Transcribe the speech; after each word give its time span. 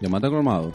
Llamate 0.00 0.28
colmado. 0.30 0.72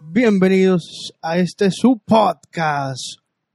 Bienvenidos 0.00 1.12
a 1.22 1.38
este 1.38 1.70
su 1.70 1.98
podcast. 2.04 3.00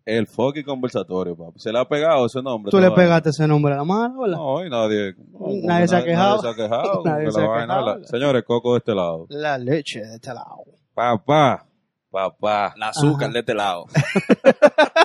El 0.06 0.28
fucking 0.28 0.64
conversatorio, 0.64 1.36
papi. 1.36 1.60
Se 1.60 1.72
le 1.72 1.80
ha 1.80 1.86
pegado 1.88 2.26
ese 2.26 2.42
nombre. 2.42 2.72
Tú 2.72 2.80
le 2.80 2.92
pegaste 2.92 3.30
ese 3.30 3.48
nombre 3.48 3.74
a 3.74 3.78
la 3.78 3.84
mano, 3.84 4.22
¿verdad? 4.22 4.38
No, 4.38 4.66
y 4.66 4.70
nadie. 4.70 5.14
no, 5.32 5.48
Nadie 5.64 5.88
se 5.88 5.96
ha 5.96 6.04
quejado. 6.04 6.42
Nadie 6.42 6.54
se 6.56 6.62
ha 6.62 6.66
quejado. 6.66 7.02
Nadie 7.06 7.26
que 7.26 7.32
se 7.32 7.40
la 7.40 7.46
ha 7.46 7.50
vaina, 7.50 7.68
quejado. 7.78 7.98
la- 8.00 8.06
Señores, 8.08 8.44
Coco 8.46 8.72
de 8.74 8.78
este 8.80 8.96
lado. 8.96 9.26
La 9.30 9.58
leche 9.58 10.00
de 10.02 10.16
este 10.16 10.34
lado. 10.34 10.64
Papá. 10.94 11.66
Papá. 12.10 12.74
La 12.78 12.90
azúcar 12.90 13.26
Ajá. 13.30 13.34
de 13.34 13.40
este 13.40 13.54
lado. 13.54 13.86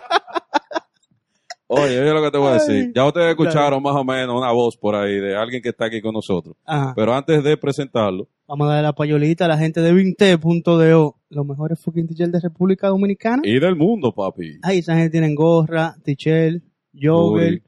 Oye, 1.68 2.00
oye 2.00 2.12
lo 2.12 2.22
que 2.22 2.30
te 2.30 2.38
voy 2.38 2.48
a 2.50 2.52
decir. 2.54 2.92
Ya 2.94 3.04
ustedes 3.04 3.30
escucharon 3.30 3.82
más 3.82 3.94
o 3.96 4.04
menos 4.04 4.36
una 4.36 4.52
voz 4.52 4.76
por 4.76 4.94
ahí 4.94 5.18
de 5.18 5.36
alguien 5.36 5.60
que 5.62 5.70
está 5.70 5.86
aquí 5.86 6.00
con 6.00 6.12
nosotros. 6.12 6.56
Ajá. 6.64 6.92
Pero 6.94 7.12
antes 7.14 7.42
de 7.42 7.56
presentarlo, 7.56 8.28
Vamos 8.48 8.66
a 8.68 8.70
darle 8.70 8.82
la 8.84 8.92
payolita 8.92 9.46
a 9.46 9.48
la 9.48 9.58
gente 9.58 9.80
de 9.80 9.92
Vinte.do, 9.92 11.16
los 11.30 11.46
mejores 11.46 11.80
fucking 11.80 12.06
teachers 12.06 12.30
de 12.30 12.38
República 12.40 12.86
Dominicana. 12.86 13.42
y 13.44 13.58
del 13.58 13.74
mundo, 13.74 14.12
papi. 14.14 14.60
Ahí 14.62 14.78
esa 14.78 14.94
gente 14.94 15.10
tienen 15.10 15.34
gorra, 15.34 15.96
jogger, 16.94 17.62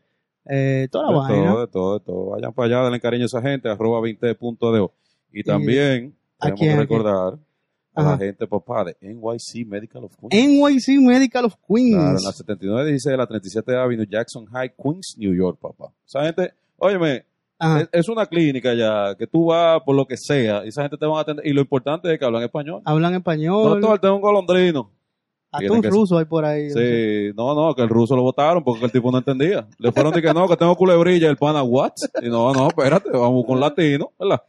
eh, 0.47 0.89
toda 0.91 1.09
De 1.09 1.13
la 1.13 1.19
vaina. 1.19 1.51
todo, 1.51 1.61
de 1.61 1.67
todo, 1.67 1.99
de 1.99 2.05
todo. 2.05 2.27
Vayan 2.31 2.53
para 2.53 2.67
allá, 2.67 2.85
denle 2.85 3.01
cariño 3.01 3.25
a 3.25 3.27
esa 3.27 3.43
gente, 3.43 3.69
arroba 3.69 4.01
20.do. 4.01 4.93
Y 5.33 5.43
también 5.43 6.15
¿a 6.39 6.47
tenemos 6.55 6.61
que 6.61 6.77
recordar 6.77 7.39
a 7.99 8.03
la 8.03 8.09
Ajá. 8.11 8.19
gente, 8.19 8.47
papá, 8.47 8.85
de 8.85 8.97
NYC 9.01 9.67
Medical 9.67 10.05
of 10.05 10.17
Queens. 10.17 10.49
NYC 10.49 11.01
Medical 11.01 11.45
of 11.47 11.55
Queens. 11.67 11.97
Claro, 11.97 12.19
en 12.19 12.25
la 12.25 12.33
7916 12.33 13.11
de 13.11 13.17
la 13.17 13.27
37 13.27 13.77
Avenue, 13.77 14.07
Jackson 14.09 14.47
High, 14.47 14.73
Queens, 14.81 15.17
New 15.19 15.35
York, 15.35 15.59
papá. 15.61 15.93
Esa 16.07 16.23
gente, 16.23 16.55
óyeme, 16.77 17.25
Ajá. 17.59 17.89
es, 17.91 18.09
una 18.09 18.27
clínica 18.27 18.73
ya, 18.75 19.17
que 19.17 19.27
tú 19.27 19.47
vas 19.47 19.83
por 19.85 19.97
lo 19.97 20.07
que 20.07 20.17
sea, 20.17 20.65
y 20.65 20.69
esa 20.69 20.83
gente 20.83 20.97
te 20.97 21.07
van 21.07 21.19
a 21.19 21.21
atender, 21.23 21.45
y 21.45 21.53
lo 21.53 21.61
importante 21.61 22.13
es 22.13 22.19
que 22.19 22.25
hablan 22.25 22.45
español. 22.45 22.83
Hablan 22.85 23.15
español. 23.15 23.83
el 23.83 24.01
tema 24.01 24.15
un 24.15 24.21
golondrino. 24.21 24.93
Hasta 25.51 25.73
un 25.73 25.83
ruso 25.83 26.19
hay 26.19 26.27
por 26.27 26.45
ahí. 26.45 26.71
Sí, 26.71 27.33
no, 27.35 27.55
no, 27.55 27.75
que 27.75 27.83
el 27.83 27.89
ruso 27.89 28.15
lo 28.15 28.23
votaron 28.23 28.63
porque 28.63 28.85
el 28.85 28.93
tipo 28.93 29.11
no 29.11 29.19
entendía. 29.19 29.67
Le 29.79 29.91
fueron 29.91 30.13
de 30.13 30.21
que 30.21 30.33
no, 30.35 30.47
que 30.47 30.57
tengo 30.57 30.77
culebrilla, 30.77 31.31
el 31.31 31.39
pana, 31.39 31.63
what? 31.63 31.95
Y 32.23 32.29
no, 32.29 32.53
no, 32.53 32.69
espérate, 32.69 33.11
vamos 33.11 33.45
con 33.47 33.59
latino, 33.59 34.13
¿verdad? 34.19 34.43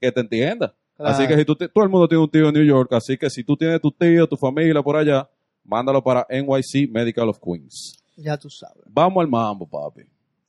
Que 0.00 0.12
te 0.12 0.20
entienda. 0.20 0.72
Claro. 0.96 1.12
Así 1.14 1.26
que 1.26 1.36
si 1.36 1.44
tú, 1.44 1.54
te- 1.56 1.68
todo 1.68 1.84
el 1.84 1.90
mundo 1.90 2.08
tiene 2.08 2.24
un 2.24 2.30
tío 2.30 2.48
en 2.48 2.54
New 2.54 2.64
York, 2.64 2.92
así 2.94 3.16
que 3.18 3.28
si 3.30 3.44
tú 3.44 3.56
tienes 3.56 3.80
tu 3.80 3.90
tío, 3.92 4.26
tu 4.26 4.36
familia 4.36 4.82
por 4.82 4.96
allá, 4.96 5.28
mándalo 5.64 6.02
para 6.02 6.26
NYC 6.30 6.90
Medical 6.90 7.28
of 7.28 7.38
Queens. 7.38 8.02
Ya 8.16 8.36
tú 8.38 8.48
sabes. 8.48 8.82
Vamos 8.88 9.20
al 9.22 9.28
mambo, 9.28 9.66
papi. 9.68 10.02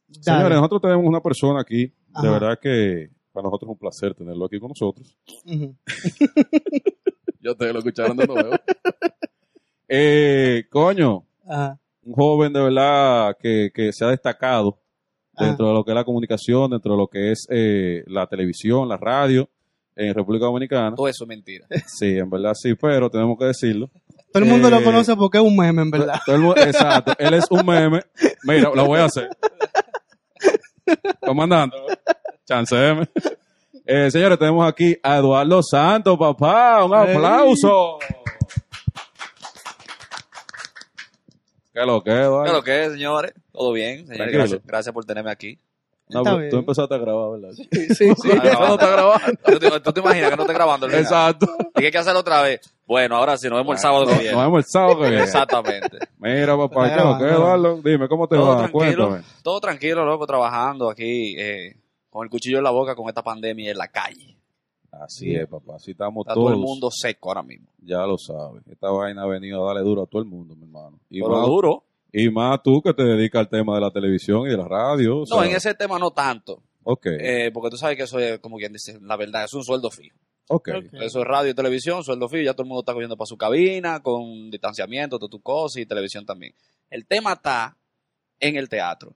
Dale. 0.08 0.24
Señores, 0.40 0.56
nosotros 0.58 0.82
tenemos 0.82 1.06
una 1.06 1.20
persona 1.20 1.60
aquí, 1.62 1.92
Ajá. 2.14 2.26
de 2.26 2.32
verdad 2.34 2.60
que 2.62 3.10
para 3.34 3.44
nosotros 3.44 3.68
es 3.70 3.72
un 3.74 3.78
placer 3.78 4.14
tenerlo 4.16 4.46
aquí 4.46 4.58
con 4.60 4.70
nosotros. 4.70 5.16
Ujú. 5.46 5.76
Ya 7.40 7.52
ustedes 7.52 7.72
lo 7.72 7.80
escucharon 7.80 8.18
de 8.18 8.26
nuevo. 8.28 8.50
eh, 9.88 10.64
coño, 10.70 11.26
Ajá. 11.48 11.80
un 12.04 12.14
joven 12.14 12.52
de 12.54 12.62
verdad 12.62 13.36
que, 13.40 13.70
que 13.74 13.92
se 13.94 14.04
ha 14.06 14.10
destacado 14.10 14.80
Ajá. 15.36 15.46
dentro 15.48 15.68
de 15.68 15.74
lo 15.74 15.84
que 15.84 15.92
es 15.92 15.96
la 15.96 16.04
comunicación, 16.04 16.72
dentro 16.72 16.94
de 16.94 16.98
lo 16.98 17.08
que 17.08 17.32
es 17.32 17.48
eh, 17.50 18.04
la 18.08 18.28
televisión, 18.28 18.90
la 18.90 18.98
radio 18.98 19.50
en 19.98 20.14
República 20.14 20.46
Dominicana. 20.46 20.96
Todo 20.96 21.08
eso 21.08 21.24
es 21.24 21.28
mentira. 21.28 21.66
Sí, 21.88 22.18
en 22.18 22.30
verdad 22.30 22.54
sí, 22.54 22.76
pero 22.76 23.10
tenemos 23.10 23.38
que 23.38 23.46
decirlo. 23.46 23.90
Todo 24.32 24.44
el 24.44 24.50
mundo 24.50 24.68
Eh, 24.68 24.72
lo 24.72 24.84
conoce 24.84 25.16
porque 25.16 25.38
es 25.40 25.44
un 25.44 25.56
meme, 25.58 25.82
en 25.82 25.90
verdad. 25.92 26.20
Todo 26.26 26.36
el 26.36 26.42
mundo- 26.42 26.62
exacto, 26.62 27.14
él 27.18 27.34
es 27.34 27.46
un 27.50 27.66
meme. 27.66 28.02
Mira, 28.44 28.72
lo 28.74 28.86
voy 28.86 29.00
a 29.00 29.06
hacer. 29.06 29.30
Comandante, 31.22 31.76
chanceme. 32.46 33.10
Eh, 33.86 34.12
señores, 34.12 34.38
tenemos 34.38 34.68
aquí 34.68 34.98
a 35.02 35.18
Eduardo 35.18 35.62
Santos, 35.64 36.18
papá. 36.18 36.84
Un 36.86 36.94
aplauso. 36.94 37.98
¿Qué 41.74 41.86
lo 41.86 42.02
que, 42.04 42.10
¿Qué 42.12 42.18
es 42.20 42.26
Eduardo? 42.26 42.54
lo 42.54 42.64
que 42.64 42.84
es, 42.86 42.92
señores? 42.94 43.34
¿Todo 43.52 43.72
bien? 43.72 44.08
Señores, 44.08 44.34
gracias, 44.34 44.62
gracias 44.66 44.94
por 44.94 45.06
tenerme 45.06 45.32
aquí. 45.32 45.60
No, 46.10 46.20
Está 46.22 46.36
bien. 46.36 46.50
tú 46.50 46.58
empezaste 46.58 46.96
a 46.96 46.98
grabar, 47.00 47.32
¿verdad? 47.32 47.50
Sí, 47.54 47.94
sí. 47.96 48.06
Ah, 48.58 48.66
no 48.68 48.74
está 48.76 48.90
grabando. 48.90 49.26
¿Tú 49.46 49.60
te, 49.60 49.80
tú 49.82 49.92
te 49.94 50.00
imaginas 50.00 50.30
que 50.30 50.36
no 50.38 50.44
esté 50.44 50.54
grabando? 50.54 50.88
Exacto. 50.90 51.48
¿Y 51.76 51.80
que 51.82 51.86
hay 51.88 51.92
que 51.92 51.98
hacerlo 51.98 52.22
otra 52.22 52.42
vez? 52.44 52.62
Bueno, 52.86 53.18
ahora 53.18 53.38
sí, 53.38 53.50
nos 53.50 53.58
vemos 53.58 53.74
el 53.76 53.80
sábado 53.80 54.06
que 54.06 54.12
Nos 54.12 54.20
viene. 54.22 54.36
nos 54.36 54.46
vemos 54.46 54.60
el 54.60 54.72
sábado 54.72 55.00
que 55.02 55.10
viene. 55.10 55.24
Exactamente. 55.24 55.98
Mira, 56.20 56.56
papá, 56.58 56.86
Está 56.88 56.96
¿qué 56.98 57.04
grabando. 57.04 57.28
Eduardo? 57.28 57.82
Dime, 57.84 58.08
¿cómo 58.08 58.28
te 58.28 58.36
Todo 58.38 58.48
va? 58.48 58.58
tranquilo, 58.70 59.08
Cuéntame. 59.10 59.24
todo 59.44 59.60
tranquilo, 59.60 60.06
loco, 60.06 60.26
trabajando 60.26 60.90
aquí 60.90 61.36
eh, 61.38 61.76
con 62.10 62.24
el 62.24 62.30
cuchillo 62.30 62.60
en 62.60 62.64
la 62.64 62.72
boca 62.72 62.96
con 62.96 63.10
esta 63.10 63.22
pandemia 63.22 63.72
en 63.72 63.78
la 63.78 63.90
calle. 63.90 64.38
Así 64.92 65.36
es, 65.36 65.46
papá. 65.48 65.76
Así 65.76 65.92
estamos 65.92 66.22
Está 66.26 66.34
todos. 66.34 66.46
todo 66.48 66.56
el 66.56 66.62
mundo 66.62 66.90
seco 66.90 67.30
ahora 67.30 67.44
mismo. 67.44 67.68
Ya 67.80 68.06
lo 68.08 68.18
sabes. 68.18 68.64
Esta 68.72 68.90
vaina 68.90 69.24
ha 69.24 69.28
venido 69.28 69.62
a 69.64 69.68
darle 69.74 69.84
duro 69.88 70.04
a 70.04 70.06
todo 70.08 70.22
el 70.22 70.28
mundo, 70.28 70.56
mi 70.56 70.64
hermano. 70.64 71.00
Y, 71.10 71.22
Pero 71.22 71.34
más, 71.36 71.46
duro. 71.46 71.84
Y 72.12 72.30
más 72.30 72.62
tú 72.64 72.82
que 72.82 72.94
te 72.94 73.04
dedicas 73.04 73.40
al 73.42 73.50
tema 73.50 73.76
de 73.76 73.82
la 73.82 73.92
televisión 73.92 74.48
y 74.48 74.50
de 74.52 74.58
la 74.58 74.68
radio. 74.68 75.20
o 75.22 75.26
No, 75.30 75.44
en 75.44 75.56
ese 75.56 75.74
tema 75.74 76.00
no 76.00 76.12
tanto. 76.12 76.64
Ok, 76.84 77.06
eh, 77.08 77.52
porque 77.54 77.70
tú 77.70 77.78
sabes 77.78 77.98
que 77.98 78.04
eso 78.04 78.18
es, 78.20 78.40
como 78.40 78.58
quien 78.58 78.72
dice, 78.72 78.98
la 79.02 79.18
verdad, 79.18 79.44
es 79.44 79.54
un 79.54 79.64
sueldo 79.64 79.92
fijo. 79.92 80.18
ok. 80.48 80.70
Ok. 80.78 80.94
Eso 81.02 81.20
es 81.22 81.26
radio 81.28 81.52
y 81.52 81.54
televisión, 81.54 82.04
sueldo 82.04 82.30
fijo, 82.30 82.44
ya 82.44 82.54
todo 82.54 82.64
el 82.64 82.70
mundo 82.70 82.82
está 82.82 82.94
cogiendo 82.94 83.18
para 83.18 83.26
su 83.26 83.38
cabina, 83.38 84.02
con 84.02 84.50
distanciamiento, 84.50 85.20
todas 85.20 85.32
tus 85.32 85.42
cosas 85.42 85.82
y 85.82 85.86
televisión 85.86 86.26
también. 86.26 86.54
El 86.90 87.06
tema 87.06 87.34
está 87.34 87.76
en 88.40 88.56
el 88.56 88.70
teatro, 88.70 89.16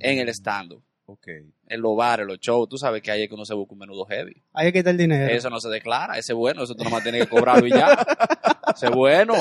en 0.00 0.18
el 0.18 0.28
stand-up, 0.30 0.82
Ok. 1.06 1.28
en 1.68 1.80
los 1.80 1.96
bares, 1.96 2.26
los 2.26 2.40
shows. 2.40 2.68
Tú 2.68 2.76
sabes 2.78 3.00
que 3.00 3.12
ahí 3.12 3.22
es 3.22 3.28
que 3.28 3.34
uno 3.36 3.44
se 3.44 3.54
busca 3.54 3.74
un 3.74 3.78
menudo 3.78 4.04
heavy. 4.06 4.42
Ahí 4.52 4.72
que 4.72 4.78
está 4.78 4.90
el 4.90 4.96
dinero. 4.96 5.32
Eso 5.32 5.48
no 5.50 5.60
se 5.60 5.68
declara, 5.68 6.18
ese 6.18 6.32
es 6.32 6.36
bueno, 6.36 6.64
eso 6.64 6.74
tú 6.74 6.82
nomás 6.82 7.04
tienes 7.04 7.22
que 7.22 7.28
cobrarlo 7.28 7.66
y 7.66 7.70
ya. 7.70 7.94
Ese 8.74 8.86
es 8.86 8.92
bueno. 8.92 9.34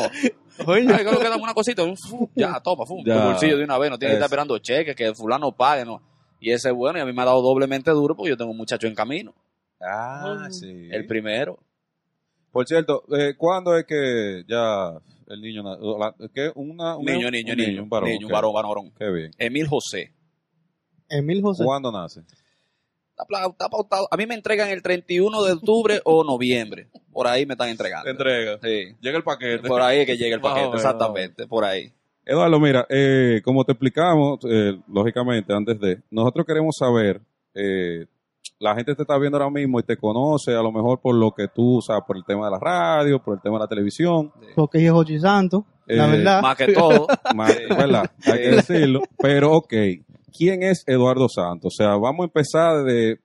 Oye, 0.65 0.81
Ay, 0.89 1.05
que 1.05 1.17
que 1.17 1.23
damos 1.23 1.41
una 1.43 1.53
cosita, 1.53 1.83
un 1.83 1.97
fu, 1.97 2.29
ya, 2.35 2.59
toma, 2.61 2.85
fu, 2.85 3.03
Ya. 3.05 3.15
tu 3.21 3.27
bolsillo 3.29 3.57
de 3.57 3.63
una 3.63 3.77
vez, 3.77 3.89
no 3.91 3.97
tienes 3.99 4.13
que 4.13 4.17
estar 4.19 4.27
esperando 4.27 4.57
cheques, 4.59 4.95
que 4.95 5.05
el 5.05 5.15
fulano 5.15 5.51
pague, 5.51 5.83
no. 5.85 6.01
Y 6.39 6.51
ese 6.51 6.69
es 6.69 6.75
bueno, 6.75 6.97
y 6.99 7.01
a 7.01 7.05
mí 7.05 7.13
me 7.13 7.21
ha 7.21 7.25
dado 7.25 7.41
doblemente 7.41 7.91
duro 7.91 8.15
porque 8.15 8.29
yo 8.29 8.37
tengo 8.37 8.51
un 8.51 8.57
muchacho 8.57 8.87
en 8.87 8.95
camino, 8.95 9.33
Ah, 9.81 10.47
sí. 10.51 10.87
el 10.91 11.05
primero. 11.05 11.59
Por 12.51 12.65
cierto, 12.67 13.03
eh, 13.17 13.35
¿cuándo 13.37 13.75
es 13.77 13.85
que 13.85 14.43
ya 14.47 14.93
el 15.27 15.41
niño... 15.41 15.61
la- 15.63 16.15
¿Qué? 16.33 16.51
Una, 16.55 16.95
un 16.95 17.05
Niño, 17.05 17.29
niño, 17.29 17.51
un 17.53 17.57
niño, 17.59 17.83
un 17.83 17.89
varón. 17.89 18.09
niño, 18.09 18.27
un 18.27 18.31
varón, 18.31 18.53
varón, 18.53 18.69
varón. 18.71 18.93
Qué 18.97 19.11
bien. 19.11 19.31
Emil 19.37 19.67
José. 19.67 20.13
Emil 21.09 21.41
José. 21.41 21.63
¿Cuándo 21.65 21.91
nace? 21.91 22.21
Está, 23.17 23.69
pautado. 23.69 24.07
A 24.11 24.17
mí 24.17 24.25
me 24.25 24.35
entregan 24.35 24.69
el 24.69 24.81
31 24.81 25.43
de 25.43 25.53
octubre 25.53 26.01
o 26.03 26.23
noviembre. 26.23 26.89
Por 27.13 27.27
ahí 27.27 27.45
me 27.45 27.53
están 27.53 27.69
entregando. 27.69 28.09
Entrega. 28.09 28.59
Sí. 28.61 28.93
Llega 28.99 29.17
el 29.17 29.23
paquete. 29.23 29.67
Por 29.67 29.81
ahí 29.81 29.99
es 29.99 30.05
que 30.05 30.17
llega 30.17 30.35
el 30.35 30.41
paquete, 30.41 30.75
exactamente, 30.75 31.47
por 31.47 31.63
ahí. 31.63 31.91
Eduardo, 32.25 32.59
mira, 32.59 32.85
eh, 32.89 33.41
como 33.45 33.63
te 33.63 33.71
explicamos, 33.73 34.39
eh, 34.49 34.77
lógicamente, 34.87 35.53
antes 35.53 35.79
de, 35.79 36.01
nosotros 36.09 36.45
queremos 36.45 36.75
saber, 36.75 37.21
eh, 37.53 38.05
la 38.59 38.73
gente 38.75 38.95
te 38.95 39.03
está 39.03 39.17
viendo 39.17 39.37
ahora 39.37 39.49
mismo 39.51 39.79
y 39.79 39.83
te 39.83 39.95
conoce, 39.95 40.51
a 40.53 40.61
lo 40.61 40.71
mejor 40.71 40.99
por 41.01 41.13
lo 41.15 41.31
que 41.31 41.47
tú, 41.47 41.77
o 41.77 41.81
sea, 41.81 42.01
por 42.01 42.17
el 42.17 42.25
tema 42.25 42.45
de 42.45 42.51
la 42.51 42.59
radio, 42.59 43.21
por 43.23 43.35
el 43.35 43.41
tema 43.41 43.57
de 43.57 43.63
la 43.65 43.67
televisión, 43.67 44.31
Porque 44.55 44.83
es 44.83 44.91
Jochi 44.91 45.19
Santo. 45.19 45.65
la 45.85 46.07
Eh, 46.07 46.17
verdad. 46.17 46.41
Más 46.41 46.57
que 46.57 46.73
todo. 46.73 47.07
más- 47.35 47.55
¿verdad? 47.69 48.09
Hay 48.25 48.39
que 48.41 48.49
decirlo, 48.55 49.01
pero 49.19 49.53
ok, 49.53 49.73
¿quién 50.37 50.63
es 50.63 50.83
Eduardo 50.87 51.27
Santos? 51.29 51.73
O 51.73 51.83
sea, 51.83 51.95
vamos 51.95 52.21
a 52.21 52.25
empezar 52.25 52.83
de 52.83 53.19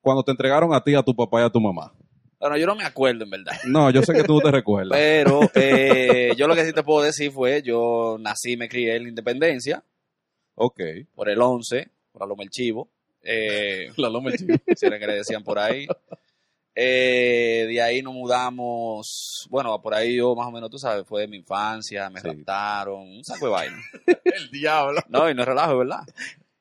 cuando 0.00 0.22
te 0.22 0.30
entregaron 0.32 0.72
a 0.74 0.82
ti, 0.82 0.94
a 0.94 1.02
tu 1.02 1.14
papá 1.14 1.42
y 1.42 1.44
a 1.44 1.50
tu 1.50 1.60
mamá. 1.60 1.92
Bueno, 2.38 2.56
yo 2.58 2.66
no 2.66 2.76
me 2.76 2.84
acuerdo 2.84 3.24
en 3.24 3.30
verdad. 3.30 3.52
No, 3.66 3.90
yo 3.90 4.02
sé 4.02 4.12
que 4.12 4.22
tú 4.22 4.34
no 4.34 4.40
te 4.40 4.50
recuerdas. 4.50 4.92
Pero 4.98 5.40
eh, 5.54 6.32
yo 6.36 6.46
lo 6.46 6.54
que 6.54 6.64
sí 6.66 6.72
te 6.72 6.82
puedo 6.82 7.02
decir 7.02 7.30
fue, 7.32 7.62
yo 7.62 8.16
nací 8.20 8.52
y 8.52 8.56
me 8.56 8.68
crié 8.68 8.96
en 8.96 9.04
la 9.04 9.08
Independencia, 9.08 9.82
Ok. 10.54 10.80
por 11.14 11.28
el 11.28 11.40
11, 11.40 11.88
por 12.12 12.22
Aloma 12.22 12.42
el 12.44 12.50
Chivo. 12.50 12.88
Eh, 13.22 13.88
La 13.96 14.08
loma 14.08 14.30
del 14.30 14.38
chivo. 14.38 14.54
si 14.76 14.86
era 14.86 14.98
que 15.00 15.06
le 15.08 15.14
decían 15.14 15.42
por 15.42 15.58
ahí. 15.58 15.86
Eh, 16.78 17.64
de 17.68 17.80
ahí 17.80 18.02
nos 18.02 18.12
mudamos, 18.12 19.46
bueno, 19.50 19.80
por 19.80 19.94
ahí 19.94 20.16
yo 20.16 20.34
más 20.36 20.46
o 20.46 20.50
menos, 20.50 20.68
tú 20.70 20.78
sabes, 20.78 21.06
fue 21.06 21.22
de 21.22 21.28
mi 21.28 21.38
infancia, 21.38 22.10
me 22.10 22.20
Sí. 22.20 22.26
raptaron, 22.28 23.00
un 23.00 23.24
saco 23.24 23.46
de 23.46 23.50
vaina. 23.52 23.76
El 24.24 24.50
diablo. 24.50 25.00
No, 25.08 25.30
y 25.30 25.34
no 25.34 25.40
es 25.42 25.48
relajo, 25.48 25.78
¿verdad? 25.78 26.00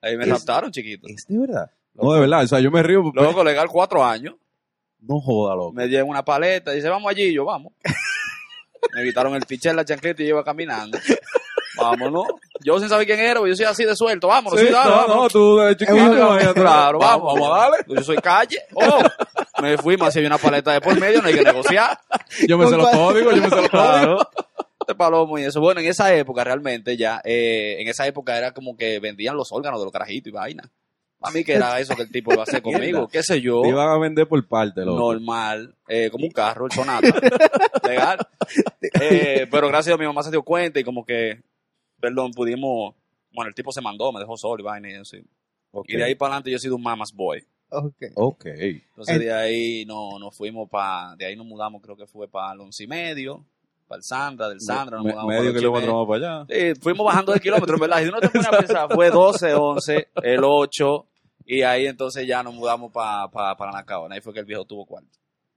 Ahí 0.02 0.16
me 0.16 0.24
Es- 0.24 0.30
raptaron, 0.30 0.72
chiquito. 0.72 1.08
¿Es 1.10 1.28
de 1.28 1.38
verdad? 1.38 1.70
No, 1.94 2.14
de 2.14 2.22
verdad, 2.22 2.44
o 2.44 2.48
sea, 2.48 2.60
yo 2.62 2.72
me 2.72 2.82
río. 2.82 3.04
porque- 3.04 3.20
Luego, 3.20 3.44
legal, 3.44 3.68
cuatro 3.70 4.04
años, 4.06 4.36
No 5.02 5.20
joda, 5.20 5.54
loco. 5.54 5.74
me 5.74 5.88
llevan 5.88 6.08
una 6.10 6.24
paleta, 6.24 6.72
dice, 6.72 6.88
vamos 6.88 7.12
allí, 7.12 7.34
yo, 7.34 7.44
vamos. 7.44 7.74
me 8.96 9.04
quitaron 9.04 9.36
el 9.36 9.46
pichel, 9.46 9.76
la 9.76 9.84
chancleta 9.84 10.24
y 10.24 10.28
yo 10.28 10.30
iba 10.36 10.44
caminando. 10.46 10.98
Vámonos. 11.78 12.28
Yo 12.66 12.80
sin 12.80 12.90
saber 12.90 13.06
quién 13.06 13.20
era, 13.20 13.40
yo 13.46 13.56
soy 13.56 13.66
así 13.66 13.86
de 13.86 13.96
suelto. 13.96 14.28
Vámonos, 14.28 14.60
sí, 14.60 14.66
Sí, 14.66 14.74
dale, 14.74 14.90
no, 14.90 14.96
vámonos. 14.96 15.18
no, 15.18 15.30
tú 15.30 15.58
de 15.60 15.78
chiquito. 15.78 16.54
Claro, 16.56 16.98
vamos, 16.98 17.34
vamos, 17.36 17.52
a 17.52 17.60
darle. 17.62 17.78
Yo 17.88 18.04
soy 18.04 18.18
calle. 18.18 18.58
Oh, 18.74 19.04
me 19.62 19.78
fui, 19.78 19.98
más 19.98 20.12
si 20.12 20.20
hay 20.20 20.26
una 20.26 20.40
paleta 20.40 20.72
de 20.74 20.82
por 20.82 21.00
medio, 21.00 21.22
no 21.22 21.28
hay 21.28 21.36
que 21.36 21.44
negociar. 21.44 22.00
Yo 22.48 22.58
me 22.58 22.68
sé 22.68 22.76
los 22.76 22.90
códigos, 22.90 23.36
yo 23.36 23.42
me 23.44 23.50
sé 23.50 23.56
los 23.56 23.70
códigos. 23.70 24.28
Claro. 24.80 24.98
palomo 24.98 25.38
y 25.38 25.44
eso. 25.44 25.62
Bueno, 25.62 25.80
en 25.80 25.86
esa 25.88 26.12
época 26.16 26.44
realmente 26.44 26.98
ya, 26.98 27.22
eh, 27.24 27.76
en 27.80 27.88
esa 27.88 28.08
época 28.08 28.36
era 28.36 28.52
como 28.52 28.76
que 28.76 29.00
vendían 29.00 29.38
los 29.38 29.52
órganos 29.52 29.80
de 29.80 29.86
los 29.86 29.94
carajitos 29.94 30.30
y 30.30 30.32
vaina. 30.32 30.64
A 31.22 31.32
mí 31.32 31.44
que 31.44 31.54
era 31.54 31.80
eso 31.80 31.96
que 31.96 32.04
el 32.04 32.12
tipo 32.12 32.34
iba 32.34 32.42
a 32.42 32.46
hacer 32.46 32.62
conmigo, 32.62 33.08
qué 33.08 33.24
sé 33.24 33.42
yo. 33.42 33.62
Te 33.62 33.70
iban 33.70 33.90
a 33.90 33.98
vender 33.98 34.28
por 34.28 34.48
parte, 34.48 34.82
loco. 34.82 35.14
normal, 35.14 35.76
eh, 35.88 36.10
como 36.12 36.26
un 36.26 36.32
carro, 36.32 36.66
el 36.66 36.72
Sonata, 36.72 37.08
legal. 37.88 38.20
Eh, 39.00 39.48
pero 39.50 39.68
gracias 39.68 39.88
a 39.88 39.90
Dios 39.92 40.00
mi 40.00 40.06
mamá 40.06 40.22
se 40.24 40.32
dio 40.32 40.44
cuenta 40.44 40.80
y 40.80 40.84
como 40.84 41.06
que, 41.06 41.42
perdón, 42.10 42.31
pudimos, 42.31 42.94
bueno, 43.34 43.50
el 43.50 43.56
tipo 43.56 43.72
se 43.72 43.81
mandó, 43.81 44.12
me 44.12 44.19
dejó 44.19 44.38
solo 44.38 44.62
y 44.62 44.63
vaina 44.63 44.90
y 44.92 44.94
así. 44.96 45.18
Y 45.88 45.98
de 45.98 46.04
ahí 46.04 46.16
para 46.16 46.34
adelante 46.34 46.52
yo 46.52 46.57
he 46.57 46.60
sido 46.60 46.75
un 46.75 46.84
mama's 46.84 47.12
boy. 47.13 47.44
Ok. 47.69 47.96
Ok. 48.16 48.46
Entonces 48.46 49.16
En- 49.16 49.22
de 49.22 49.34
ahí 49.34 49.86
no, 49.86 50.19
nos 50.19 50.36
fuimos 50.38 50.69
para, 50.69 51.16
de 51.18 51.25
ahí 51.25 51.36
nos 51.36 51.46
mudamos, 51.46 51.81
creo 51.81 51.98
que 51.98 52.06
fue 52.07 52.28
para 52.28 52.54
el 52.54 52.62
once 52.62 52.84
y 52.84 52.88
medio, 52.88 53.44
para 53.88 53.98
el 53.98 54.04
Sandra, 54.04 54.48
del 54.50 54.62
Sandra, 54.62 54.98
nos 54.98 55.06
Me- 55.06 55.12
mudamos 55.13 55.30
medio 55.30 55.42
para 55.42 55.50
el 55.52 55.57
kilómetro 55.57 56.07
para 56.07 56.44
allá. 56.44 56.46
Sí, 56.74 56.80
fuimos 56.81 57.06
bajando 57.06 57.34
de 57.34 57.40
kilómetros, 57.40 57.80
¿verdad? 57.80 58.02
Si 58.04 58.08
uno 58.08 58.19
te 58.22 58.30
pone 58.30 58.48
a 58.48 58.51
pensar, 58.60 58.90
fue 58.94 59.10
12, 59.10 59.54
11, 59.54 60.08
el 60.24 60.42
8, 60.44 61.06
y 61.48 61.62
ahí 61.63 61.88
entonces 61.88 62.25
ya 62.28 62.42
nos 62.44 62.54
mudamos 62.54 62.92
para 62.92 63.28
pa, 63.30 63.56
para 63.58 63.72
Nacaona. 63.74 64.16
Ahí 64.16 64.22
fue 64.22 64.34
que 64.34 64.40
el 64.40 64.46
viejo 64.46 64.63
tuvo 64.66 64.86
cuarto. 64.86 65.10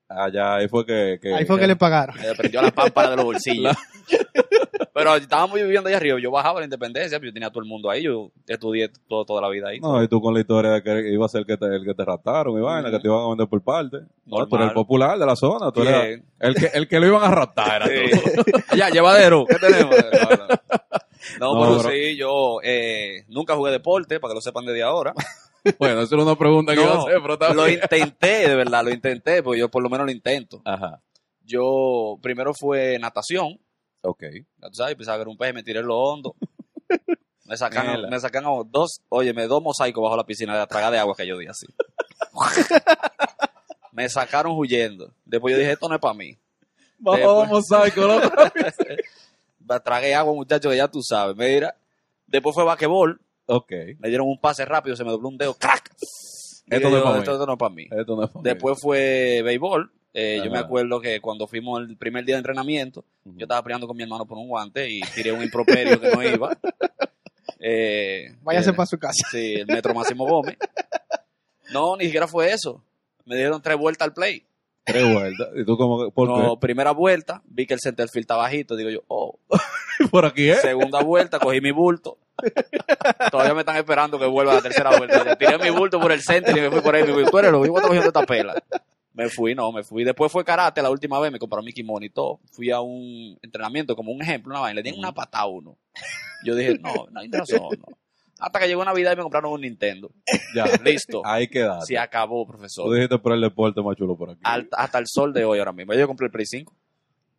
Allá, 0.08 0.56
ahí 0.56 0.68
fue 0.68 0.86
que... 0.86 1.18
que 1.20 1.34
Ahí 1.34 1.44
fue 1.44 1.58
que 1.58 1.66
le 1.66 1.76
pagaron. 1.76 2.16
Le 2.16 2.34
prendió 2.34 2.62
la 2.62 2.70
pámpara 2.70 3.10
de 3.10 3.16
los 3.16 3.24
bolsillos. 3.26 3.76
Pero 4.94 5.14
estábamos 5.14 5.54
viviendo 5.54 5.88
allá 5.88 5.98
arriba. 5.98 6.18
Yo 6.20 6.30
bajaba 6.30 6.58
a 6.58 6.60
la 6.60 6.64
independencia, 6.64 7.18
pero 7.18 7.30
yo 7.30 7.34
tenía 7.34 7.50
todo 7.50 7.62
el 7.62 7.68
mundo 7.68 7.90
ahí. 7.90 8.02
Yo 8.02 8.30
estudié 8.46 8.90
todo, 9.08 9.24
toda 9.24 9.42
la 9.42 9.48
vida 9.48 9.68
ahí. 9.68 9.78
No, 9.80 10.02
y 10.02 10.08
tú 10.08 10.20
con 10.20 10.34
la 10.34 10.40
historia 10.40 10.72
de 10.72 10.82
que 10.82 11.12
iba 11.12 11.24
a 11.24 11.28
ser 11.28 11.40
el 11.40 11.46
que 11.46 11.56
te, 11.56 11.66
el 11.66 11.84
que 11.84 11.94
te 11.94 12.04
raptaron 12.04 12.58
y 12.58 12.60
vaina, 12.60 12.90
que 12.90 12.98
te 12.98 13.06
iban 13.06 13.20
a 13.20 13.28
vender 13.28 13.48
por 13.48 13.62
parte. 13.62 13.98
No, 14.26 14.46
tú 14.46 14.56
eres 14.56 14.68
el 14.68 14.74
popular 14.74 15.18
de 15.18 15.26
la 15.26 15.36
zona, 15.36 15.70
tú 15.70 15.82
eres 15.82 16.20
el 16.40 16.54
que, 16.54 16.66
el 16.74 16.88
que 16.88 16.98
lo 16.98 17.06
iban 17.06 17.22
a 17.22 17.30
raptar. 17.30 17.82
Era 17.82 18.10
tú. 18.10 18.18
Sí. 18.44 18.52
ya, 18.76 18.88
llevadero. 18.88 19.44
¿Qué 19.46 19.56
tenemos? 19.56 19.94
No, 19.94 20.30
no. 20.30 20.46
No, 21.38 21.54
No, 21.54 21.60
pero 21.60 21.78
bro. 21.78 21.90
sí, 21.90 22.16
yo 22.16 22.58
eh, 22.62 23.24
nunca 23.28 23.54
jugué 23.54 23.70
deporte, 23.70 24.18
para 24.18 24.32
que 24.32 24.36
lo 24.36 24.40
sepan 24.40 24.64
desde 24.64 24.82
ahora. 24.82 25.12
Bueno, 25.78 26.00
eso 26.02 26.14
era 26.14 26.24
una 26.24 26.36
pregunta 26.36 26.74
que 26.74 26.80
iba 26.82 26.90
a 26.92 26.94
No, 26.94 27.06
hacer, 27.06 27.20
pero 27.22 27.54
lo 27.54 27.68
intenté, 27.68 28.48
de 28.48 28.54
verdad, 28.54 28.84
lo 28.84 28.90
intenté, 28.90 29.42
porque 29.42 29.60
yo 29.60 29.68
por 29.68 29.82
lo 29.82 29.90
menos 29.90 30.06
lo 30.06 30.12
intento. 30.12 30.62
Ajá. 30.64 31.00
Yo, 31.44 32.18
primero 32.22 32.52
fue 32.54 32.98
natación, 32.98 33.58
Ok. 34.02 34.22
ya 34.58 34.68
tú 34.68 34.74
sabes, 34.74 34.94
pensaba 34.96 35.18
que 35.18 35.22
era 35.22 35.30
un 35.30 35.36
pez, 35.36 35.52
me 35.54 35.62
tiré 35.62 35.80
en 35.80 35.86
lo 35.86 35.96
hondo. 35.98 36.34
Me 37.46 37.56
sacan, 37.56 38.08
me 38.08 38.20
sacan 38.20 38.44
dos, 38.70 39.00
oye, 39.08 39.32
me 39.32 39.46
dos 39.46 39.62
mosaicos 39.62 40.02
bajo 40.02 40.16
la 40.16 40.24
piscina 40.24 40.52
de 40.52 40.58
la 40.60 40.66
traga 40.66 40.90
de 40.90 40.98
agua 40.98 41.14
que 41.16 41.26
yo 41.26 41.38
di 41.38 41.46
así. 41.46 41.66
me 43.92 44.08
sacaron 44.08 44.52
huyendo. 44.56 45.12
Después 45.24 45.52
yo 45.52 45.58
dije, 45.58 45.72
esto 45.72 45.88
no 45.88 45.94
es 45.94 46.00
para 46.00 46.14
mí. 46.14 46.38
Vamos, 46.98 47.48
Después- 47.68 47.96
loco. 47.96 48.30
Me 49.68 49.80
tragué 49.80 50.14
agua, 50.14 50.32
muchachos, 50.32 50.70
que 50.72 50.78
ya 50.78 50.88
tú 50.88 51.02
sabes. 51.02 51.36
Mira, 51.36 51.76
después 52.26 52.54
fue 52.54 52.64
basquetbol, 52.64 53.20
Ok. 53.50 53.72
me 53.98 54.08
dieron 54.08 54.28
un 54.28 54.38
pase 54.38 54.64
rápido, 54.64 54.94
se 54.94 55.04
me 55.04 55.10
dobló 55.10 55.28
un 55.28 55.38
dedo, 55.38 55.54
¡crack! 55.54 55.90
Esto 56.70 56.90
no 56.90 56.96
es 56.98 57.02
yo, 57.02 57.04
pa' 57.04 57.12
mí. 57.14 57.18
esto, 57.20 57.32
esto 57.32 57.46
no 57.46 57.52
es 57.52 57.58
para 57.58 57.74
mí. 57.74 57.88
Esto 57.90 58.16
no 58.16 58.24
es 58.24 58.30
para 58.30 58.42
mí. 58.42 58.50
Después 58.50 58.78
fue 58.80 59.42
béisbol. 59.42 59.90
Eh, 60.12 60.40
yo 60.44 60.50
me 60.50 60.58
acuerdo 60.58 61.00
que 61.00 61.20
cuando 61.20 61.46
fuimos 61.46 61.80
el 61.80 61.96
primer 61.96 62.24
día 62.24 62.34
de 62.34 62.40
entrenamiento, 62.40 63.04
yo 63.24 63.44
estaba 63.44 63.62
peleando 63.62 63.86
con 63.86 63.96
mi 63.96 64.02
hermano 64.02 64.26
por 64.26 64.36
un 64.36 64.48
guante 64.48 64.90
y 64.90 65.00
tiré 65.14 65.32
un 65.32 65.42
improperio 65.42 66.00
que 66.00 66.10
no 66.10 66.22
iba. 66.22 66.56
Eh, 67.60 68.36
Váyase 68.42 68.70
eh, 68.70 68.72
para 68.72 68.86
su 68.86 68.98
casa. 68.98 69.26
Sí, 69.32 69.54
el 69.54 69.66
metro 69.66 69.92
Máximo 69.92 70.24
Gómez. 70.26 70.56
No, 71.72 71.96
ni 71.96 72.04
siquiera 72.04 72.28
fue 72.28 72.52
eso. 72.52 72.84
Me 73.24 73.34
dieron 73.36 73.60
tres 73.60 73.76
vueltas 73.76 74.06
al 74.06 74.14
play. 74.14 74.44
Tres 74.88 75.12
vueltas. 75.12 75.48
¿Y 75.54 75.64
tú 75.66 75.76
como 75.76 76.10
No, 76.16 76.58
primera 76.58 76.92
vuelta, 76.92 77.42
vi 77.44 77.66
que 77.66 77.74
el 77.74 77.80
centerfield 77.80 78.22
está 78.22 78.36
bajito. 78.36 78.74
Digo 78.74 78.88
yo, 78.88 79.02
oh. 79.08 79.38
Por 80.10 80.24
aquí, 80.24 80.48
¿eh? 80.48 80.56
Segunda 80.56 81.02
vuelta, 81.02 81.38
cogí 81.38 81.60
mi 81.60 81.72
bulto. 81.72 82.16
Todavía 83.30 83.52
me 83.52 83.60
están 83.60 83.76
esperando 83.76 84.18
que 84.18 84.24
vuelva 84.24 84.52
a 84.52 84.54
la 84.56 84.62
tercera 84.62 84.96
vuelta. 84.96 85.24
Yo 85.26 85.36
tiré 85.36 85.58
mi 85.58 85.68
bulto 85.70 86.00
por 86.00 86.10
el 86.10 86.22
center 86.22 86.56
y 86.56 86.60
me 86.62 86.70
fui 86.70 86.80
por 86.80 86.94
ahí. 86.94 87.02
Me 87.02 87.12
dijo, 87.12 87.30
tú 87.30 87.38
eres 87.38 87.52
lo 87.52 87.60
mismo, 87.60 87.74
cogiendo 87.80 88.06
esta 88.06 88.24
pela. 88.24 88.54
Me 89.12 89.28
fui, 89.28 89.54
no, 89.54 89.72
me 89.72 89.82
fui. 89.82 90.04
Después 90.04 90.32
fue 90.32 90.44
karate 90.44 90.80
la 90.80 90.90
última 90.90 91.18
vez, 91.18 91.30
me 91.30 91.38
compraron 91.38 91.64
mi 91.66 91.72
kimono 91.72 92.06
y 92.06 92.10
todo. 92.10 92.40
Fui 92.52 92.70
a 92.70 92.80
un 92.80 93.36
entrenamiento, 93.42 93.94
como 93.94 94.12
un 94.12 94.22
ejemplo, 94.22 94.52
una 94.52 94.60
vaina. 94.60 94.76
Le 94.76 94.82
dieron 94.84 95.00
una 95.00 95.12
patada 95.12 95.44
a 95.44 95.46
uno. 95.48 95.76
Yo 96.44 96.54
dije, 96.54 96.78
no, 96.78 97.08
no 97.10 97.20
hay 97.20 97.28
razón, 97.28 97.76
no. 97.78 97.98
Hasta 98.38 98.58
que 98.60 98.68
llegó 98.68 98.84
Navidad 98.84 99.12
y 99.12 99.16
me 99.16 99.22
compraron 99.22 99.52
un 99.52 99.60
Nintendo. 99.62 100.10
Ya. 100.54 100.64
Listo. 100.82 101.20
Ahí 101.26 101.46
quedaste. 101.48 101.86
Se 101.86 101.98
acabó, 101.98 102.44
Tú 102.44 102.52
profesor. 102.52 102.94
dijiste 102.94 103.18
por 103.18 103.32
el 103.32 103.40
deporte 103.42 103.82
más 103.82 103.96
chulo 103.96 104.16
por 104.16 104.30
aquí. 104.30 104.40
Al- 104.44 104.68
hasta 104.72 104.98
el 104.98 105.06
sol 105.06 105.32
de 105.34 105.44
hoy 105.44 105.58
ahora 105.58 105.72
mismo. 105.72 105.92
Yo 105.94 106.06
compré 106.06 106.26
el 106.26 106.32
Play 106.32 106.46
5. 106.46 106.74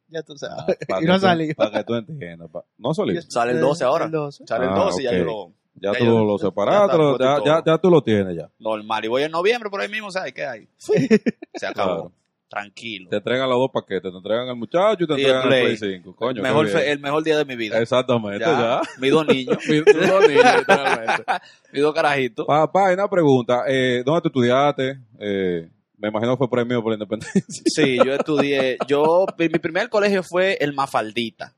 Ya 0.10 0.22
tú 0.24 0.38
sabes. 0.38 0.56
Ah, 0.60 0.66
para 0.88 1.02
y 1.02 1.06
no 1.06 1.16
tú- 1.16 1.22
salí. 1.22 1.54
Para 1.56 1.72
que 1.72 1.84
tú 1.84 1.96
entiendas. 1.96 2.50
pa- 2.52 2.64
No 2.78 2.94
salí. 2.94 3.20
Sale 3.24 3.54
el 3.54 3.60
12 3.62 3.84
ahora. 3.84 4.06
El 4.06 4.12
12. 4.12 4.46
Sale 4.46 4.66
el 4.66 4.72
Ah, 4.72 4.76
12 4.76 5.02
y 5.02 5.06
ya 5.06 5.18
yo 5.18 5.24
lo... 5.24 5.54
Ya 5.82 5.94
Ya 5.94 6.00
tú 6.00 6.06
yo- 6.06 6.24
lo 6.26 6.38
ya 6.38 6.46
separaste, 6.46 6.98
ya, 7.20 7.38
ya, 7.46 7.64
ya 7.66 7.78
tú 7.78 7.90
lo 7.90 8.02
tienes 8.04 8.36
ya. 8.36 8.50
normal. 8.60 9.06
Y 9.06 9.08
voy 9.08 9.24
en 9.24 9.32
noviembre 9.32 9.70
por 9.70 9.80
ahí 9.82 9.88
mismo, 9.90 10.12
¿sabes 10.12 10.34
qué 10.34 10.46
hay? 10.46 10.68
Se 10.78 11.66
acabó. 11.66 11.96
Claro. 11.96 12.12
Tranquilo. 12.50 13.10
Te 13.12 13.18
entregan 13.18 13.48
los 13.48 13.60
dos 13.60 13.70
paquetes, 13.72 14.12
te 14.12 14.18
entregan 14.18 14.48
el 14.48 14.56
muchacho 14.56 15.04
y 15.04 15.08
te 15.08 15.14
Y 15.14 15.16
entregan 15.18 15.42
el 15.44 15.48
Play. 15.50 15.78
Play 15.78 15.94
5. 16.02 16.16
Coño, 16.16 16.42
mejor 16.42 16.68
fe- 16.68 16.92
el 16.92 17.00
mejor 17.00 17.24
día 17.24 17.38
de 17.38 17.46
mi 17.46 17.56
vida. 17.56 17.80
Exactamente, 17.80 18.40
ya. 18.40 18.82
Mis 19.00 19.12
dos 19.12 19.28
niños, 19.28 19.58
Mis 19.70 19.86
dos 19.86 20.28
niños, 20.28 20.46
literalmente. 20.58 21.24
mis 21.72 21.82
dos 21.84 21.94
carajitos. 21.94 22.46
Papá, 22.48 22.92
una 22.92 23.08
pregunta. 23.08 23.64
Eh, 23.68 24.02
¿Dónde 24.04 24.22
tú 24.22 24.28
estudiaste? 24.30 24.98
Eh, 25.20 25.70
me 25.98 26.08
imagino 26.08 26.34
que 26.34 26.38
fue 26.40 26.50
premio 26.50 26.82
por 26.82 26.92
la 26.92 26.96
independencia. 26.96 27.64
Sí, 27.68 27.98
yo 27.98 28.14
estudié. 28.16 28.78
Yo, 28.88 29.28
mi 29.38 29.50
primer 29.50 29.88
colegio 29.90 30.24
fue 30.24 30.58
el 30.60 30.74
Mafaldita. 30.74 31.54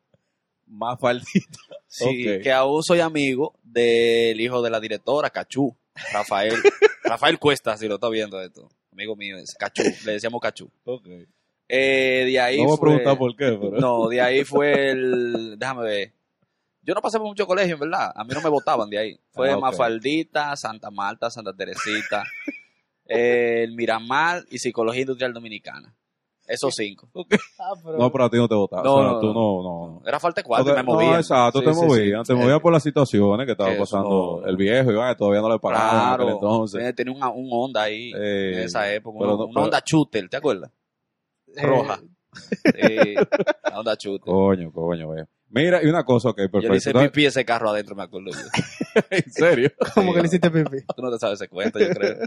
Más 0.67 0.99
faldita. 0.99 1.59
Sí, 1.87 2.27
Ok. 2.37 2.43
que 2.43 2.51
aún 2.51 2.83
soy 2.83 2.99
amigo 3.01 3.53
del 3.63 4.39
hijo 4.41 4.61
de 4.61 4.69
la 4.69 4.79
directora, 4.79 5.29
Cachú, 5.29 5.73
Rafael. 6.13 6.55
Rafael 7.03 7.39
Cuesta, 7.39 7.77
si 7.77 7.87
lo 7.87 7.95
está 7.95 8.09
viendo 8.09 8.41
esto. 8.41 8.69
Amigo 8.91 9.15
mío, 9.15 9.37
es 9.37 9.55
Cachú. 9.55 9.83
Le 10.05 10.13
decíamos 10.13 10.41
Cachú. 10.41 10.69
Ok. 10.85 11.07
Eh, 11.73 12.23
de 12.25 12.39
ahí 12.39 12.61
No 12.61 12.75
fue- 12.75 12.99
por 13.17 13.35
qué, 13.35 13.57
pero. 13.59 13.71
No, 13.79 14.07
de 14.09 14.19
ahí 14.21 14.43
fue 14.43 14.89
el. 14.91 15.55
Déjame 15.59 15.83
ver. 15.83 16.11
Yo 16.83 16.93
no 16.95 17.01
pasé 17.01 17.17
por 17.19 17.27
mucho 17.27 17.45
colegio, 17.45 17.75
en 17.75 17.79
verdad. 17.79 18.11
A 18.15 18.23
mí 18.23 18.33
no 18.33 18.41
me 18.41 18.49
votaban 18.49 18.89
de 18.89 18.97
ahí. 18.97 19.19
Fue 19.31 19.51
Ah. 19.51 19.57
Mafaldita, 19.57 20.55
Santa 20.57 20.89
Marta, 20.89 21.29
Santa 21.29 21.53
Teresita, 21.53 22.23
el 23.05 23.73
Miramar 23.75 24.43
y 24.49 24.57
Psicología 24.57 25.01
Industrial 25.01 25.31
Dominicana. 25.33 25.93
Esos 26.47 26.73
cinco. 26.75 27.07
Ah, 27.59 27.73
pero- 27.83 27.97
No, 27.97 28.11
pero 28.11 28.25
a 28.25 28.29
ti 28.29 28.37
no 28.37 28.47
te 28.47 28.55
votaron. 28.55 28.83
No, 28.85 28.93
o 28.95 29.01
sea, 29.03 29.11
no, 29.13 29.19
tú 29.19 29.33
no. 29.33 30.01
Era 30.05 30.19
falta 30.19 30.41
cuatro 30.43 30.73
me 30.75 30.81
movía. 30.83 31.11
No, 31.11 31.15
exacto, 31.17 31.59
Sí, 31.59 31.65
te 31.65 31.73
sí, 31.73 31.79
sí. 31.79 31.85
movían. 31.85 32.23
Te 32.23 32.33
Eh, 32.33 32.35
movían 32.35 32.59
por 32.59 32.73
las 32.73 32.83
situaciones 32.83 33.45
que 33.45 33.51
estaba 33.51 33.71
Eso. 33.71 33.79
pasando 33.81 34.43
el 34.45 34.57
viejo 34.57 34.91
y 34.91 34.95
va, 34.95 35.15
todavía 35.15 35.41
no 35.41 35.49
le 35.49 35.59
pagaban 35.59 36.11
en 36.11 36.15
Claro. 36.17 36.29
entonces. 36.31 36.83
Eh, 36.83 36.93
Tenía 36.93 37.13
una- 37.13 37.29
un 37.29 37.47
Honda 37.51 37.83
ahí 37.83 38.11
Eh, 38.15 38.53
en 38.53 38.59
esa 38.61 38.91
época. 38.91 39.17
pero 39.19 39.35
una, 39.35 39.37
no- 39.37 39.45
una 39.45 39.53
pero- 39.53 39.65
Honda 39.65 39.83
Shooter, 39.85 40.29
¿te 40.29 40.37
acuerdas? 40.37 40.71
eh, 41.55 41.61
Roja. 41.65 41.99
Sí, 42.63 43.13
la 43.13 43.79
Honda 43.79 43.95
Shooter. 43.99 44.25
Coño, 44.33 44.71
coño, 44.71 45.09
veo. 45.11 45.27
Mira, 45.49 45.83
y 45.83 45.87
una 45.87 46.03
cosa, 46.05 46.29
ok, 46.29 46.37
Yo 46.37 46.43
le 46.43 46.49
perfecto. 46.69 46.75
hice 47.01 47.09
pipí 47.09 47.25
ese 47.25 47.43
carro 47.43 47.69
adentro, 47.69 47.93
me 47.95 48.03
acuerdo 48.03 48.31
yo. 48.31 48.39
¿En 49.09 49.31
serio? 49.31 49.69
Como 49.93 50.13
que 50.13 50.21
le 50.21 50.27
hiciste 50.27 50.49
pipí. 50.49 50.77
Tú 50.95 51.01
no 51.01 51.11
te 51.11 51.19
sabes 51.19 51.39
ese 51.41 51.49
cuento, 51.49 51.77
yo 51.77 51.89
creo. 51.89 52.17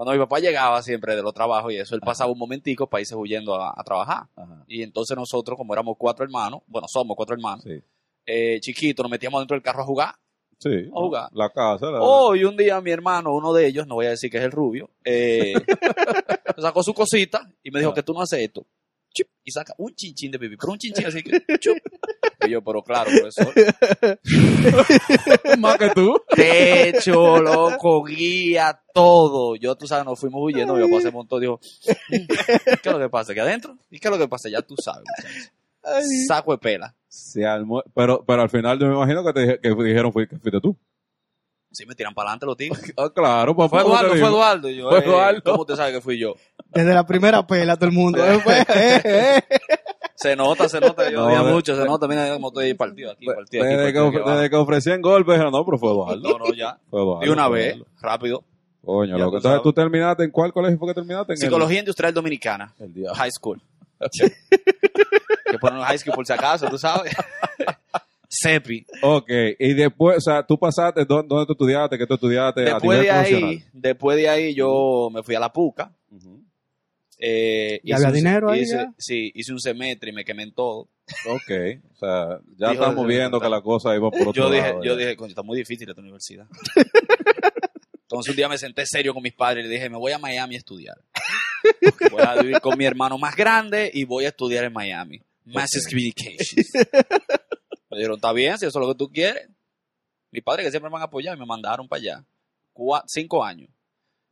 Cuando 0.00 0.14
mi 0.14 0.18
papá 0.18 0.38
llegaba 0.38 0.82
siempre 0.82 1.14
de 1.14 1.22
los 1.22 1.34
trabajos 1.34 1.70
y 1.74 1.76
eso, 1.76 1.94
él 1.94 2.00
pasaba 2.00 2.32
un 2.32 2.38
momentico 2.38 2.86
para 2.86 3.02
irse 3.02 3.14
huyendo 3.14 3.54
a, 3.54 3.74
a 3.76 3.84
trabajar. 3.84 4.28
Ajá. 4.34 4.64
Y 4.66 4.82
entonces 4.82 5.14
nosotros, 5.14 5.58
como 5.58 5.74
éramos 5.74 5.96
cuatro 5.98 6.24
hermanos, 6.24 6.62
bueno, 6.68 6.88
somos 6.88 7.14
cuatro 7.14 7.34
hermanos, 7.36 7.62
Sí. 7.64 7.82
eh, 8.24 8.58
chiquitos, 8.62 9.04
nos 9.04 9.10
metíamos 9.10 9.42
dentro 9.42 9.56
del 9.56 9.62
carro 9.62 9.82
a 9.82 9.84
jugar. 9.84 10.14
Sí. 10.56 10.88
A 10.90 10.98
jugar. 10.98 11.28
La 11.34 11.50
casa. 11.50 11.90
La... 11.90 11.98
Oh, 12.00 12.34
y 12.34 12.44
un 12.44 12.56
día 12.56 12.80
mi 12.80 12.90
hermano, 12.92 13.34
uno 13.34 13.52
de 13.52 13.66
ellos, 13.66 13.86
no 13.86 13.96
voy 13.96 14.06
a 14.06 14.10
decir 14.10 14.30
que 14.30 14.38
es 14.38 14.44
el 14.44 14.52
rubio, 14.52 14.88
eh, 15.04 15.52
sacó 16.56 16.82
su 16.82 16.94
cosita 16.94 17.46
y 17.62 17.70
me 17.70 17.80
dijo 17.80 17.92
que 17.92 18.02
tú 18.02 18.14
no 18.14 18.22
haces 18.22 18.40
esto. 18.40 18.64
Chup, 19.12 19.26
y 19.44 19.50
saca 19.50 19.74
un 19.78 19.94
chinchín 19.94 20.30
de 20.30 20.38
pipí, 20.38 20.56
pero 20.56 20.72
un 20.72 20.78
chinchín 20.78 21.06
así 21.06 21.22
que... 21.22 21.42
chup. 21.58 21.76
Y 22.46 22.50
yo, 22.50 22.62
pero 22.62 22.82
claro, 22.82 23.10
profesor. 23.10 23.52
Más 25.58 25.76
que 25.78 25.90
tú. 25.90 26.20
Techo, 26.34 27.40
loco, 27.40 28.04
guía, 28.04 28.80
todo. 28.94 29.56
Yo, 29.56 29.74
tú 29.76 29.86
sabes, 29.86 30.04
nos 30.04 30.18
fuimos 30.18 30.40
huyendo. 30.42 30.74
Mi 30.74 30.88
papá 30.88 31.02
se 31.02 31.10
montó 31.10 31.38
y 31.38 31.40
dijo, 31.42 31.60
"Mm, 32.08 32.26
¿qué 32.82 32.88
es 32.88 32.92
lo 32.92 32.98
que 32.98 33.08
pasa? 33.08 33.32
¿Aquí 33.32 33.40
adentro? 33.40 33.76
¿Y 33.90 33.98
qué 33.98 34.08
es 34.08 34.12
lo 34.12 34.18
que 34.18 34.28
pasa? 34.28 34.48
Ya 34.48 34.62
tú 34.62 34.76
sabes, 34.76 35.04
Saco 36.26 36.52
de 36.52 36.58
pela. 36.58 36.94
Se 37.08 37.42
armó- 37.44 37.82
Pero, 37.94 38.24
pero 38.24 38.42
al 38.42 38.50
final 38.50 38.78
yo 38.78 38.86
me 38.86 38.94
imagino 38.94 39.24
que 39.24 39.32
te 39.32 39.58
que 39.60 39.68
dijeron 39.82 40.12
que 40.12 40.26
fuiste 40.38 40.60
tú. 40.60 40.76
Sí, 41.72 41.86
me 41.86 41.94
tiran 41.94 42.12
para 42.14 42.30
adelante 42.30 42.46
los 42.46 42.56
tíos. 42.56 42.78
Ah, 42.96 43.10
claro, 43.14 43.54
papá. 43.54 43.68
Fue 43.68 43.82
¿cómo 43.84 43.94
te 43.98 44.06
Eduardo, 44.06 44.20
fue 44.20 44.28
Eduardo. 44.28 44.68
Y 44.68 44.76
yo, 44.76 44.88
Fue 44.90 44.98
eh, 44.98 45.02
Eduardo. 45.04 45.42
¿Cómo 45.52 45.64
te 45.66 45.76
sabes 45.76 45.94
que 45.94 46.00
fui 46.00 46.18
yo? 46.18 46.34
Desde 46.66 46.92
la 46.94 47.06
primera 47.06 47.46
pela 47.46 47.76
todo 47.76 47.86
el 47.86 47.92
mundo. 47.92 48.18
Eh, 48.24 48.40
pues, 48.42 48.66
eh. 48.68 49.42
Se 50.16 50.36
nota, 50.36 50.68
se 50.68 50.80
nota. 50.80 51.06
que 51.06 51.12
Yo 51.12 51.28
No, 51.28 51.44
de- 51.44 51.52
mucho, 51.52 51.74
se 51.76 51.84
nota. 51.84 52.06
Mira 52.08 52.28
cómo 52.34 52.48
estoy 52.48 52.74
partido 52.74 53.12
aquí, 53.12 53.24
partido. 53.26 53.64
Desde 53.64 53.92
que, 53.92 54.00
partido 54.00 54.36
desde 54.36 54.56
ofrecían 54.56 55.00
golpes, 55.00 55.38
no, 55.38 55.64
pero 55.64 55.78
fue 55.78 55.90
Eduardo. 55.90 56.20
No, 56.20 56.38
no, 56.38 56.52
ya. 56.54 56.78
Fue 56.90 57.00
Eduardo. 57.00 57.20
De 57.24 57.30
una 57.30 57.46
fue 57.48 57.58
vez, 57.58 57.74
Eduardo. 57.76 57.92
rápido. 58.02 58.44
Coño, 58.84 59.12
loco. 59.18 59.36
Entonces 59.36 59.42
sabes. 59.50 59.62
tú 59.62 59.72
terminaste, 59.72 60.24
¿en 60.24 60.30
cuál 60.30 60.52
colegio 60.52 60.78
fue 60.78 60.88
que 60.88 60.94
terminaste? 60.94 61.32
En 61.32 61.38
el- 61.38 61.40
Psicología 61.46 61.78
Industrial 61.80 62.12
Dominicana. 62.12 62.74
El, 62.78 62.92
día. 62.92 63.14
High 63.14 63.30
School. 63.30 63.62
que 65.50 65.58
poner 65.58 65.78
un 65.78 65.84
high 65.84 65.98
school 65.98 66.14
por 66.14 66.26
si 66.26 66.32
acaso, 66.32 66.68
tú 66.68 66.78
sabes. 66.78 67.14
CEPI. 68.30 68.86
Ok, 69.02 69.30
y 69.58 69.74
después, 69.74 70.18
o 70.18 70.20
sea, 70.20 70.46
tú 70.46 70.56
pasaste, 70.58 71.04
¿dó- 71.04 71.22
¿dónde, 71.22 71.46
tú 71.46 71.52
estudiaste? 71.52 71.98
¿Qué 71.98 72.06
tú 72.06 72.14
estudiaste? 72.14 72.60
a 72.62 72.74
Después 72.74 72.82
nivel 73.00 73.02
de 73.02 73.10
ahí, 73.10 73.30
profesional? 73.32 73.70
después 73.72 74.16
de 74.18 74.28
ahí 74.28 74.54
yo 74.54 75.08
me 75.12 75.22
fui 75.22 75.34
a 75.34 75.40
la 75.40 75.52
PUCA. 75.52 75.92
Eh, 77.22 77.80
¿Y 77.82 77.92
había 77.92 78.08
un- 78.08 78.14
dinero 78.14 78.50
ahí 78.50 78.60
hice- 78.62 78.76
ya? 78.76 78.94
Sí, 78.96 79.30
hice 79.34 79.52
un 79.52 79.60
semestre 79.60 80.10
y 80.10 80.12
me 80.14 80.24
quemé 80.24 80.44
en 80.44 80.54
todo. 80.54 80.88
Ok, 81.28 81.50
o 81.92 81.96
sea, 81.96 82.38
ya 82.56 82.70
Dijo, 82.70 82.82
estamos 82.84 83.06
viendo 83.06 83.38
que 83.40 83.48
la 83.48 83.60
cosa 83.60 83.94
iba 83.94 84.10
por 84.10 84.20
otro 84.28 84.32
Yo 84.32 84.50
dije, 84.50 84.68
lado. 84.68 84.82
yo 84.84 84.92
ya. 84.94 84.98
dije, 85.00 85.16
coño, 85.16 85.28
está 85.30 85.42
muy 85.42 85.58
difícil 85.58 85.88
esta 85.88 86.00
universidad. 86.00 86.46
Entonces 88.02 88.30
un 88.30 88.36
día 88.36 88.48
me 88.48 88.56
senté 88.58 88.84
serio 88.86 89.12
con 89.12 89.22
mis 89.22 89.34
padres 89.34 89.64
y 89.64 89.68
le 89.68 89.74
dije, 89.74 89.90
me 89.90 89.96
voy 89.98 90.12
a 90.12 90.18
Miami 90.18 90.54
a 90.54 90.58
estudiar. 90.58 90.96
Voy 92.10 92.22
a 92.26 92.40
vivir 92.40 92.60
con 92.60 92.78
mi 92.78 92.84
hermano 92.86 93.18
más 93.18 93.36
grande 93.36 93.90
y 93.92 94.04
voy 94.04 94.24
a 94.24 94.28
estudiar 94.28 94.64
en 94.64 94.72
Miami. 94.72 95.20
Mass 95.44 95.70
Communications. 95.88 96.70
Me 97.90 97.96
dijeron, 97.98 98.16
está 98.16 98.32
bien, 98.32 98.56
si 98.58 98.66
eso 98.66 98.78
es 98.78 98.86
lo 98.86 98.92
que 98.92 98.98
tú 98.98 99.10
quieres. 99.10 99.48
Mis 100.30 100.42
padres 100.42 100.64
que 100.64 100.70
siempre 100.70 100.90
me 100.90 100.96
han 100.96 101.02
apoyado 101.02 101.36
y 101.36 101.40
me 101.40 101.46
mandaron 101.46 101.88
para 101.88 102.00
allá. 102.00 102.24
Cinco 103.06 103.44
años. 103.44 103.68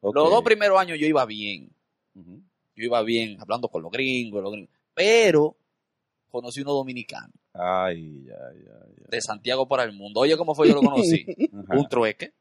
Los 0.01 0.15
dos 0.15 0.43
primeros 0.43 0.79
años 0.79 0.99
yo 0.99 1.07
iba 1.07 1.25
bien. 1.27 1.71
Yo 2.15 2.85
iba 2.85 3.03
bien, 3.03 3.41
hablando 3.41 3.69
con 3.69 3.83
los 3.83 3.91
gringos, 3.91 4.43
los 4.43 4.53
gringos. 4.53 4.75
Pero 4.95 5.57
conocí 6.31 6.61
uno 6.61 6.73
dominicano 6.73 7.33
Ay, 7.55 8.25
ya, 8.25 8.35
ya, 8.35 9.09
de 9.09 9.21
Santiago 9.21 9.67
para 9.67 9.83
el 9.83 9.93
mundo. 9.93 10.21
Oye, 10.21 10.37
¿cómo 10.37 10.55
fue 10.55 10.69
yo 10.69 10.75
lo 10.75 10.83
conocí? 10.83 11.27
Un 11.53 11.89
trueque. 11.89 12.33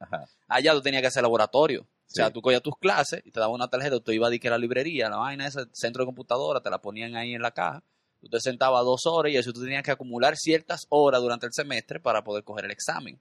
ajá. 0.00 0.28
Allá 0.48 0.72
tú 0.72 0.82
tenías 0.82 1.02
que 1.02 1.08
hacer 1.08 1.22
laboratorio. 1.22 1.82
O 1.82 2.14
sea, 2.16 2.32
tú 2.32 2.40
cogías 2.40 2.62
tus 2.62 2.76
clases 2.78 3.20
y 3.24 3.30
te 3.30 3.40
daban 3.40 3.54
una 3.54 3.68
tarjeta, 3.68 3.98
tú 4.00 4.12
ibas 4.12 4.32
a 4.32 4.38
que 4.38 4.48
a 4.48 4.52
la 4.52 4.58
librería, 4.58 5.10
la 5.10 5.16
vaina 5.16 5.46
ese 5.46 5.66
centro 5.72 6.02
de 6.02 6.06
computadora, 6.06 6.60
te 6.60 6.70
la 6.70 6.80
ponían 6.80 7.16
ahí 7.16 7.34
en 7.34 7.42
la 7.42 7.50
caja. 7.50 7.82
Tú 8.20 8.28
te 8.28 8.40
sentabas 8.40 8.84
dos 8.84 9.06
horas 9.06 9.32
y 9.32 9.36
eso 9.36 9.52
tú 9.52 9.62
tenías 9.62 9.82
que 9.82 9.90
acumular 9.90 10.36
ciertas 10.36 10.86
horas 10.88 11.20
durante 11.20 11.46
el 11.46 11.52
semestre 11.52 12.00
para 12.00 12.24
poder 12.24 12.44
coger 12.44 12.64
el 12.64 12.70
examen. 12.70 13.20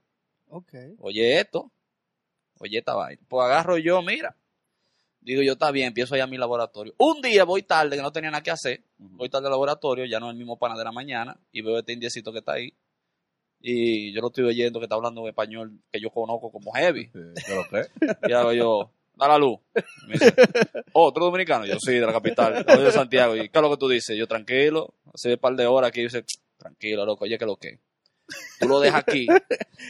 Ok. 0.50 0.74
Oye 1.00 1.40
esto, 1.40 1.72
oye 2.60 2.80
esta 2.80 2.96
vaina. 2.96 3.22
Pues 3.28 3.46
agarro 3.46 3.78
yo, 3.78 4.02
mira. 4.02 4.36
Digo 5.20 5.42
yo, 5.42 5.54
está 5.54 5.72
bien, 5.72 5.88
empiezo 5.88 6.14
allá 6.14 6.28
mi 6.28 6.38
laboratorio. 6.38 6.94
Un 7.00 7.20
día 7.20 7.46
voy 7.46 7.64
tarde, 7.64 7.96
que 7.96 8.02
no 8.04 8.12
tenía 8.12 8.30
nada 8.30 8.44
que 8.44 8.52
hacer. 8.52 8.84
Voy 9.00 9.28
tarde 9.28 9.48
al 9.48 9.54
laboratorio, 9.54 10.06
ya 10.06 10.20
no 10.20 10.28
es 10.28 10.34
el 10.34 10.38
mismo 10.38 10.58
pana 10.58 10.78
de 10.78 10.84
la 10.84 10.92
mañana, 10.92 11.36
y 11.52 11.64
veo 11.64 11.80
este 11.80 11.94
indiecito 11.94 12.32
que 12.32 12.40
está 12.40 12.54
ahí. 12.54 12.72
Y 13.60 14.14
yo 14.14 14.22
lo 14.22 14.28
estoy 14.28 14.44
oyendo 14.44 14.80
que 14.80 14.86
está 14.86 14.94
hablando 14.94 15.28
español 15.28 15.80
que 15.92 16.00
yo 16.00 16.12
conozco 16.12 16.52
como 16.52 16.72
heavy. 16.74 17.06
Sí, 17.06 17.20
¿pero 17.48 17.66
qué? 17.72 17.88
Y 18.30 18.34
hago 18.34 18.54
yo, 18.54 18.92
da 19.18 19.28
la 19.28 19.38
luz. 19.38 19.60
Me 20.08 20.14
dice, 20.14 20.34
oh, 20.94 21.12
¿tú 21.12 21.20
eres 21.20 21.26
dominicano? 21.28 21.66
Yo 21.66 21.80
sí, 21.80 21.94
de 21.94 22.06
la 22.06 22.12
capital, 22.14 22.66
soy 22.68 22.84
de 22.84 22.92
Santiago. 22.92 23.36
¿Y 23.36 23.50
qué 23.50 23.58
es 23.58 23.62
lo 23.62 23.70
que 23.72 23.78
tú 23.78 23.88
dices? 23.90 24.18
Yo, 24.18 24.28
tranquilo, 24.28 24.94
hace 25.14 25.34
un 25.34 25.40
par 25.40 25.56
de 25.56 25.66
horas 25.66 25.90
aquí, 25.90 26.02
dice, 26.04 26.24
tranquilo, 26.58 27.06
loco, 27.06 27.26
oye, 27.26 27.38
que 27.38 27.46
lo 27.46 27.56
que. 27.58 27.80
Tú 28.60 28.68
lo 28.68 28.80
dejas 28.80 29.04
aquí, 29.08 29.28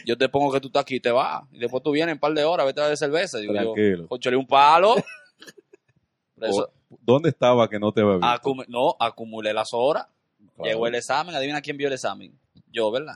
yo 0.04 0.18
te 0.18 0.28
pongo 0.28 0.52
que 0.52 0.60
tú 0.60 0.66
estás 0.68 0.82
aquí 0.82 0.96
y 0.96 1.00
te 1.00 1.10
vas. 1.10 1.42
Y 1.52 1.58
después 1.58 1.82
tú 1.82 1.90
vienes 1.92 2.12
un 2.14 2.18
par 2.20 2.32
de 2.34 2.44
horas, 2.44 2.66
vete 2.66 2.82
a 2.82 2.88
de 2.88 2.96
cerveza. 2.96 3.38
Digo 3.38 3.54
Tranquilo. 3.54 4.02
yo, 4.02 4.08
conchole 4.08 4.36
un 4.36 4.46
palo. 4.46 4.94
Eso, 6.40 6.70
¿Dónde 7.00 7.30
estaba 7.30 7.68
que 7.68 7.78
no 7.78 7.92
te 7.92 8.02
bebí? 8.02 8.20
acumu- 8.20 8.66
no, 8.68 8.94
acumulé 9.00 9.54
las 9.54 9.70
horas. 9.72 10.06
Claro. 10.54 10.70
Llegó 10.70 10.86
el 10.86 10.94
examen, 10.96 11.34
adivina 11.34 11.62
quién 11.62 11.76
vio 11.78 11.86
el 11.88 11.94
examen. 11.94 12.38
Yo, 12.70 12.90
¿verdad? 12.90 13.14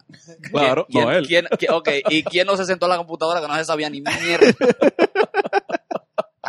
Claro, 0.51 0.87
¿Quién, 0.89 1.05
no 1.05 1.13
él. 1.13 1.27
quién- 1.27 1.47
quién- 1.59 1.73
ok, 1.73 1.89
¿y 2.09 2.23
quién 2.23 2.47
no 2.47 2.57
se 2.57 2.65
sentó 2.65 2.87
a 2.87 2.89
la 2.89 2.97
computadora 2.97 3.43
que 3.43 3.49
no 3.49 3.55
se 3.57 3.65
sabía 3.67 3.91
ni 3.91 4.01
mierda? 4.01 4.47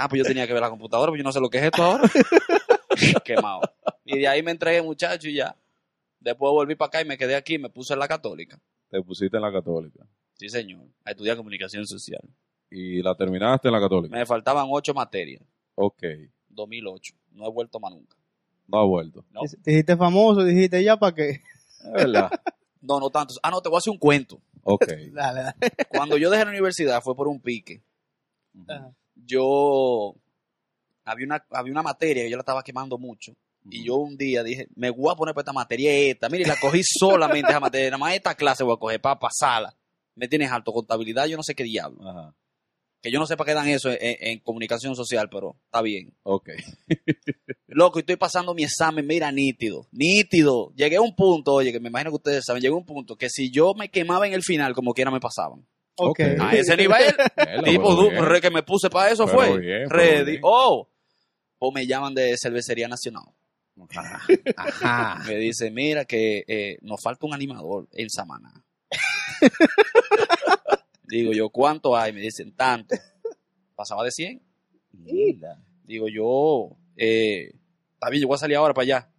ah, 0.04 0.10
pues 0.10 0.20
yo 0.20 0.26
tenía 0.26 0.48
que 0.48 0.54
ver 0.54 0.62
la 0.62 0.70
computadora, 0.70 1.12
pues 1.12 1.20
yo 1.20 1.24
no 1.24 1.32
sé 1.32 1.40
lo 1.40 1.50
que 1.50 1.60
es 1.60 1.64
esto 1.66 1.84
ahora. 1.84 2.04
Quemado. 3.26 3.62
Y 4.06 4.20
de 4.20 4.28
ahí 4.28 4.44
me 4.44 4.52
entregué, 4.52 4.82
muchacho, 4.82 5.28
y 5.28 5.36
ya. 5.36 5.56
Después 6.20 6.52
volví 6.52 6.76
para 6.76 6.88
acá 6.88 7.02
y 7.02 7.06
me 7.06 7.18
quedé 7.18 7.36
aquí, 7.36 7.58
me 7.58 7.70
puse 7.70 7.94
en 7.94 8.00
la 8.00 8.08
católica. 8.08 8.60
Te 8.90 9.02
pusiste 9.02 9.38
en 9.38 9.44
la 9.44 9.52
católica. 9.52 10.06
Sí, 10.34 10.50
señor. 10.50 10.86
A 11.06 11.12
estudiar 11.12 11.38
comunicación 11.38 11.86
social. 11.86 12.22
Y 12.70 13.02
la 13.02 13.16
terminaste 13.16 13.68
en 13.68 13.74
la 13.74 13.80
católica. 13.80 14.16
Me 14.16 14.26
faltaban 14.26 14.68
ocho 14.70 14.94
materias. 14.94 15.42
Ok. 15.76 16.04
2008. 16.50 17.14
No 17.32 17.48
he 17.48 17.52
vuelto 17.52 17.80
más 17.80 17.92
nunca. 17.92 18.18
No 18.68 18.80
ha 18.80 18.86
vuelto. 18.86 19.26
No, 19.32 19.42
Te 19.42 19.72
dijiste 19.72 19.98
famoso, 19.98 20.44
dijiste 20.44 20.84
ya 20.84 20.98
para 20.98 21.16
qué. 21.16 21.30
Es 21.30 21.92
verdad. 21.92 22.30
no, 22.82 23.00
no 23.00 23.10
tanto. 23.10 23.34
Ah, 23.44 23.50
no, 23.52 23.62
te 23.62 23.70
voy 23.70 23.78
a 23.78 23.80
hacer 23.80 23.92
un 23.92 23.98
cuento. 23.98 24.42
Ok. 24.64 24.88
Dale, 25.14 25.42
dale. 25.42 25.56
Cuando 25.90 26.18
yo 26.18 26.30
dejé 26.30 26.46
la 26.46 26.52
universidad 26.52 27.02
fue 27.02 27.16
por 27.16 27.28
un 27.28 27.42
pique. 27.42 27.82
Ajá. 28.68 28.94
Yo 29.32 30.16
había 31.06 31.26
una, 31.26 31.46
había 31.52 31.72
una 31.72 31.84
materia 31.84 32.24
que 32.24 32.30
yo 32.30 32.38
la 32.38 32.42
estaba 32.42 32.64
quemando 32.64 32.98
mucho. 32.98 33.34
Y 33.70 33.84
yo 33.86 33.96
un 33.98 34.18
día 34.18 34.44
dije, 34.44 34.68
me 34.76 34.90
voy 34.90 35.12
a 35.12 35.16
poner 35.16 35.36
para 35.36 35.44
esta 35.44 35.54
materia 35.54 35.94
esta. 35.94 36.30
Mire, 36.30 36.46
la 36.46 36.60
cogí 36.60 36.82
solamente 36.84 37.52
esa 37.52 37.60
materia. 37.60 37.92
Nada 37.92 38.00
más 38.00 38.16
esta 38.16 38.34
clase 38.34 38.64
voy 38.64 38.74
a 38.74 38.80
coger 38.80 39.00
para 39.00 39.20
pasarla. 39.20 39.76
Me 40.16 40.28
tienes 40.28 40.52
alto 40.52 40.74
contabilidad, 40.74 41.28
yo 41.28 41.38
no 41.38 41.44
sé 41.44 41.54
qué 41.54 41.64
diablo. 41.64 42.08
Ajá. 42.08 42.36
Que 43.02 43.12
yo 43.12 43.20
no 43.20 43.26
sé 43.26 43.36
para 43.36 43.48
qué 43.48 43.54
dan 43.56 43.68
eso 43.68 43.90
en, 43.90 43.98
en 44.00 44.40
comunicación 44.40 44.96
social, 44.96 45.28
pero 45.30 45.56
está 45.66 45.82
bien. 45.82 46.14
Ok. 46.24 46.50
Loco, 47.68 47.98
y 48.00 48.02
estoy 48.02 48.16
pasando 48.16 48.54
mi 48.54 48.64
examen, 48.64 49.08
mira, 49.08 49.32
nítido, 49.32 49.88
nítido. 49.92 50.72
Llegué 50.76 50.98
a 50.98 51.02
un 51.02 51.16
punto, 51.16 51.54
oye, 51.54 51.72
que 51.72 51.80
me 51.80 51.90
imagino 51.90 52.12
que 52.12 52.18
ustedes 52.18 52.46
saben, 52.46 52.62
llegué 52.62 52.74
a 52.74 52.78
un 52.78 52.86
punto 52.86 53.16
que 53.16 53.30
si 53.30 53.50
yo 53.50 53.74
me 53.74 53.90
quemaba 53.90 54.28
en 54.28 54.34
el 54.34 54.44
final, 54.44 54.76
como 54.76 54.94
quiera 54.94 55.10
me 55.10 55.20
pasaban. 55.20 55.66
Ok. 55.96 56.20
Ok. 56.20 56.40
A 56.40 56.56
ese 56.56 56.76
nivel, 56.78 57.14
tipo, 57.66 58.10
re 58.10 58.42
que 58.42 58.50
me 58.50 58.64
puse 58.64 58.90
para 58.90 59.12
eso 59.12 59.26
Pero 59.26 59.38
fue. 59.38 59.60
bien, 59.60 59.90
Ready. 59.90 60.32
bien. 60.32 60.42
Oh. 60.44 60.88
O 61.60 61.72
me 61.72 61.86
llaman 61.86 62.14
de 62.14 62.36
Cervecería 62.38 62.88
Nacional. 62.88 63.26
Ajá. 63.90 64.22
Ajá. 64.58 65.24
Me 65.28 65.36
dice, 65.38 65.72
mira 65.72 66.06
que 66.06 66.44
eh, 66.48 66.78
nos 66.82 67.02
falta 67.02 67.26
un 67.26 67.34
animador 67.34 67.88
en 67.94 68.10
Samaná. 68.10 68.52
Digo 71.04 71.34
yo, 71.34 71.50
¿cuánto 71.50 71.96
hay? 71.96 72.14
Me 72.14 72.22
dicen, 72.22 72.56
tanto. 72.56 72.96
Pasaba 73.76 74.04
de 74.04 74.12
100. 74.12 74.42
Digo 75.84 76.08
yo, 76.08 76.78
eh, 76.96 77.52
está 77.94 78.10
bien, 78.10 78.22
yo 78.22 78.28
voy 78.28 78.36
a 78.36 78.40
salir 78.40 78.58
ahora 78.58 78.74
para 78.74 78.84
allá. 78.84 79.10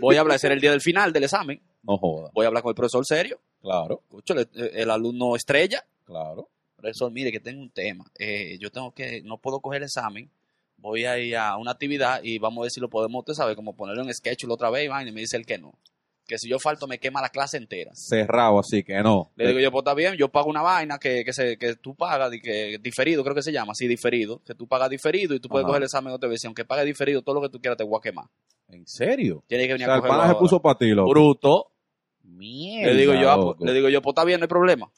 Voy 0.00 0.16
a 0.16 0.20
hablar, 0.20 0.36
ese 0.36 0.46
era 0.46 0.54
el 0.54 0.60
día 0.60 0.70
del 0.70 0.80
final 0.80 1.12
del 1.12 1.24
examen. 1.24 1.60
No 1.82 1.98
joda. 1.98 2.30
Voy 2.32 2.44
a 2.44 2.48
hablar 2.48 2.62
con 2.62 2.70
el 2.70 2.76
profesor 2.76 3.04
serio. 3.04 3.40
Claro, 3.60 4.00
Escucho, 4.04 4.34
el, 4.34 4.48
el 4.54 4.90
alumno 4.90 5.36
estrella. 5.36 5.84
claro. 6.04 6.48
Profesor, 6.76 7.12
mire 7.12 7.30
que 7.30 7.40
tengo 7.40 7.60
un 7.60 7.68
tema. 7.68 8.06
Eh, 8.18 8.56
yo 8.58 8.70
tengo 8.70 8.92
que, 8.92 9.20
no 9.22 9.36
puedo 9.36 9.60
coger 9.60 9.82
el 9.82 9.84
examen. 9.84 10.30
Voy 10.78 11.04
a 11.04 11.18
ir 11.18 11.36
a 11.36 11.58
una 11.58 11.72
actividad 11.72 12.22
y 12.22 12.38
vamos 12.38 12.60
a 12.60 12.62
ver 12.62 12.70
si 12.70 12.80
lo 12.80 12.88
podemos, 12.88 13.18
usted 13.20 13.34
sabe, 13.34 13.54
como 13.54 13.76
ponerlo 13.76 14.02
en 14.02 14.14
sketch 14.14 14.46
otra 14.48 14.70
vez. 14.70 14.86
Y 14.86 14.88
vaina, 14.88 15.10
y 15.10 15.12
me 15.12 15.20
dice 15.20 15.36
el 15.36 15.44
que 15.44 15.58
no. 15.58 15.74
Que 16.26 16.38
si 16.38 16.48
yo 16.48 16.58
falto 16.58 16.86
me 16.86 16.98
quema 16.98 17.20
la 17.20 17.28
clase 17.28 17.58
entera. 17.58 17.90
Cerrado, 17.94 18.58
así 18.58 18.82
que 18.82 18.94
no. 19.02 19.30
Le 19.36 19.48
digo 19.48 19.60
yo, 19.60 19.70
pues 19.70 19.82
está 19.82 19.92
bien, 19.92 20.14
yo 20.14 20.30
pago 20.30 20.48
una 20.48 20.62
vaina 20.62 20.96
que, 20.98 21.22
que, 21.22 21.34
se, 21.34 21.58
que 21.58 21.74
tú 21.76 21.94
pagas, 21.94 22.30
que 22.42 22.78
diferido, 22.80 23.22
creo 23.24 23.34
que 23.34 23.42
se 23.42 23.52
llama, 23.52 23.72
así, 23.72 23.86
diferido, 23.86 24.40
que 24.46 24.54
tú 24.54 24.66
pagas 24.66 24.88
diferido 24.88 25.34
y 25.34 25.40
tú 25.40 25.50
puedes 25.50 25.64
Ajá. 25.64 25.68
coger 25.72 25.82
el 25.82 25.86
examen 25.86 26.14
otra 26.14 26.30
vez. 26.30 26.42
Y 26.42 26.46
aunque 26.46 26.64
pagues 26.64 26.86
diferido, 26.86 27.20
todo 27.20 27.34
lo 27.34 27.42
que 27.42 27.50
tú 27.50 27.60
quieras 27.60 27.76
te 27.76 27.84
voy 27.84 27.98
a 27.98 28.00
quemar. 28.00 28.24
¿En 28.68 28.86
serio? 28.86 29.44
Tienes 29.46 29.66
que 29.66 29.72
O 29.72 29.74
venir 29.74 29.86
sea, 29.86 29.94
a 29.96 29.98
el 29.98 30.02
pana 30.04 30.28
se 30.28 30.34
puso 30.36 30.62
para 30.62 30.78
ti, 30.78 30.86
loco. 30.92 31.10
Bruto. 31.10 31.72
Mierda, 32.40 32.92
Le 32.92 32.98
digo 32.98 33.14
yo, 33.14 33.30
ah, 33.30 33.36
pues, 33.36 33.56
le 33.60 33.74
digo 33.74 33.88
yo, 33.90 34.00
pues 34.00 34.12
está 34.12 34.24
bien, 34.24 34.40
no 34.40 34.44
hay 34.44 34.48
problema. 34.48 34.90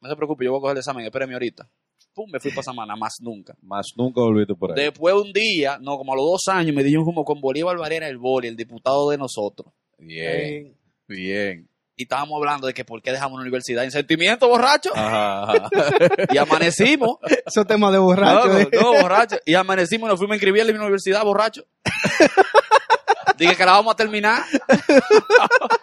No 0.00 0.08
se 0.10 0.16
preocupe, 0.16 0.44
yo 0.44 0.50
voy 0.50 0.58
a 0.58 0.62
coger 0.62 0.72
el 0.72 0.78
examen, 0.78 1.04
espéreme 1.04 1.34
ahorita. 1.34 1.70
Pum, 2.12 2.28
me 2.30 2.40
fui 2.40 2.50
para 2.50 2.64
Samana, 2.64 2.96
más 2.96 3.14
nunca. 3.20 3.54
Más 3.62 3.92
nunca 3.96 4.20
volviste 4.20 4.54
por 4.54 4.70
ahí. 4.70 4.84
Después 4.84 5.14
un 5.14 5.32
día, 5.32 5.78
no, 5.80 5.96
como 5.96 6.12
a 6.12 6.16
los 6.16 6.24
dos 6.26 6.48
años, 6.48 6.74
me 6.74 6.82
dio 6.82 7.04
como 7.04 7.24
con 7.24 7.40
Bolívar 7.40 7.78
Varela 7.78 8.08
el 8.08 8.18
boli, 8.18 8.48
el 8.48 8.56
diputado 8.56 9.08
de 9.10 9.16
nosotros. 9.16 9.72
Bien, 9.96 10.76
bien. 11.06 11.68
Y 11.94 12.02
estábamos 12.02 12.36
hablando 12.36 12.66
de 12.66 12.74
que 12.74 12.84
por 12.84 13.00
qué 13.00 13.12
dejamos 13.12 13.38
la 13.38 13.42
universidad 13.42 13.84
en 13.84 13.92
sentimiento, 13.92 14.48
borracho. 14.48 14.90
Ajá, 14.94 15.44
ajá. 15.44 15.70
Y 16.32 16.38
amanecimos. 16.38 17.18
Esos 17.46 17.66
temas 17.66 17.92
de 17.92 17.98
borracho. 17.98 18.48
No, 18.48 18.58
eh. 18.58 18.68
no, 18.72 18.92
borracho. 19.00 19.36
Y 19.46 19.54
amanecimos 19.54 20.08
y 20.08 20.10
nos 20.10 20.18
fuimos 20.18 20.32
a 20.32 20.36
inscribir 20.36 20.62
en 20.62 20.74
la 20.74 20.82
universidad, 20.82 21.22
borracho. 21.22 21.64
Dije 23.38 23.56
que 23.56 23.64
la 23.64 23.72
vamos 23.72 23.92
a 23.92 23.96
terminar. 23.96 24.42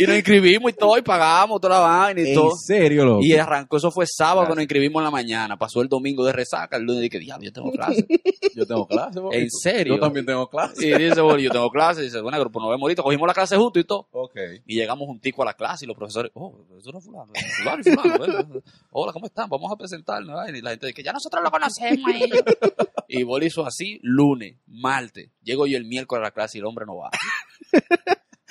y 0.00 0.06
nos 0.06 0.14
inscribimos 0.14 0.70
y 0.70 0.74
todo, 0.74 0.96
y 0.96 1.02
pagamos 1.02 1.60
toda 1.60 1.74
la 1.74 1.80
vaina 1.80 2.20
y 2.20 2.32
todo. 2.32 2.52
¿En 2.52 2.56
serio, 2.56 3.04
loco? 3.04 3.20
Y 3.20 3.32
arrancó, 3.32 3.78
eso 3.78 3.90
fue 3.90 4.06
sábado, 4.06 4.42
Gracias. 4.42 4.56
nos 4.56 4.62
inscribimos 4.62 5.00
en 5.00 5.04
la 5.04 5.10
mañana. 5.10 5.58
Pasó 5.58 5.82
el 5.82 5.88
domingo 5.88 6.24
de 6.24 6.32
resaca, 6.32 6.76
el 6.76 6.84
lunes 6.84 7.02
dije, 7.02 7.18
diablo, 7.18 7.44
yo 7.44 7.52
tengo 7.52 7.72
clase. 7.72 8.06
Yo 8.54 8.66
tengo 8.66 8.86
clase, 8.86 9.20
bo. 9.20 9.32
¿En 9.32 9.48
serio? 9.50 9.94
Yo 9.94 10.00
también 10.00 10.26
tengo 10.26 10.48
clase. 10.48 10.88
Y 10.88 10.92
dice, 10.92 11.20
bueno, 11.20 11.38
yo 11.38 11.50
tengo 11.50 11.70
clase. 11.70 12.00
Y 12.00 12.04
dice, 12.04 12.20
bueno, 12.20 12.38
pero 12.38 12.50
pues 12.50 12.60
nos 12.60 12.70
vemos 12.70 12.82
ahorita. 12.82 13.02
Cogimos 13.04 13.28
la 13.28 13.34
clase 13.34 13.56
justo 13.56 13.78
y 13.78 13.84
todo. 13.84 14.08
Ok. 14.10 14.36
Y 14.66 14.74
llegamos 14.74 15.08
un 15.08 15.20
tico 15.20 15.42
a 15.42 15.44
la 15.44 15.54
clase 15.54 15.84
y 15.84 15.88
los 15.88 15.96
profesores, 15.96 16.32
oh, 16.34 16.64
profesor 16.66 16.94
no 16.94 17.00
fulano, 17.00 17.32
eh, 17.34 17.40
fulano 17.56 17.82
y 17.84 17.90
fulano, 17.90 18.58
eh. 18.58 18.62
Hola, 18.90 19.12
¿cómo 19.12 19.26
están? 19.26 19.48
Vamos 19.48 19.70
a 19.70 19.76
presentarnos. 19.76 20.48
Y 20.48 20.60
la 20.60 20.70
gente 20.70 20.88
dice, 20.88 21.04
ya 21.04 21.12
nosotros 21.12 21.42
lo 21.42 21.50
conocemos 21.50 22.10
ellos. 22.14 22.42
Y 23.10 23.22
Boli 23.22 23.46
hizo 23.46 23.64
así, 23.64 23.98
lunes, 24.02 24.56
martes. 24.66 25.30
Llego 25.42 25.66
yo 25.66 25.78
el 25.78 25.86
miércoles 25.86 26.20
a 26.20 26.24
la 26.24 26.30
clase 26.30 26.58
y 26.58 26.60
el 26.60 26.66
hombre 26.66 26.84
no 26.84 26.96
va. 26.96 27.10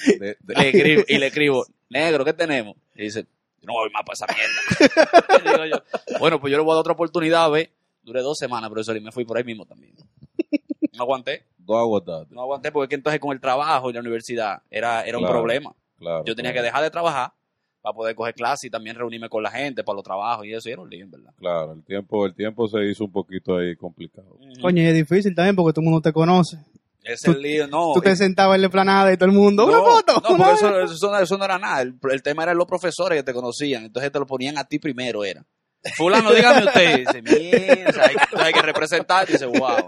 De- 0.06 0.38
de- 0.39 0.54
Le 0.56 0.70
escribo, 0.70 1.04
y 1.08 1.18
le 1.18 1.27
escribo, 1.27 1.66
negro, 1.89 2.24
¿qué 2.25 2.34
tenemos? 2.34 2.75
Y 2.96 3.04
dice, 3.04 3.22
yo 3.62 3.66
no 3.68 3.74
voy 3.74 3.89
más 3.92 4.04
para 4.06 4.13
esa 4.13 4.25
mierda. 4.27 5.39
Y 5.46 5.50
digo 5.50 5.66
yo, 5.66 6.20
bueno, 6.20 6.39
pues 6.39 6.51
yo 6.51 6.58
le 6.58 6.63
voy 6.63 6.72
a 6.72 6.75
dar 6.75 6.82
otra 6.82 6.94
oportunidad, 6.94 7.50
ve. 7.51 7.72
Duré 8.04 8.22
dos 8.22 8.38
semanas, 8.38 8.70
profesor, 8.70 8.96
y 8.96 9.01
me 9.01 9.12
fui 9.12 9.25
por 9.25 9.38
ahí 9.38 9.44
mismo 9.44 9.66
también. 9.66 9.94
No 10.94 11.04
aguanté. 11.04 11.44
No 11.68 11.77
aguantaste. 11.77 12.34
No 12.34 12.42
aguanté 12.42 12.72
porque 12.72 12.86
es 12.86 12.89
que 12.89 12.96
entonces 12.96 13.20
con 13.20 13.34
el 13.34 13.42
trabajo 13.42 13.89
y 13.89 13.94
la 13.94 14.00
universidad 14.00 14.62
era, 14.72 15.04
era 15.06 15.18
un 15.18 15.24
Claro. 15.25 15.39
problema. 15.39 15.75
Claro. 16.00 16.24
Yo 16.25 16.34
tenía 16.36 16.54
que 16.54 16.62
dejar 16.62 16.82
de 16.84 16.89
trabajar 16.89 17.34
para 17.82 17.94
poder 17.94 18.16
coger 18.16 18.34
clases 18.34 18.63
y 18.66 18.70
también 18.70 18.96
reunirme 18.96 19.27
con 19.30 19.44
la 19.44 19.51
gente 19.51 19.84
para 19.84 19.96
los 19.96 20.04
trabajos 20.06 20.46
y 20.46 20.54
eso, 20.54 20.70
y 20.70 20.72
era 20.72 20.82
un 20.82 20.89
lío, 20.89 21.06
verdad. 21.10 21.34
Claro, 21.38 21.74
el 21.74 21.84
tiempo, 21.84 22.25
el 22.25 22.34
tiempo 22.34 22.68
se 22.70 22.86
hizo 22.86 23.04
un 23.04 23.12
poquito 23.12 23.58
ahí 23.58 23.75
complicado. 23.75 24.38
Coño, 24.62 24.82
es 24.84 24.94
difícil 24.96 25.36
también 25.36 25.56
porque 25.58 25.74
todo 25.74 25.82
el 25.82 25.89
mundo 25.89 26.01
te 26.01 26.13
conoce. 26.13 26.58
Ese 27.08 27.30
es 27.32 27.36
el 27.36 27.42
lío, 27.42 27.68
no. 27.68 27.94
Tú 27.94 28.02
te 28.02 28.16
sentabas 28.16 28.56
en 28.56 28.62
la 28.64 28.70
planada 28.70 29.12
y 29.14 29.18
todo 29.18 29.30
el 29.30 29.36
mundo, 29.36 29.66
no, 29.66 29.72
¡una 29.72 29.82
foto! 29.92 30.14
No, 30.24 30.36
una 30.36 30.46
porque 30.50 30.52
vez". 30.52 30.62
eso, 30.62 30.94
eso 30.94 31.12
no, 31.12 31.20
eso 31.20 31.38
no 31.38 31.46
era 31.46 31.58
nada. 31.58 31.82
El, 31.82 31.96
el 32.12 32.22
tema 32.22 32.44
era 32.44 32.54
los 32.54 32.66
profesores 32.68 33.18
que 33.20 33.24
te 33.24 33.34
conocían. 33.34 33.86
Entonces 33.86 34.12
te 34.12 34.20
lo 34.20 34.26
ponían 34.28 34.58
a 34.58 34.66
ti 34.66 34.78
primero, 34.80 35.24
era. 35.24 35.46
Fulano, 35.96 36.34
dígame 36.34 36.66
usted. 36.66 36.98
Dice, 37.00 37.22
mierda, 37.22 38.04
hay, 38.08 38.16
hay 38.44 38.52
que 38.54 38.62
representar. 38.62 39.26
Dice, 39.28 39.46
wow. 39.46 39.86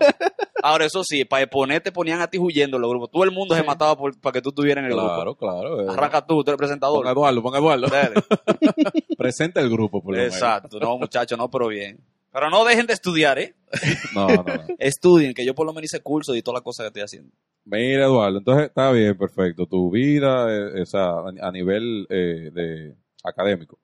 Ahora, 0.62 0.86
eso 0.86 1.04
sí, 1.04 1.26
para 1.26 1.44
exponer 1.44 1.82
te 1.82 1.92
ponían 1.92 2.22
a 2.22 2.28
ti 2.30 2.38
huyendo 2.38 2.78
en 2.78 2.82
los 2.82 2.90
grupos. 2.90 3.10
Todo 3.12 3.24
el 3.24 3.32
mundo 3.32 3.56
se 3.56 3.64
mataba 3.64 3.98
por- 3.98 4.18
para 4.22 4.34
que 4.34 4.42
tú 4.42 4.50
estuvieras 4.50 4.84
en 4.86 4.92
el 4.92 4.98
Claro, 4.98 5.36
claro. 5.36 5.76
grupo. 5.78 5.92
eh. 5.92 5.94
Arranca 5.94 6.26
tú, 6.26 6.44
tú 6.44 6.52
eres 6.52 6.58
presentador. 6.58 7.00
Pon 7.00 7.08
a 7.08 7.12
Eduardo, 7.12 7.42
pon 7.42 7.56
a 7.56 7.58
Eduardo. 7.58 7.88
Dale. 7.88 8.14
Presenta 9.18 9.60
el 9.62 9.70
grupo, 9.70 10.02
por 10.02 10.14
lo 10.16 10.20
menos. 10.22 10.36
Exacto. 10.36 10.80
No, 10.80 10.98
muchachos, 10.98 11.38
no, 11.38 11.50
pero 11.50 11.68
bien. 11.68 12.00
Pero 12.32 12.50
no 12.50 12.64
dejen 12.66 12.86
de 12.86 12.94
estudiar, 12.94 13.40
¿eh? 13.40 13.56
No, 14.16 14.28
no, 14.28 14.44
no. 14.44 14.76
Estudien, 14.78 15.34
que 15.34 15.46
yo 15.46 15.56
por 15.56 15.66
lo 15.66 15.74
menos 15.74 15.86
hice 15.86 16.02
curso 16.02 16.36
y 16.36 16.42
todas 16.42 16.58
las 16.58 16.64
cosas 16.64 16.84
que 16.84 16.88
estoy 16.88 17.02
haciendo. 17.04 17.36
Mira, 17.66 18.06
Eduardo, 18.06 18.40
entonces 18.40 18.68
está 18.68 18.92
bien, 18.92 19.18
perfecto. 19.18 19.66
Tu 19.66 19.92
vida, 19.92 20.48
eh, 20.52 20.82
o 20.82 20.86
sea, 20.86 21.12
a 21.42 21.52
nivel 21.52 22.08
eh, 22.10 22.50
de 22.52 22.96
académico. 23.24 23.80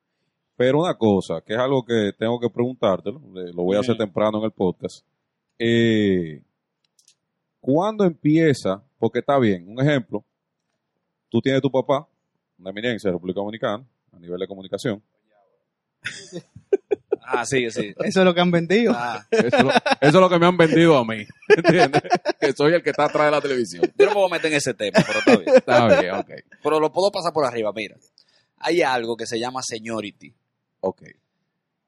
Pero 0.56 0.80
una 0.80 0.98
cosa, 0.98 1.42
que 1.42 1.54
es 1.54 1.60
algo 1.60 1.84
que 1.84 2.14
tengo 2.18 2.40
que 2.40 2.50
preguntártelo, 2.50 3.20
eh, 3.36 3.52
lo 3.54 3.64
voy 3.64 3.76
a 3.76 3.82
hacer 3.82 3.98
temprano 3.98 4.38
en 4.40 4.46
el 4.46 4.52
podcast. 4.52 5.06
Eh, 5.60 6.42
¿Cuándo 7.60 8.06
empieza? 8.06 8.82
Porque 8.98 9.20
está 9.20 9.38
bien, 9.38 9.68
un 9.68 9.82
ejemplo, 9.82 10.24
tú 11.30 11.42
tienes 11.42 11.62
tu 11.62 11.70
papá, 11.70 12.08
una 12.58 12.70
eminencia 12.70 13.10
de 13.10 13.14
República 13.14 13.42
Dominicana, 13.42 13.86
a 14.14 14.20
nivel 14.20 14.40
de 14.40 14.48
comunicación. 14.48 15.04
Ah, 17.28 17.46
sí, 17.46 17.70
sí. 17.72 17.94
Eso 18.04 18.20
es 18.20 18.26
lo 18.26 18.34
que 18.34 18.42
han 18.42 18.52
vendido. 18.52 18.94
Ah, 18.96 19.26
Eso, 19.32 19.48
es 19.48 19.64
lo- 19.64 19.72
eso 19.72 19.84
es 20.02 20.14
lo 20.14 20.30
que 20.30 20.40
me 20.40 20.46
han 20.46 20.58
vendido 20.58 20.98
a 20.98 21.06
mí, 21.06 21.26
¿entiendes? 21.50 22.02
Que 22.40 22.54
soy 22.54 22.74
el 22.74 22.84
que 22.84 22.92
está 22.92 23.06
atrás 23.06 23.26
de 23.26 23.32
la 23.32 23.42
televisión. 23.42 23.84
yo 23.98 24.06
no 24.06 24.12
me 24.12 24.16
voy 24.16 24.30
a 24.30 24.34
meter 24.34 24.52
en 24.52 24.58
ese 24.58 24.74
tema, 24.74 25.00
pero 25.06 25.20
está 25.20 25.36
bien. 25.38 25.56
Está 25.56 26.02
bien, 26.02 26.16
ok. 26.16 26.32
Pero 26.64 26.80
lo 26.80 26.92
puedo 26.92 27.12
pasar 27.12 27.34
por 27.34 27.46
arriba, 27.46 27.72
mira. 27.76 27.96
Hay 28.58 28.82
algo 28.82 29.16
que 29.18 29.26
se 29.26 29.40
llama 29.40 29.62
seniority. 29.64 30.34
Ok, 30.80 31.02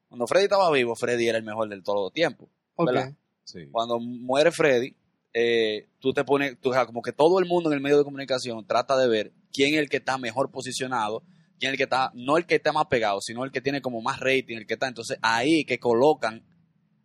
Cuando 0.10 0.26
Freddy 0.28 0.46
estaba 0.46 0.72
vivo, 0.72 0.96
Freddy 0.96 1.28
era 1.28 1.38
el 1.38 1.44
mejor 1.44 1.70
del 1.70 1.84
todo 1.84 2.10
tiempo. 2.12 2.50
Ok. 2.76 2.88
¿verdad? 2.92 3.14
sí. 3.44 3.68
Cuando 3.72 4.00
muere 4.00 4.52
Freddy, 4.52 4.96
eh, 5.34 5.88
tú 6.00 6.14
te 6.14 6.24
pones, 6.24 6.60
tú, 6.60 6.72
o 6.72 6.74
sea, 6.74 6.86
como 6.86 7.02
que 7.02 7.12
todo 7.12 7.40
el 7.40 7.46
mundo 7.46 7.70
en 7.70 7.76
el 7.76 7.82
medio 7.82 7.98
de 8.00 8.04
comunicación 8.04 8.66
trata 8.66 8.98
de 8.98 9.08
ver 9.08 9.32
quién 9.54 9.74
es 9.76 9.80
el 9.82 9.90
que 9.90 9.98
está 9.98 10.18
mejor 10.18 10.50
posicionado, 10.52 11.24
quién 11.60 11.70
es 11.70 11.74
el 11.74 11.78
que 11.78 11.84
está, 11.84 12.12
no 12.14 12.38
el 12.38 12.46
que 12.46 12.56
está 12.56 12.72
más 12.72 12.86
pegado, 12.88 13.20
sino 13.22 13.44
el 13.44 13.52
que 13.52 13.62
tiene 13.62 13.82
como 13.82 14.02
más 14.02 14.20
rating, 14.20 14.58
el 14.58 14.68
que 14.68 14.76
está. 14.76 14.88
Entonces 14.88 15.18
ahí 15.22 15.66
que 15.66 15.80
colocan 15.80 16.44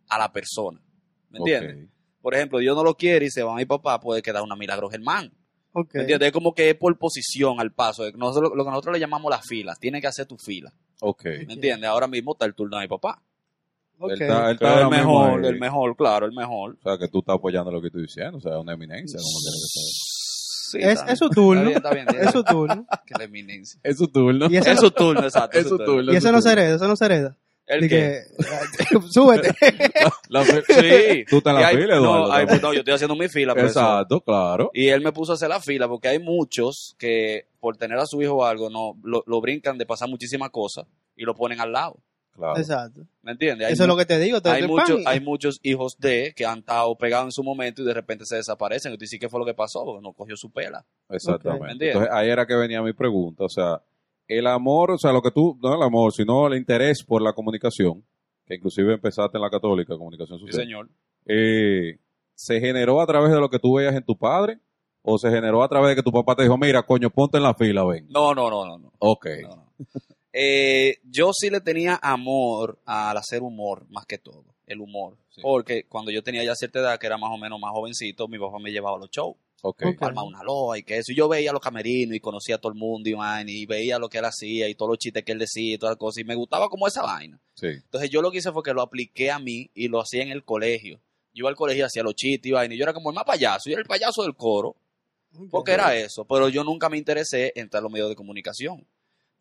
a 0.09 0.17
la 0.17 0.31
persona. 0.31 0.81
¿Me 1.29 1.39
entiendes? 1.39 1.89
Por 2.21 2.35
ejemplo, 2.35 2.59
Dios 2.59 2.75
no 2.75 2.83
lo 2.83 2.95
quiere 2.95 3.25
y 3.25 3.29
se 3.29 3.43
va 3.43 3.53
a 3.53 3.57
mi 3.57 3.65
papá, 3.65 3.99
puede 3.99 4.21
quedar 4.21 4.43
una 4.43 4.55
Milagro 4.55 4.89
Germán. 4.89 5.33
¿Me 5.73 6.01
entiendes? 6.01 6.27
Es 6.27 6.31
como 6.31 6.53
que 6.53 6.69
es 6.69 6.75
por 6.75 6.97
posición 6.97 7.59
al 7.59 7.73
paso. 7.73 8.09
Nosotros, 8.11 8.51
lo 8.55 8.63
que 8.63 8.69
nosotros 8.69 8.93
le 8.93 8.99
llamamos 8.99 9.29
las 9.29 9.45
filas. 9.45 9.79
Tienes 9.79 10.01
que 10.01 10.07
hacer 10.07 10.27
tu 10.27 10.37
fila. 10.37 10.71
¿Me 11.23 11.53
entiendes? 11.53 11.89
Ahora 11.89 12.07
mismo 12.07 12.33
está 12.33 12.45
el 12.45 12.53
turno 12.53 12.77
de 12.77 12.83
mi 12.83 12.87
papá. 12.87 13.21
Ok. 13.97 14.11
Él 14.11 14.21
está, 14.21 14.51
él 14.51 14.57
Que 14.57 14.65
está 14.65 14.75
es 14.75 14.83
el 14.83 14.89
mejor, 14.89 15.45
el 15.45 15.59
mejor, 15.59 15.95
claro, 15.95 16.25
el 16.27 16.33
mejor. 16.33 16.77
O 16.79 16.83
sea, 16.83 16.97
que 16.97 17.07
tú 17.07 17.19
estás 17.19 17.35
apoyando 17.35 17.71
lo 17.71 17.81
que 17.81 17.87
estoy 17.87 18.03
diciendo. 18.03 18.37
O 18.37 18.41
sea, 18.41 18.59
una 18.59 18.73
eminencia, 18.73 19.17
como 19.17 19.39
tiene 19.39 19.57
que 19.57 19.67
ser. 19.67 20.22
Sí, 20.73 20.79
Es, 20.81 21.03
es 21.07 21.19
su 21.19 21.29
turno. 21.29 21.69
Está 21.69 21.89
bien, 21.91 21.99
está 22.07 22.11
bien, 22.13 22.21
está 22.21 22.21
Es 22.29 22.31
su 22.31 22.43
turno. 22.43 22.85
Que 23.05 23.13
la 23.17 23.23
eminencia. 23.23 23.79
Es 23.83 23.97
su 23.97 24.07
turno. 24.07 24.47
Y 24.49 24.57
eso, 24.57 24.69
Es 24.71 24.79
su 24.79 24.91
turno, 24.91 25.23
exacto. 25.23 25.57
Es 25.57 25.67
su 25.67 25.77
turno. 25.77 26.11
y 26.13 26.15
eso 26.15 26.31
no 26.31 26.41
se 26.41 26.51
hereda, 26.51 26.75
eso 26.75 26.87
no 26.87 26.95
se 26.95 27.05
hereda. 27.05 27.37
¿El 27.65 27.87
que, 27.87 28.19
súbete. 29.09 29.55
La 30.29 30.43
fi- 30.43 30.51
Sí. 30.67 31.25
Tú 31.29 31.37
estás 31.37 31.55
en 31.55 31.61
la 31.61 31.67
hay- 31.67 31.77
fila, 31.77 31.95
Eduardo. 31.95 32.27
No, 32.27 32.33
hay- 32.33 32.45
no, 32.45 32.73
yo 32.73 32.79
estoy 32.79 32.93
haciendo 32.93 33.15
mi 33.15 33.29
fila. 33.29 33.53
por 33.55 33.63
eso. 33.65 33.79
Exacto, 33.79 34.21
claro. 34.21 34.69
Y 34.73 34.89
él 34.89 35.01
me 35.01 35.11
puso 35.13 35.31
a 35.31 35.35
hacer 35.35 35.47
la 35.49 35.61
fila 35.61 35.87
porque 35.87 36.09
hay 36.09 36.19
muchos 36.19 36.95
que 36.99 37.47
por 37.61 37.77
tener 37.77 37.97
a 37.99 38.05
su 38.05 38.21
hijo 38.21 38.33
o 38.35 38.45
algo 38.45 38.69
no 38.69 38.97
lo, 39.03 39.23
lo 39.27 39.39
brincan 39.41 39.77
de 39.77 39.85
pasar 39.85 40.09
muchísimas 40.09 40.49
cosas 40.49 40.85
y 41.15 41.23
lo 41.23 41.35
ponen 41.35 41.61
al 41.61 41.71
lado. 41.71 41.97
Claro. 42.35 42.57
Exacto. 42.57 43.01
¿Me 43.21 43.31
entiendes? 43.33 43.71
Eso 43.71 43.83
es 43.83 43.87
lo 43.89 43.95
que 43.97 44.05
te 44.05 44.19
digo. 44.19 44.41
Te 44.41 44.49
hay, 44.49 44.67
muchos, 44.67 45.01
hay 45.05 45.19
muchos 45.19 45.59
hijos 45.63 45.97
de 45.99 46.33
que 46.35 46.45
han 46.45 46.59
estado 46.59 46.95
pegados 46.97 47.25
en 47.25 47.31
su 47.31 47.43
momento 47.43 47.81
y 47.81 47.85
de 47.85 47.93
repente 47.93 48.25
se 48.25 48.35
desaparecen. 48.37 48.91
Y 48.93 48.97
tú 48.97 49.01
dices, 49.01 49.19
¿qué 49.19 49.29
fue 49.29 49.39
lo 49.39 49.45
que 49.45 49.53
pasó? 49.53 49.83
Porque 49.85 50.01
no 50.01 50.13
cogió 50.13 50.35
su 50.35 50.51
pela. 50.51 50.85
Exactamente. 51.09 51.63
Ok. 51.65 51.71
¿Entiendes? 51.71 51.95
Entonces, 51.95 52.13
ahí 52.13 52.29
era 52.29 52.45
que 52.45 52.55
venía 52.55 52.81
mi 52.81 52.93
pregunta. 52.93 53.43
O 53.45 53.49
sea, 53.49 53.81
el 54.27 54.47
amor, 54.47 54.91
o 54.91 54.97
sea, 54.97 55.11
lo 55.11 55.21
que 55.21 55.31
tú, 55.31 55.57
no 55.61 55.75
el 55.75 55.81
amor, 55.81 56.11
sino 56.13 56.47
el 56.47 56.57
interés 56.57 57.03
por 57.03 57.21
la 57.21 57.33
comunicación, 57.33 58.03
que 58.45 58.55
inclusive 58.55 58.93
empezaste 58.93 59.37
en 59.37 59.41
la 59.41 59.49
católica, 59.49 59.95
comunicación 59.97 60.39
Sí, 60.39 60.45
social, 60.47 60.61
señor. 60.65 60.89
eh, 61.25 61.97
¿se 62.35 62.59
generó 62.59 62.99
a 63.01 63.05
través 63.05 63.31
de 63.31 63.39
lo 63.39 63.49
que 63.49 63.59
tú 63.59 63.75
veías 63.75 63.95
en 63.95 64.03
tu 64.03 64.17
padre? 64.17 64.59
¿O 65.05 65.17
se 65.17 65.29
generó 65.29 65.61
a 65.63 65.67
través 65.67 65.89
de 65.89 65.95
que 65.97 66.03
tu 66.03 66.11
papá 66.13 66.33
te 66.35 66.43
dijo, 66.43 66.57
mira, 66.57 66.81
coño, 66.83 67.09
ponte 67.09 67.35
en 67.37 67.43
la 67.43 67.53
fila, 67.53 67.83
ven? 67.85 68.07
No, 68.09 68.33
no, 68.33 68.49
no, 68.49 68.65
no. 68.65 68.77
no. 68.77 68.93
Ok. 68.99 69.27
No, 69.41 69.49
no. 69.57 69.73
Eh, 70.33 70.97
yo 71.03 71.31
sí 71.31 71.49
le 71.49 71.61
tenía 71.61 71.99
amor 72.01 72.79
al 72.85 73.15
hacer 73.17 73.43
humor, 73.43 73.85
más 73.89 74.05
que 74.05 74.17
todo, 74.17 74.43
el 74.65 74.81
humor. 74.81 75.17
Sí. 75.29 75.41
Porque 75.41 75.85
cuando 75.85 76.11
yo 76.11 76.23
tenía 76.23 76.43
ya 76.43 76.55
cierta 76.55 76.79
edad, 76.79 76.99
que 76.99 77.05
era 77.07 77.17
más 77.17 77.31
o 77.31 77.37
menos 77.37 77.59
más 77.59 77.71
jovencito, 77.71 78.27
mi 78.27 78.39
papá 78.39 78.57
me 78.59 78.71
llevaba 78.71 78.97
a 78.97 78.99
los 78.99 79.09
shows, 79.11 79.35
Ok. 79.65 79.83
Ok. 79.85 80.01
armaba 80.03 80.27
una 80.27 80.43
loa 80.43 80.77
y 80.77 80.83
que 80.83 80.97
eso. 80.97 81.13
Y 81.13 81.15
yo 81.15 81.29
veía 81.29 81.53
los 81.53 81.61
camerinos 81.61 82.15
y 82.15 82.19
conocía 82.19 82.55
a 82.55 82.57
todo 82.57 82.73
el 82.73 82.77
mundo 82.77 83.09
y, 83.09 83.13
vaina, 83.13 83.49
y 83.49 83.65
veía 83.65 83.97
lo 83.97 84.09
que 84.09 84.17
él 84.17 84.25
hacía 84.25 84.67
y 84.67 84.75
todos 84.75 84.89
los 84.89 84.97
chistes 84.97 85.23
que 85.23 85.31
él 85.31 85.39
decía 85.39 85.75
y 85.75 85.77
todas 85.77 85.93
las 85.93 85.99
cosas. 85.99 86.17
Y 86.17 86.25
me 86.25 86.35
gustaba 86.35 86.67
como 86.67 86.85
esa 86.85 87.01
vaina. 87.01 87.39
Sí. 87.55 87.67
Entonces 87.67 88.09
yo 88.09 88.21
lo 88.21 88.29
que 88.29 88.39
hice 88.39 88.51
fue 88.51 88.61
que 88.61 88.73
lo 88.73 88.81
apliqué 88.81 89.31
a 89.31 89.39
mí 89.39 89.69
y 89.73 89.87
lo 89.87 90.01
hacía 90.01 90.21
en 90.23 90.31
el 90.31 90.43
colegio. 90.43 90.99
Yo 91.33 91.43
iba 91.43 91.49
al 91.49 91.55
colegio, 91.55 91.85
hacía 91.85 92.03
los 92.03 92.15
chistes 92.15 92.49
y 92.49 92.51
vaina. 92.51 92.75
Y 92.75 92.77
yo 92.77 92.83
era 92.83 92.93
como 92.93 93.09
el 93.09 93.15
más 93.15 93.23
payaso. 93.23 93.69
Yo 93.69 93.73
era 93.73 93.81
el 93.81 93.87
payaso 93.87 94.23
del 94.23 94.35
coro. 94.35 94.75
Porque 95.49 95.71
era 95.71 95.95
eso, 95.95 96.25
pero 96.25 96.47
yo 96.49 96.63
nunca 96.63 96.89
me 96.89 96.97
interesé 96.97 97.53
en 97.55 97.69
los 97.71 97.91
medios 97.91 98.09
de 98.09 98.15
comunicación. 98.15 98.85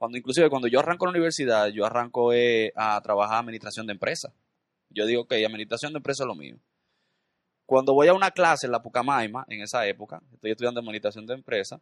Cuando 0.02 0.18
inclusive 0.18 0.50
cuando 0.50 0.66
yo 0.66 0.80
arranco 0.80 1.06
la 1.06 1.12
universidad, 1.12 1.68
yo 1.68 1.86
arranco 1.86 2.32
eh, 2.32 2.72
a 2.74 3.00
trabajar 3.02 3.38
administración 3.38 3.86
de 3.86 3.92
empresas. 3.92 4.32
Yo 4.90 5.06
digo, 5.06 5.22
ok, 5.22 5.34
administración 5.46 5.92
de 5.92 5.98
empresas 5.98 6.22
es 6.24 6.26
lo 6.26 6.34
mío. 6.34 6.56
Cuando 7.66 7.94
voy 7.94 8.08
a 8.08 8.12
una 8.12 8.32
clase 8.32 8.66
en 8.66 8.72
la 8.72 8.82
Pucamaima, 8.82 9.44
en 9.48 9.62
esa 9.62 9.86
época, 9.86 10.20
estoy 10.34 10.50
estudiando 10.50 10.80
administración 10.80 11.24
de 11.24 11.34
empresas, 11.34 11.80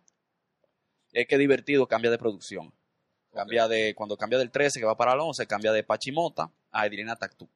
es 1.15 1.27
que 1.27 1.39
divertido 1.39 1.87
cambia 1.89 2.11
de 2.11 2.19
producción. 2.19 2.75
Cambia 3.33 3.67
de, 3.69 3.95
cuando 3.95 4.19
cambia 4.19 4.39
del 4.39 4.51
13 4.51 4.81
que 4.81 4.85
va 4.85 4.99
para 4.99 5.15
el 5.15 5.21
11, 5.21 5.47
cambia 5.47 5.73
de 5.73 5.83
Pachimota 5.83 6.51
a 6.73 6.87
Edilenia 6.87 7.17
Tactú. 7.17 7.49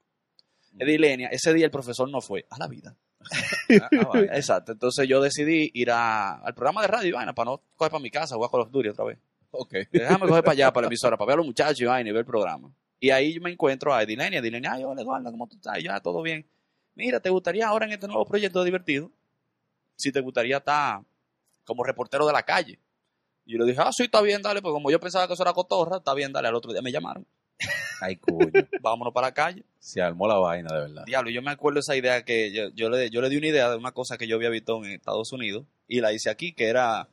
Edilenia, 0.79 1.29
ese 1.29 1.53
día 1.53 1.67
el 1.67 1.71
profesor 1.71 2.09
no 2.11 2.23
fue 2.23 2.47
a 2.49 2.59
la 2.59 2.69
vida. 2.69 2.97
Ah, 3.83 3.89
ah. 4.15 4.19
Exacto. 4.33 4.73
Entonces 4.73 5.07
yo 5.07 5.21
decidí 5.21 5.71
ir 5.75 5.91
a- 5.91 6.37
al 6.39 6.55
programa 6.55 6.81
de 6.81 6.89
radio 6.89 7.09
y 7.11 7.13
vaina 7.13 7.35
para 7.35 7.51
no 7.51 7.61
coger 7.77 7.91
para 7.91 8.03
mi 8.03 8.11
casa, 8.11 8.35
jugar 8.35 8.51
Call 8.51 8.61
of 8.63 8.71
Duty 8.71 8.89
otra 8.89 9.05
vez. 9.05 9.19
Ok. 9.57 9.75
Déjame 9.93 10.27
coger 10.27 10.43
para 10.45 10.53
allá, 10.53 10.73
para 10.73 10.83
la 10.83 10.89
emisora, 10.89 11.17
para 11.17 11.27
ver 11.29 11.35
a 11.35 11.37
los 11.39 11.47
muchachos 11.47 11.81
y 11.81 11.85
vaina 11.85 12.11
y 12.11 12.13
ver 12.13 12.21
el 12.21 12.27
programa. 12.27 12.71
Y 13.01 13.11
ahí 13.11 13.35
yo 13.35 13.41
me 13.41 13.51
encuentro 13.51 13.95
a 13.95 14.03
Edilenia. 14.03 14.41
Edilenia, 14.41 14.73
ay, 14.73 14.85
hola 14.85 15.03
Eduardo, 15.03 15.31
¿cómo 15.31 15.47
tú 15.47 15.57
estás? 15.57 15.83
Ya, 15.83 16.01
todo 16.01 16.23
bien. 16.23 16.47
Mira, 16.95 17.21
¿te 17.21 17.31
gustaría 17.31 17.67
ahora 17.69 17.87
en 17.87 17.93
este 17.93 18.07
nuevo 18.07 18.25
proyecto 18.25 18.63
divertido? 18.65 19.11
Si 19.97 20.11
te 20.13 20.21
gustaría 20.21 20.59
estar 20.59 21.01
como 21.65 21.85
reportero 21.85 22.27
de 22.27 22.33
la 22.33 22.43
calle. 22.43 22.79
Y 23.47 23.53
yo 23.53 23.59
le 23.59 23.67
dije, 23.67 23.81
ah, 23.85 23.91
sí, 23.93 24.05
está 24.05 24.23
bien, 24.23 24.41
dale, 24.43 24.63
pues 24.63 24.73
como 24.73 24.91
yo 24.91 24.99
pensaba 24.99 25.27
que 25.27 25.35
eso 25.35 25.43
era 25.43 25.53
cotorra, 25.53 25.99
está 25.99 26.15
bien, 26.15 26.33
dale. 26.33 26.49
Al 26.49 26.55
otro 26.55 26.73
día 26.73 26.83
me 26.83 26.91
llamaron, 26.91 27.27
Ay, 28.01 28.17
coño. 28.17 28.51
vámonos 28.81 29.13
para 29.13 29.29
la 29.29 29.35
calle. 29.35 29.65
Se 29.79 30.01
armó 30.01 30.27
la 30.27 30.37
vaina, 30.37 30.73
de 30.75 30.81
verdad. 30.81 31.05
Diablo, 31.05 31.31
yo 31.31 31.43
me 31.43 31.51
acuerdo 31.51 31.81
esa 31.81 31.95
idea 31.97 32.25
que 32.25 32.53
yo, 32.53 32.71
yo 32.75 32.89
le, 32.89 33.11
yo 33.11 33.21
le 33.21 33.29
di 33.29 33.37
una 33.37 33.47
idea 33.49 33.71
de 33.71 33.77
una 33.77 33.93
cosa 33.93 34.17
que 34.17 34.27
yo 34.27 34.37
había 34.37 34.49
visto 34.49 34.83
en 34.85 34.93
Estados 34.93 35.33
Unidos 35.33 35.67
y 35.87 36.01
la 36.01 36.13
hice 36.13 36.31
aquí, 36.31 36.53
que 36.53 36.69
era, 36.69 37.09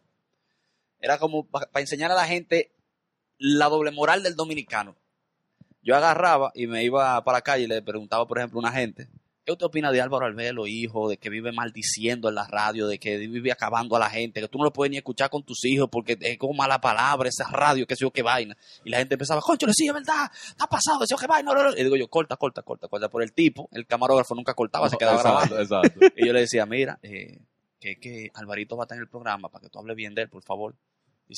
era 1.01 1.17
como 1.17 1.45
para 1.47 1.67
enseñar 1.75 2.11
a 2.11 2.15
la 2.15 2.25
gente 2.25 2.71
la 3.37 3.69
doble 3.69 3.91
moral 3.91 4.23
del 4.23 4.35
dominicano. 4.35 4.95
Yo 5.81 5.95
agarraba 5.95 6.51
y 6.53 6.67
me 6.67 6.83
iba 6.83 7.23
para 7.23 7.39
la 7.39 7.41
calle 7.41 7.63
y 7.63 7.67
le 7.67 7.81
preguntaba, 7.81 8.27
por 8.27 8.37
ejemplo, 8.37 8.59
a 8.59 8.61
una 8.61 8.71
gente, 8.71 9.09
¿qué 9.43 9.51
usted 9.51 9.65
opina 9.65 9.91
de 9.91 9.99
Álvaro 9.99 10.27
Albelo, 10.27 10.67
hijo, 10.67 11.09
de 11.09 11.17
que 11.17 11.31
vive 11.31 11.51
maldiciendo 11.51 12.29
en 12.29 12.35
la 12.35 12.45
radio, 12.47 12.87
de 12.87 12.99
que 12.99 13.17
vive 13.17 13.51
acabando 13.51 13.95
a 13.95 13.99
la 13.99 14.11
gente, 14.11 14.41
que 14.41 14.47
tú 14.47 14.59
no 14.59 14.65
lo 14.65 14.71
puedes 14.71 14.91
ni 14.91 14.97
escuchar 14.97 15.31
con 15.31 15.43
tus 15.43 15.65
hijos 15.65 15.89
porque 15.91 16.19
es 16.21 16.37
como 16.37 16.53
mala 16.53 16.79
palabra, 16.79 17.29
esa 17.29 17.49
radio, 17.49 17.87
qué 17.87 17.95
sé 17.95 18.01
yo, 18.01 18.11
qué 18.11 18.21
vaina? 18.21 18.55
Y 18.85 18.91
la 18.91 18.99
gente 18.99 19.15
empezaba, 19.15 19.41
concho, 19.41 19.65
sí, 19.73 19.87
es 19.87 19.93
verdad, 19.93 20.29
está 20.47 20.67
pasado, 20.67 20.99
decía, 20.99 21.17
qué 21.19 21.25
vaina, 21.25 21.51
no, 21.51 21.63
no, 21.63 21.71
no". 21.71 21.75
y 21.75 21.83
digo 21.83 21.95
yo, 21.95 22.07
corta, 22.09 22.37
corta, 22.37 22.61
corta, 22.61 22.87
corta, 22.87 23.09
por 23.09 23.23
el 23.23 23.33
tipo, 23.33 23.67
el 23.71 23.87
camarógrafo 23.87 24.35
nunca 24.35 24.53
cortaba, 24.53 24.87
se 24.87 24.97
quedaba 24.97 25.19
grabando. 25.19 25.59
exacto. 25.59 25.99
Y 26.15 26.27
yo 26.27 26.33
le 26.33 26.41
decía, 26.41 26.67
mira, 26.67 26.99
eh, 27.01 27.39
que, 27.79 27.99
que 27.99 28.29
Alvarito 28.35 28.77
va 28.77 28.83
a 28.83 28.85
estar 28.85 28.97
en 28.97 29.01
el 29.01 29.09
programa 29.09 29.49
para 29.49 29.63
que 29.63 29.69
tú 29.69 29.79
hables 29.79 29.95
bien 29.95 30.13
de 30.13 30.21
él, 30.21 30.29
por 30.29 30.43
favor. 30.43 30.75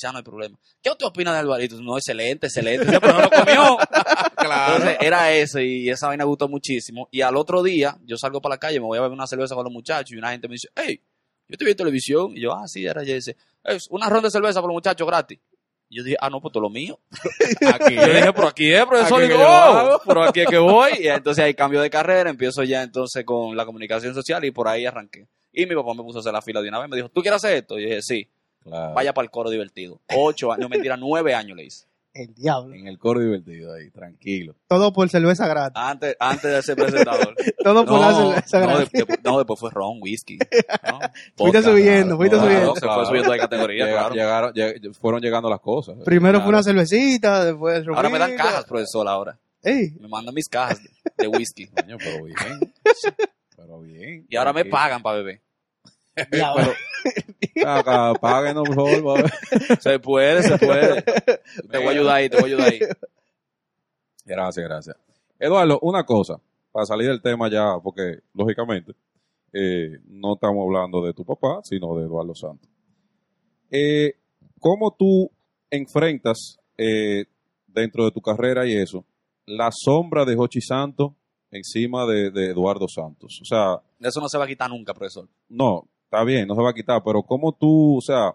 Ah, 0.04 0.12
no 0.12 0.18
hay 0.18 0.24
problema. 0.24 0.58
¿Qué 0.82 0.90
usted 0.90 1.06
opina 1.06 1.32
de 1.32 1.38
Alvarito? 1.40 1.80
No, 1.80 1.96
excelente, 1.96 2.46
excelente. 2.46 2.98
Pero 3.00 3.12
no 3.12 3.20
lo 3.22 3.30
comió. 3.30 3.78
Entonces, 4.38 4.96
era 5.00 5.32
eso 5.32 5.60
y 5.60 5.88
esa 5.88 6.08
vaina 6.08 6.24
gustó 6.24 6.48
muchísimo. 6.48 7.08
Y 7.10 7.20
al 7.22 7.36
otro 7.36 7.62
día, 7.62 7.96
yo 8.04 8.16
salgo 8.16 8.40
para 8.40 8.54
la 8.54 8.58
calle, 8.58 8.80
me 8.80 8.86
voy 8.86 8.98
a 8.98 9.02
beber 9.02 9.14
una 9.14 9.26
cerveza 9.26 9.54
con 9.54 9.64
los 9.64 9.72
muchachos 9.72 10.10
y 10.12 10.16
una 10.16 10.30
gente 10.32 10.48
me 10.48 10.52
dice, 10.54 10.68
hey, 10.74 11.00
yo 11.48 11.56
te 11.56 11.64
vi 11.64 11.70
en 11.72 11.76
televisión. 11.76 12.32
Y 12.36 12.40
yo, 12.42 12.52
ah, 12.52 12.66
sí, 12.66 12.84
era 12.84 13.02
ella 13.02 13.14
dice, 13.14 13.36
es 13.64 13.86
una 13.90 14.08
ronda 14.08 14.28
de 14.28 14.32
cerveza 14.32 14.60
para 14.60 14.68
los 14.68 14.74
muchachos 14.74 15.06
gratis. 15.06 15.38
Y 15.88 15.98
yo 15.98 16.02
dije, 16.02 16.16
ah, 16.20 16.28
no, 16.30 16.40
pues 16.40 16.52
todo 16.52 16.62
lo 16.62 16.70
mío. 16.70 16.98
Aquí, 17.74 17.94
Yo 17.94 18.06
dije, 18.06 18.32
pero 18.32 18.48
aquí 18.48 18.72
es, 18.72 18.84
profesor. 18.86 19.22
Aquí 19.22 19.32
Y 19.32 19.36
lo 19.36 19.42
"Oh, 19.44 19.46
hago". 19.46 20.00
pero 20.06 20.22
aquí 20.24 20.40
es 20.40 20.46
que 20.48 20.58
voy. 20.58 20.92
Y 20.98 21.08
entonces 21.08 21.44
ahí 21.44 21.54
cambio 21.54 21.80
de 21.80 21.90
carrera, 21.90 22.30
empiezo 22.30 22.62
ya 22.64 22.82
entonces 22.82 23.24
con 23.24 23.56
la 23.56 23.64
comunicación 23.66 24.14
social 24.14 24.44
y 24.44 24.50
por 24.50 24.66
ahí 24.66 24.86
arranqué. 24.86 25.28
Y 25.52 25.66
mi 25.66 25.74
papá 25.76 25.94
me 25.94 26.02
puso 26.02 26.18
a 26.18 26.20
hacer 26.20 26.32
la 26.32 26.42
fila 26.42 26.60
de 26.62 26.68
una 26.68 26.80
vez. 26.80 26.88
Me 26.88 26.96
dijo, 26.96 27.10
¿tú 27.10 27.20
quieres 27.22 27.36
hacer 27.36 27.58
esto? 27.58 27.78
Y 27.78 27.82
yo 27.82 27.88
dije, 27.90 28.02
sí, 28.02 28.28
Claro. 28.64 28.94
vaya 28.94 29.12
para 29.14 29.24
el 29.24 29.30
coro 29.30 29.50
divertido. 29.50 30.00
Ocho 30.14 30.50
años, 30.52 30.62
no 30.62 30.68
mentira, 30.68 30.96
nueve 30.96 31.34
años 31.34 31.56
le 31.56 31.64
hice. 31.66 31.86
El 32.14 32.32
diablo. 32.32 32.74
En 32.76 32.86
el 32.86 32.96
coro 32.96 33.18
divertido 33.18 33.74
ahí, 33.74 33.90
tranquilo. 33.90 34.54
Todo 34.68 34.92
por 34.92 35.08
cerveza 35.10 35.48
gratis. 35.48 35.72
Antes, 35.74 36.16
antes 36.20 36.48
de 36.48 36.62
ser 36.62 36.76
presentador. 36.76 37.34
Todo 37.64 37.84
por 37.84 37.98
la 38.00 38.14
cerveza 38.14 38.60
no, 38.60 38.66
gratis. 38.68 38.92
de- 38.92 39.04
de- 39.04 39.18
no, 39.24 39.36
después 39.38 39.58
fue 39.58 39.70
ron, 39.72 39.98
whisky. 40.00 40.38
¿no? 40.38 41.00
Fuiste 41.36 41.62
subiendo, 41.62 42.16
fuiste 42.16 42.36
claro, 42.36 42.50
subiendo. 42.52 42.74
Se 42.76 42.86
fue 42.86 43.06
subiendo 43.06 43.32
de 43.32 43.38
categoría, 43.38 43.84
Llega- 43.86 43.98
claro. 43.98 44.14
llegaron, 44.14 44.52
lleg- 44.54 44.94
fueron 44.94 45.20
llegando 45.22 45.50
las 45.50 45.58
cosas. 45.60 45.96
Primero 46.04 46.34
Claro. 46.38 46.44
fue 46.44 46.48
una 46.50 46.62
cervecita, 46.62 47.44
después 47.46 47.78
el 47.84 47.88
Ahora 47.94 48.08
me 48.08 48.18
dan 48.20 48.36
cajas, 48.36 48.64
profesor, 48.64 49.08
ahora. 49.08 49.36
Ey, 49.62 49.90
Me 49.98 50.06
mandan 50.06 50.34
mis 50.34 50.48
cajas 50.48 50.80
de, 50.84 50.90
de 51.18 51.26
whisky. 51.26 51.66
Coño, 51.66 51.96
pero 51.98 52.24
bien. 52.24 52.36
pero 53.56 53.80
bien. 53.80 54.26
Y 54.28 54.36
ahora 54.36 54.52
me 54.52 54.64
pagan 54.64 55.02
para 55.02 55.16
beber. 55.16 55.40
Acá, 57.66 58.12
páguenos, 58.20 58.68
por 58.68 58.76
favor. 58.76 59.30
Se 59.80 59.98
puede, 59.98 60.42
se 60.42 60.58
puede. 60.58 61.02
Te 61.02 61.78
voy 61.78 61.86
a 61.86 61.90
ayudar 61.90 62.16
ahí, 62.16 62.28
te 62.28 62.36
voy 62.40 62.52
a 62.52 62.54
ayudar 62.54 62.72
ahí. 62.72 62.80
Gracias, 64.24 64.66
gracias. 64.66 64.96
Eduardo, 65.38 65.78
una 65.82 66.04
cosa, 66.04 66.40
para 66.72 66.86
salir 66.86 67.08
del 67.08 67.20
tema 67.20 67.50
ya, 67.50 67.74
porque 67.82 68.20
lógicamente 68.32 68.92
eh, 69.52 69.98
no 70.06 70.34
estamos 70.34 70.64
hablando 70.64 71.04
de 71.04 71.12
tu 71.12 71.24
papá, 71.24 71.60
sino 71.62 71.96
de 71.96 72.04
Eduardo 72.04 72.34
Santos. 72.34 72.68
Eh, 73.70 74.14
¿Cómo 74.60 74.94
tú 74.98 75.30
enfrentas 75.70 76.58
eh, 76.78 77.24
dentro 77.66 78.04
de 78.04 78.10
tu 78.12 78.20
carrera 78.20 78.66
y 78.66 78.76
eso 78.76 79.04
la 79.46 79.68
sombra 79.72 80.24
de 80.24 80.36
Jochi 80.36 80.60
Santos 80.62 81.12
encima 81.50 82.06
de, 82.06 82.30
de 82.30 82.46
Eduardo 82.50 82.86
Santos? 82.88 83.40
O 83.42 83.44
sea, 83.44 83.80
Eso 84.00 84.20
no 84.20 84.28
se 84.28 84.38
va 84.38 84.44
a 84.44 84.48
quitar 84.48 84.70
nunca, 84.70 84.94
profesor. 84.94 85.28
no, 85.48 85.88
está 86.14 86.24
bien, 86.24 86.46
no 86.46 86.54
se 86.54 86.62
va 86.62 86.70
a 86.70 86.74
quitar, 86.74 87.02
pero 87.04 87.22
¿cómo 87.22 87.52
tú, 87.52 87.98
o 87.98 88.00
sea, 88.00 88.34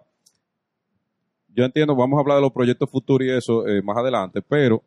yo 1.47 1.63
entiendo, 1.63 1.95
vamos 1.95 2.17
a 2.17 2.21
hablar 2.21 2.37
de 2.37 2.41
los 2.41 2.51
proyectos 2.51 2.89
futuros 2.91 3.25
y 3.25 3.31
eso 3.31 3.65
eh, 3.67 3.81
más 3.81 3.97
adelante, 3.97 4.41
pero 4.41 4.83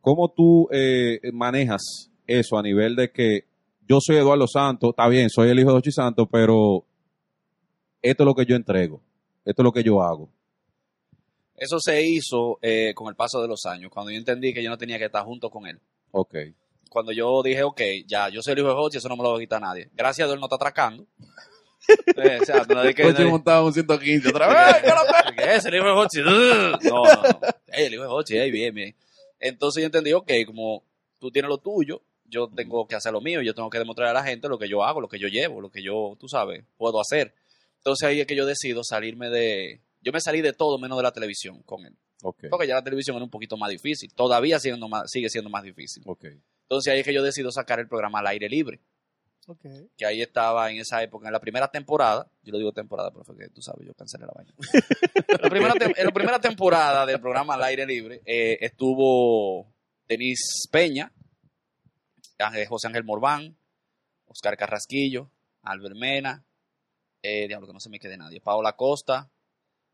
¿cómo 0.00 0.30
tú 0.30 0.66
eh, 0.72 1.20
manejas 1.32 2.10
eso 2.26 2.58
a 2.58 2.62
nivel 2.62 2.96
de 2.96 3.12
que 3.12 3.44
yo 3.86 3.98
soy 4.00 4.16
Eduardo 4.16 4.46
Santos, 4.46 4.90
está 4.90 5.08
bien, 5.08 5.28
soy 5.28 5.50
el 5.50 5.58
hijo 5.58 5.70
de 5.72 5.76
Ochi 5.76 5.92
Santos, 5.92 6.26
pero 6.30 6.84
esto 8.00 8.22
es 8.22 8.26
lo 8.26 8.34
que 8.34 8.46
yo 8.46 8.56
entrego, 8.56 9.02
esto 9.44 9.62
es 9.62 9.64
lo 9.64 9.72
que 9.72 9.82
yo 9.84 10.02
hago? 10.02 10.30
Eso 11.54 11.78
se 11.78 12.02
hizo 12.02 12.58
eh, 12.62 12.92
con 12.94 13.08
el 13.08 13.14
paso 13.14 13.42
de 13.42 13.48
los 13.48 13.66
años, 13.66 13.90
cuando 13.92 14.10
yo 14.10 14.18
entendí 14.18 14.54
que 14.54 14.62
yo 14.62 14.70
no 14.70 14.78
tenía 14.78 14.98
que 14.98 15.04
estar 15.04 15.24
junto 15.24 15.50
con 15.50 15.66
él. 15.66 15.78
Ok, 16.12 16.34
Cuando 16.88 17.12
yo 17.12 17.42
dije, 17.42 17.62
ok, 17.62 17.80
ya, 18.06 18.28
yo 18.30 18.42
soy 18.42 18.54
el 18.54 18.60
hijo 18.60 18.68
de 18.68 18.74
Hochi, 18.74 18.98
eso 18.98 19.08
no 19.08 19.16
me 19.16 19.22
lo 19.22 19.32
va 19.32 19.36
a 19.36 19.40
quitar 19.40 19.60
nadie. 19.60 19.90
Gracias 19.94 20.24
a 20.24 20.28
Dios 20.28 20.40
no 20.40 20.46
está 20.46 20.56
atracando. 20.56 21.06
Eh, 21.88 22.38
o 22.40 22.44
sea, 22.44 22.64
no 22.68 22.94
que... 22.94 23.24
Montaba 23.24 23.64
un 23.64 23.72
115 23.72 24.28
otra 24.28 24.48
vez. 24.48 24.92
¿Qué 25.36 25.54
es 25.54 25.64
el 25.64 25.74
hijo 25.74 25.84
de 25.84 25.90
Hochi? 25.90 26.20
No, 26.20 26.30
no, 26.30 27.04
no. 27.04 27.40
El 27.66 27.94
hijo 27.94 28.02
de 28.02 28.08
Hochi, 28.08 28.50
bien, 28.50 28.74
bien. 28.74 28.94
Entonces 29.40 29.80
yo 29.82 29.86
entendí, 29.86 30.12
ok, 30.12 30.30
como 30.46 30.84
tú 31.18 31.30
tienes 31.30 31.48
lo 31.48 31.58
tuyo, 31.58 32.02
yo 32.24 32.48
tengo 32.48 32.86
que 32.86 32.94
hacer 32.94 33.12
lo 33.12 33.20
mío, 33.20 33.42
yo 33.42 33.54
tengo 33.54 33.68
que 33.68 33.78
demostrar 33.78 34.08
a 34.08 34.12
la 34.12 34.22
gente 34.22 34.48
lo 34.48 34.58
que 34.58 34.68
yo 34.68 34.84
hago, 34.84 35.00
lo 35.00 35.08
que 35.08 35.18
yo 35.18 35.28
llevo, 35.28 35.60
lo 35.60 35.70
que 35.70 35.82
yo, 35.82 36.16
tú 36.18 36.28
sabes, 36.28 36.64
puedo 36.76 37.00
hacer. 37.00 37.34
Entonces 37.78 38.08
ahí 38.08 38.20
es 38.20 38.26
que 38.26 38.36
yo 38.36 38.46
decido 38.46 38.84
salirme 38.84 39.28
de... 39.28 39.80
Yo 40.00 40.12
me 40.12 40.20
salí 40.20 40.40
de 40.40 40.52
todo 40.52 40.78
menos 40.78 40.96
de 40.96 41.02
la 41.02 41.12
televisión 41.12 41.62
con 41.62 41.84
él. 41.84 41.96
Ok, 42.22 42.44
Porque 42.50 42.68
ya 42.68 42.76
la 42.76 42.84
televisión 42.84 43.16
era 43.16 43.24
un 43.24 43.30
poquito 43.30 43.56
más 43.56 43.70
difícil. 43.70 44.12
Todavía 44.14 44.60
siendo 44.60 44.88
más, 44.88 45.10
sigue 45.10 45.28
siendo 45.28 45.50
más 45.50 45.64
difícil. 45.64 46.04
ok, 46.06 46.26
Entonces 46.62 46.92
ahí 46.92 47.00
es 47.00 47.04
que 47.04 47.12
yo 47.12 47.22
decido 47.22 47.50
sacar 47.50 47.80
el 47.80 47.88
programa 47.88 48.20
al 48.20 48.28
aire 48.28 48.48
libre. 48.48 48.80
Que 49.96 50.06
ahí 50.06 50.22
estaba 50.22 50.70
en 50.70 50.78
esa 50.78 51.02
época, 51.02 51.26
en 51.26 51.32
la 51.32 51.40
primera 51.40 51.68
temporada. 51.68 52.28
Yo 52.42 52.52
lo 52.52 52.58
digo 52.58 52.72
temporada, 52.72 53.10
profe, 53.10 53.34
que 53.36 53.48
tú 53.48 53.60
sabes, 53.62 53.86
yo 53.86 53.92
cancelé 53.94 54.24
la 54.26 54.32
vaina. 54.34 54.52
la 55.42 55.48
primera 55.50 55.74
en 55.96 56.04
la 56.06 56.12
primera 56.12 56.40
temporada 56.40 57.04
del 57.06 57.20
programa 57.20 57.54
al 57.54 57.62
aire 57.64 57.84
libre 57.86 58.22
eh, 58.24 58.58
estuvo 58.60 59.66
Denis 60.06 60.68
Peña, 60.70 61.12
Ángel- 62.38 62.66
José 62.68 62.88
Ángel 62.88 63.04
Morván, 63.04 63.56
Oscar 64.26 64.56
Carrasquillo, 64.56 65.30
Albert 65.62 65.96
Mena, 65.96 66.44
eh, 67.22 67.46
diablo 67.46 67.66
que 67.66 67.72
no 67.72 67.80
se 67.80 67.90
me 67.90 67.98
quede 67.98 68.16
nadie, 68.16 68.40
Paola 68.40 68.72
Costa. 68.74 69.28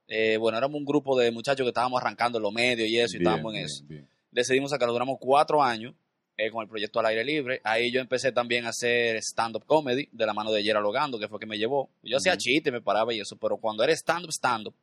Eh, 0.07 0.37
bueno, 0.39 0.57
éramos 0.57 0.79
un 0.79 0.87
grupo 0.87 1.19
de 1.19 1.31
muchachos 1.31 1.65
que 1.65 1.69
estábamos 1.69 2.01
arrancando 2.01 2.39
en 2.39 2.43
los 2.43 2.53
medios 2.53 2.89
y 2.89 2.99
eso, 2.99 3.17
y 3.17 3.19
estábamos 3.19 3.53
en 3.53 3.59
bien, 3.59 3.65
eso 3.67 3.85
bien. 3.87 4.09
decidimos 4.31 4.71
sacarlo. 4.71 4.93
Duramos 4.95 5.19
cuatro 5.21 5.63
años 5.63 5.95
eh, 6.39 6.51
con 6.51 6.63
el 6.63 6.69
proyecto 6.69 7.01
al 7.01 7.07
aire 7.07 7.25
libre. 7.25 7.61
Ahí 7.65 7.91
yo 7.93 8.01
empecé 8.01 8.33
también 8.33 8.65
a 8.65 8.71
hacer 8.71 9.17
stand-up 9.19 9.65
comedy 9.67 10.09
de 10.13 10.25
la 10.25 10.33
mano 10.33 10.51
de 10.53 10.63
Gerald 10.63 10.85
Logando, 10.85 11.19
que 11.19 11.29
fue 11.29 11.39
que 11.39 11.47
me 11.47 11.59
llevó. 11.59 11.91
Yo 12.03 12.17
hacía 12.17 12.33
Ujú. 12.33 12.39
chistes, 12.41 12.73
me 12.73 12.81
paraba 12.81 13.13
y 13.13 13.21
eso, 13.21 13.37
pero 13.37 13.59
cuando 13.59 13.83
era 13.85 13.93
stand-up, 13.93 14.31
stand-up, 14.33 14.75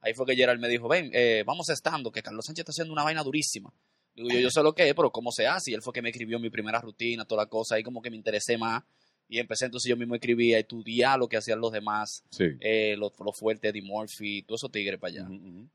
ahí 0.00 0.12
fue 0.12 0.26
que 0.26 0.36
Gerald 0.36 0.60
me 0.60 0.68
dijo, 0.68 0.88
ven, 0.88 1.10
eh, 1.14 1.42
vamos 1.46 1.70
a 1.70 1.72
stand-up, 1.74 2.12
que 2.12 2.22
Carlos 2.22 2.44
Sánchez 2.44 2.60
está 2.62 2.72
haciendo 2.72 2.92
una 2.92 3.04
vaina 3.04 3.22
durísima. 3.22 3.72
Digo, 4.14 4.28
yo, 4.28 4.38
yo 4.40 4.50
sé 4.50 4.62
lo 4.62 4.74
que 4.74 4.88
es, 4.88 4.94
pero 4.94 5.10
¿cómo 5.10 5.32
se 5.32 5.46
hace? 5.46 5.70
Y 5.70 5.74
él 5.74 5.82
fue 5.82 5.92
que 5.92 6.02
me 6.02 6.10
escribió 6.10 6.38
mi 6.38 6.50
primera 6.50 6.80
rutina, 6.80 7.24
toda 7.24 7.44
la 7.44 7.48
cosa, 7.48 7.76
ahí 7.76 7.82
como 7.82 8.02
que 8.02 8.10
me 8.10 8.16
interesé 8.16 8.58
más. 8.58 8.82
Y 9.26 9.38
empecé 9.38 9.64
entonces 9.64 9.88
yo 9.88 9.96
mismo 9.96 10.14
escribía, 10.14 10.58
estudiar 10.58 11.18
lo 11.18 11.28
que 11.28 11.38
hacían 11.38 11.58
los 11.58 11.72
demás, 11.72 12.22
Sí. 12.30 12.44
eh, 12.60 12.94
lo, 12.98 13.10
lo 13.24 13.32
fuerte, 13.32 13.68
Eddie 13.68 13.80
Murphy, 13.80 14.42
todos 14.42 14.60
esos 14.60 14.70
tigres 14.70 15.00
para 15.00 15.14
allá 15.14 15.26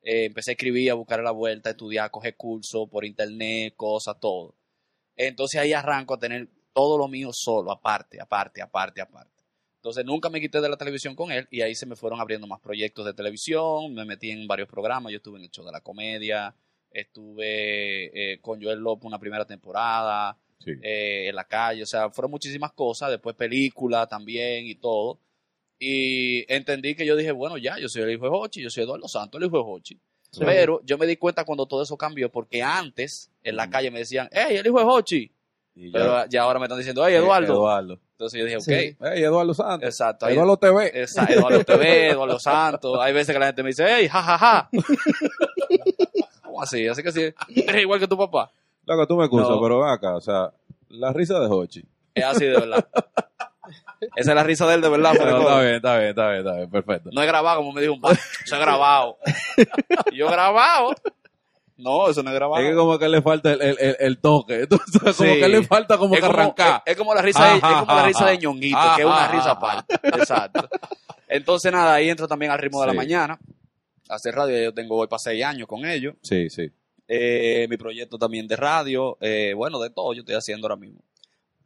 eh, 0.04 0.26
empecé 0.26 0.52
a 0.52 0.54
escribir, 0.54 0.92
a 0.92 0.94
buscar 0.94 1.22
la 1.24 1.32
vuelta, 1.32 1.70
a 1.70 1.72
estudiar, 1.72 2.06
a 2.06 2.10
coger 2.10 2.36
cursos 2.36 2.88
por 2.90 3.04
internet, 3.06 3.74
cosas, 3.76 4.20
todo. 4.22 4.54
Entonces 5.28 5.60
ahí 5.60 5.74
arranco 5.74 6.14
a 6.14 6.18
tener 6.20 6.48
todo 6.74 6.98
lo 6.98 7.08
mío 7.10 7.30
solo, 7.34 7.72
aparte, 7.72 8.22
aparte, 8.22 8.62
aparte, 8.62 9.02
aparte. 9.02 9.44
Entonces 9.76 10.06
nunca 10.06 10.30
me 10.30 10.40
quité 10.40 10.62
de 10.62 10.70
la 10.70 10.78
televisión 10.78 11.14
con 11.16 11.32
él 11.32 11.46
y 11.52 11.62
ahí 11.62 11.76
se 11.76 11.86
me 11.86 11.96
fueron 11.98 12.22
abriendo 12.22 12.48
más 12.48 12.60
proyectos 12.62 13.06
de 13.06 13.14
televisión, 13.14 13.94
me 13.94 14.06
metí 14.06 14.32
en 14.32 14.48
varios 14.48 14.70
programas, 14.70 15.12
yo 15.12 15.18
estuve 15.18 15.38
en 15.40 15.44
el 15.46 15.52
show 15.52 15.66
de 15.66 15.72
la 15.74 15.82
comedia, 15.82 16.56
estuve 16.92 18.34
eh, 18.34 18.40
con 18.40 18.62
Joel 18.62 18.80
López 18.80 19.06
una 19.06 19.20
primera 19.20 19.46
temporada, 19.46 20.38
Sí. 20.60 20.72
eh, 20.82 21.30
en 21.30 21.36
la 21.36 21.46
calle, 21.46 21.84
o 21.84 21.86
sea, 21.86 22.10
fueron 22.10 22.32
muchísimas 22.32 22.74
cosas, 22.74 23.10
después 23.12 23.34
película 23.36 24.08
también 24.08 24.68
y 24.68 24.76
todo. 24.76 25.20
Y 25.80 26.52
entendí 26.54 26.96
que 26.96 27.06
yo 27.06 27.16
dije, 27.16 27.32
bueno, 27.32 27.58
ya, 27.58 27.78
yo 27.80 27.88
soy 27.88 28.02
el 28.02 28.12
hijo 28.12 28.26
de 28.26 28.32
Hochi, 28.34 28.62
yo 28.62 28.70
soy 28.70 28.84
Eduardo 28.84 29.08
Santos, 29.08 29.40
el 29.42 29.48
hijo 29.48 29.58
de 29.58 29.64
Hochi. 29.66 30.00
Sí. 30.32 30.42
Pero 30.46 30.82
yo 30.84 30.98
me 30.98 31.08
di 31.08 31.18
cuenta 31.18 31.44
cuando 31.44 31.66
todo 31.66 31.82
eso 31.82 31.98
cambió, 31.98 32.30
porque 32.32 32.62
antes 32.62 33.32
en 33.44 33.56
la 33.56 33.68
Mm. 33.68 33.70
calle 33.72 33.92
me 33.92 34.00
decían, 34.00 34.30
hey, 34.32 34.58
el 34.58 34.68
hijo 34.68 34.80
de 34.80 34.86
Hochi. 34.86 35.32
Y 35.76 35.92
Pero 35.92 36.26
ya 36.28 36.42
ahora 36.44 36.60
me 36.60 36.66
están 36.66 36.78
diciendo, 36.78 37.06
hey, 37.08 37.16
Eduardo. 37.16 37.54
Eduardo. 37.54 38.00
Entonces 38.12 38.38
yo 38.40 38.46
dije, 38.46 38.58
ok. 38.58 38.98
Hey, 39.14 39.24
Eduardo 39.24 39.54
Santos. 39.54 39.88
exacto. 39.90 40.26
ahí- 40.26 40.34
Eduardo 40.34 40.58
TV. 40.58 40.92
esa- 41.02 41.26
Eduardo 41.26 41.64
TV, 41.64 42.10
Eduardo 42.10 42.38
Santos. 42.40 42.98
Hay 43.02 43.14
veces 43.14 43.34
que 43.34 43.40
la 43.40 43.46
gente 43.48 43.64
me 43.64 43.70
dice, 43.70 43.86
hey, 43.88 44.08
jajaja. 44.10 44.70
¿Cómo 46.44 46.62
así? 46.62 46.88
Así 46.88 47.02
que 47.02 47.12
sí, 47.12 47.22
eres 47.56 47.82
igual 47.82 48.00
que 48.00 48.08
tu 48.08 48.18
papá. 48.18 48.52
Loco, 48.86 49.08
tú 49.08 49.16
me 49.16 49.24
excusas, 49.26 49.50
No. 49.50 49.62
pero 49.62 49.80
ven 49.80 49.90
acá, 49.90 50.16
o 50.16 50.22
sea, 50.22 50.52
la 50.90 51.14
risa 51.14 51.40
de 51.40 51.48
Hochi. 51.48 51.84
Es 52.14 52.24
así 52.26 52.46
de 52.46 52.52
verdad. 52.60 52.88
Esa 54.16 54.32
es 54.32 54.36
la 54.36 54.44
risa 54.44 54.66
de 54.68 54.76
él 54.76 54.82
de 54.82 54.90
verdad. 54.90 55.14
No, 55.14 55.40
está 55.40 55.62
bien, 55.62 55.76
está 55.76 55.98
bien, 55.98 56.10
está 56.10 56.28
bien, 56.30 56.40
está 56.40 56.56
bien, 56.58 56.70
perfecto. 56.70 57.10
No 57.14 57.22
es 57.22 57.28
grabado, 57.28 57.58
como 57.60 57.72
me 57.74 57.82
dijo 57.82 57.94
un 57.94 58.02
padre. 58.02 58.20
Eso 58.46 58.56
es 58.56 58.62
grabado. 58.62 59.18
Yo 60.14 60.28
grabado. 60.30 60.94
No, 61.78 62.10
eso 62.10 62.22
no 62.24 62.30
es 62.30 62.36
grabado. 62.36 62.62
Es 62.62 62.70
que 62.70 62.76
como 62.76 63.00
que 63.00 63.08
le 63.08 63.22
falta 63.22 63.52
el, 63.54 63.62
el, 63.62 63.78
el, 63.80 63.98
el 64.00 64.18
toque. 64.20 64.62
Entonces, 64.64 65.02
como 65.02 65.34
Sí. 65.34 65.40
que 65.40 65.48
le 65.48 65.64
falta 65.64 65.98
como 65.98 66.14
es 66.14 66.20
que 66.22 66.28
como, 66.28 66.38
arrancar. 66.40 66.84
es, 66.86 66.92
es 66.92 66.98
como 66.98 67.14
la 67.16 67.22
risa 67.22 67.46
de, 67.52 67.56
es 67.56 67.62
como 67.62 67.74
la 67.86 67.94
Ajá, 67.94 68.06
risa 68.08 68.26
de 68.28 68.38
ñonguito, 68.38 68.78
Ajá, 68.78 68.96
que 68.98 69.02
es 69.04 69.08
una 69.08 69.28
risa 69.30 69.52
aparte. 69.52 69.96
Exacto. 70.04 70.68
Entonces, 71.28 71.72
nada, 71.72 71.94
ahí 71.94 72.10
entro 72.10 72.28
también 72.28 72.52
al 72.52 72.60
ritmo 72.60 72.82
de 72.82 72.88
la 72.88 72.94
mañana. 72.94 73.40
Hacer 74.10 74.34
radio, 74.36 74.62
yo 74.62 74.74
tengo 74.74 74.98
hoy 74.98 75.08
para 75.08 75.20
seis 75.20 75.44
años 75.46 75.68
con 75.68 75.86
ellos. 75.86 76.16
Sí, 76.22 76.50
sí. 76.50 76.70
Eh, 77.08 77.66
mi 77.70 77.78
proyecto 77.78 78.18
también 78.18 78.48
de 78.48 78.56
radio. 78.56 79.18
eh, 79.22 79.54
bueno, 79.56 79.80
de 79.80 79.90
todo 79.90 80.14
yo 80.14 80.20
estoy 80.20 80.36
haciendo 80.36 80.68
ahora 80.68 80.76
mismo. 80.76 81.00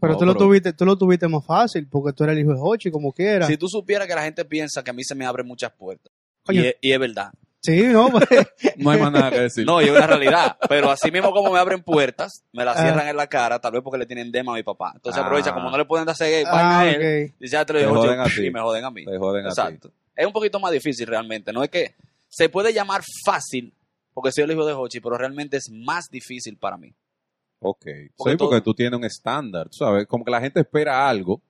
Pero 0.03 0.13
No, 0.13 0.19
tú 0.19 0.25
lo 0.25 0.35
tuviste, 0.35 0.73
tú 0.73 0.85
lo 0.85 0.97
tuviste 0.97 1.27
más 1.29 1.45
fácil, 1.45 1.87
porque 1.89 2.11
tú 2.11 2.25
eres 2.25 2.33
el 2.35 2.41
hijo 2.41 2.51
de 2.53 2.59
Hochi, 2.61 2.91
como 2.91 3.13
quiera. 3.13 3.47
Si 3.47 3.55
tú 3.57 3.69
supieras 3.69 4.05
que 4.07 4.13
la 4.15 4.23
gente 4.23 4.43
piensa 4.43 4.83
que 4.83 4.91
a 4.91 4.93
mí 4.93 5.01
se 5.03 5.15
me 5.15 5.25
abren 5.25 5.47
muchas 5.47 5.71
puertas. 5.71 6.11
Coño. 6.45 6.61
Y 6.61 6.67
es, 6.67 6.75
y 6.81 6.91
es 6.91 6.99
verdad. 6.99 7.31
Sí, 7.61 7.83
no, 7.83 8.09
pues, 8.11 8.27
No 8.75 8.91
hay 8.91 8.99
más 8.99 9.11
nada 9.13 9.31
que 9.31 9.39
decir. 9.39 9.65
No, 9.65 9.81
y 9.81 9.85
es 9.85 9.91
una 9.91 10.05
realidad. 10.05 10.57
Pero 10.67 10.91
así 10.91 11.09
mismo 11.09 11.31
como 11.31 11.53
me 11.53 11.59
abren 11.59 11.81
puertas, 11.81 12.43
me 12.51 12.65
las 12.65 12.77
cierran 12.77 13.07
en 13.07 13.15
la 13.15 13.27
cara, 13.27 13.59
tal 13.59 13.71
vez 13.71 13.81
porque 13.81 13.97
le 13.97 14.05
tienen 14.05 14.29
dema 14.29 14.51
a 14.51 14.55
mi 14.55 14.63
papá. 14.63 14.91
Entonces 14.93 15.21
Ah. 15.21 15.25
aprovecha, 15.25 15.53
como 15.53 15.71
no 15.71 15.77
le 15.77 15.85
pueden 15.85 16.09
hacer 16.09 16.43
vaina 16.43 16.77
ah, 16.77 16.79
a 16.81 16.89
él, 16.89 17.33
dice, 17.39 17.53
ya 17.53 17.65
te 17.65 17.71
lo 17.71 17.79
digo, 17.79 17.95
joden 17.95 18.15
yo, 18.17 18.21
a 18.21 18.25
ti. 18.25 18.45
y 18.45 18.51
me 18.51 18.59
joden 18.59 18.83
a 18.83 18.91
mí. 18.91 19.05
Te 19.05 19.17
joden 19.17 19.45
a 19.45 19.49
ti. 19.49 19.61
Exacto. 19.61 19.91
Es 20.13 20.25
un 20.27 20.33
poquito 20.33 20.59
más 20.59 20.73
difícil 20.73 21.07
realmente. 21.07 21.53
No 21.53 21.63
es 21.63 21.69
que 21.69 21.95
se 22.27 22.49
puede 22.49 22.73
llamar 22.73 23.01
fácil 23.25 23.73
porque 24.13 24.33
soy 24.33 24.43
el 24.43 24.51
hijo 24.51 24.65
de 24.65 24.73
Hochi, 24.73 24.99
pero 24.99 25.17
realmente 25.17 25.55
es 25.55 25.69
más 25.71 26.09
difícil 26.11 26.57
para 26.57 26.75
mí. 26.75 26.93
Ok. 27.63 27.85
Porque 28.15 28.31
sí, 28.31 28.37
todo- 28.37 28.49
porque 28.49 28.61
tú 28.61 28.73
tienes 28.73 28.97
un 28.97 29.05
estándar, 29.05 29.67
¿sabes? 29.71 30.05
Como 30.07 30.23
que 30.23 30.31
la 30.31 30.41
gente 30.41 30.59
espera 30.59 31.07
algo. 31.09 31.41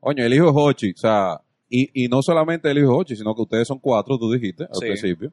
Oye, 0.00 0.24
el 0.24 0.32
hijo 0.34 0.46
de 0.46 0.52
Hochi, 0.54 0.90
o 0.92 0.96
sea, 0.96 1.40
Y, 1.70 2.04
y 2.04 2.08
no 2.08 2.22
solamente 2.22 2.70
el 2.70 2.78
hijo 2.78 2.96
Ochi, 2.96 3.14
sino 3.14 3.34
que 3.34 3.42
ustedes 3.42 3.68
son 3.68 3.78
cuatro, 3.78 4.18
tú 4.18 4.32
dijiste 4.32 4.64
al 4.64 4.70
Sí. 4.74 4.80
principio. 4.80 5.32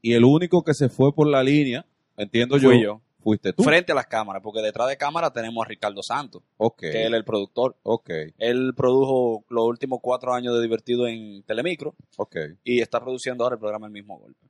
Y 0.00 0.14
el 0.14 0.24
único 0.24 0.62
que 0.64 0.72
se 0.72 0.88
fue 0.88 1.12
por 1.14 1.26
la 1.26 1.42
línea, 1.42 1.84
entiendo 2.16 2.56
yo, 2.56 2.70
Fui 2.70 2.82
yo. 2.82 3.00
fuiste 3.22 3.52
tú. 3.52 3.62
Frente 3.64 3.92
a 3.92 3.94
las 3.94 4.06
cámaras, 4.06 4.40
porque 4.42 4.62
detrás 4.62 4.88
de 4.88 4.96
cámara 4.96 5.30
tenemos 5.30 5.62
a 5.62 5.68
Ricardo 5.68 6.02
Santos, 6.02 6.42
Ok, 6.56 6.78
que 6.80 7.02
él 7.04 7.12
es 7.12 7.18
el 7.18 7.24
productor. 7.24 7.76
ok, 7.82 8.10
Él 8.38 8.72
produjo 8.74 9.44
los 9.50 9.64
últimos 9.66 9.98
cuatro 10.00 10.32
años 10.32 10.54
de 10.54 10.62
Divertido 10.62 11.06
en 11.06 11.42
Telemicro 11.42 11.94
ok. 12.16 12.36
y 12.64 12.80
está 12.80 12.98
produciendo 13.02 13.44
ahora 13.44 13.54
el 13.56 13.60
programa 13.60 13.86
El 13.86 13.92
mismo 13.92 14.18
golpe. 14.18 14.40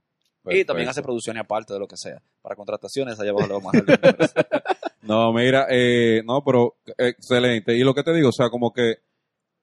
Y 0.46 0.64
también 0.64 0.88
hace 0.88 1.02
producciones 1.02 1.42
aparte 1.42 1.72
de 1.72 1.78
lo 1.78 1.86
que 1.88 1.96
sea. 1.96 2.20
Para 2.42 2.54
contrataciones, 2.56 3.18
allá 3.18 3.30
abajo 3.30 3.46
le 3.46 3.54
vamos 3.54 3.74
a 3.74 3.80
dar. 3.80 4.16
No, 5.02 5.34
mira, 5.34 5.66
eh, 5.68 6.22
no, 6.24 6.42
pero 6.42 6.76
eh, 6.86 7.08
excelente. 7.08 7.76
Y 7.76 7.80
lo 7.84 7.92
que 7.94 8.02
te 8.02 8.14
digo, 8.14 8.30
o 8.30 8.32
sea, 8.32 8.48
como 8.48 8.72
que 8.72 8.94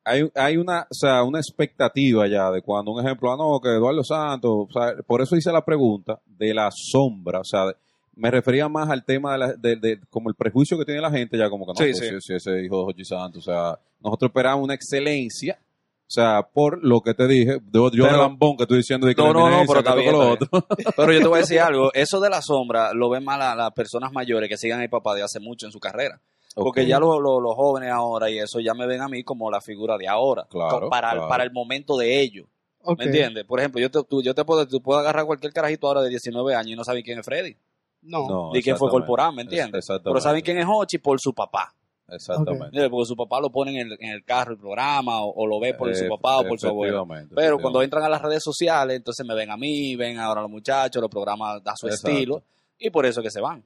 hay, 0.03 0.29
hay 0.35 0.57
una, 0.57 0.81
o 0.89 0.93
sea, 0.93 1.23
una 1.23 1.39
expectativa 1.39 2.27
ya 2.27 2.51
de 2.51 2.61
cuando 2.61 2.91
un 2.91 3.03
ejemplo, 3.03 3.31
ah, 3.33 3.37
no, 3.37 3.59
que 3.59 3.69
Eduardo 3.69 4.03
Santos, 4.03 4.51
o 4.51 4.67
sea, 4.71 4.93
por 5.05 5.19
eso 5.19 5.35
hice 5.35 5.51
la 5.51 5.65
pregunta 5.65 6.19
de 6.27 6.53
la 6.53 6.69
sombra, 6.71 7.39
o 7.39 7.43
sea, 7.43 7.75
me 8.15 8.29
refería 8.29 8.69
más 8.69 8.87
al 8.91 9.03
tema 9.03 9.31
de, 9.33 9.37
la, 9.39 9.53
de, 9.53 9.75
de- 9.77 9.99
como 10.11 10.29
el 10.29 10.35
prejuicio 10.35 10.77
que 10.77 10.85
tiene 10.85 11.01
la 11.01 11.09
gente 11.09 11.35
ya 11.39 11.49
como 11.49 11.65
que 11.65 11.71
no, 11.71 11.75
Sí, 11.91 11.99
pues, 11.99 12.23
sí. 12.23 12.33
ese 12.35 12.63
hijo 12.63 12.77
de 12.77 12.83
Jochi 12.85 13.05
Santos, 13.05 13.47
o 13.47 13.51
sea, 13.51 13.79
nosotros 13.99 14.29
esperamos 14.29 14.63
una 14.63 14.75
excelencia, 14.75 15.57
o 16.11 16.13
sea, 16.13 16.41
por 16.53 16.83
lo 16.83 16.99
que 16.99 17.13
te 17.13 17.25
dije, 17.25 17.59
yo, 17.71 17.89
Pero- 17.89 18.05
de 18.05 18.11
lambón 18.17 18.57
que 18.57 18.63
estoy 18.63 18.79
diciendo 18.79 19.07
de 19.07 19.15
que 19.15 19.21
No, 19.21 19.31
no, 19.31 19.49
no, 19.49 19.63
pero 19.65 19.79
está 19.79 19.95
bien, 19.95 20.11
lo 20.11 20.33
está 20.33 20.45
otro. 20.45 20.67
Pero 20.97 21.13
yo 21.13 21.19
te 21.21 21.27
voy 21.27 21.37
a 21.37 21.41
decir 21.41 21.59
algo. 21.61 21.93
Eso 21.93 22.19
de 22.19 22.29
la 22.29 22.41
sombra 22.41 22.93
lo 22.93 23.09
ven 23.09 23.23
más 23.23 23.39
la- 23.39 23.55
las 23.55 23.71
personas 23.71 24.11
mayores 24.11 24.49
que 24.49 24.57
sigan 24.57 24.79
a 24.79 24.81
mi 24.81 24.89
papá 24.89 25.15
de 25.15 25.23
hace 25.23 25.39
mucho 25.39 25.65
en 25.67 25.71
su 25.71 25.79
carrera. 25.79 26.19
Porque 26.53 26.85
ya 26.85 26.99
los 26.99 27.21
los- 27.21 27.41
los 27.41 27.55
jóvenes 27.55 27.91
ahora 27.91 28.29
y 28.29 28.39
eso 28.39 28.59
ya 28.59 28.73
me 28.73 28.85
ven 28.87 28.99
a 29.01 29.07
mí 29.07 29.23
como 29.23 29.49
la 29.49 29.61
figura 29.61 29.97
de 29.97 30.09
ahora. 30.09 30.45
Claro, 30.49 30.89
para, 30.89 31.11
claro. 31.11 31.29
para 31.29 31.45
el 31.45 31.51
momento 31.53 31.95
de 31.95 32.19
ellos. 32.21 32.45
¿Me 32.97 33.05
entiendes? 33.05 33.45
Por 33.45 33.59
ejemplo, 33.59 33.79
yo 33.79 33.89
te, 33.89 34.03
tú- 34.03 34.21
yo 34.21 34.35
te 34.35 34.43
puedo, 34.43 34.67
tú 34.67 34.81
puedes 34.81 34.99
agarrar 35.01 35.25
cualquier 35.25 35.53
carajito 35.53 35.87
ahora 35.87 36.01
de 36.01 36.09
19 36.09 36.53
años 36.55 36.71
y 36.71 36.75
no 36.75 36.83
saben 36.83 37.03
quién 37.03 37.19
es 37.19 37.25
Freddy. 37.25 37.55
No. 38.01 38.27
No, 38.27 38.51
Ni 38.51 38.61
quién 38.61 38.75
fue. 38.75 38.89
Corporán, 38.89 39.33
¿me 39.33 39.43
entiendes? 39.43 39.79
Exactamente. 39.85 40.09
Pero 40.09 40.19
saben 40.21 40.41
quién 40.41 40.57
es 40.57 40.65
Hochi 40.67 40.97
por 40.97 41.19
su 41.21 41.31
papá. 41.33 41.73
Exactamente. 42.11 42.89
Porque 42.89 43.05
su 43.07 43.15
papá 43.15 43.39
lo 43.39 43.49
pone 43.51 43.71
en 43.79 43.87
el, 43.87 43.97
en 43.99 44.09
el 44.11 44.23
carro, 44.23 44.51
el 44.53 44.57
programa, 44.59 45.21
o, 45.21 45.31
o 45.33 45.47
lo 45.47 45.59
ve 45.59 45.73
por 45.73 45.95
su 45.95 46.07
papá 46.07 46.39
o 46.39 46.47
por 46.47 46.59
su 46.59 46.67
abuelo. 46.67 47.07
Pero 47.35 47.57
cuando 47.59 47.81
entran 47.81 48.03
a 48.03 48.09
las 48.09 48.21
redes 48.21 48.43
sociales, 48.43 48.97
entonces 48.97 49.25
me 49.25 49.33
ven 49.33 49.49
a 49.49 49.57
mí, 49.57 49.95
ven 49.95 50.19
ahora 50.19 50.41
a 50.41 50.43
los 50.43 50.51
muchachos, 50.51 51.01
los 51.01 51.09
programas 51.09 51.63
da 51.63 51.75
su 51.75 51.87
Exacto. 51.87 52.09
estilo, 52.09 52.43
y 52.77 52.89
por 52.89 53.05
eso 53.05 53.21
que 53.21 53.31
se 53.31 53.39
van. 53.41 53.63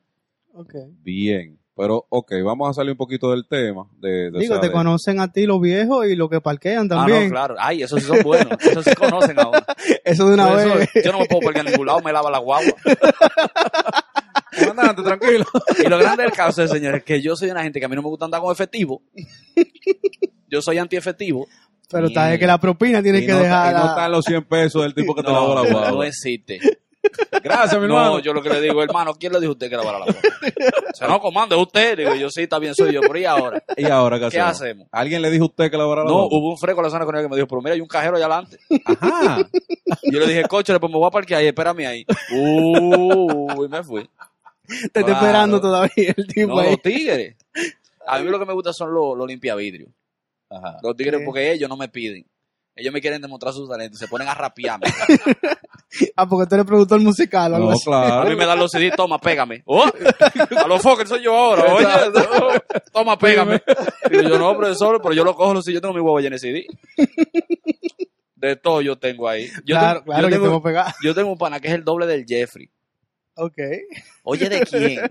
Ok. 0.54 0.74
Bien, 1.04 1.58
pero 1.76 2.06
ok, 2.08 2.32
vamos 2.46 2.70
a 2.70 2.74
salir 2.74 2.92
un 2.92 2.98
poquito 2.98 3.30
del 3.32 3.46
tema. 3.48 3.88
De, 4.00 4.32
de- 4.32 4.40
Digo, 4.40 4.54
o 4.54 4.56
sea, 4.58 4.62
te 4.62 4.68
de- 4.68 4.74
conocen 4.74 5.20
a 5.20 5.32
ti 5.32 5.46
los 5.46 5.60
viejos 5.60 6.06
y 6.08 6.16
los 6.16 6.30
que 6.30 6.40
parquean 6.40 6.86
Ah, 6.86 6.96
también. 6.96 7.24
no, 7.26 7.30
claro. 7.32 7.56
Ay, 7.58 7.84
esos 7.84 8.02
sí 8.02 8.08
son 8.08 8.22
buenos. 8.24 8.58
Esos 8.64 8.86
sí 8.86 8.94
conocen 8.96 9.38
ahora. 9.40 9.66
Eso 10.06 10.28
de 10.28 10.34
una 10.36 10.62
eso 10.62 10.78
vez. 10.80 10.90
yo 11.04 11.12
no 11.12 11.20
me 11.20 11.26
puedo 11.26 11.42
porque 11.42 11.60
en 11.60 11.66
ningún 11.66 11.88
lado 11.88 12.00
me 12.02 12.14
lava 12.14 12.32
la 12.32 12.38
guagua. 12.40 12.72
Tranquilo. 15.04 15.46
Y 15.86 15.90
lo 15.90 15.98
grande 15.98 16.24
del 16.24 16.32
caso 16.32 16.64
es, 16.64 16.72
señores, 16.72 17.04
que 17.04 17.22
yo 17.22 17.36
soy 17.36 17.50
una 17.50 17.64
gente 17.64 17.80
que 17.80 17.86
a 17.86 17.90
mí 17.90 17.96
no 17.96 18.02
me 18.02 18.10
gusta 18.10 18.26
andar 18.26 18.42
con 18.42 18.52
efectivo. 18.52 19.02
Yo 20.48 20.62
soy 20.62 20.78
anti-efectivo. 20.78 21.48
Pero 21.90 22.08
está 22.08 22.28
de 22.28 22.40
que 22.40 22.48
la 22.48 22.58
propina 22.60 23.02
tiene 23.04 23.20
y 23.20 23.26
que 23.26 23.32
no, 23.32 23.40
dejar. 23.40 23.74
y 23.74 23.78
no 23.78 23.90
están 23.90 24.12
los 24.12 24.26
100 24.26 24.44
pesos 24.46 24.82
del 24.82 24.94
tipo 24.96 25.14
que 25.14 25.22
te 25.24 25.32
lavó 25.32 25.54
la 25.56 25.64
no 25.70 25.80
guagua. 25.80 26.08
existe. 26.08 26.60
Gracias, 27.44 27.80
mi 27.80 27.88
No, 27.88 27.98
hermano. 28.00 28.20
yo 28.20 28.34
lo 28.34 28.42
que 28.42 28.50
le 28.50 28.60
digo, 28.60 28.82
hermano, 28.82 29.14
¿quién 29.14 29.32
le 29.32 29.40
dijo 29.40 29.52
a 29.52 29.54
usted 29.54 29.70
que 29.70 29.76
lavara 29.78 30.00
la 30.00 30.06
guagua? 30.06 30.22
O 30.92 30.96
sea, 30.96 31.08
no, 31.08 31.20
comando, 31.20 31.56
es 31.56 31.62
usted. 31.62 31.98
Digo, 31.98 32.16
yo 32.16 32.30
sí, 32.32 32.42
está 32.44 32.58
bien, 32.58 32.74
soy 32.74 32.92
yo. 32.94 33.02
Pero 33.02 33.20
¿y 33.20 33.26
ahora? 33.26 33.64
¿Y 33.78 33.86
ahora 33.86 34.18
qué 34.18 34.30
¿Qué 34.30 34.40
hacemos? 34.40 34.50
hacemos? 34.62 34.88
¿Alguien 34.92 35.22
le 35.22 35.30
dijo 35.30 35.44
a 35.44 35.48
usted 35.48 35.70
que 35.70 35.78
lavara 35.78 36.04
la 36.04 36.08
No, 36.10 36.16
guagua? 36.22 36.40
hubo 36.40 36.50
un 36.52 36.58
freco 36.58 36.80
en 36.80 36.86
la 36.86 36.90
zona 36.90 37.06
con 37.06 37.16
él 37.16 37.22
que 37.24 37.30
me 37.30 37.36
dijo, 37.36 37.48
pero 37.48 37.62
mira, 37.62 37.76
hay 37.76 37.82
un 37.82 37.88
cajero 37.88 38.16
allá 38.18 38.26
adelante. 38.26 38.58
Ajá. 38.86 39.48
Y 40.02 40.12
yo 40.12 40.20
le 40.20 40.28
dije, 40.28 40.44
coche, 40.46 40.78
pues 40.80 40.92
me 40.92 40.98
voy 40.98 41.08
a 41.08 41.12
parquear 41.12 41.42
ahí, 41.42 41.48
espérame 41.48 41.86
ahí. 41.86 42.06
Uy, 42.36 43.68
me 43.70 43.84
fui. 43.84 44.10
Te 44.68 44.74
está 44.88 45.04
Claro. 45.04 45.14
esperando 45.14 45.62
todavía 45.62 46.14
el 46.16 46.28
tipo 46.28 46.48
No, 46.56 46.60
ahí. 46.60 46.72
los 46.72 46.82
tigres. 46.82 47.36
A 48.08 48.20
mí 48.20 48.30
lo 48.30 48.40
que 48.40 48.46
me 48.46 48.54
gusta 48.54 48.72
son 48.74 48.94
los, 48.94 49.18
los 49.18 49.28
limpiavidrios. 49.28 49.90
Ajá. 50.50 50.78
Los 50.84 50.96
tigres, 50.96 51.22
porque 51.26 51.52
ellos 51.54 51.68
no 51.70 51.76
me 51.78 51.90
piden. 51.90 52.26
Ellos 52.78 52.94
me 52.94 53.00
quieren 53.02 53.22
demostrar 53.22 53.54
sus 53.54 53.70
talentos, 53.70 53.98
se 54.00 54.08
ponen 54.08 54.28
a 54.28 54.34
rapearme. 54.34 54.86
Ah, 56.18 56.28
porque 56.28 56.50
tú 56.50 56.56
eres 56.56 56.68
productor 56.68 57.00
musical 57.00 57.54
o 57.54 57.56
algo 57.56 57.70
No, 57.70 57.74
así. 57.76 57.90
A 57.90 58.26
mí 58.26 58.36
me 58.36 58.46
dan 58.46 58.60
los 58.60 58.70
CD, 58.70 58.92
toma, 58.92 59.18
pégame. 59.18 59.62
Oh, 59.66 59.86
a 60.64 60.68
los 60.68 60.82
fuckers 60.82 61.08
soy 61.08 61.22
yo 61.24 61.34
ahora. 61.34 61.74
Oye, 61.74 61.88
toma, 62.92 63.18
pégame. 63.18 63.62
Digo 64.10 64.24
yo, 64.24 64.38
no, 64.38 64.58
profesor, 64.58 65.00
pero 65.02 65.14
yo 65.14 65.24
lo 65.24 65.34
cojo, 65.36 65.62
si 65.62 65.72
yo 65.72 65.80
tengo 65.80 65.94
mi 65.94 66.02
huevo 66.02 66.20
lleno 66.20 66.36
de 66.36 66.40
CD. 66.40 66.68
De 68.36 68.56
todo 68.58 68.82
yo 68.82 68.98
tengo 68.98 69.30
ahí. 69.30 69.48
Yo 69.64 69.76
claro, 69.78 70.00
tengo, 70.02 70.12
claro, 70.12 70.30
yo 70.30 70.62
tengo, 70.62 70.84
yo 71.02 71.16
tengo 71.16 71.32
un 71.32 71.38
pana 71.38 71.60
que 71.62 71.70
es 71.70 71.74
el 71.76 71.84
doble 71.86 72.06
del 72.06 72.26
Jeffrey. 72.28 72.70
Ok. 73.36 73.58
Oye, 74.24 74.50
¿de 74.50 74.62
quién? 74.62 75.02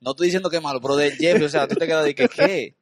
No 0.00 0.10
estoy 0.10 0.26
diciendo 0.26 0.50
que 0.50 0.56
es 0.56 0.62
malo, 0.62 0.80
pero 0.80 0.96
del 0.96 1.12
Jeffrey, 1.12 1.44
o 1.44 1.48
sea, 1.48 1.68
tú 1.68 1.76
te 1.76 1.86
quedas 1.86 2.04
de 2.04 2.14
que, 2.14 2.28
¿qué? 2.28 2.76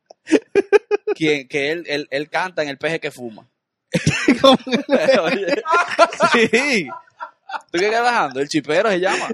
¿Quién? 1.15 1.49
Que 1.49 1.71
él, 1.71 1.85
él, 1.87 2.09
él 2.11 2.31
canta 2.31 2.63
en 2.63 2.69
el 2.69 2.79
peje 2.79 2.99
que 3.01 3.11
fuma. 3.11 3.47
Oye, 5.23 5.47
sí. 6.33 6.89
¿Tú 7.71 7.79
qué 7.79 7.91
quedas 7.91 8.05
dejando? 8.05 8.41
El 8.41 8.49
chipero 8.49 8.89
se 8.91 9.01
llama. 9.01 9.29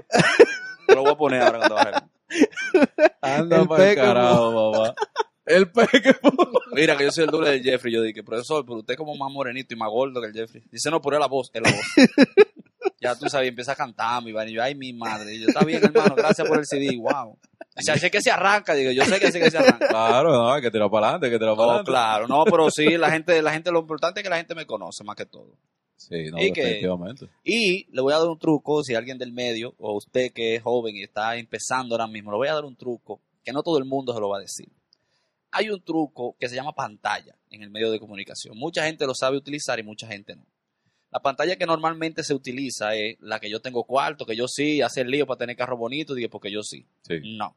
Lo 0.87 1.01
voy 1.03 1.11
a 1.11 1.15
poner 1.15 1.41
ahora 1.41 1.59
cuando 1.59 1.75
baje. 1.75 1.91
Anda 3.21 3.61
El 3.61 3.67
para 3.67 3.83
el 3.83 3.89
peque, 3.89 4.01
carajo, 4.01 4.71
papá. 4.71 4.95
El 5.45 5.71
peque. 5.71 6.15
Mira 6.73 6.97
que 6.97 7.05
yo 7.05 7.11
soy 7.11 7.23
el 7.25 7.29
doble 7.29 7.51
del 7.51 7.63
Jeffrey. 7.63 7.93
Yo 7.93 8.01
dije, 8.01 8.23
profesor, 8.23 8.65
pero 8.65 8.79
usted 8.79 8.93
es 8.93 8.97
como 8.97 9.15
más 9.15 9.31
morenito 9.31 9.73
y 9.73 9.77
más 9.77 9.89
gordo 9.89 10.19
que 10.19 10.27
el 10.27 10.33
Jeffrey. 10.33 10.63
Dice, 10.71 10.89
no, 10.91 11.01
por 11.01 11.13
él 11.13 11.19
la 11.19 11.27
voz, 11.27 11.51
es 11.53 11.61
la 11.61 11.71
voz. 11.71 12.46
Ya 13.01 13.15
tú 13.15 13.29
sabes, 13.29 13.49
empieza 13.49 13.73
a 13.73 13.75
cantar, 13.75 14.23
mi 14.23 14.31
vaina. 14.31 14.51
Y 14.51 14.55
yo, 14.55 14.63
ay, 14.63 14.75
mi 14.75 14.93
madre. 14.93 15.35
Y 15.35 15.39
yo, 15.41 15.47
está 15.47 15.63
bien, 15.65 15.83
hermano, 15.83 16.15
gracias 16.15 16.47
por 16.47 16.59
el 16.59 16.65
CD, 16.65 16.95
wow. 16.97 17.37
Dice, 17.75 17.91
así 17.91 18.05
es 18.07 18.11
que 18.11 18.21
se 18.21 18.31
arranca. 18.31 18.73
Digo, 18.73 18.91
yo 18.91 19.05
sé 19.05 19.19
que 19.19 19.27
así 19.27 19.39
que 19.39 19.51
se 19.51 19.57
arranca. 19.57 19.87
Claro, 19.87 20.31
no, 20.31 20.51
hay 20.51 20.61
que 20.61 20.71
tirar 20.71 20.89
para 20.89 21.07
adelante, 21.07 21.27
hay 21.27 21.31
que 21.33 21.39
tirar 21.39 21.55
para 21.55 21.65
No, 21.65 21.71
adelante. 21.73 21.91
claro, 21.91 22.27
no, 22.27 22.43
pero 22.45 22.69
sí, 22.71 22.97
la 22.97 23.11
gente, 23.11 23.41
la 23.41 23.53
gente, 23.53 23.71
lo 23.71 23.79
importante 23.81 24.19
es 24.19 24.23
que 24.23 24.29
la 24.29 24.37
gente 24.37 24.55
me 24.55 24.65
conoce 24.65 25.03
más 25.03 25.15
que 25.15 25.25
todo. 25.25 25.57
Sí, 25.95 26.25
no, 26.31 26.37
Y 26.41 26.51
que- 26.53 26.61
definitivamente. 26.61 27.27
Y 27.43 27.85
le 27.93 28.01
voy 28.01 28.13
a 28.13 28.17
dar 28.19 28.27
un 28.27 28.37
truco, 28.39 28.83
si 28.83 28.93
alguien 28.95 29.17
del 29.17 29.31
medio, 29.33 29.73
o 29.79 29.95
usted 29.95 30.31
que 30.33 30.55
es 30.55 30.61
joven 30.63 30.95
y 30.95 31.03
está 31.03 31.35
empezando 31.37 31.95
ahora 31.95 32.07
mismo, 32.07 32.31
le 32.31 32.37
voy 32.37 32.47
a 32.47 32.53
dar 32.53 32.65
un 32.65 32.75
truco 32.75 33.21
que 33.43 33.51
no 33.51 33.63
todo 33.63 33.77
el 33.77 33.85
mundo 33.85 34.13
se 34.13 34.19
lo 34.19 34.29
va 34.29 34.37
a 34.37 34.41
decir. 34.41 34.67
Hay 35.51 35.69
un 35.69 35.81
truco 35.81 36.35
que 36.39 36.49
se 36.49 36.55
llama 36.55 36.73
pantalla 36.73 37.35
en 37.49 37.63
el 37.63 37.69
medio 37.69 37.89
de 37.89 37.99
comunicación. 37.99 38.57
Mucha 38.57 38.83
gente 38.85 39.05
lo 39.07 39.15
sabe 39.15 39.37
utilizar 39.37 39.79
y 39.79 39.83
mucha 39.83 40.05
gente 40.07 40.35
no. 40.35 40.43
La 41.11 41.19
pantalla 41.21 41.55
que 41.55 41.65
normalmente 41.65 42.23
se 42.23 42.33
utiliza 42.33 42.93
es 42.95 43.17
la 43.21 43.39
que 43.39 43.49
yo 43.49 43.61
tengo 43.61 43.85
cuarto, 43.85 44.25
que 44.25 44.35
yo 44.35 44.47
sí, 44.47 44.81
hacer 44.81 45.07
lío 45.07 45.25
para 45.25 45.37
tener 45.39 45.55
carro 45.55 45.77
bonito, 45.77 46.13
dije 46.13 46.29
porque 46.29 46.51
yo 46.51 46.63
sí. 46.63 46.85
Sí. 47.01 47.19
No. 47.37 47.55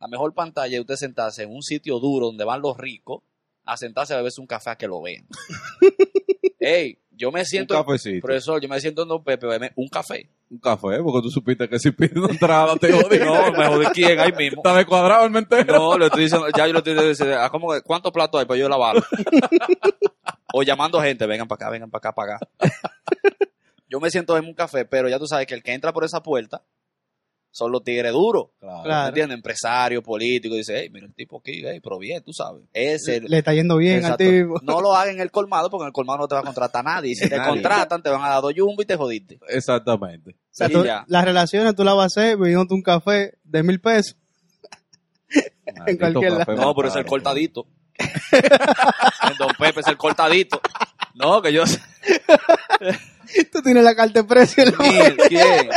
La 0.00 0.08
mejor 0.08 0.34
pantalla 0.34 0.74
es 0.74 0.80
usted 0.80 0.96
sentarse 0.96 1.42
en 1.44 1.50
un 1.54 1.62
sitio 1.62 1.98
duro 2.00 2.26
donde 2.26 2.44
van 2.44 2.60
los 2.60 2.76
ricos 2.76 3.22
a 3.64 3.76
sentarse 3.76 4.14
a 4.14 4.16
beberse 4.16 4.40
un 4.40 4.46
café 4.46 4.70
a 4.70 4.76
que 4.76 4.88
lo 4.88 5.00
vean. 5.02 5.26
Ey, 6.60 6.98
yo 7.12 7.30
me 7.30 7.40
Un 7.40 7.46
siento, 7.46 7.74
cafecito. 7.74 8.26
profesor, 8.26 8.60
yo 8.60 8.68
me 8.68 8.80
siento 8.80 9.02
en 9.02 9.08
Don 9.08 9.22
Pepe, 9.22 9.46
bebeme 9.46 9.72
un 9.76 9.88
café. 9.88 10.28
Un 10.50 10.58
café, 10.58 10.98
porque 11.02 11.20
tú 11.22 11.30
supiste 11.30 11.68
que 11.68 11.78
si 11.78 11.90
pides 11.92 12.16
una 12.16 12.32
entrada 12.32 12.74
te 12.76 12.92
odio. 12.92 13.24
No, 13.24 13.52
me 13.52 13.66
jodí 13.66 13.86
quién, 13.94 14.18
ahí 14.18 14.32
mismo. 14.32 14.62
Está 14.62 14.74
descuadrado 14.76 15.24
el 15.24 15.30
mentero. 15.30 15.72
No, 15.76 15.98
le 15.98 16.06
estoy 16.06 16.24
diciendo, 16.24 16.46
ya 16.56 16.66
yo 16.66 16.72
lo 16.72 16.78
estoy 16.78 16.94
diciendo, 17.08 17.36
ah, 17.38 17.50
¿cómo 17.50 17.72
que- 17.72 17.82
¿cuántos 17.82 18.10
platos 18.12 18.40
hay 18.40 18.46
para 18.46 18.58
yo 18.58 18.68
lavarlo? 18.68 19.02
o 20.52 20.62
llamando 20.62 21.00
gente, 21.00 21.26
vengan 21.26 21.48
para 21.48 21.56
acá, 21.66 21.70
vengan 21.70 21.90
para 21.90 21.98
acá, 22.10 22.14
para 22.14 22.36
acá. 22.36 22.48
Yo 23.88 24.00
me 24.00 24.10
siento 24.10 24.36
en 24.36 24.44
un 24.44 24.54
café, 24.54 24.84
pero 24.84 25.08
ya 25.08 25.18
tú 25.18 25.26
sabes 25.26 25.46
que 25.46 25.54
el 25.54 25.62
que 25.62 25.72
entra 25.72 25.92
por 25.92 26.04
esa 26.04 26.22
puerta 26.22 26.62
son 27.50 27.72
los 27.72 27.82
tigres 27.82 28.12
duros. 28.12 28.48
Claro. 28.60 28.82
Claro. 28.84 29.02
¿Me 29.04 29.08
entiendes? 29.08 29.36
Empresario, 29.36 30.02
político, 30.02 30.54
dice, 30.54 30.78
hey, 30.78 30.90
mira 30.92 31.06
el 31.06 31.14
tipo 31.14 31.38
aquí, 31.38 31.62
hey, 31.64 31.80
pero 31.82 31.98
bien, 31.98 32.22
tú 32.22 32.32
sabes. 32.34 32.64
Ese, 32.74 33.22
Le 33.22 33.38
está 33.38 33.54
yendo 33.54 33.78
bien 33.78 33.96
Exacto. 33.96 34.22
al 34.24 34.30
tipo. 34.30 34.60
No 34.62 34.82
lo 34.82 34.94
hagan 34.94 35.14
en 35.14 35.20
el 35.22 35.30
colmado 35.30 35.70
porque 35.70 35.84
en 35.84 35.86
el 35.88 35.92
colmado 35.94 36.18
no 36.18 36.28
te 36.28 36.34
va 36.34 36.42
a 36.42 36.44
contratar 36.44 36.84
nadie. 36.84 37.12
Y 37.12 37.14
si 37.16 37.28
te 37.30 37.36
Nadie. 37.38 37.50
contratan, 37.50 38.02
te 38.02 38.10
van 38.10 38.22
a 38.22 38.28
dar 38.28 38.42
dos 38.42 38.52
jumbo 38.54 38.82
y 38.82 38.84
te 38.84 38.96
jodiste. 38.96 39.40
Exactamente. 39.48 40.32
O 40.32 40.34
sea, 40.50 40.66
Sí, 40.68 40.74
tú- 40.74 40.84
ya. 40.84 41.04
las 41.08 41.24
relaciones 41.24 41.74
tú 41.74 41.82
las 41.82 41.94
vas 41.96 42.02
a 42.16 42.20
hacer 42.20 42.36
bebiéndote 42.36 42.74
un 42.74 42.82
café 42.82 43.38
de 43.42 43.62
mil 43.62 43.80
pesos. 43.80 44.16
Maldito 45.78 45.98
cualquier 45.98 46.36
café 46.38 46.54
No, 46.54 46.74
pero 46.74 46.88
es 46.88 46.96
el 46.96 47.06
cortadito. 47.06 47.66
Don 49.38 49.50
Pepe 49.58 49.80
es 49.80 49.86
el 49.88 49.96
cortadito. 49.96 50.60
No, 51.14 51.42
que 51.42 51.52
yo 51.52 51.66
sé. 51.66 51.80
Tú 53.52 53.60
tienes 53.62 53.84
la 53.84 53.94
carta 53.94 54.22
de 54.22 54.24
precio 54.28 54.62
en 54.64 54.72
la 54.72 54.78
mano. 54.78 54.92
¿Quién? 54.92 55.16
¿Quién? 55.28 55.68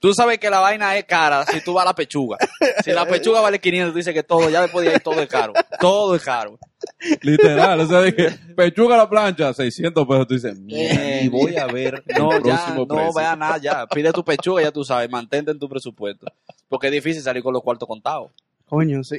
Tú 0.00 0.12
sabes 0.12 0.38
que 0.38 0.50
la 0.50 0.58
vaina 0.58 0.94
es 0.98 1.04
cara 1.06 1.46
si 1.46 1.62
tú 1.62 1.72
vas 1.72 1.82
a 1.84 1.86
la 1.86 1.94
pechuga. 1.94 2.36
Si 2.84 2.90
la 2.92 3.06
pechuga 3.06 3.40
vale 3.40 3.58
500, 3.58 3.92
tú 3.92 3.96
dices 3.96 4.12
que 4.12 4.22
todo, 4.22 4.50
ya 4.50 4.60
después 4.60 4.84
de 4.84 4.92
ahí 4.92 5.00
todo 5.02 5.18
es 5.22 5.28
caro. 5.28 5.54
Todo 5.80 6.14
es 6.14 6.22
caro. 6.22 6.58
Literal, 7.22 7.80
o 7.80 7.86
sea, 7.86 8.02
dije, 8.02 8.38
pechuga 8.54 8.96
a 8.96 8.98
la 8.98 9.08
plancha, 9.08 9.54
600 9.54 10.06
pesos. 10.06 10.26
Tú 10.26 10.34
dices, 10.34 10.58
y 10.66 11.28
voy 11.28 11.56
a 11.56 11.66
ver 11.66 12.04
No, 12.18 12.32
el 12.34 12.42
ya, 12.42 12.74
no 12.76 12.86
precio. 12.86 13.14
vea 13.14 13.34
nada, 13.34 13.56
ya. 13.56 13.86
Pide 13.86 14.12
tu 14.12 14.22
pechuga, 14.22 14.60
ya 14.60 14.70
tú 14.70 14.84
sabes, 14.84 15.08
mantente 15.08 15.52
en 15.52 15.58
tu 15.58 15.70
presupuesto. 15.70 16.26
Porque 16.68 16.88
es 16.88 16.92
difícil 16.92 17.22
salir 17.22 17.42
con 17.42 17.54
los 17.54 17.62
cuartos 17.62 17.88
contados. 17.88 18.30
Coño, 18.74 19.04
sí. 19.04 19.16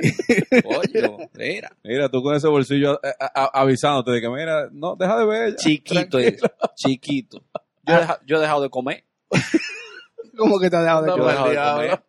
Coño, 0.63 1.17
mira. 1.33 1.71
Mira, 1.83 2.09
tú 2.09 2.21
con 2.21 2.35
ese 2.35 2.47
bolsillo 2.47 2.99
eh, 3.03 3.13
a- 3.19 3.43
a- 3.43 3.61
avisándote 3.61 4.11
de 4.11 4.21
que, 4.21 4.29
mira, 4.29 4.67
no, 4.71 4.95
deja 4.95 5.17
de 5.17 5.25
ver. 5.25 5.49
ya. 5.51 5.55
Chiquito 5.55 6.19
es. 6.19 6.41
Chiquito. 6.75 7.41
Yo 7.87 7.93
he, 7.93 7.97
deja- 7.99 8.19
yo 8.25 8.37
he 8.37 8.39
dejado 8.41 8.61
de 8.63 8.69
comer. 8.69 9.03
¿Cómo 10.37 10.59
que 10.59 10.69
te 10.69 10.75
has 10.75 10.83
dejado 10.83 11.01
de 11.03 11.07
No, 11.07 11.17
Yo 11.17 11.23
he 11.29 11.35
comer? 11.35 11.49
dejado 11.51 11.79
de 11.79 11.87
comer. 11.89 12.03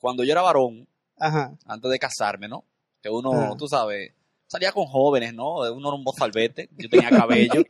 Cuando 0.00 0.22
yo 0.24 0.32
era 0.32 0.42
varón, 0.42 0.86
Ajá. 1.18 1.52
antes 1.66 1.90
de 1.90 1.98
casarme, 1.98 2.46
¿no? 2.48 2.64
Que 3.02 3.10
uno, 3.10 3.30
Ah. 3.32 3.54
tú 3.58 3.66
sabes, 3.68 4.12
salía 4.46 4.70
con 4.72 4.86
jóvenes, 4.86 5.34
¿no? 5.34 5.56
Uno 5.72 5.88
era 5.88 5.96
un 5.96 6.04
mozalbete, 6.04 6.68
yo 6.78 6.88
tenía 6.88 7.10
cabello. 7.10 7.62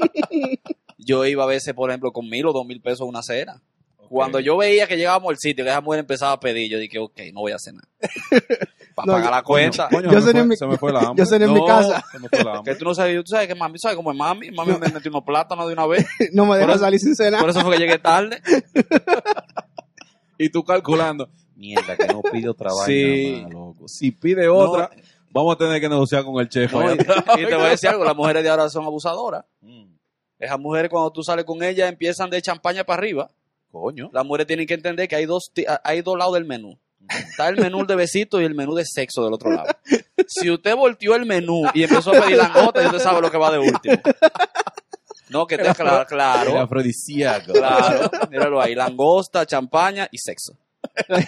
yo 0.99 1.25
iba 1.25 1.45
a 1.45 1.47
veces, 1.47 1.73
por 1.75 1.91
ejemplo, 1.91 2.13
con 2.13 2.29
mil 2.29 2.45
o 2.47 2.53
dos 2.53 2.67
mil 2.67 2.81
pesos 2.83 3.09
una 3.09 3.23
cena. 3.23 3.63
Cuando 4.09 4.41
yo 4.41 4.57
veía 4.57 4.87
que 4.87 4.97
llegábamos 4.97 5.31
al 5.31 5.39
sitio, 5.39 5.65
que 5.65 5.71
esa 5.71 5.81
mujer 5.81 6.01
empezaba 6.01 6.33
a 6.33 6.41
pedir, 6.41 6.71
yo 6.71 6.79
dije, 6.79 6.99
ok, 6.99 7.19
no 7.33 7.41
voy 7.41 7.53
a 7.53 7.57
hacer 7.57 7.75
nada. 7.75 7.89
Para 8.95 9.07
No, 9.07 9.13
pagar 9.13 9.31
la 9.31 9.43
cuenta. 9.43 9.89
Coño, 9.89 10.11
Yo 10.11 10.21
se, 10.21 10.27
me 10.27 10.33
cené 10.33 10.39
en 10.41 10.45
fue, 10.45 10.49
mi- 10.49 10.57
se 10.57 10.67
me 10.67 10.77
fue 10.79 10.93
la 10.93 10.99
hambre. 11.09 11.25
Yo 11.25 11.27
cené 11.27 11.45
en 11.45 11.53
mi 11.55 11.61
No. 11.61 11.67
casa. 11.67 12.05
Se 12.11 12.19
me 12.19 12.29
fue 12.29 12.43
la 12.45 12.55
hambre. 12.57 12.73
Que 12.73 12.79
tú 12.79 12.85
no 12.85 12.95
sabes, 12.95 13.17
tú 13.25 13.31
sabes 13.31 13.47
que 13.47 13.55
mami, 13.55 13.79
¿sabes 13.79 13.97
cómo 13.97 14.11
es 14.11 14.17
mami? 14.19 14.51
Mami 14.51 14.73
me 14.73 14.89
metió 14.89 15.11
unos 15.11 15.23
plátanos 15.25 15.67
de 15.69 15.73
una 15.73 15.87
vez. 15.87 16.05
No 16.33 16.47
me 16.47 16.61
eso- 16.61 16.79
salir 16.79 16.99
sin 16.99 17.15
cenar. 17.15 17.41
Por 17.41 17.51
eso 17.51 17.61
fue 17.61 17.77
que 17.77 17.79
llegué 17.83 17.99
tarde. 17.99 18.41
Y 20.39 20.51
tú 20.51 20.63
calculando. 20.65 21.29
Mierda, 21.57 21.97
que 21.97 22.07
no 22.07 22.23
Sí. 22.87 23.41
más, 23.43 23.53
loco. 23.53 23.89
Si 23.89 24.13
pide 24.13 24.49
otra, 24.49 24.91
vamos 25.31 25.55
a 25.55 25.59
tener 25.59 25.81
que 25.81 25.89
negociar 25.89 26.25
con 26.25 26.41
el 26.41 26.49
chef. 26.49 26.73
No, 26.73 26.89
y, 26.93 26.95
y 26.95 27.47
te 27.47 27.55
voy 27.55 27.65
a 27.65 27.69
decir 27.71 27.89
algo, 27.89 28.05
las 28.05 28.15
mujeres 28.15 28.45
de 28.45 28.49
ahora 28.49 28.69
son 28.69 28.85
abusadoras. 28.85 29.45
Mm, 29.61 29.91
Esas 30.39 30.59
mujeres 30.61 30.89
cuando 30.91 31.11
tú 31.11 31.23
sales 31.25 31.45
con 31.45 31.63
ellas 31.65 31.89
empiezan 31.89 32.31
de 32.31 32.41
champaña 32.41 32.85
para 32.85 32.99
arriba. 33.01 33.29
Coño. 33.71 34.11
Las 34.13 34.25
mujeres 34.25 34.47
tienen 34.47 34.67
que 34.67 34.75
entender 34.75 35.09
que 35.09 35.17
hay 35.17 35.27
dos, 35.27 35.51
hay 35.85 36.01
dos 36.03 36.17
lados 36.19 36.35
del 36.35 36.45
menú. 36.45 36.79
Está 37.09 37.49
el 37.49 37.57
menú 37.57 37.87
de 37.87 37.95
besito 37.97 38.41
y 38.41 38.45
el 38.45 38.55
menú 38.55 38.75
de 38.75 38.85
sexo 38.85 39.25
del 39.25 39.33
otro 39.33 39.51
lado. 39.51 39.69
Si 40.27 40.51
usted 40.51 40.75
volteó 40.77 41.15
el 41.15 41.27
menú 41.27 41.63
y 41.73 41.85
empezó 41.85 42.11
a 42.11 42.21
pedir 42.21 42.37
langota, 42.37 42.85
usted 42.85 42.99
sabe 42.99 43.21
lo 43.21 43.31
que 43.31 43.39
va 43.39 43.51
de 43.53 43.59
último. 43.59 43.97
No, 45.31 45.47
que 45.47 45.57
esté 45.57 45.75
claro, 45.75 46.01
El 46.01 46.07
claro, 46.07 46.59
afrodisíaco. 46.61 47.53
claro. 47.53 48.11
Míralo 48.31 48.61
ahí, 48.61 48.75
langosta, 48.75 49.45
champaña 49.47 50.09
y 50.11 50.19
sexo. 50.19 50.55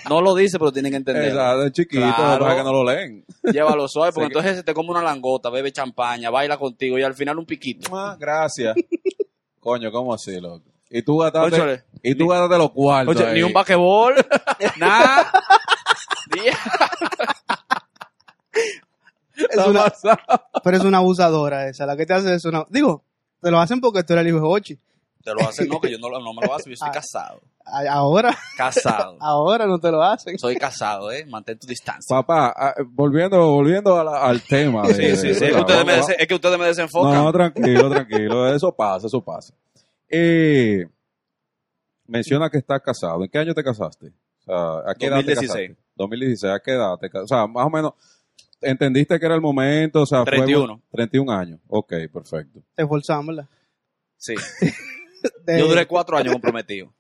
No 0.09 0.21
lo 0.23 0.35
dice, 0.35 0.59
pero 0.59 0.73
tienen 0.73 0.93
que 0.93 0.97
entender. 0.97 1.25
Exacto, 1.29 1.65
es 1.67 1.73
chiquito, 1.73 2.01
Claro. 2.17 2.45
para 2.45 2.57
que 2.57 2.65
no 2.65 2.73
lo 2.73 2.85
leen. 2.85 3.25
Llévalo 3.53 3.87
suave, 3.89 4.13
porque 4.13 4.27
Sí 4.27 4.33
que- 4.33 4.39
entonces 4.39 4.57
se 4.59 4.63
te 4.65 4.75
come 4.75 4.91
una 4.91 5.03
langota, 5.03 5.51
bebe 5.51 5.71
champaña, 5.73 6.31
baila 6.31 6.57
contigo 6.59 6.99
y 6.99 7.03
al 7.03 7.15
final 7.15 7.39
un 7.39 7.47
piquito. 7.47 7.91
Ah, 7.97 8.17
gracias. 8.19 8.75
Coño, 9.61 9.91
¿cómo 9.93 10.15
así, 10.15 10.41
loco? 10.41 10.70
Y 10.91 11.03
tú 11.03 11.19
gastaste, 11.19 11.85
y 12.03 12.15
tú 12.17 12.27
gastaste 12.29 12.59
los 12.59 12.73
cuartos. 12.73 13.15
Oye, 13.17 13.25
ahí. 13.27 13.35
ni 13.37 13.43
un 13.45 13.53
basquetbol, 13.53 14.15
nada. 14.79 15.31
Es 19.35 19.67
una, 19.67 19.85
pero 20.63 20.77
es 20.77 20.85
una 20.85 20.99
abusadora 20.99 21.67
esa. 21.69 21.87
La 21.87 21.97
que 21.97 22.05
te 22.05 22.13
hace 22.13 22.35
es 22.35 22.45
una. 22.45 22.65
Digo, 22.69 23.05
te 23.41 23.51
lo 23.51 23.59
hacen 23.59 23.81
porque 23.81 24.03
tú 24.05 24.13
eres 24.13 24.23
el 24.27 24.29
hijo 24.29 24.39
de 24.41 24.47
Ochi. 24.47 24.79
Te 25.25 25.33
lo 25.35 25.41
hacen, 25.49 25.69
no, 25.69 25.81
que 25.81 25.91
yo 25.91 25.99
no, 25.99 26.09
me 26.09 26.47
lo 26.47 26.53
hago, 26.53 26.59
yo 26.67 26.77
soy 26.77 26.77
Ah. 26.89 26.91
casado. 26.93 27.41
A- 27.65 27.91
Ahora, 27.93 28.37
Casado. 28.57 29.17
ahora 29.21 29.67
no 29.67 29.79
te 29.79 29.91
lo 29.91 30.03
hacen. 30.03 30.39
Soy 30.39 30.57
casado, 30.57 31.11
¿eh? 31.13 31.25
Mantén 31.27 31.59
tu 31.59 31.67
distancia. 31.67 32.17
Papá, 32.17 32.53
ah, 32.57 32.75
volviendo, 32.89 33.39
volviendo 33.51 33.99
a 33.99 34.05
la- 34.05 34.23
al 34.23 34.43
tema. 34.43 34.83
de- 34.89 34.95
Sí, 34.95 35.17
sí, 35.17 35.17
sí. 35.17 35.29
Es 35.31 35.39
que, 35.39 35.45
¿verdad? 35.47 35.61
ustedes 35.61 35.87
me, 35.87 35.93
Vamos- 35.93 36.09
desen- 36.09 36.17
es 36.19 36.27
que 36.27 36.35
ustedes 36.35 36.59
me 36.59 36.67
desenfocan. 36.67 37.15
No, 37.15 37.33
tranquilo, 37.33 37.91
tranquilo. 37.91 38.55
Eso 38.55 38.73
pasa, 38.75 39.07
eso 39.07 39.21
pasa. 39.23 39.55
Eh, 40.11 40.87
menciona 42.07 42.51
que 42.51 42.59
estás 42.59 42.81
casado. 42.83 43.23
¿En 43.23 43.31
qué 43.31 43.39
año 43.39 43.55
te 43.55 43.63
casaste? 43.65 44.09
O 44.09 44.43
sea, 44.45 44.91
¿a 44.91 44.95
qué 44.95 45.07
edad 45.07 45.19
te 45.25 45.35
2016. 45.35 45.69
casaste? 45.69 45.77
2016. 45.97 46.53
¿A 46.53 46.61
qué 46.61 46.71
edad 46.73 46.97
te 46.99 47.09
casaste? 47.11 47.35
O 47.35 47.39
sea, 47.39 47.47
más 47.47 47.67
o 47.67 47.71
menos, 47.71 47.93
¿entendiste 48.61 49.19
que 49.19 49.27
era 49.27 49.35
el 49.35 49.41
momento? 49.41 50.03
O 50.03 50.07
sea, 50.07 50.21
fue- 50.25 50.33
31. 50.33 50.81
31 50.91 51.33
años. 51.33 51.61
Ok, 51.69 51.93
perfecto. 52.13 52.61
Te 52.75 52.83
esforzamos, 52.83 53.37
¿verdad? 53.37 53.49
Sí. 54.17 54.35
De- 55.47 55.59
Yo 55.61 55.69
duré 55.69 55.87
cuatro 55.87 56.17
años 56.17 56.33
comprometido. 56.33 56.93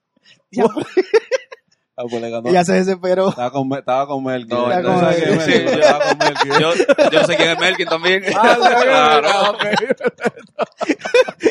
Ah, 2.00 2.04
pues. 2.08 2.22
Ella 2.46 2.64
se 2.64 2.72
desesperó. 2.72 3.28
Estaba 3.28 3.50
con, 3.50 3.70
estaba 3.74 4.06
con 4.06 4.24
Melky. 4.24 4.54
No, 4.54 4.64
¿Tú 4.64 4.86
con 4.86 5.00
Melky, 5.04 5.30
Melky? 5.30 5.44
sí. 5.44 5.52
Estaba 5.52 6.04
con 6.04 6.18
Melky. 6.18 6.48
Yo, 6.60 6.72
yo 7.12 7.24
sé 7.24 7.36
quién 7.36 7.50
es 7.50 7.58
Melkin 7.60 7.86
también. 7.88 8.22
Ah, 8.34 8.54
¿sí? 8.54 8.68
claro. 8.86 9.28
Ah. 9.28 9.54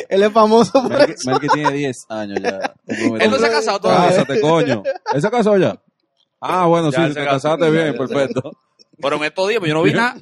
Él 0.08 0.22
es 0.24 0.32
famoso 0.32 0.72
por 0.72 0.88
Melky, 0.90 1.12
eso. 1.12 1.30
Melky 1.30 1.48
tiene 1.48 1.72
10 1.72 1.96
años 2.08 2.38
ya. 2.42 2.74
Él 2.86 3.30
no 3.30 3.38
se 3.38 3.46
ha 3.46 3.50
casado 3.50 3.80
todavía. 3.80 4.08
Cásate, 4.08 4.40
coño. 4.40 4.82
¿Él 5.12 5.22
se 5.22 5.30
casó 5.30 5.56
ya? 5.56 5.76
Ah, 6.40 6.66
bueno, 6.66 6.90
Ya, 6.90 7.06
sí, 7.06 7.14
te 7.14 7.24
casaste 7.24 7.70
bien, 7.70 7.96
perfecto. 7.96 8.50
Pero 9.00 9.16
en 9.16 9.24
estos 9.24 9.48
días, 9.48 9.60
pues 9.60 9.68
yo 9.68 9.74
no 9.74 9.82
vi 9.82 9.92
nada. 9.92 10.16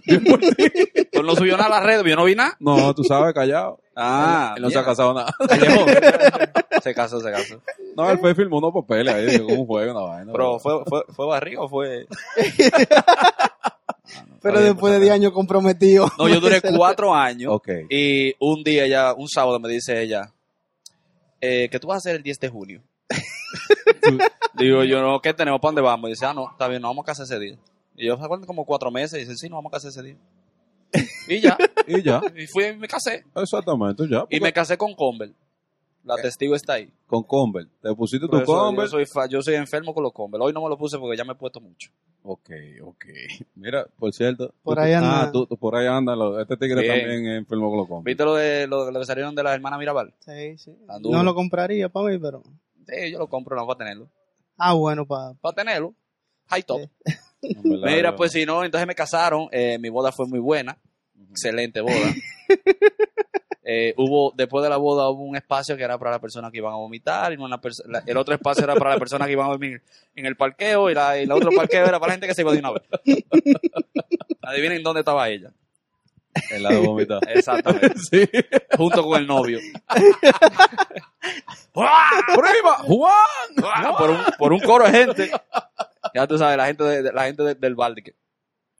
Tú 1.12 1.22
no 1.22 1.34
subió 1.34 1.56
nada 1.56 1.66
a 1.66 1.80
las 1.80 1.84
redes, 1.84 2.02
pues 2.02 2.10
yo 2.10 2.16
no 2.16 2.24
vi 2.24 2.34
nada. 2.34 2.56
No, 2.60 2.94
tú 2.94 3.02
sabes, 3.04 3.34
callado. 3.34 3.80
Ah, 3.96 4.54
Él 4.56 4.62
no 4.62 4.70
se 4.70 4.78
ha 4.78 4.84
casado 4.84 5.14
nada. 5.14 5.34
Callejón. 5.48 5.86
Se 6.82 6.94
casó, 6.94 7.20
se 7.20 7.32
casó. 7.32 7.60
No, 7.96 8.08
él 8.08 8.20
fue 8.20 8.36
filmó 8.36 8.58
unos 8.58 8.72
papeles 8.72 9.12
ahí, 9.12 9.26
digo, 9.26 9.48
¿cómo 9.48 9.66
fue 9.66 9.90
una 9.90 10.00
vaina? 10.00 10.30
Pero 10.30 10.60
fue, 10.60 10.84
fue, 10.86 11.02
fue 11.08 11.26
barriga 11.26 11.62
o 11.62 11.68
fue. 11.68 12.06
Pero 14.40 14.60
después 14.60 14.92
de 14.92 15.00
10 15.00 15.12
años 15.12 15.32
comprometido. 15.32 16.10
No, 16.18 16.28
yo 16.28 16.40
duré 16.40 16.60
cuatro 16.76 17.14
años. 17.14 17.52
Ok. 17.52 17.68
Y 17.90 18.34
un 18.38 18.62
día 18.62 18.84
ella, 18.84 19.14
un 19.14 19.28
sábado 19.28 19.58
me 19.58 19.68
dice 19.68 20.00
ella, 20.00 20.32
eh, 21.40 21.68
¿qué 21.70 21.80
tú 21.80 21.88
vas 21.88 21.96
a 21.96 21.98
hacer 21.98 22.16
el 22.16 22.22
10 22.22 22.40
de 22.40 22.48
junio? 22.48 22.82
Digo 24.54 24.84
yo, 24.84 25.02
no, 25.02 25.20
¿qué 25.20 25.34
tenemos? 25.34 25.60
¿Para 25.60 25.70
dónde 25.70 25.82
vamos? 25.82 26.08
Y 26.08 26.12
dice, 26.12 26.26
ah, 26.26 26.34
no, 26.34 26.50
está 26.50 26.68
bien, 26.68 26.80
nos 26.80 26.90
vamos 26.90 27.02
a 27.02 27.06
casar 27.06 27.24
ese 27.24 27.38
día. 27.38 27.56
Y 27.98 28.06
yo, 28.06 28.16
¿se 28.16 28.24
acuerdan 28.24 28.46
como 28.46 28.64
cuatro 28.64 28.90
meses? 28.90 29.18
Y 29.18 29.24
dice, 29.26 29.36
sí, 29.36 29.48
nos 29.48 29.58
vamos 29.58 29.70
a 29.72 29.76
casar 29.76 29.90
ese 29.90 30.02
día. 30.02 30.16
Y 31.28 31.40
ya, 31.40 31.58
Y 31.86 32.02
ya, 32.02 32.22
y 32.34 32.46
fui 32.46 32.64
y 32.64 32.76
me 32.76 32.88
casé. 32.88 33.22
exactamente, 33.34 34.04
ya. 34.08 34.24
Y 34.30 34.40
me 34.40 34.50
casé 34.52 34.78
con 34.78 34.94
Conver. 34.94 35.30
La 36.04 36.16
testigo 36.16 36.54
está 36.54 36.74
ahí. 36.74 36.90
Con 37.06 37.22
Convert. 37.22 37.68
Te 37.82 37.94
pusiste 37.94 38.26
Por 38.26 38.38
tu 38.38 38.42
eso 38.44 38.52
Convert. 38.58 38.86
Yo 38.86 38.90
soy, 38.92 39.04
fa- 39.04 39.26
yo 39.26 39.42
soy 39.42 39.56
enfermo 39.56 39.92
con 39.92 40.02
los 40.02 40.12
Conver. 40.14 40.40
Hoy 40.40 40.54
no 40.54 40.62
me 40.62 40.70
lo 40.70 40.78
puse 40.78 40.96
porque 40.96 41.18
ya 41.18 41.24
me 41.24 41.32
he 41.32 41.36
puesto 41.36 41.60
mucho. 41.60 41.90
Ok, 42.22 42.48
ok. 42.82 43.04
Mira, 43.56 43.86
por 43.98 44.10
cierto. 44.14 44.54
Por 44.62 44.76
tú- 44.76 44.80
ahí 44.80 44.94
anda. 44.94 45.22
Ah, 45.24 45.30
tú, 45.30 45.44
tú 45.46 45.58
por 45.58 45.76
ahí 45.76 45.86
anda. 45.86 46.16
lo- 46.16 46.40
Este 46.40 46.56
tigre 46.56 46.80
Bien. 46.80 46.98
también 47.00 47.26
es 47.26 47.38
enfermo 47.40 47.68
con 47.68 47.78
los 47.80 47.88
Convert. 47.88 48.06
¿Viste 48.06 48.24
lo 48.24 48.34
de 48.36 48.66
lo, 48.66 48.90
lo 48.90 49.00
que 49.00 49.04
salieron 49.06 49.34
de 49.34 49.42
la 49.42 49.52
hermana 49.54 49.76
Mirabal? 49.76 50.14
Sí, 50.20 50.56
sí. 50.56 50.72
Tan 50.86 51.02
duro. 51.02 51.18
No 51.18 51.24
lo 51.24 51.34
compraría 51.34 51.90
para 51.90 52.08
mí, 52.08 52.18
pero. 52.18 52.42
Sí, 52.86 53.12
yo 53.12 53.18
lo 53.18 53.28
compro, 53.28 53.54
no, 53.54 53.66
para 53.66 53.76
tenerlo. 53.80 54.08
Ah, 54.56 54.72
bueno, 54.72 55.04
para. 55.04 55.34
Para 55.34 55.54
tenerlo. 55.56 55.92
High 56.46 56.62
top. 56.62 56.80
Mira, 57.42 58.14
pues 58.16 58.32
si 58.32 58.44
no, 58.46 58.64
entonces 58.64 58.86
me 58.86 58.94
casaron. 58.94 59.48
eh, 59.52 59.78
mi 59.78 59.88
boda 59.88 60.10
fue 60.12 60.26
muy 60.26 60.38
buena. 60.40 60.76
Excelente 61.30 61.80
boda. 61.80 61.94
Eh, 63.70 63.92
hubo, 63.98 64.32
después 64.34 64.62
de 64.64 64.70
la 64.70 64.78
boda 64.78 65.10
hubo 65.10 65.24
un 65.24 65.36
espacio 65.36 65.76
que 65.76 65.82
era 65.82 65.98
para 65.98 66.12
las 66.12 66.20
personas 66.20 66.50
que 66.50 66.56
iban 66.56 66.72
a 66.72 66.76
vomitar 66.76 67.30
y 67.34 67.36
una 67.36 67.60
la- 67.84 68.02
el 68.06 68.16
otro 68.16 68.34
espacio 68.34 68.64
era 68.64 68.74
para 68.76 68.92
las 68.92 68.98
personas 68.98 69.26
que 69.26 69.32
iban 69.32 69.44
a 69.44 69.50
dormir 69.50 69.82
en 70.14 70.24
el 70.24 70.36
parqueo 70.36 70.88
y, 70.88 70.94
la, 70.94 71.18
y 71.20 71.24
el 71.24 71.32
otro 71.32 71.50
parqueo 71.54 71.84
era 71.84 72.00
para 72.00 72.06
la 72.08 72.12
gente 72.14 72.26
que 72.28 72.34
se 72.34 72.40
iba 72.40 72.52
de 72.52 72.60
una 72.60 72.70
vez. 72.70 72.82
Adivinen 74.40 74.82
dónde 74.82 75.00
estaba 75.00 75.28
ella. 75.28 75.50
En 76.50 76.62
la 76.62 76.70
de 76.70 76.78
vomitar. 76.78 77.18
Exactamente. 77.28 77.92
sí. 78.10 78.26
Junto 78.74 79.02
con 79.02 79.20
el 79.20 79.26
novio. 79.26 79.58
¡Prima! 81.74 82.74
¡Juan! 82.84 83.14
Ah, 83.64 83.94
por, 83.98 84.10
un, 84.10 84.18
por 84.38 84.52
un 84.54 84.60
coro 84.60 84.84
de 84.86 84.90
gente. 84.92 85.30
Ya 86.14 86.26
tú 86.26 86.38
sabes, 86.38 86.56
la 86.56 86.66
gente, 86.66 86.84
de- 86.84 87.02
de- 87.02 87.12
la 87.12 87.24
gente 87.24 87.42
de- 87.42 87.54
del 87.54 87.74
Baldique. 87.74 88.14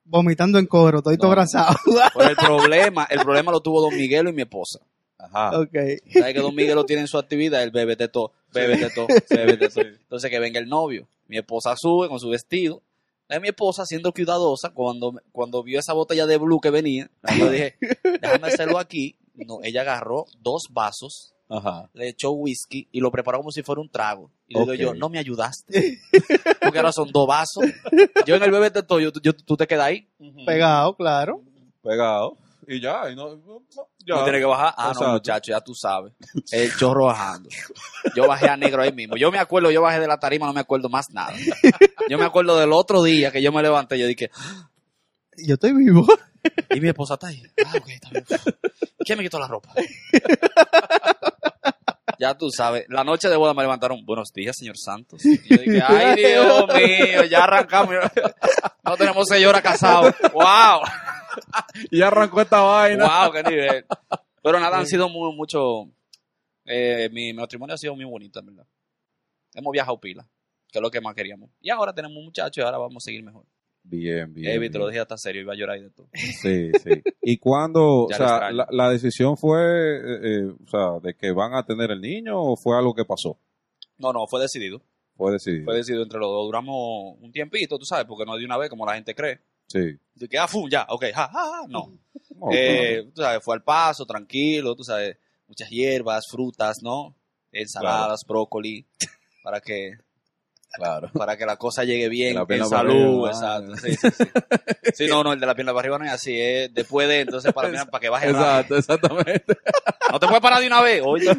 Vomitando 0.05 0.59
en 0.59 0.67
coro, 0.67 1.03
todo 1.03 1.15
No. 1.17 1.25
abrazado. 1.29 1.77
Pero 2.17 2.31
el 2.31 2.37
problema, 2.37 3.07
el 3.11 3.21
problema 3.21 3.53
lo 3.53 3.61
tuvo 3.61 3.83
Don 3.83 3.95
Miguelo 3.97 4.31
y 4.31 4.33
mi 4.33 4.43
esposa. 4.43 4.81
Ajá. 5.19 5.59
ok. 5.61 5.75
¿Sabes 6.13 6.33
que 6.35 6.41
Don 6.41 6.55
Miguelo 6.55 6.85
tiene 6.85 7.03
en 7.03 7.09
su 7.09 7.19
actividad 7.19 7.63
el 7.63 7.73
bebé 7.73 7.97
de 7.97 8.09
todo, 8.09 8.33
bebé 8.55 8.77
de 8.77 8.89
todo, 8.91 9.09
bebé 9.29 9.57
de 9.57 9.69
todo? 9.69 9.85
Entonces 9.85 10.31
que 10.31 10.39
venga 10.39 10.61
el 10.61 10.69
novio. 10.69 11.09
Mi 11.27 11.37
esposa 11.39 11.75
sube 11.77 12.09
con 12.09 12.19
su 12.21 12.29
vestido. 12.31 12.83
Es 13.29 13.41
mi 13.43 13.49
esposa 13.49 13.85
siendo 13.85 14.13
cuidadosa 14.13 14.71
cuando, 14.71 15.13
cuando 15.33 15.63
vio 15.63 15.79
esa 15.81 15.93
botella 15.93 16.25
de 16.25 16.39
blue 16.39 16.61
que 16.61 16.71
venía. 16.71 17.11
Yo 17.37 17.51
dije, 17.51 17.77
déjame 18.23 18.47
hacerlo 18.49 18.79
aquí. 18.79 19.17
No, 19.35 19.59
ella 19.63 19.83
agarró 19.83 20.25
dos 20.41 20.69
vasos, 20.71 21.35
Ajá. 21.51 21.89
le 21.95 22.09
echó 22.09 22.31
whisky 22.33 22.89
y 22.93 23.01
lo 23.01 23.11
preparó 23.11 23.39
como 23.39 23.51
si 23.51 23.63
fuera 23.63 23.81
un 23.81 23.89
trago. 23.89 24.31
Y 24.47 24.55
le 24.55 24.61
digo 24.61 24.75
yo, 24.75 24.95
no 24.95 25.09
me 25.09 25.19
ayudaste. 25.19 25.99
Porque 26.61 26.79
ahora 26.79 26.93
son 26.93 27.11
dos 27.11 27.27
vasos. 27.27 27.65
Yo 28.27 28.35
en 28.37 28.43
el 28.43 28.51
bebé 28.51 28.71
de 28.71 28.83
todo, 28.83 29.01
yo, 29.01 29.11
yo- 29.23 29.33
tú 29.35 29.57
te 29.57 29.67
quedas 29.67 29.87
ahí. 29.87 30.09
Pegado, 30.47 30.95
claro. 30.95 31.43
Pegado. 31.83 32.37
Y 32.67 32.81
ya. 32.83 33.11
Y 33.11 33.17
no, 33.17 33.35
no, 33.37 33.63
ya. 34.05 34.17
No 34.17 34.25
tiene 34.25 34.41
que 34.41 34.45
bajar. 34.45 34.75
Ah, 34.77 34.89
Exacto. 34.89 35.07
no, 35.07 35.13
muchacho, 35.15 35.53
ya 35.53 35.61
tú 35.63 35.75
sabes. 35.75 36.13
El 36.53 36.71
chorro 36.77 37.07
bajando. 37.07 37.49
Yo 38.15 38.29
bajé 38.29 38.49
a 38.51 38.57
negro 38.59 38.83
ahí 38.83 38.93
mismo. 38.93 39.17
Yo 39.17 39.31
me 39.33 39.39
acuerdo, 39.39 39.71
yo 39.71 39.81
bajé 39.81 40.01
de 40.01 40.07
la 40.07 40.19
tarima, 40.19 40.47
no 40.47 40.53
me 40.53 40.61
acuerdo 40.61 40.91
más 40.91 41.11
nada. 41.11 41.33
Yo 42.11 42.19
me 42.19 42.25
acuerdo 42.27 42.59
del 42.59 42.73
otro 42.75 43.03
día 43.03 43.31
que 43.31 43.41
yo 43.41 43.53
me 43.53 43.63
levanté, 43.63 43.99
yo 43.99 44.07
dije, 44.07 44.31
Yo 45.39 45.55
estoy 45.55 45.73
vivo. 45.73 46.07
y 46.75 46.81
mi 46.81 46.89
esposa 46.89 47.15
está 47.15 47.29
ahí. 47.29 47.43
Ah, 47.65 47.73
ok, 47.79 47.89
está 47.89 48.11
bien. 48.11 48.25
¿Quién 48.99 49.17
me 49.19 49.25
quitó 49.25 49.39
la 49.39 49.49
ropa? 49.49 49.73
Ya 52.19 52.37
tú 52.37 52.51
sabes, 52.51 52.85
la 52.89 53.05
noche 53.05 53.29
de 53.29 53.37
boda 53.37 53.55
me 53.55 53.63
levantaron, 53.63 54.05
buenos 54.05 54.33
días, 54.35 54.57
señor 54.59 54.77
Santos. 54.77 55.25
Y 55.25 55.49
yo 55.49 55.63
dije, 55.63 55.83
ay, 55.87 56.17
Dios 56.17 56.67
mío, 56.75 57.25
ya 57.25 57.45
arrancamos. 57.45 57.95
No 58.85 58.97
tenemos 58.97 59.27
seis 59.29 59.47
horas 59.47 59.61
casados. 59.63 60.15
¡Wow! 60.33 60.81
Y 61.91 62.01
arrancó 62.03 62.41
esta 62.41 62.61
vaina. 62.63 63.07
¡Wow! 63.07 63.33
¡Qué 63.33 63.43
nivel! 63.43 63.87
Pero 64.43 64.59
nada, 64.59 64.79
han 64.79 64.87
sido 64.87 65.09
muy, 65.11 65.35
mucho. 65.37 65.85
eh, 66.65 67.09
mi, 67.13 67.33
mi 67.33 67.35
matrimonio 67.35 67.75
ha 67.75 67.79
sido 67.79 67.95
muy 67.95 68.07
bonito, 68.07 68.41
en 68.41 68.47
verdad. 68.47 68.67
Hemos 69.55 69.73
viajado 69.73 70.01
pila, 70.01 70.27
que 70.73 70.79
es 70.79 70.83
lo 70.83 70.91
que 70.91 71.01
más 71.03 71.15
queríamos. 71.15 71.51
Y 71.61 71.69
ahora 71.71 71.93
tenemos 71.93 72.17
un 72.17 72.25
muchacho 72.25 72.61
y 72.61 72.65
ahora 72.65 72.79
vamos 72.79 73.05
a 73.05 73.05
seguir 73.05 73.23
mejor. 73.23 73.45
Bien, 73.91 74.33
bien. 74.35 74.53
Evi, 74.53 74.71
te 74.71 74.79
lo 74.79 74.87
dije 74.87 75.01
hasta 75.01 75.17
serio, 75.17 75.41
iba 75.43 75.55
a 75.55 75.57
llorar 75.57 75.79
y 75.79 75.83
de 75.83 75.91
todo. 75.91 76.09
Sí, 76.13 76.71
sí. 76.83 77.03
¿Y 77.23 77.39
cuando, 77.39 78.05
o 78.05 78.09
sea, 78.13 78.51
la, 78.51 78.67
la 78.71 78.91
decisión 78.91 79.37
fue, 79.39 79.61
eh, 79.61 80.19
eh, 80.23 80.45
o 80.45 80.69
sea, 80.69 81.01
de 81.03 81.15
que 81.15 81.33
van 81.33 81.55
a 81.55 81.65
tener 81.65 81.91
el 81.91 82.01
niño 82.01 82.39
o 82.39 82.57
fue 82.57 82.77
algo 82.77 82.95
que 82.95 83.07
pasó? 83.07 83.39
No, 83.97 84.13
no, 84.13 84.27
fue 84.27 84.43
decidido. 84.43 84.83
Fue 85.17 85.33
decidido. 85.33 85.65
Fue 85.65 85.77
decidido 85.77 86.03
entre 86.03 86.21
los 86.21 86.29
dos. 86.29 86.47
Duramos 86.47 87.17
un 87.21 87.33
tiempito, 87.33 87.79
tú 87.79 87.85
sabes, 87.87 88.05
porque 88.05 88.27
no 88.27 88.37
de 88.37 88.45
una 88.45 88.59
vez 88.59 88.69
como 88.69 88.85
la 88.85 88.95
gente 88.95 89.15
cree. 89.15 89.41
Sí. 89.67 89.97
De 90.15 90.29
que, 90.29 90.39
ah, 90.39 90.47
fum, 90.47 90.69
ya, 90.71 90.87
ok, 90.89 91.05
ja, 91.15 91.29
ja, 91.29 91.31
ja. 91.33 91.67
No. 91.69 91.93
No, 92.39 92.51
Eh, 92.53 93.03
tú 93.13 93.23
sabes, 93.23 93.43
fue 93.43 93.57
al 93.57 93.65
paso, 93.65 94.07
tranquilo, 94.07 94.77
tú 94.77 94.85
sabes, 94.85 95.17
muchas 95.49 95.69
hierbas, 95.71 96.27
frutas, 96.31 96.77
¿no? 96.83 97.17
Ensaladas, 97.51 98.21
brócoli, 98.29 98.87
para 99.43 99.61
que 99.61 99.95
claro. 100.73 101.11
para 101.15 101.37
que 101.37 101.47
la 101.47 101.57
cosa 101.57 101.85
llegue 101.85 102.09
bien, 102.09 102.35
La 102.35 102.47
en 102.49 102.67
salud, 102.67 103.27
exacto. 103.29 103.77
Sí, 103.77 103.95
sí, 103.95 104.09
sí. 104.11 104.25
Sí, 104.95 105.07
no, 105.07 105.23
no, 105.23 105.33
el 105.33 105.41
de 105.41 105.47
la 105.47 105.55
pierna 105.55 105.73
para 105.73 105.81
arriba 105.81 105.99
no 105.99 106.07
es 106.07 106.13
así, 106.13 106.41
es 106.41 106.73
después 106.73 107.07
de, 107.09 107.21
entonces 107.21 107.53
para, 107.53 107.85
para 107.87 108.01
que 108.01 108.09
baje. 108.09 108.31
Exacto, 108.31 108.77
exactamente. 108.77 109.45
No 110.11 110.19
te 110.19 110.27
puedes 110.27 110.41
parar 110.41 110.61
de 110.61 110.67
una 110.67 110.81
vez, 110.81 111.03
oye. 111.05 111.31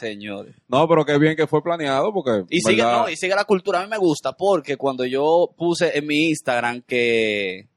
Señores. 0.00 0.56
No, 0.66 0.88
pero 0.88 1.04
qué 1.04 1.16
bien 1.18 1.36
que 1.36 1.46
fue 1.46 1.62
planeado 1.62 2.12
porque. 2.12 2.44
Y 2.50 2.60
sigue, 2.60 2.82
¿verdad? 2.82 3.02
no, 3.02 3.08
y 3.08 3.16
sigue 3.16 3.34
la 3.36 3.44
cultura. 3.44 3.78
A 3.78 3.84
mí 3.84 3.88
me 3.88 3.96
gusta 3.96 4.32
porque 4.32 4.76
cuando 4.76 5.04
yo 5.04 5.54
puse 5.56 5.96
en 5.96 6.04
mi 6.04 6.30
Instagram 6.30 6.82
que, 6.82 7.68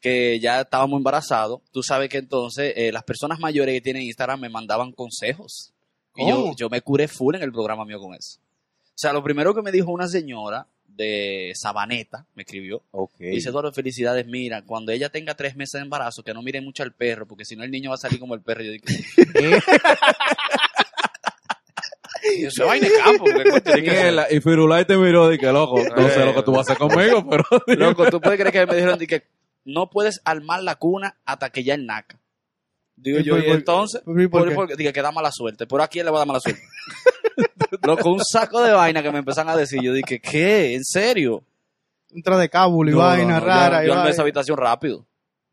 que 0.00 0.40
ya 0.40 0.62
estábamos 0.62 0.98
embarazados, 0.98 1.60
tú 1.70 1.84
sabes 1.84 2.08
que 2.08 2.18
entonces 2.18 2.72
eh, 2.76 2.90
las 2.90 3.04
personas 3.04 3.38
mayores 3.38 3.74
que 3.74 3.80
tienen 3.80 4.02
Instagram 4.02 4.40
me 4.40 4.48
mandaban 4.48 4.90
consejos. 4.90 5.72
Y 6.16 6.28
yo, 6.28 6.34
¿Cómo? 6.34 6.56
yo 6.56 6.68
me 6.68 6.82
curé 6.82 7.06
full 7.06 7.36
en 7.36 7.42
el 7.42 7.52
programa 7.52 7.84
mío 7.84 8.00
con 8.00 8.14
eso. 8.14 8.40
O 9.02 9.04
sea, 9.04 9.12
lo 9.12 9.24
primero 9.24 9.52
que 9.52 9.62
me 9.62 9.72
dijo 9.72 9.90
una 9.90 10.06
señora 10.06 10.68
de 10.86 11.50
Sabaneta, 11.56 12.24
me 12.36 12.44
escribió, 12.44 12.84
Ok. 12.92 13.18
Dice 13.18 13.48
Eduardo, 13.48 13.72
felicidades, 13.72 14.28
mira, 14.28 14.62
cuando 14.62 14.92
ella 14.92 15.08
tenga 15.08 15.34
tres 15.34 15.56
meses 15.56 15.72
de 15.72 15.80
embarazo, 15.80 16.22
que 16.22 16.32
no 16.32 16.40
mire 16.40 16.60
mucho 16.60 16.84
al 16.84 16.94
perro, 16.94 17.26
porque 17.26 17.44
si 17.44 17.56
no 17.56 17.64
el 17.64 17.72
niño 17.72 17.90
va 17.90 17.96
a 17.96 17.98
salir 17.98 18.20
como 18.20 18.36
el 18.36 18.42
perro. 18.42 18.62
Y 18.62 18.66
yo 18.66 18.72
digo, 18.74 18.84
Y 22.36 22.44
eso 22.44 22.64
vaina 22.64 22.86
de 22.88 22.94
campo. 23.02 23.24
Mierda, 23.74 24.28
Y 24.30 24.40
Firulai 24.40 24.86
te 24.86 24.96
miró 24.96 25.32
y 25.32 25.38
que 25.38 25.50
loco, 25.50 25.82
no 25.82 26.08
sé 26.08 26.24
lo 26.24 26.32
que 26.32 26.42
tú 26.44 26.52
vas 26.52 26.70
a 26.70 26.74
hacer 26.74 26.78
conmigo, 26.78 27.28
pero. 27.28 27.44
Loco, 27.76 28.08
tú 28.08 28.20
puedes 28.20 28.38
creer 28.38 28.52
que 28.52 28.66
me 28.66 28.76
dijeron 28.76 29.00
que 29.00 29.24
no 29.64 29.90
puedes 29.90 30.20
armar 30.24 30.62
la 30.62 30.76
cuna 30.76 31.18
hasta 31.24 31.50
que 31.50 31.64
ya 31.64 31.74
el 31.74 31.86
naca. 31.86 32.21
Digo 33.02 33.18
¿Y 33.18 33.24
yo, 33.24 33.34
por- 33.34 33.42
y 33.44 33.46
por- 33.48 33.56
entonces, 33.56 34.00
por- 34.02 34.30
por 34.30 34.54
porque, 34.54 34.76
dije 34.76 34.92
que 34.92 35.02
da 35.02 35.10
mala 35.12 35.30
suerte. 35.32 35.66
¿Por 35.66 35.80
a 35.80 35.88
quién 35.88 36.04
le 36.06 36.10
va 36.12 36.18
a 36.18 36.20
dar 36.20 36.26
mala 36.28 36.40
suerte? 36.40 36.60
Loco, 37.86 38.10
un 38.12 38.20
saco 38.24 38.62
de 38.62 38.72
vaina 38.72 39.02
que 39.02 39.10
me 39.10 39.18
empezaron 39.18 39.50
a 39.52 39.56
decir. 39.56 39.80
Yo 39.82 39.92
dije, 39.92 40.20
¿qué? 40.20 40.74
¿En 40.74 40.84
serio? 40.84 41.42
Entra 42.10 42.36
de 42.38 42.48
cábulo 42.48 42.90
y 42.90 42.92
No, 42.94 43.00
vaina 43.00 43.34
no, 43.34 43.40
no, 43.40 43.46
rara. 43.46 43.78
Yo, 43.78 43.84
y 43.84 43.86
yo 43.88 43.94
vaina. 43.94 44.10
esa 44.10 44.22
habitación 44.22 44.56
rápido. 44.56 45.04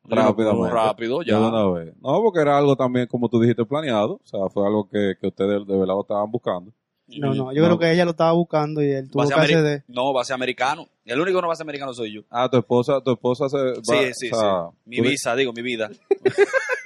Rápidamente. 0.03 0.69
Rápido, 0.71 1.21
ya. 1.23 1.39
De 1.39 1.45
una 1.47 1.69
vez. 1.71 1.93
No, 2.01 2.21
porque 2.21 2.41
era 2.41 2.57
algo 2.57 2.75
también, 2.75 3.07
como 3.07 3.29
tú 3.29 3.39
dijiste, 3.39 3.63
planeado. 3.65 4.13
O 4.15 4.25
sea, 4.25 4.39
fue 4.53 4.65
algo 4.65 4.87
que, 4.89 5.13
que 5.19 5.27
ustedes 5.27 5.65
de 5.65 5.77
verdad 5.77 5.95
estaban 6.01 6.29
buscando. 6.31 6.71
No, 7.07 7.33
no, 7.33 7.51
yo 7.53 7.61
No. 7.61 7.67
creo 7.67 7.79
que 7.79 7.91
ella 7.91 8.05
lo 8.05 8.11
estaba 8.11 8.31
buscando 8.33 8.83
y 8.83 8.91
él 8.91 9.09
tuvo 9.09 9.23
que 9.27 9.33
ameri- 9.33 9.39
acceder. 9.55 9.83
No, 9.87 10.13
va 10.13 10.21
a 10.21 10.25
ser 10.25 10.35
americano. 10.35 10.87
El 11.05 11.19
único 11.19 11.37
que 11.37 11.41
no 11.41 11.47
va 11.47 11.53
a 11.53 11.57
ser 11.57 11.63
americano 11.65 11.91
soy 11.93 12.13
yo. 12.13 12.21
Ah, 12.29 12.47
tu 12.49 12.57
esposa, 12.57 13.01
tu 13.03 13.11
esposa 13.13 13.49
se 13.49 13.57
va, 13.57 13.73
Sí, 13.81 14.11
sí, 14.13 14.29
o 14.31 14.35
sea, 14.37 14.67
sí. 14.69 14.77
Mi 14.85 15.01
visa, 15.01 15.35
digo, 15.35 15.51
mi 15.53 15.61
vida. 15.63 15.89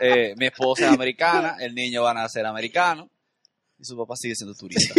Eh, 0.00 0.34
mi 0.36 0.46
esposa 0.46 0.86
es 0.86 0.92
americana, 0.92 1.56
el 1.60 1.74
niño 1.74 2.02
va 2.02 2.10
a 2.12 2.14
nacer 2.14 2.44
americano 2.46 3.08
y 3.78 3.84
su 3.84 3.96
papá 3.96 4.14
sigue 4.16 4.34
siendo 4.34 4.54
turista. 4.54 4.94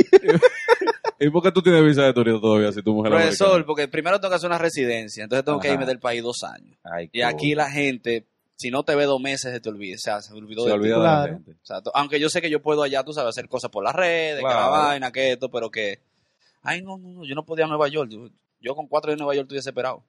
¿Y 1.19 1.29
por 1.29 1.43
qué 1.43 1.51
tú 1.51 1.61
tienes 1.61 1.83
visa 1.85 2.03
de 2.03 2.13
turista 2.13 2.41
todavía 2.41 2.71
si 2.71 2.81
tu 2.81 2.93
mujer 2.93 3.11
es 3.13 3.19
Profesor, 3.19 3.47
americana? 3.47 3.65
porque 3.67 3.87
primero 3.87 4.19
tengo 4.19 4.31
que 4.31 4.35
hacer 4.37 4.47
una 4.49 4.57
residencia, 4.57 5.23
entonces 5.23 5.45
tengo 5.45 5.59
que 5.59 5.71
irme 5.71 5.85
del 5.85 5.99
país 5.99 6.23
dos 6.23 6.43
años. 6.43 6.77
Ay, 6.83 7.09
Y 7.13 7.21
aquí 7.21 7.53
la 7.53 7.69
gente, 7.69 8.25
si 8.55 8.71
no 8.71 8.83
te 8.83 8.95
ve 8.95 9.05
dos 9.05 9.21
meses, 9.21 9.53
se 9.53 9.59
te 9.59 9.69
olvida, 9.69 9.95
o 9.95 9.99
sea, 9.99 10.21
se 10.21 10.33
olvidó 10.33 10.63
se 10.63 10.69
de 10.69 10.73
olvida 10.73 10.95
de 10.97 11.03
la 11.03 11.33
gente. 11.35 11.51
O 11.51 11.65
sea, 11.65 11.81
to- 11.81 11.91
aunque 11.95 12.19
yo 12.19 12.29
sé 12.29 12.41
que 12.41 12.49
yo 12.49 12.61
puedo 12.61 12.81
allá, 12.81 13.03
tú 13.03 13.13
sabes, 13.13 13.29
hacer 13.29 13.47
cosas 13.49 13.69
por 13.69 13.83
las 13.83 13.93
redes, 13.93 14.37
que 14.37 14.43
la 14.43 14.49
Claro. 14.49 14.71
vaina, 14.71 15.11
que 15.11 15.33
esto, 15.33 15.49
pero 15.49 15.69
que, 15.69 15.99
ay, 16.63 16.81
no, 16.81 16.97
no, 16.97 17.09
no, 17.09 17.25
yo 17.25 17.35
no 17.35 17.45
podía 17.45 17.65
a 17.65 17.67
Nueva 17.67 17.87
York. 17.87 18.09
Yo, 18.11 18.27
yo 18.59 18.75
con 18.75 18.87
cuatro 18.87 19.09
días 19.11 19.17
en 19.17 19.23
Nueva 19.23 19.35
York 19.35 19.45
estoy 19.45 19.57
desesperado. 19.57 20.03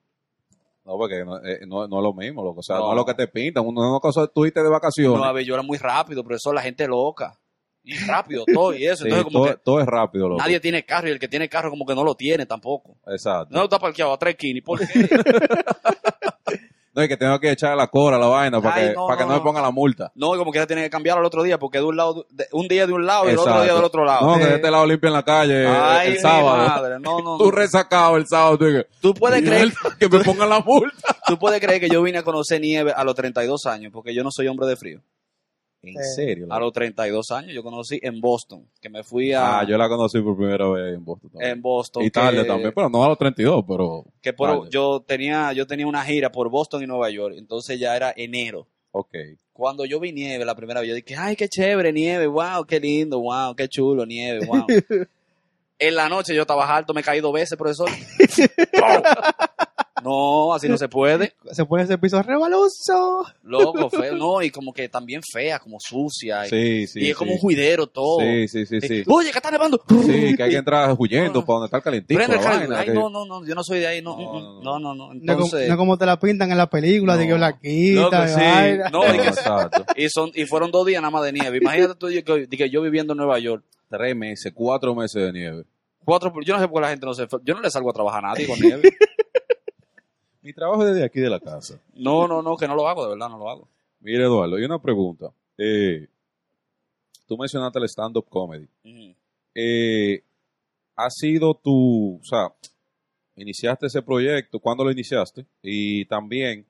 No, 0.85 0.97
porque 0.99 1.25
no, 1.25 1.37
eh, 1.45 1.61
no, 1.67 1.87
no 1.87 1.99
es 1.99 2.03
lo 2.03 2.13
mismo, 2.13 2.43
loco. 2.43 2.61
O 2.61 2.63
sea, 2.63 2.77
No. 2.77 2.87
no, 2.87 2.91
es 2.93 2.97
lo 2.97 3.05
que 3.05 3.15
te 3.15 3.29
pintan. 3.29 3.65
Uno 3.67 3.83
no 3.91 4.01
cosa 4.01 4.27
tú 4.27 4.45
irte 4.47 4.63
de 4.63 4.69
vacaciones. 4.69 5.17
Nueva 5.19 5.41
York 5.41 5.55
era 5.61 5.63
muy 5.63 5.79
rápido, 5.79 6.25
profesor, 6.25 6.55
la 6.55 6.63
gente 6.63 6.87
loca. 6.89 7.39
Y 7.85 7.97
rápido, 7.99 8.45
todo 8.53 8.75
y 8.75 8.87
eso. 8.87 9.05
Sí, 9.05 9.09
Entonces, 9.11 9.25
como 9.33 9.45
todo, 9.45 9.55
que 9.55 9.61
todo 9.65 9.81
es 9.81 9.87
rápido, 9.87 10.29
loco. 10.29 10.41
nadie 10.43 10.61
tiene 10.61 10.85
carro 10.85 11.09
y 11.09 11.13
el 11.13 11.19
que 11.19 11.29
tiene 11.29 11.49
carro 11.49 11.71
como 11.71 11.85
que 11.87 11.95
no 11.95 12.05
lo 12.05 12.15
tiene 12.15 12.47
tampoco. 12.47 12.97
Exacto. 13.07 13.55
No 13.55 13.65
está 13.65 13.79
parqueado 13.79 14.13
a 14.13 14.19
tres 14.19 14.37
kinis. 14.37 14.63
¿Por 14.63 14.79
qué? 14.81 14.87
No, 16.95 17.03
y 17.03 17.09
que 17.09 17.17
tengo 17.17 17.39
que 17.41 17.51
echar 17.51 17.75
la 17.77 17.87
cora 17.87 18.17
a 18.17 18.21
la 18.21 18.27
vaina 18.27 18.61
para 18.61 18.75
Ay, 18.75 18.89
que, 18.89 18.95
no, 18.95 19.07
para 19.07 19.17
que 19.19 19.23
no, 19.25 19.29
no, 19.29 19.33
me 19.35 19.39
no. 19.39 19.45
pongan 19.45 19.63
la 19.63 19.71
multa. 19.71 20.13
No, 20.15 20.35
y 20.35 20.39
como 20.39 20.51
quiera 20.51 20.67
tiene 20.67 20.83
que 20.83 20.91
cambiarlo 20.91 21.21
al 21.21 21.27
otro 21.27 21.43
día, 21.43 21.59
porque 21.59 21.79
de 21.79 21.85
un 21.85 21.97
lado, 21.97 22.27
de- 22.31 22.47
un 22.53 22.69
día 22.69 22.87
de 22.87 22.93
un 22.93 23.07
lado 23.07 23.27
y 23.27 23.31
el 23.31 23.39
otro 23.39 23.63
día 23.63 23.75
del 23.75 23.85
otro 23.85 24.05
lado. 24.05 24.27
No, 24.27 24.37
que 24.37 24.43
Eh. 24.43 24.47
de 24.47 24.55
este 24.57 24.71
lado 24.71 24.85
limpia 24.87 25.09
en 25.09 25.15
la 25.15 25.23
calle 25.23 25.67
Ay, 25.67 26.09
el 26.09 26.13
mi 26.15 26.19
sábado. 26.21 26.69
madre, 26.69 27.01
no, 27.01 27.19
no, 27.21 27.37
Tú 27.39 27.51
resacado 27.51 28.17
el 28.19 28.27
sábado. 28.27 28.59
Tú, 28.59 28.67
Tú 29.01 29.15
puedes 29.15 29.41
creer, 29.43 29.67
"Mierda, 29.69 29.97
que 29.99 30.09
me 30.09 30.23
pongan 30.23 30.49
la 30.51 30.61
multa. 30.61 30.97
tú 31.27 31.39
puedes 31.39 31.61
creer 31.61 31.81
que 31.81 31.89
yo 31.89 32.03
vine 32.03 32.19
a 32.19 32.23
conocer 32.23 32.61
nieve 32.61 32.93
a 32.95 33.05
los 33.05 33.15
32 33.15 33.65
años, 33.67 33.91
porque 33.93 34.15
yo 34.15 34.23
no 34.23 34.31
soy 34.31 34.49
hombre 34.49 34.67
de 34.67 34.77
frío. 34.77 35.01
En 35.85 36.03
serio. 36.05 36.47
A 36.51 36.61
los 36.61 36.73
32 36.73 37.31
años 37.33 37.53
yo 37.53 37.63
conocí 37.63 37.99
en 38.03 38.21
Boston, 38.21 38.65
que 38.81 38.89
me 38.89 39.03
fui 39.03 39.33
a 39.33 39.59
Ah, 39.61 39.67
yo 39.67 39.77
la 39.77 39.89
conocí 39.89 40.21
por 40.21 40.37
primera 40.37 40.69
vez 40.69 40.95
en 40.95 41.05
Boston. 41.05 41.31
también. 41.31 41.51
en 41.53 41.63
Boston. 41.63 42.03
y 42.05 42.11
tarde 42.11 42.43
que- 42.43 42.45
también, 42.49 42.73
pero 42.75 42.89
no 42.89 43.05
a 43.05 43.09
los 43.09 43.19
32, 43.19 43.65
pero. 43.67 44.05
Que 44.21 44.33
por, 44.33 44.49
tarde. 44.51 44.69
yo 44.71 45.03
tenía 45.07 45.53
yo 45.53 45.67
tenía 45.67 45.87
una 45.87 46.05
gira 46.05 46.31
por 46.31 46.49
Boston 46.51 46.83
y 46.83 46.87
Nueva 46.87 47.11
York, 47.11 47.35
entonces 47.37 47.81
ya 47.81 47.97
era 47.97 48.13
enero. 48.17 48.67
Ok. 48.93 49.15
Cuando 49.53 49.85
yo 49.85 49.99
vi 50.01 50.13
nieve 50.13 50.45
la 50.45 50.55
primera 50.55 50.81
vez, 50.81 50.89
yo 50.91 50.95
dije, 50.95 51.17
ay, 51.17 51.35
qué 51.35 51.49
chévere, 51.49 51.93
nieve, 51.93 52.27
wow, 52.27 52.65
qué 52.67 52.79
lindo, 52.79 53.21
wow, 53.21 53.55
qué 53.57 53.69
chulo, 53.69 54.07
nieve, 54.07 54.47
wow. 54.47 54.67
en 55.79 55.95
la 55.97 56.09
noche 56.09 56.35
yo 56.35 56.43
estaba 56.43 56.77
alto, 56.77 56.95
me 56.95 57.03
caí 57.03 57.21
dos 57.21 57.33
veces, 57.33 57.59
profesor. 57.59 57.89
no, 60.03 60.53
así 60.55 60.69
no 60.69 60.77
se 60.77 60.89
puede. 60.89 61.35
Se 61.53 61.65
pone 61.65 61.85
ese 61.85 61.97
piso 61.99 62.21
rebaloso. 62.23 63.25
Loco, 63.43 63.89
feo, 63.91 64.17
no, 64.17 64.43
y 64.43 64.51
como 64.51 64.73
que 64.73 64.89
también 64.89 65.21
fea, 65.23 65.59
como 65.59 65.79
sucia. 65.81 66.47
y- 66.47 66.51
Sí, 66.51 66.87
sí. 66.87 67.01
y 67.07 67.11
es 67.11 67.17
como 67.17 67.33
un 67.33 67.39
juidero 67.39 67.87
todo. 67.87 68.21
Sí, 68.21 68.49
sí, 68.49 68.67
sí, 68.67 68.81
sí. 68.81 68.95
Eh, 69.01 69.05
Oye, 69.09 69.31
que 69.31 69.39
está 69.39 69.51
nevando. 69.51 69.81
Sí, 70.05 70.35
que 70.37 70.43
hay 70.43 70.51
que 70.51 70.57
entrar 70.57 70.95
huyendo 70.99 71.41
No. 71.41 71.47
para 71.47 71.55
donde 71.55 71.67
está 71.67 71.77
el 71.79 71.83
calentito. 71.83 72.19
Prende 72.19 72.37
el 72.37 72.45
vaina, 72.45 72.79
Ay, 72.81 72.87
que- 72.87 72.93
no, 72.95 73.09
no, 73.11 73.25
no, 73.25 73.47
yo 73.47 73.55
no 73.55 73.63
soy 73.65 73.81
de 73.81 73.87
ahí, 73.87 74.03
no, 74.03 74.17
No, 74.17 74.33
mm, 74.33 74.63
no, 74.65 74.79
mm, 74.79 74.83
no, 74.83 74.95
no, 74.95 75.13
Entonces, 75.13 75.69
no 75.69 75.77
como 75.77 75.97
te 75.97 76.07
la 76.07 76.19
pintan 76.19 76.51
en 76.51 76.59
la 76.59 76.69
película, 76.69 77.17
de 77.17 77.27
que 77.27 77.35
blanquita. 77.35 78.29
Sí. 78.29 78.79
No, 78.93 79.05
y 79.15 79.19
que- 79.19 79.33
y, 80.05 80.09
son, 80.09 80.31
y 80.35 80.45
fueron 80.47 80.71
dos 80.71 80.87
días 80.87 81.01
nada 81.01 81.11
más 81.11 81.23
de 81.25 81.33
nieve. 81.33 81.59
Imagínate 81.59 81.95
tú 81.95 82.09
que, 82.09 82.49
que 82.49 82.71
yo 82.71 82.83
viviendo 82.83 83.13
en 83.13 83.19
Nueva 83.19 83.39
York. 83.39 83.65
Tres 83.89 84.17
meses, 84.17 84.53
cuatro 84.55 84.95
meses 84.95 85.23
de 85.23 85.33
nieve. 85.33 85.65
Cuatro, 86.05 86.33
yo 86.45 86.55
no 86.55 86.61
sé 86.61 86.67
por 86.67 86.81
qué 86.81 86.83
la 86.83 86.89
gente 86.91 87.07
no 87.07 87.15
se... 87.15 87.29
Yo 87.45 87.55
no 87.55 87.61
le 87.61 87.71
salgo 87.71 87.91
a 87.91 87.93
trabajar 87.93 88.25
a 88.25 88.29
nadie 88.29 88.47
con 88.49 88.59
nieve. 88.61 88.91
Mi 90.43 90.53
trabajo 90.53 90.83
es 90.85 90.93
desde 90.93 91.05
aquí 91.07 91.21
de 91.21 91.31
la 91.31 91.39
casa. 91.39 91.81
No, 91.95 92.27
no, 92.27 92.43
no, 92.43 92.57
que 92.57 92.67
no 92.67 92.75
lo 92.75 92.89
hago, 92.89 93.05
de 93.05 93.11
verdad, 93.11 93.29
no 93.29 93.39
lo 93.39 93.49
hago. 93.49 93.69
Mire, 94.01 94.25
Eduardo, 94.25 94.59
y 94.59 94.65
una 94.65 94.81
pregunta. 94.81 95.33
Eh, 95.57 96.09
tú 97.27 97.39
mencionaste 97.39 97.79
el 97.79 97.85
stand-up 97.85 98.27
comedy. 98.29 98.67
Eh, 99.55 100.23
¿Ha 100.97 101.11
sido 101.11 101.55
tu, 101.55 102.17
o 102.21 102.25
sea, 102.25 102.53
iniciaste 103.37 103.87
ese 103.87 104.03
proyecto, 104.03 104.59
cuándo 104.59 104.85
lo 104.85 104.91
iniciaste? 104.91 105.47
Y 105.63 106.05
también, 106.07 106.67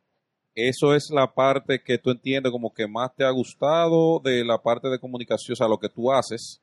¿eso 0.55 0.95
es 0.95 1.11
la 1.11 1.33
parte 1.33 1.83
que 1.83 1.97
tú 1.97 2.11
entiendes 2.11 2.53
como 2.53 2.75
que 2.75 2.87
más 2.87 3.15
te 3.15 3.25
ha 3.25 3.31
gustado 3.31 4.21
de 4.21 4.45
la 4.45 4.59
parte 4.63 4.89
de 4.89 4.99
comunicación, 4.99 5.55
o 5.55 5.57
sea, 5.57 5.67
lo 5.69 5.79
que 5.79 5.89
tú 5.89 6.13
haces? 6.13 6.61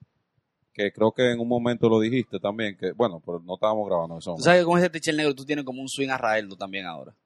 Que 0.80 0.94
creo 0.94 1.12
que 1.12 1.30
en 1.30 1.42
un 1.42 1.48
momento 1.50 1.90
lo 1.90 2.00
dijiste 2.00 2.40
también, 2.40 2.78
que 2.78 2.94
bueno, 2.94 3.22
pero 3.26 3.42
no 3.42 3.56
estábamos 3.56 3.86
grabando 3.86 4.18
eso. 4.18 4.34
Tú 4.38 4.44
sabes 4.44 4.62
que 4.62 4.66
con 4.66 4.80
ese 4.80 4.90
teacher 4.90 5.14
negro 5.14 5.36
tú 5.36 5.44
tienes 5.44 5.66
como 5.66 5.82
un 5.82 5.90
swing 5.90 6.08
a 6.08 6.18
Raeldo 6.18 6.56
también 6.56 6.86
ahora. 6.86 7.14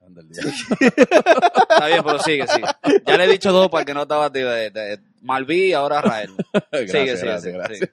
Está 0.80 1.86
bien, 1.86 2.02
pero 2.02 2.18
sigue, 2.18 2.48
sigue. 2.48 2.66
Ya 3.06 3.16
le 3.16 3.26
he 3.26 3.28
dicho 3.28 3.52
dos 3.52 3.68
para 3.68 3.84
que 3.84 3.94
no 3.94 4.02
estaba 4.02 4.32
tío, 4.32 4.50
de, 4.50 4.70
de 4.70 4.98
Malví, 5.22 5.72
ahora 5.72 6.00
Raeldo. 6.00 6.34
gracias, 6.72 6.90
sigue, 6.90 7.16
sigue, 7.16 7.28
gracias, 7.28 7.42
sigue, 7.42 7.58
gracias. 7.58 7.78
sigue. 7.78 7.92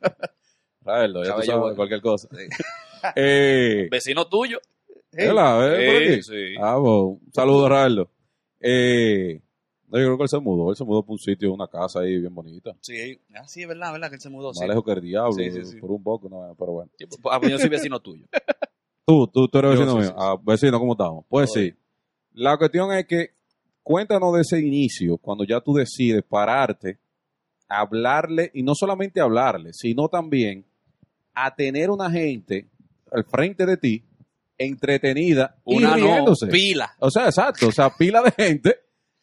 Raeldo, 0.81 1.23
ya 1.23 1.35
tú 1.35 1.41
sabes 1.43 1.61
bueno. 1.61 1.75
cualquier 1.75 2.01
cosa. 2.01 2.27
Sí. 2.31 2.43
Eh, 3.15 3.87
Vecino 3.91 4.27
tuyo. 4.27 4.59
¿verdad? 5.11 5.79
¿Eh? 5.79 5.87
por 5.87 5.95
aquí? 5.95 6.23
Sí, 6.23 6.23
sí. 6.23 6.55
Ah, 6.59 6.75
bueno, 6.77 7.05
un 7.05 7.33
saludo, 7.33 7.69
Raeldo. 7.69 8.09
Eh, 8.59 9.41
No, 9.91 9.99
yo 9.99 10.05
creo 10.05 10.17
que 10.17 10.23
él 10.23 10.29
se 10.29 10.39
mudó. 10.39 10.69
Él 10.69 10.75
se 10.77 10.85
mudó 10.85 11.03
por 11.03 11.11
un 11.13 11.19
sitio, 11.19 11.53
una 11.53 11.67
casa 11.67 11.99
ahí 11.99 12.17
bien 12.17 12.33
bonita. 12.33 12.71
Sí, 12.81 13.19
ah, 13.35 13.45
sí, 13.47 13.61
es 13.63 13.67
verdad, 13.67 13.91
verdad 13.91 14.07
que 14.09 14.15
él 14.15 14.21
se 14.21 14.29
mudó. 14.29 14.49
Más 14.49 14.57
Sí. 14.59 14.67
lejos 14.67 14.83
que 14.85 14.91
el 14.93 15.01
diablo, 15.01 15.33
Sí, 15.33 15.51
sí, 15.51 15.65
sí. 15.65 15.77
por 15.81 15.91
un 15.91 16.01
poco, 16.01 16.29
no, 16.29 16.55
pero 16.57 16.71
bueno. 16.71 16.91
Sí, 16.97 17.05
pues, 17.05 17.19
ah, 17.29 17.39
pues 17.39 17.51
yo 17.51 17.59
soy 17.59 17.69
vecino 17.69 17.99
tuyo. 17.99 18.25
Tú, 19.05 19.27
tú, 19.27 19.47
tú 19.49 19.57
eres 19.57 19.73
Yo, 19.73 19.79
vecino 19.79 19.91
sí, 19.93 19.97
mío. 19.97 20.07
sí, 20.07 20.13
sí. 20.13 20.15
Ah, 20.17 20.35
vecino, 20.41 20.79
¿cómo 20.79 20.93
estamos? 20.93 21.25
Pues 21.27 21.51
Todo 21.51 21.63
sí. 21.63 21.73
La 22.33 22.57
cuestión 22.57 22.93
es 22.93 23.05
que 23.05 23.31
cuéntanos 23.83 24.33
de 24.35 24.41
ese 24.41 24.59
inicio, 24.61 25.17
cuando 25.17 25.43
ya 25.43 25.59
tú 25.59 25.73
decides 25.73 26.23
pararte, 26.23 26.99
hablarle, 27.67 28.51
y 28.53 28.63
no 28.63 28.73
solamente 28.75 29.19
hablarle, 29.19 29.71
sino 29.73 30.07
también 30.07 30.65
a 31.33 31.53
tener 31.55 31.89
una 31.89 32.09
gente 32.11 32.67
al 33.11 33.25
frente 33.25 33.65
de 33.65 33.75
ti, 33.77 34.03
entretenida 34.57 35.57
Una 35.65 35.97
y 35.97 36.01
no, 36.01 36.07
riéndose. 36.07 36.47
pila. 36.47 36.91
O 36.99 37.09
sea, 37.09 37.25
exacto, 37.25 37.67
o 37.67 37.71
sea, 37.71 37.89
pila 37.97 38.21
de 38.21 38.31
gente 38.31 38.75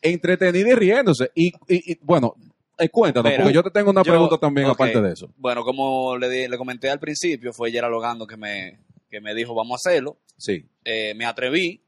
entretenida 0.02 0.68
y 0.68 0.74
riéndose. 0.74 1.30
Y, 1.34 1.48
y- 1.68 1.92
y, 1.92 1.98
bueno, 2.02 2.34
eh, 2.78 2.88
cuéntanos, 2.88 3.32
porque 3.36 3.52
yo 3.52 3.62
te 3.62 3.70
tengo 3.70 3.90
una 3.90 4.02
yo- 4.02 4.12
pregunta 4.12 4.38
también 4.38 4.68
aparte 4.68 5.00
de 5.00 5.12
eso. 5.12 5.30
Bueno, 5.36 5.64
como 5.64 6.16
le, 6.16 6.28
di- 6.28 6.48
le 6.48 6.56
comenté 6.58 6.88
al 6.90 7.00
principio, 7.00 7.52
fue 7.52 7.70
Gerald 7.72 7.92
Logando 7.92 8.26
que 8.26 8.36
me, 8.36 8.78
que 9.10 9.20
me 9.20 9.34
dijo, 9.34 9.54
vamos 9.54 9.80
a 9.84 9.88
hacerlo. 9.90 10.18
Sí, 10.36 10.64
Eh, 10.84 11.14
me 11.16 11.24
atreví, 11.24 11.82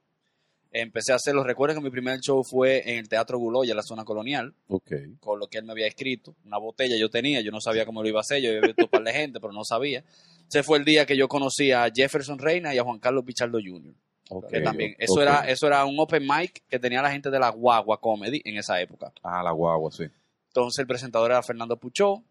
empecé 0.72 1.12
a 1.12 1.16
hacerlo. 1.16 1.44
Recuerden 1.44 1.78
que 1.78 1.84
mi 1.84 1.90
primer 1.90 2.18
show 2.20 2.42
fue 2.44 2.82
en 2.92 2.98
el 2.98 3.08
Teatro 3.08 3.38
Guloya, 3.38 3.74
la 3.74 3.82
zona 3.82 4.04
colonial, 4.04 4.54
ok. 4.68 4.92
con 5.20 5.38
lo 5.38 5.46
que 5.48 5.58
él 5.58 5.64
me 5.64 5.72
había 5.72 5.86
escrito. 5.86 6.34
Una 6.44 6.58
botella 6.58 6.96
yo 6.98 7.08
tenía, 7.10 7.40
yo 7.40 7.50
no 7.52 7.60
sabía 7.60 7.86
cómo 7.86 8.02
lo 8.02 8.08
iba 8.08 8.18
a 8.18 8.22
hacer, 8.22 8.42
yo 8.42 8.48
había 8.50 8.60
visto 8.62 8.84
un 8.84 8.90
par 8.90 9.02
de 9.04 9.12
gente, 9.12 9.40
pero 9.40 9.52
no 9.52 9.64
sabía. 9.64 10.04
Ese 10.48 10.62
fue 10.64 10.78
el 10.78 10.84
día 10.84 11.06
que 11.06 11.16
yo 11.16 11.28
conocí 11.28 11.70
a 11.70 11.88
Jefferson 11.94 12.38
Reina 12.38 12.74
y 12.74 12.78
a 12.78 12.82
Juan 12.82 12.98
Carlos 12.98 13.24
Pichardo 13.24 13.58
Jr. 13.64 13.94
ok, 14.30 14.48
que 14.48 14.60
también, 14.60 14.94
eso, 14.98 15.20
era, 15.20 15.48
eso 15.48 15.66
era 15.66 15.84
un 15.84 15.98
open 15.98 16.26
mic 16.26 16.62
que 16.68 16.78
tenía 16.78 17.02
la 17.02 17.10
gente 17.10 17.30
de 17.30 17.38
la 17.38 17.50
Guagua 17.50 18.00
Comedy 18.00 18.40
en 18.44 18.56
esa 18.56 18.80
época. 18.80 19.12
Ah, 19.22 19.42
la 19.42 19.50
guagua, 19.52 19.90
sí. 19.90 20.04
Entonces 20.48 20.78
el 20.80 20.86
presentador 20.86 21.30
era 21.30 21.42
Fernando 21.42 21.76
Puchó. 21.76 22.22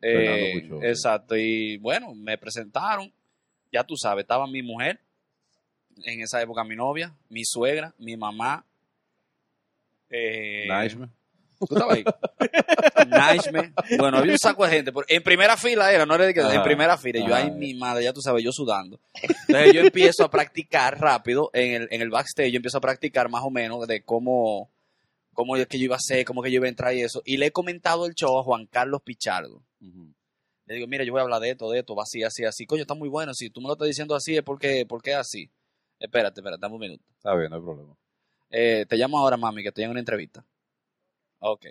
Fernando 0.00 0.46
Eh, 0.46 0.60
Puchó, 0.60 0.80
sí. 0.80 0.86
Exacto. 0.86 1.36
Y 1.36 1.76
bueno, 1.78 2.14
me 2.14 2.38
presentaron. 2.38 3.12
Ya 3.72 3.84
tú 3.84 3.96
sabes, 3.96 4.22
estaba 4.22 4.46
mi 4.46 4.62
mujer, 4.62 5.00
en 6.04 6.20
esa 6.20 6.40
época 6.40 6.64
mi 6.64 6.76
novia, 6.76 7.12
mi 7.28 7.44
suegra, 7.44 7.94
mi 7.98 8.16
mamá. 8.16 8.64
Eh, 10.10 10.66
Naishme. 10.68 11.08
¿Tú 11.58 11.74
estabas 11.74 11.96
ahí? 11.96 12.04
Naishme. 13.08 13.72
Bueno, 13.98 14.18
había 14.18 14.32
un 14.32 14.38
saco 14.38 14.64
de 14.64 14.70
gente. 14.70 14.92
En 15.08 15.22
primera 15.22 15.56
fila 15.56 15.92
era, 15.92 16.06
no 16.06 16.14
era 16.14 16.26
de 16.26 16.34
que 16.34 16.40
en 16.40 16.62
primera 16.62 16.96
fila. 16.98 17.26
Yo, 17.26 17.34
ay, 17.34 17.50
mi 17.50 17.74
madre, 17.74 18.04
ya 18.04 18.12
tú 18.12 18.20
sabes, 18.20 18.44
yo 18.44 18.52
sudando. 18.52 19.00
Entonces 19.22 19.72
yo 19.72 19.80
empiezo 19.80 20.24
a 20.24 20.30
practicar 20.30 21.00
rápido 21.00 21.50
en 21.52 21.82
el, 21.82 21.88
en 21.90 22.02
el 22.02 22.10
backstage. 22.10 22.50
Yo 22.50 22.56
empiezo 22.56 22.78
a 22.78 22.82
practicar 22.82 23.28
más 23.28 23.42
o 23.44 23.50
menos 23.50 23.86
de 23.86 24.02
cómo, 24.02 24.70
cómo 25.32 25.56
es 25.56 25.66
que 25.66 25.78
yo 25.78 25.84
iba 25.84 25.94
a 25.94 25.98
hacer, 25.98 26.24
cómo 26.24 26.42
que 26.42 26.50
yo 26.50 26.56
iba 26.56 26.66
a 26.66 26.70
entrar 26.70 26.94
y 26.94 27.02
eso. 27.02 27.22
Y 27.24 27.36
le 27.36 27.46
he 27.46 27.50
comentado 27.52 28.06
el 28.06 28.14
show 28.14 28.38
a 28.38 28.42
Juan 28.42 28.66
Carlos 28.66 29.02
Pichardo. 29.02 29.62
Le 30.66 30.74
digo, 30.74 30.88
mira, 30.88 31.04
yo 31.04 31.12
voy 31.12 31.20
a 31.20 31.22
hablar 31.22 31.40
de 31.40 31.50
esto, 31.50 31.70
de 31.70 31.78
esto, 31.78 31.94
va 31.94 32.02
así, 32.02 32.24
así, 32.24 32.44
así. 32.44 32.66
Coño, 32.66 32.82
está 32.82 32.94
muy 32.94 33.08
bueno. 33.08 33.32
Si 33.34 33.50
tú 33.50 33.60
me 33.60 33.68
lo 33.68 33.74
estás 33.74 33.86
diciendo 33.86 34.16
así, 34.16 34.36
es 34.36 34.42
porque, 34.42 34.84
porque 34.86 35.12
es 35.12 35.16
así. 35.16 35.48
Espérate, 35.98 36.40
espérate, 36.40 36.60
dame 36.60 36.74
un 36.74 36.80
minuto. 36.80 37.04
Está 37.16 37.34
bien, 37.36 37.50
no 37.50 37.56
hay 37.56 37.62
problema. 37.62 37.96
Eh, 38.50 38.84
te 38.88 38.96
llamo 38.96 39.18
ahora, 39.18 39.36
mami, 39.36 39.62
que 39.62 39.68
estoy 39.68 39.84
en 39.84 39.90
una 39.90 40.00
entrevista. 40.00 40.44
Ok. 41.48 41.66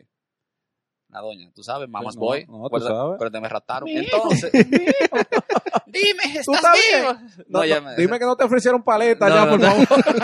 La 1.10 1.20
doña, 1.22 1.52
tú 1.54 1.64
sabes, 1.64 1.88
Mamas 1.90 2.16
No, 2.16 2.22
Boy. 2.22 2.46
no, 2.48 2.70
tú 2.70 2.80
sabes. 2.80 3.14
acuérdate, 3.16 3.40
me 3.42 3.50
raptaron. 3.50 3.90
Entonces, 3.90 4.52
dime, 5.86 6.24
¿estás 6.34 6.62
vivo? 6.92 7.14
No, 7.48 7.60
No, 7.60 7.66
ya 7.66 7.80
me- 7.82 7.96
Dime 7.96 8.20
que 8.20 8.26
no 8.26 8.36
te 8.36 8.44
ofrecieron 8.44 8.84
paleta 8.84 9.30
No, 9.30 9.36
ya, 9.36 9.46
no, 9.46 9.52
por 9.52 9.60
no. 9.62 9.86
favor. 9.86 10.06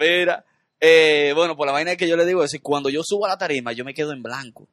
Mira, 0.00 0.44
eh, 0.80 1.32
bueno, 1.34 1.56
por 1.56 1.66
la 1.66 1.72
vaina 1.72 1.96
que 1.96 2.08
yo 2.08 2.16
le 2.16 2.24
digo 2.24 2.42
es 2.42 2.52
que 2.52 2.60
cuando 2.60 2.88
yo 2.88 3.02
subo 3.04 3.26
a 3.26 3.28
la 3.28 3.38
tarima, 3.38 3.72
yo 3.72 3.84
me 3.84 3.94
quedo 3.94 4.12
en 4.12 4.22
blanco. 4.22 4.68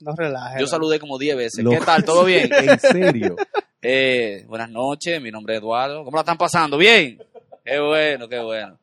No 0.00 0.14
relajes. 0.16 0.60
Yo 0.60 0.66
saludé 0.66 0.98
como 0.98 1.18
10 1.18 1.36
veces. 1.36 1.64
Lo- 1.64 1.70
¿Qué 1.70 1.80
tal? 1.80 2.04
¿Todo 2.04 2.24
bien? 2.24 2.50
en 2.52 2.80
serio. 2.80 3.36
Eh, 3.82 4.44
buenas 4.48 4.70
noches, 4.70 5.20
mi 5.20 5.30
nombre 5.30 5.54
es 5.56 5.60
Eduardo. 5.60 6.04
¿Cómo 6.04 6.16
la 6.16 6.22
están 6.22 6.38
pasando? 6.38 6.78
¿Bien? 6.78 7.22
Qué 7.64 7.78
bueno, 7.78 8.28
qué 8.28 8.38
bueno. 8.40 8.78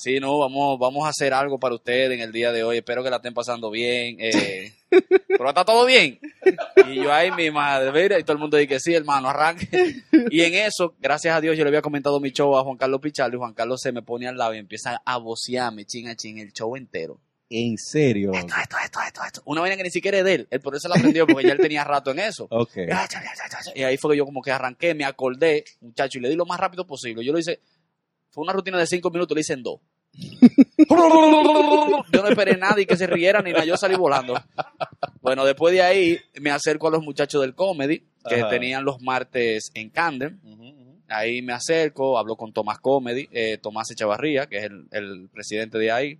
Sí, 0.00 0.18
no, 0.18 0.38
vamos, 0.38 0.78
vamos 0.78 1.04
a 1.04 1.10
hacer 1.10 1.34
algo 1.34 1.60
para 1.60 1.74
ustedes 1.74 2.12
en 2.12 2.20
el 2.20 2.32
día 2.32 2.52
de 2.52 2.64
hoy. 2.64 2.78
Espero 2.78 3.04
que 3.04 3.10
la 3.10 3.16
estén 3.16 3.34
pasando 3.34 3.70
bien. 3.70 4.16
Eh, 4.18 4.72
pero 5.28 5.50
está 5.50 5.62
todo 5.62 5.84
bien. 5.84 6.18
Y 6.88 6.94
yo, 6.94 7.12
ay, 7.12 7.30
mi 7.32 7.50
madre, 7.50 7.92
mira, 7.92 8.18
y 8.18 8.22
todo 8.22 8.32
el 8.32 8.38
mundo 8.38 8.56
dice 8.56 8.66
que 8.66 8.80
sí, 8.80 8.94
hermano, 8.94 9.28
arranque. 9.28 9.96
Y 10.30 10.40
en 10.40 10.54
eso, 10.54 10.94
gracias 10.98 11.36
a 11.36 11.40
Dios, 11.42 11.54
yo 11.54 11.64
le 11.64 11.68
había 11.68 11.82
comentado 11.82 12.18
mi 12.18 12.30
show 12.30 12.56
a 12.56 12.64
Juan 12.64 12.78
Carlos 12.78 12.98
Pichardo 13.02 13.36
y 13.36 13.40
Juan 13.40 13.52
Carlos 13.52 13.82
se 13.82 13.92
me 13.92 14.00
pone 14.00 14.26
al 14.26 14.38
lado 14.38 14.54
y 14.54 14.58
empieza 14.58 15.02
a 15.04 15.18
vocearme, 15.18 15.84
ching 15.84 16.08
a 16.08 16.16
ching, 16.16 16.38
el 16.38 16.54
show 16.54 16.74
entero. 16.76 17.20
En 17.50 17.76
serio. 17.76 18.32
Esto, 18.32 18.54
esto, 18.58 18.76
esto, 18.82 19.00
esto, 19.06 19.20
esto. 19.22 19.42
Una 19.44 19.60
vaina 19.60 19.76
que 19.76 19.82
ni 19.82 19.90
siquiera 19.90 20.16
es 20.16 20.24
de 20.24 20.34
él. 20.34 20.48
Él 20.50 20.60
por 20.60 20.74
eso 20.76 20.88
la 20.88 20.94
aprendió, 20.94 21.26
porque 21.26 21.46
ya 21.46 21.52
él 21.52 21.58
tenía 21.58 21.84
rato 21.84 22.12
en 22.12 22.20
eso. 22.20 22.48
Ok. 22.50 22.74
Y 23.74 23.82
ahí 23.82 23.98
fue 23.98 24.12
que 24.12 24.16
yo 24.16 24.24
como 24.24 24.40
que 24.40 24.50
arranqué, 24.50 24.94
me 24.94 25.04
acordé, 25.04 25.64
muchacho, 25.82 26.16
y 26.16 26.22
le 26.22 26.30
di 26.30 26.36
lo 26.36 26.46
más 26.46 26.58
rápido 26.58 26.86
posible. 26.86 27.22
Yo 27.22 27.32
lo 27.32 27.38
hice, 27.38 27.60
fue 28.30 28.42
una 28.44 28.52
rutina 28.52 28.78
de 28.78 28.86
cinco 28.86 29.10
minutos, 29.10 29.34
lo 29.34 29.40
hice 29.40 29.52
en 29.54 29.62
dos. 29.62 29.80
yo 32.12 32.22
no 32.22 32.28
esperé 32.28 32.56
nada 32.56 32.80
y 32.80 32.86
que 32.86 32.96
se 32.96 33.06
riera 33.06 33.42
ni 33.42 33.52
nada, 33.52 33.64
yo 33.64 33.76
salí 33.76 33.94
volando. 33.96 34.34
Bueno, 35.20 35.44
después 35.44 35.72
de 35.74 35.82
ahí 35.82 36.18
me 36.40 36.50
acerco 36.50 36.88
a 36.88 36.90
los 36.90 37.02
muchachos 37.02 37.40
del 37.42 37.54
comedy, 37.54 38.02
que 38.28 38.36
Ajá. 38.36 38.48
tenían 38.48 38.84
los 38.84 39.00
martes 39.00 39.70
en 39.74 39.90
Camden. 39.90 40.40
Ahí 41.08 41.42
me 41.42 41.52
acerco, 41.52 42.18
hablo 42.18 42.36
con 42.36 42.52
Tomás 42.52 42.78
Comedy, 42.78 43.28
eh, 43.32 43.58
Tomás 43.58 43.90
Echavarría, 43.90 44.46
que 44.46 44.58
es 44.58 44.64
el, 44.64 44.86
el 44.92 45.28
presidente 45.28 45.76
de 45.78 45.90
ahí, 45.90 46.18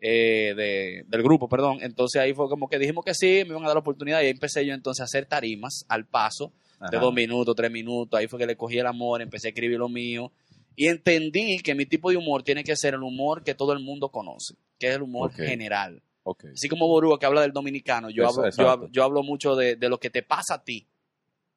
eh, 0.00 0.54
de- 0.56 1.04
del 1.08 1.22
grupo, 1.22 1.48
perdón. 1.48 1.78
Entonces 1.80 2.20
ahí 2.22 2.32
fue 2.32 2.48
como 2.48 2.68
que 2.68 2.78
dijimos 2.78 3.04
que 3.04 3.12
sí, 3.14 3.42
me 3.44 3.50
iban 3.50 3.64
a 3.64 3.68
dar 3.68 3.74
la 3.76 3.80
oportunidad 3.80 4.20
y 4.22 4.26
ahí 4.26 4.30
empecé 4.30 4.64
yo 4.64 4.72
entonces 4.72 5.00
a 5.00 5.04
hacer 5.04 5.26
tarimas 5.26 5.84
al 5.88 6.04
paso 6.06 6.52
de 6.90 6.98
dos 6.98 7.12
minutos, 7.14 7.56
tres 7.56 7.70
minutos. 7.72 8.18
Ahí 8.18 8.28
fue 8.28 8.38
que 8.38 8.46
le 8.46 8.56
cogí 8.56 8.78
el 8.78 8.86
amor, 8.86 9.20
empecé 9.22 9.48
a 9.48 9.50
escribir 9.50 9.78
lo 9.78 9.88
mío 9.88 10.30
y 10.76 10.88
entendí 10.88 11.58
que 11.58 11.74
mi 11.74 11.86
tipo 11.86 12.10
de 12.10 12.16
humor 12.16 12.42
tiene 12.42 12.64
que 12.64 12.76
ser 12.76 12.94
el 12.94 13.02
humor 13.02 13.42
que 13.42 13.54
todo 13.54 13.72
el 13.72 13.80
mundo 13.80 14.08
conoce, 14.10 14.54
que 14.78 14.88
es 14.88 14.96
el 14.96 15.02
humor 15.02 15.32
general. 15.32 16.02
Ok. 16.24 16.46
Así 16.54 16.68
como 16.68 16.88
Borúa 16.88 17.18
que 17.18 17.26
habla 17.26 17.42
del 17.42 17.52
dominicano, 17.52 18.10
yo, 18.10 18.28
hablo, 18.28 18.50
yo, 18.50 18.68
hablo, 18.68 18.88
yo 18.90 19.04
hablo 19.04 19.22
mucho 19.22 19.54
de, 19.54 19.76
de 19.76 19.88
lo 19.88 19.98
que 19.98 20.10
te 20.10 20.22
pasa 20.22 20.54
a 20.54 20.64
ti. 20.64 20.86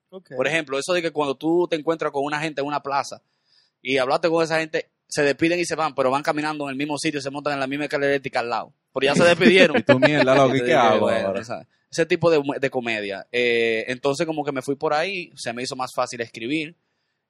Ok. 0.09 0.31
Por 0.35 0.47
ejemplo, 0.47 0.77
eso 0.77 0.93
de 0.93 1.01
que 1.01 1.11
cuando 1.11 1.35
tú 1.35 1.67
te 1.69 1.75
encuentras 1.75 2.11
con 2.11 2.23
una 2.23 2.39
gente 2.39 2.61
en 2.61 2.67
una 2.67 2.81
plaza 2.81 3.21
y 3.81 3.97
hablaste 3.97 4.29
con 4.29 4.43
esa 4.43 4.59
gente, 4.59 4.89
se 5.07 5.23
despiden 5.23 5.59
y 5.59 5.65
se 5.65 5.75
van, 5.75 5.95
pero 5.95 6.11
van 6.11 6.23
caminando 6.23 6.65
en 6.65 6.71
el 6.71 6.75
mismo 6.75 6.97
sitio, 6.97 7.21
se 7.21 7.29
montan 7.29 7.53
en 7.53 7.59
la 7.59 7.67
misma 7.67 7.85
escalera 7.85 8.11
eléctrica 8.11 8.41
al 8.41 8.49
lado. 8.49 8.73
Pero 8.93 9.13
ya 9.13 9.15
se 9.15 9.23
despidieron. 9.29 9.77
Y 9.77 9.83
tú 9.83 9.99
mierda, 9.99 10.35
ese 11.89 12.05
tipo 12.05 12.29
de, 12.29 12.41
de 12.59 12.69
comedia. 12.69 13.25
Eh, 13.31 13.85
entonces 13.87 14.25
como 14.25 14.43
que 14.43 14.51
me 14.51 14.61
fui 14.61 14.75
por 14.75 14.93
ahí, 14.93 15.31
se 15.35 15.53
me 15.53 15.63
hizo 15.63 15.75
más 15.75 15.91
fácil 15.95 16.19
escribir. 16.21 16.75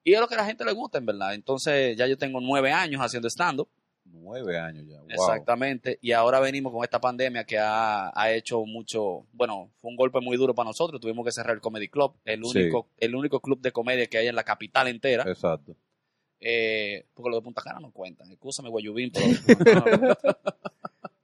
Y 0.08 0.14
es 0.14 0.20
lo 0.20 0.26
que 0.28 0.34
a 0.34 0.38
la 0.38 0.44
gente 0.46 0.64
le 0.64 0.72
gusta, 0.72 0.98
en 0.98 1.06
verdad. 1.06 1.34
Entonces 1.34 1.96
ya 1.96 2.06
yo 2.06 2.16
tengo 2.16 2.40
nueve 2.40 2.72
años 2.72 3.00
haciendo 3.00 3.28
stand-up. 3.28 3.68
Nueve 4.10 4.58
años 4.58 4.84
ya. 4.88 4.98
Wow. 5.00 5.08
Exactamente. 5.10 5.98
Y 6.00 6.12
ahora 6.12 6.40
venimos 6.40 6.72
con 6.72 6.82
esta 6.82 6.98
pandemia 7.00 7.44
que 7.44 7.58
ha, 7.58 8.10
ha 8.18 8.32
hecho 8.32 8.64
mucho, 8.64 9.26
bueno, 9.32 9.70
fue 9.80 9.90
un 9.90 9.96
golpe 9.96 10.20
muy 10.20 10.36
duro 10.36 10.54
para 10.54 10.68
nosotros. 10.68 11.00
Tuvimos 11.00 11.24
que 11.24 11.32
cerrar 11.32 11.54
el 11.54 11.60
Comedy 11.60 11.88
Club, 11.88 12.14
el 12.24 12.42
Sí. 12.44 12.58
único, 12.58 12.88
el 12.98 13.14
único 13.14 13.40
club 13.40 13.60
de 13.60 13.70
comedia 13.72 14.06
que 14.06 14.18
hay 14.18 14.26
en 14.28 14.34
la 14.34 14.44
capital 14.44 14.88
entera. 14.88 15.24
Exacto. 15.26 15.74
Eh, 16.40 17.04
porque 17.14 17.30
los 17.30 17.38
de 17.40 17.44
Punta 17.44 17.62
Cana 17.62 17.80
no 17.80 17.90
cuentan. 17.90 18.30
Escúchame, 18.30 18.68
Guayubín, 18.70 19.10
pero... 19.12 20.16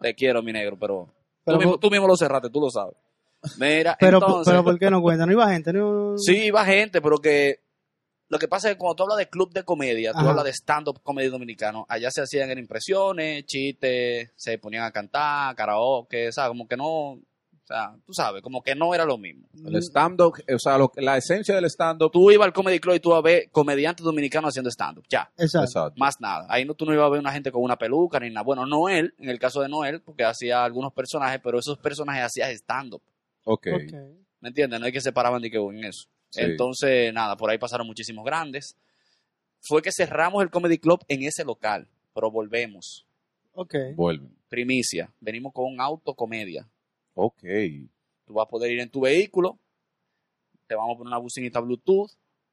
Te 0.00 0.14
quiero, 0.14 0.42
mi 0.42 0.52
negro, 0.52 0.76
pero... 0.78 1.08
Pero 1.44 1.56
tú, 1.56 1.58
mismo, 1.58 1.72
por- 1.72 1.80
tú 1.80 1.90
mismo 1.90 2.06
lo 2.06 2.16
cerraste, 2.16 2.50
tú 2.50 2.60
lo 2.60 2.70
sabes. 2.70 2.94
Mira, 3.58 3.96
Pero, 4.00 4.18
entonces... 4.18 4.50
pero 4.50 4.64
¿por 4.64 4.78
qué 4.78 4.90
no 4.90 5.02
cuenta? 5.02 5.26
¿No 5.26 5.32
iba 5.32 5.50
gente? 5.52 5.72
No... 5.72 6.16
Sí, 6.16 6.44
iba 6.46 6.64
gente, 6.64 7.02
pero 7.02 7.18
que 7.18 7.60
lo 8.34 8.38
que 8.40 8.48
pasa 8.48 8.68
es 8.68 8.74
que 8.74 8.78
cuando 8.78 8.96
tú 8.96 9.02
hablas 9.04 9.18
de 9.18 9.28
club 9.28 9.52
de 9.52 9.62
comedia, 9.62 10.10
tú 10.12 10.18
Ajá. 10.18 10.30
hablas 10.30 10.44
de 10.46 10.52
stand-up 10.52 11.00
comedy 11.04 11.28
dominicano, 11.28 11.86
allá 11.88 12.10
se 12.10 12.20
hacían 12.20 12.50
en 12.50 12.58
impresiones, 12.58 13.46
chistes, 13.46 14.32
se 14.34 14.58
ponían 14.58 14.82
a 14.82 14.90
cantar, 14.90 15.54
karaoke, 15.54 16.32
¿sabes? 16.32 16.48
Como 16.48 16.66
que 16.66 16.76
no, 16.76 16.86
o 17.12 17.20
sea, 17.66 17.94
tú 18.04 18.12
sabes, 18.12 18.42
como 18.42 18.60
que 18.60 18.74
no 18.74 18.92
era 18.92 19.04
lo 19.04 19.16
mismo. 19.18 19.48
El 19.64 19.76
stand-up, 19.76 20.34
o 20.52 20.58
sea, 20.58 20.76
lo- 20.78 20.90
la 20.96 21.16
esencia 21.16 21.54
del 21.54 21.66
stand-up. 21.66 22.10
Tú 22.10 22.30
ibas 22.32 22.46
al 22.46 22.52
Comedy 22.52 22.80
Club 22.80 22.96
y 22.96 23.00
tú 23.00 23.10
ibas 23.10 23.20
a 23.20 23.22
ver 23.22 23.50
comediantes 23.52 24.04
dominicanos 24.04 24.48
haciendo 24.50 24.68
stand-up, 24.70 25.04
ya, 25.08 25.30
Exacto. 25.38 25.64
Exacto. 25.66 25.94
más 25.96 26.20
nada. 26.20 26.44
Ahí 26.48 26.64
no, 26.64 26.74
tú 26.74 26.84
no 26.86 26.92
ibas 26.92 27.06
a 27.06 27.10
ver 27.10 27.20
una 27.20 27.30
gente 27.32 27.52
con 27.52 27.62
una 27.62 27.76
peluca 27.78 28.18
ni 28.18 28.30
nada. 28.30 28.42
Bueno, 28.42 28.66
Noel, 28.66 29.14
en 29.18 29.30
el 29.30 29.38
caso 29.38 29.60
de 29.62 29.68
Noel, 29.68 30.02
porque 30.02 30.24
hacía 30.24 30.64
algunos 30.64 30.92
personajes, 30.92 31.40
pero 31.40 31.60
esos 31.60 31.78
personajes 31.78 32.24
hacían 32.24 32.50
stand-up. 32.50 33.02
Ok. 33.44 33.68
Ok. 33.74 33.92
¿Me 34.40 34.48
entiendes? 34.48 34.78
No 34.80 34.84
hay 34.86 34.92
que 34.92 35.00
separaban 35.00 35.40
de 35.40 35.50
que 35.50 35.56
en 35.56 35.84
eso. 35.84 36.08
Sí. 36.34 36.40
Entonces, 36.42 37.12
nada, 37.12 37.36
por 37.36 37.50
ahí 37.50 37.58
pasaron 37.58 37.86
muchísimos 37.86 38.24
grandes. 38.24 38.76
Fue 39.60 39.80
que 39.82 39.90
cerramos 39.92 40.42
el 40.42 40.50
Comedy 40.50 40.78
Club 40.78 41.00
en 41.08 41.22
ese 41.22 41.44
local, 41.44 41.88
pero 42.14 42.30
volvemos. 42.30 43.06
Ok. 43.54 43.74
Vuelven. 43.94 44.36
Primicia, 44.48 45.12
venimos 45.20 45.52
con 45.52 45.64
un 45.72 45.80
auto 45.80 46.14
comedia. 46.14 46.68
Ok. 47.14 47.42
Tú 48.26 48.34
vas 48.34 48.46
a 48.46 48.50
poder 48.50 48.70
ir 48.72 48.80
en 48.80 48.90
tu 48.90 49.00
vehículo, 49.02 49.58
te 50.66 50.74
vamos 50.74 50.94
a 50.94 50.98
poner 50.98 51.08
una 51.08 51.18
bucinita 51.18 51.60
Bluetooth 51.60 52.10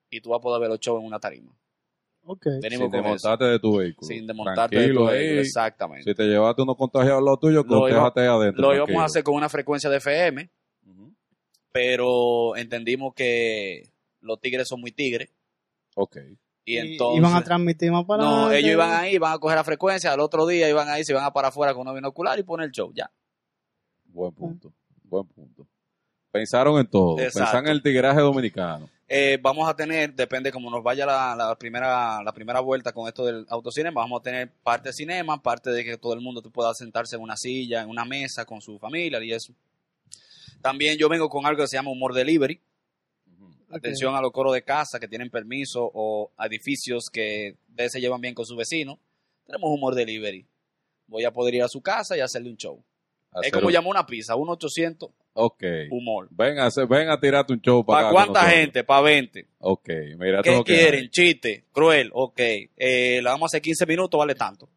y 0.09 0.21
tú 0.21 0.29
vas 0.29 0.39
a 0.39 0.41
poder 0.41 0.61
ver 0.61 0.69
los 0.69 0.79
shows 0.79 0.99
en 0.99 1.07
una 1.07 1.19
tarima. 1.19 1.51
Ok. 2.23 2.45
Venimos 2.61 2.69
Sin 2.71 2.91
con 2.91 2.99
eso. 2.99 3.13
desmontarte 3.13 3.45
de 3.45 3.59
tu 3.59 3.77
vehículo. 3.77 4.07
Sin 4.07 4.27
desmontarte 4.27 4.75
de 4.75 4.81
Tranquilo 4.83 5.01
tu 5.05 5.09
ahí. 5.09 5.17
vehículo, 5.19 5.41
Exactamente. 5.41 6.03
Si 6.03 6.15
te 6.15 6.23
llevaste 6.23 6.61
uno 6.61 6.75
contagiado 6.75 7.17
al 7.17 7.25
lado 7.25 7.37
tuyo, 7.37 7.63
Lo 7.67 7.85
adentro. 7.85 8.61
Lo 8.61 8.75
íbamos 8.75 9.01
a 9.01 9.05
hacer 9.05 9.23
con 9.23 9.35
una 9.35 9.49
frecuencia 9.49 9.89
de 9.89 9.97
FM. 9.97 10.49
Pero 11.71 12.55
entendimos 12.55 13.13
que 13.13 13.89
los 14.19 14.39
tigres 14.39 14.67
son 14.67 14.81
muy 14.81 14.91
tigres. 14.91 15.29
Ok. 15.95 16.17
Y 16.65 16.75
Y- 16.75 16.77
entonces. 16.77 17.17
Iban 17.19 17.35
a 17.35 17.43
transmitir 17.43 17.91
más 17.91 18.05
para 18.05 18.23
no, 18.23 18.29
adelante. 18.45 18.59
ellos 18.59 18.71
iban 18.73 18.91
ahí, 18.91 19.15
iban 19.15 19.33
a 19.33 19.39
coger 19.39 19.57
la 19.57 19.63
frecuencia, 19.63 20.13
al 20.13 20.19
otro 20.19 20.45
día 20.45 20.69
iban 20.69 20.89
ahí, 20.89 21.03
se 21.03 21.11
iban 21.13 21.23
a 21.25 21.33
parar 21.33 21.49
afuera 21.49 21.73
con 21.73 21.87
un 21.87 21.95
binocular 21.95 22.37
y 22.39 22.43
poner 22.43 22.65
el 22.67 22.71
show, 22.71 22.91
ya. 22.93 23.09
Buen 24.05 24.33
punto. 24.33 24.73
Buen 25.03 25.27
punto. 25.27 25.67
Pensaron 26.31 26.79
en 26.79 26.87
todo. 26.87 27.17
Exacto. 27.19 27.39
Pensaron 27.39 27.65
en 27.67 27.71
el 27.71 27.81
tigraje 27.83 28.19
dominicano. 28.21 28.89
Eh, 29.13 29.37
vamos 29.41 29.67
a 29.67 29.75
tener, 29.75 30.13
depende 30.13 30.51
como 30.53 30.69
nos 30.71 30.81
vaya 30.81 31.05
la, 31.05 31.35
la 31.35 31.55
primera 31.57 32.23
la 32.23 32.31
primera 32.31 32.61
vuelta 32.61 32.93
con 32.93 33.09
esto 33.09 33.25
del 33.25 33.45
autocinema, 33.49 33.99
vamos 33.99 34.21
a 34.21 34.23
tener 34.23 34.49
parte 34.63 34.87
de 34.89 34.93
cinema, 34.93 35.41
parte 35.41 35.69
de 35.71 35.83
que 35.83 35.97
todo 35.97 36.13
el 36.13 36.21
mundo 36.21 36.41
pueda 36.43 36.73
sentarse 36.73 37.17
en 37.17 37.21
una 37.21 37.35
silla, 37.35 37.81
en 37.81 37.89
una 37.89 38.05
mesa 38.05 38.45
con 38.45 38.61
su 38.61 38.79
familia 38.79 39.21
y 39.21 39.33
eso. 39.33 39.53
También 40.61 40.97
yo 40.97 41.09
vengo 41.09 41.29
con 41.29 41.45
algo 41.45 41.61
que 41.63 41.67
se 41.67 41.77
llama 41.77 41.91
humor 41.91 42.13
delivery. 42.13 42.59
Atención 43.69 44.15
a 44.15 44.21
los 44.21 44.31
coros 44.31 44.53
de 44.53 44.63
casa 44.63 44.99
que 44.99 45.07
tienen 45.07 45.29
permiso 45.29 45.89
o 45.93 46.31
a 46.37 46.47
edificios 46.47 47.09
que 47.09 47.55
de 47.69 47.89
se 47.89 48.01
llevan 48.01 48.19
bien 48.19 48.33
con 48.33 48.45
sus 48.45 48.57
vecinos. 48.57 48.97
Tenemos 49.45 49.69
humor 49.71 49.95
delivery. 49.95 50.45
Voy 51.07 51.23
a 51.23 51.31
poder 51.31 51.55
ir 51.55 51.63
a 51.63 51.67
su 51.69 51.81
casa 51.81 52.17
y 52.17 52.19
hacerle 52.19 52.49
un 52.49 52.57
show. 52.57 52.83
es 53.43 53.49
como 53.53 53.67
un- 53.67 53.73
llamar 53.73 53.91
una 53.91 54.05
pizza, 54.05 54.35
1-800 54.35 55.09
Ok. 55.33 55.63
humor. 55.89 56.27
Ven 56.31 56.59
a, 56.59 56.65
hacer- 56.65 56.85
ven 56.85 57.09
a 57.09 57.17
tirarte 57.17 57.53
un 57.53 57.61
show 57.61 57.85
para 57.85 58.01
¿Para 58.01 58.11
cuánta 58.11 58.49
gente? 58.49 58.83
Para 58.83 59.01
20. 59.03 59.47
Ok. 59.59 59.87
Mira, 60.17 60.41
¿Qué 60.43 60.61
quieren? 60.65 60.99
hay. 61.03 61.09
Chiste, 61.09 61.63
cruel, 61.71 62.09
ok. 62.13 62.39
Eh, 62.75 63.21
la 63.23 63.31
vamos 63.31 63.45
a 63.45 63.49
hacer 63.51 63.61
15 63.61 63.85
minutos, 63.85 64.17
vale 64.19 64.35
tanto. 64.35 64.67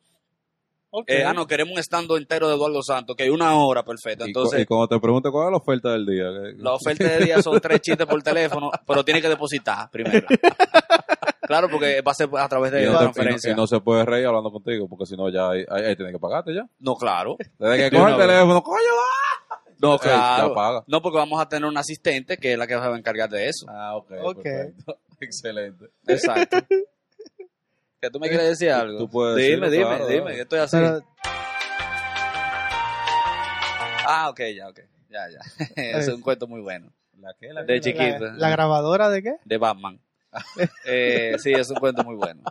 Eh, 1.07 1.24
ah, 1.24 1.32
no, 1.32 1.47
queremos 1.47 1.72
un 1.72 1.78
estando 1.78 2.16
entero 2.16 2.49
de 2.49 2.55
Eduardo 2.55 2.82
Santos, 2.82 3.16
que 3.16 3.24
hay 3.24 3.30
una 3.30 3.57
hora 3.57 3.82
perfecta. 3.84 4.24
Y 4.28 4.32
cu- 4.32 4.40
Entonces, 4.40 4.61
y, 4.62 4.66
cuando 4.66 4.88
te 4.88 5.01
pregunte 5.01 5.30
cuál 5.30 5.47
es 5.47 5.51
la 5.53 5.57
oferta 5.59 5.90
del 5.92 6.07
día. 6.07 6.24
¿qué- 6.24 6.55
la 6.62 6.72
oferta 6.74 7.05
de 7.05 7.24
día 7.24 7.42
son 7.42 7.61
tres 7.61 7.80
chistes 7.80 8.07
por 8.07 8.22
teléfono, 8.22 8.70
pero 8.86 9.05
tiene 9.05 9.20
que 9.20 9.28
depositar 9.28 9.90
primero. 9.90 10.26
claro, 11.42 11.68
porque 11.68 12.01
va 12.03 12.12
a 12.12 12.14
ser 12.14 12.28
a 12.38 12.49
través 12.49 12.72
de 12.72 12.78
no, 12.78 12.84
te- 12.84 12.88
y 12.88 12.92
no- 12.92 12.99
transferencia. 12.99 13.53
y 13.53 13.55
no 13.55 13.66
se 13.66 13.80
puede 13.80 14.05
reír 14.05 14.26
hablando 14.26 14.51
contigo, 14.51 14.88
porque 14.88 15.07
si 15.07 15.16
no 15.16 15.28
ya 15.30 15.51
ahí, 15.51 15.64
ahí, 15.68 15.97
tienes 15.97 16.12
que 16.14 16.18
pagarte 16.20 16.55
ya. 16.55 16.66
No, 16.78 16.95
claro. 16.97 17.36
Desde 17.59 17.76
que 17.76 17.82
De 17.84 17.90
coge 17.90 18.12
el 18.12 18.18
teléfono, 18.18 18.62
coño, 18.62 18.78
va. 18.97 19.61
No, 19.80 19.99
claro. 19.99 20.55
paga. 20.55 20.84
No, 20.86 21.03
porque 21.03 21.18
vamos 21.18 21.40
a 21.40 21.49
tener 21.49 21.68
un 21.68 21.76
asistente 21.76 22.38
que 22.38 22.53
es 22.53 22.59
la 22.59 22.66
que 22.66 22.74
se 22.74 22.78
va 22.80 22.95
a 22.95 22.99
encargar 22.99 23.28
de 23.28 23.49
eso. 23.49 23.66
Ah, 23.68 23.97
ok. 23.97 24.12
Ok. 24.22 24.42
perfecto. 24.42 24.97
Excelente. 25.20 25.86
Exacto. 26.07 26.59
¿Que 28.05 28.11
tú 28.11 28.20
me 28.20 28.28
quieres 28.28 28.48
decir 28.50 28.68
algo? 28.70 28.98
Tú 28.98 29.09
puedes 29.09 29.36
dime, 29.36 29.70
decirlo, 29.70 29.70
dime, 29.70 29.96
claro, 29.96 30.07
dime, 30.09 30.34
que 30.34 30.40
estoy 30.42 30.59
así. 30.59 30.76
Pero, 30.76 31.00
Ah, 34.07 34.28
ok, 34.28 34.40
ya, 34.55 34.68
ok. 34.68 34.80
Ya, 35.09 35.20
ya. 35.30 35.40
es 35.76 36.09
un 36.09 36.20
cuento 36.20 36.46
muy 36.46 36.61
bueno. 36.61 36.92
¿La 37.18 37.32
qué? 37.40 37.50
¿La 37.50 37.62
De 37.62 37.74
qué? 37.74 37.80
chiquito. 37.80 38.26
la, 38.26 38.32
la 38.34 38.50
grabadora 38.50 39.09
de 39.09 39.22
qué? 39.22 39.36
de 39.42 39.57
Batman. 39.57 39.98
Eh, 40.84 41.36
sí, 41.38 41.52
es 41.52 41.70
un 41.70 41.76
cuento 41.76 42.05
muy 42.05 42.16
bueno. 42.16 42.42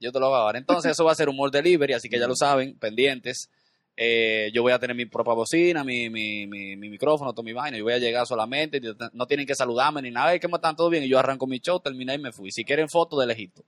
Yo 0.00 0.10
te 0.10 0.18
lo 0.18 0.28
voy 0.30 0.40
a 0.40 0.44
dar. 0.44 0.56
Entonces, 0.56 0.90
eso 0.90 1.04
va 1.04 1.12
a 1.12 1.14
ser 1.14 1.28
humor 1.28 1.52
delivery, 1.52 1.92
así 1.92 2.08
que 2.08 2.18
ya 2.18 2.26
lo 2.26 2.34
saben, 2.34 2.76
pendientes. 2.80 3.48
Eh, 3.96 4.50
yo 4.52 4.62
voy 4.62 4.72
a 4.72 4.78
tener 4.80 4.96
mi 4.96 5.04
propia 5.06 5.34
bocina, 5.34 5.84
mi, 5.84 6.10
mi, 6.10 6.48
mi, 6.48 6.74
mi 6.74 6.88
micrófono, 6.88 7.32
todo 7.32 7.44
mi 7.44 7.52
vaina. 7.52 7.76
Yo 7.78 7.84
voy 7.84 7.92
a 7.92 7.98
llegar 7.98 8.26
solamente, 8.26 8.80
no 9.12 9.26
tienen 9.26 9.46
que 9.46 9.54
saludarme 9.54 10.02
ni 10.02 10.10
nada. 10.10 10.32
"Ey, 10.32 10.40
¿Cómo 10.40 10.56
están? 10.56 10.74
¿Todo 10.74 10.88
bien? 10.90 11.04
Y 11.04 11.08
yo 11.08 11.18
arranco 11.20 11.46
mi 11.46 11.60
show, 11.60 11.78
terminé 11.78 12.14
y 12.14 12.18
me 12.18 12.32
fui. 12.32 12.50
Si 12.50 12.64
quieren 12.64 12.88
fotos 12.88 13.20
de 13.20 13.26
lejito. 13.26 13.62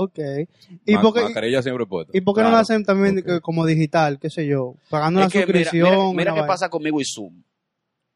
Ok. 0.00 0.18
¿Y 0.86 0.94
Ma- 0.94 1.02
por 1.02 1.12
qué, 1.12 1.22
Mascarilla 1.22 1.60
siempre 1.60 1.84
puesta. 1.84 2.16
¿y 2.16 2.20
por 2.20 2.36
qué 2.36 2.42
no 2.42 2.50
lo 2.50 2.56
hacen 2.56 2.84
también 2.84 3.20
como 3.42 3.66
digital, 3.66 4.20
qué 4.20 4.30
sé 4.30 4.46
yo? 4.46 4.76
Pagando 4.88 5.18
una 5.18 5.26
Es 5.26 5.32
que 5.32 5.40
mira, 5.40 5.64
suscripción. 5.64 5.90
mira, 5.90 6.12
mira 6.12 6.32
una 6.34 6.42
qué 6.42 6.46
pasa 6.46 6.68
conmigo 6.68 7.00
y 7.00 7.04
Zoom. 7.04 7.42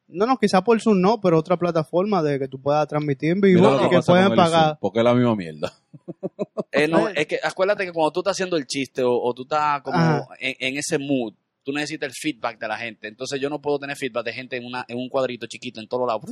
No, 0.07 0.27
no, 0.27 0.37
quizá 0.39 0.63
por 0.63 0.81
Zoom 0.81 1.01
no, 1.01 1.21
pero 1.21 1.39
otra 1.39 1.57
plataforma 1.57 2.23
de 2.23 2.39
que 2.39 2.47
tú 2.47 2.61
puedas 2.61 2.87
transmitir 2.87 3.33
en 3.33 3.41
vivo 3.41 3.75
y 3.85 3.89
que 3.89 3.97
el 3.97 4.03
pagar. 4.37 4.69
Zoom, 4.69 4.79
porque 4.81 5.01
es 5.01 5.05
la 5.05 5.15
misma 5.15 5.35
mierda. 5.35 5.73
Eh, 6.71 6.87
no, 6.87 7.09
es 7.09 7.27
que 7.27 7.41
acuérdate 7.43 7.85
que 7.85 7.93
cuando 7.93 8.13
tú 8.13 8.21
estás 8.21 8.37
haciendo 8.37 8.57
el 8.57 8.67
chiste 8.67 9.03
o, 9.03 9.13
o 9.21 9.35
tú 9.35 9.43
estás 9.43 9.83
como 9.83 10.29
en 10.39 10.77
ese 10.77 10.99
mood, 10.99 11.35
tú 11.65 11.73
necesitas 11.73 12.09
el 12.09 12.15
feedback 12.15 12.61
de 12.61 12.69
la 12.69 12.77
gente. 12.77 13.09
Entonces 13.09 13.41
yo 13.41 13.51
no 13.51 13.61
puedo 13.61 13.81
tener 13.81 13.97
feedback 13.97 14.25
de 14.27 14.33
gente 14.33 14.57
en, 14.57 14.67
una, 14.67 14.85
en 14.87 14.99
un 14.99 15.09
cuadrito 15.09 15.47
chiquito 15.49 15.81
en 15.81 15.89
todos 15.89 16.07
lados. 16.07 16.23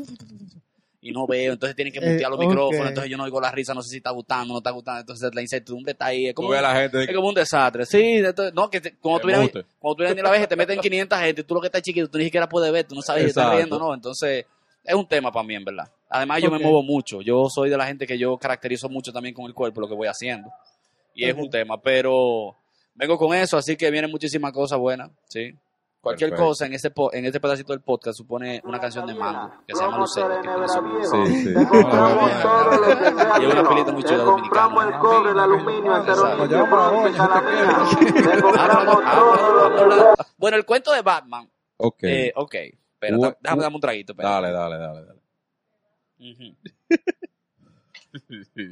Y 1.02 1.12
no 1.12 1.26
veo, 1.26 1.54
entonces 1.54 1.74
tienen 1.74 1.92
que 1.94 1.98
Eh, 2.00 2.12
mutear 2.12 2.30
los 2.30 2.38
micrófonos, 2.38 2.88
entonces 2.88 3.10
yo 3.10 3.16
no 3.16 3.24
oigo 3.24 3.40
la 3.40 3.50
risa, 3.50 3.72
no 3.72 3.82
sé 3.82 3.88
si 3.88 3.96
está 3.96 4.10
gustando, 4.10 4.52
no 4.52 4.58
está 4.58 4.70
gustando, 4.70 5.00
entonces 5.00 5.34
la 5.34 5.40
incertidumbre 5.40 5.92
está 5.92 6.06
ahí. 6.06 6.26
Es 6.28 6.34
como, 6.34 6.52
a 6.52 6.60
la 6.60 6.74
gente. 6.74 7.04
es 7.04 7.16
como 7.16 7.28
un 7.28 7.34
desastre. 7.34 7.86
Sí, 7.86 8.02
entonces, 8.18 8.52
no, 8.52 8.68
que 8.68 8.80
te- 8.82 8.96
cuando, 8.96 9.20
tú 9.20 9.26
vienes, 9.28 9.50
cuando 9.78 9.96
tú 9.96 10.00
vienes 10.02 10.16
ni 10.16 10.22
la 10.22 10.30
vez, 10.30 10.46
te 10.46 10.56
meten 10.56 10.78
500 10.82 11.18
gente, 11.20 11.42
tú 11.44 11.54
lo 11.54 11.60
que 11.62 11.68
estás 11.68 11.80
chiquito, 11.82 12.08
tú 12.10 12.18
ni 12.18 12.24
siquiera 12.24 12.46
puedes 12.48 12.70
ver, 12.70 12.84
tú 12.86 12.94
no 12.94 13.00
sabes 13.02 13.22
si 13.22 13.28
estás 13.30 13.44
riendo, 13.56 13.78
¿no? 13.78 13.94
Entonces, 13.94 14.44
es 14.84 14.94
un 14.94 15.06
tema 15.06 15.32
para 15.32 15.46
mí, 15.46 15.54
en 15.54 15.64
verdad. 15.64 15.90
Además, 16.10 16.42
yo 16.42 16.50
me 16.50 16.58
muevo 16.58 16.82
mucho. 16.82 17.22
Yo 17.22 17.48
soy 17.48 17.70
de 17.70 17.76
la 17.78 17.86
gente 17.86 18.06
que 18.06 18.18
yo 18.18 18.36
caracterizo 18.36 18.88
mucho 18.90 19.10
también 19.12 19.34
con 19.34 19.46
el 19.46 19.54
cuerpo, 19.54 19.80
lo 19.80 19.88
que 19.88 19.94
voy 19.94 20.08
haciendo. 20.08 20.50
Y 21.14 21.24
es 21.24 21.34
un 21.34 21.48
tema, 21.50 21.80
pero 21.80 22.54
vengo 22.94 23.16
con 23.16 23.34
eso, 23.34 23.56
así 23.56 23.74
que 23.76 23.90
vienen 23.90 24.10
muchísimas 24.10 24.52
cosas 24.52 24.78
buenas, 24.78 25.10
¿sí? 25.28 25.54
Cualquier 26.00 26.30
Perfecto. 26.30 26.48
cosa 26.48 26.64
en 26.64 26.72
este, 26.72 26.90
po- 26.90 27.12
en 27.12 27.26
este 27.26 27.40
pedacito 27.40 27.74
del 27.74 27.82
podcast 27.82 28.16
supone 28.16 28.62
una 28.64 28.80
canción 28.80 29.06
de 29.06 29.14
Mango, 29.14 29.52
que 29.68 29.74
se 29.76 29.82
llama 29.82 29.98
Lucero, 29.98 30.40
que. 30.40 30.48
Sí, 31.28 31.42
sí. 31.44 31.50
Y 31.50 33.44
es 33.44 33.52
una 33.52 33.68
pelita 33.68 33.92
muy 33.92 34.02
chula 34.04 34.24
dominicana. 34.24 34.88
el 34.88 34.98
cobre, 34.98 35.30
el 35.32 35.38
aluminio, 35.38 35.96
el 35.96 36.06
Bueno, 40.38 40.56
el 40.56 40.64
cuento 40.64 40.92
de 40.92 41.02
Batman. 41.02 41.50
Ok. 41.76 42.02
Eh, 42.04 42.32
ok, 42.34 42.54
Ua- 43.02 43.36
déjame 43.40 43.62
darme 43.62 43.74
un 43.76 43.80
traguito. 43.80 44.12
espera. 44.12 44.30
Dale, 44.30 44.52
dale, 44.52 44.78
dale. 44.78 45.04
dale. 45.04 45.20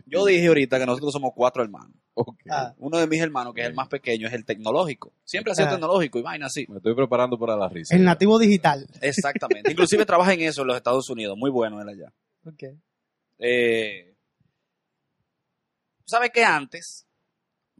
Yo 0.06 0.24
dije 0.24 0.46
ahorita 0.48 0.78
que 0.78 0.86
nosotros 0.86 1.12
somos 1.12 1.30
cuatro 1.34 1.62
hermanos. 1.62 1.96
Ah, 2.50 2.74
Uno 2.78 2.98
de 2.98 3.06
mis 3.06 3.20
hermanos, 3.20 3.54
que 3.54 3.60
es 3.60 3.68
el 3.68 3.74
más 3.74 3.88
pequeño, 3.88 4.26
es 4.26 4.32
el 4.34 4.44
tecnológico. 4.44 5.12
Siempre 5.24 5.52
ha 5.52 5.54
sido 5.54 5.68
Ah. 5.68 5.72
tecnológico 5.72 6.18
y 6.18 6.22
vaina 6.22 6.46
así. 6.46 6.66
Me 6.68 6.78
estoy 6.78 6.94
preparando 6.94 7.38
para 7.38 7.56
la 7.56 7.68
risa. 7.68 7.94
el 7.94 8.04
nativo 8.04 8.38
digital. 8.38 8.86
Exactamente. 9.00 9.70
Inclusive 9.70 10.04
trabaja 10.06 10.32
en 10.32 10.40
eso 10.40 10.62
en 10.62 10.68
los 10.68 10.76
Estados 10.76 11.08
Unidos. 11.10 11.36
Muy 11.38 11.50
bueno 11.50 11.80
él 11.80 11.88
allá. 11.88 12.12
Ok. 12.44 12.64
Eh, 13.38 14.16
¿Sabes 16.04 16.30
que 16.30 16.42
antes 16.44 17.06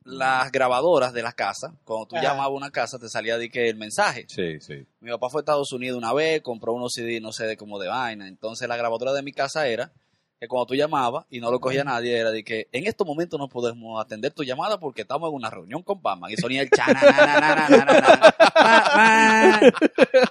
las 0.05 0.51
grabadoras 0.53 1.13
de 1.13 1.23
las 1.23 1.35
casas, 1.35 1.73
cuando 1.85 2.07
tú 2.07 2.17
Ajá. 2.17 2.25
llamabas 2.27 2.47
a 2.47 2.51
una 2.51 2.71
casa, 2.71 2.99
te 2.99 3.09
salía 3.09 3.37
de 3.39 3.51
que 3.51 3.69
el 3.69 3.77
mensaje? 3.77 4.25
Sí, 4.29 4.61
sí. 4.61 4.87
Mi 5.01 5.11
papá 5.11 5.29
fue 5.31 5.41
a 5.41 5.43
Estados 5.43 5.73
Unidos 5.73 5.99
una 5.99 6.13
vez, 6.13 6.41
compró 6.43 6.73
unos 6.75 6.93
CD, 6.95 7.21
no 7.21 7.33
sé 7.33 7.47
de 7.47 7.57
cómo 7.57 7.79
de 7.79 7.89
vaina. 7.89 8.29
Entonces 8.29 8.69
la 8.69 8.77
grabadora 8.77 9.13
de 9.13 9.23
mi 9.23 9.33
casa 9.33 9.67
era 9.67 9.93
que 10.41 10.47
cuando 10.47 10.67
tú 10.67 10.75
llamabas 10.75 11.25
y 11.31 11.41
no 11.41 11.51
lo 11.51 11.59
cogía 11.61 11.83
nadie, 11.83 12.17
era 12.17 12.31
de 12.31 12.45
que 12.45 12.69
en 12.71 12.87
estos 12.87 13.05
momentos 13.07 13.39
no 13.41 13.49
podemos 13.49 14.01
atender 14.01 14.33
tu 14.33 14.45
llamada 14.45 14.79
porque 14.79 15.03
estamos 15.03 15.29
en 15.31 15.35
una 15.35 15.51
reunión 15.51 15.83
con 15.83 16.01
Batman. 16.01 16.31
Y 16.31 16.37
sonía 16.37 16.63
el 16.63 16.71
chana. 16.71 17.01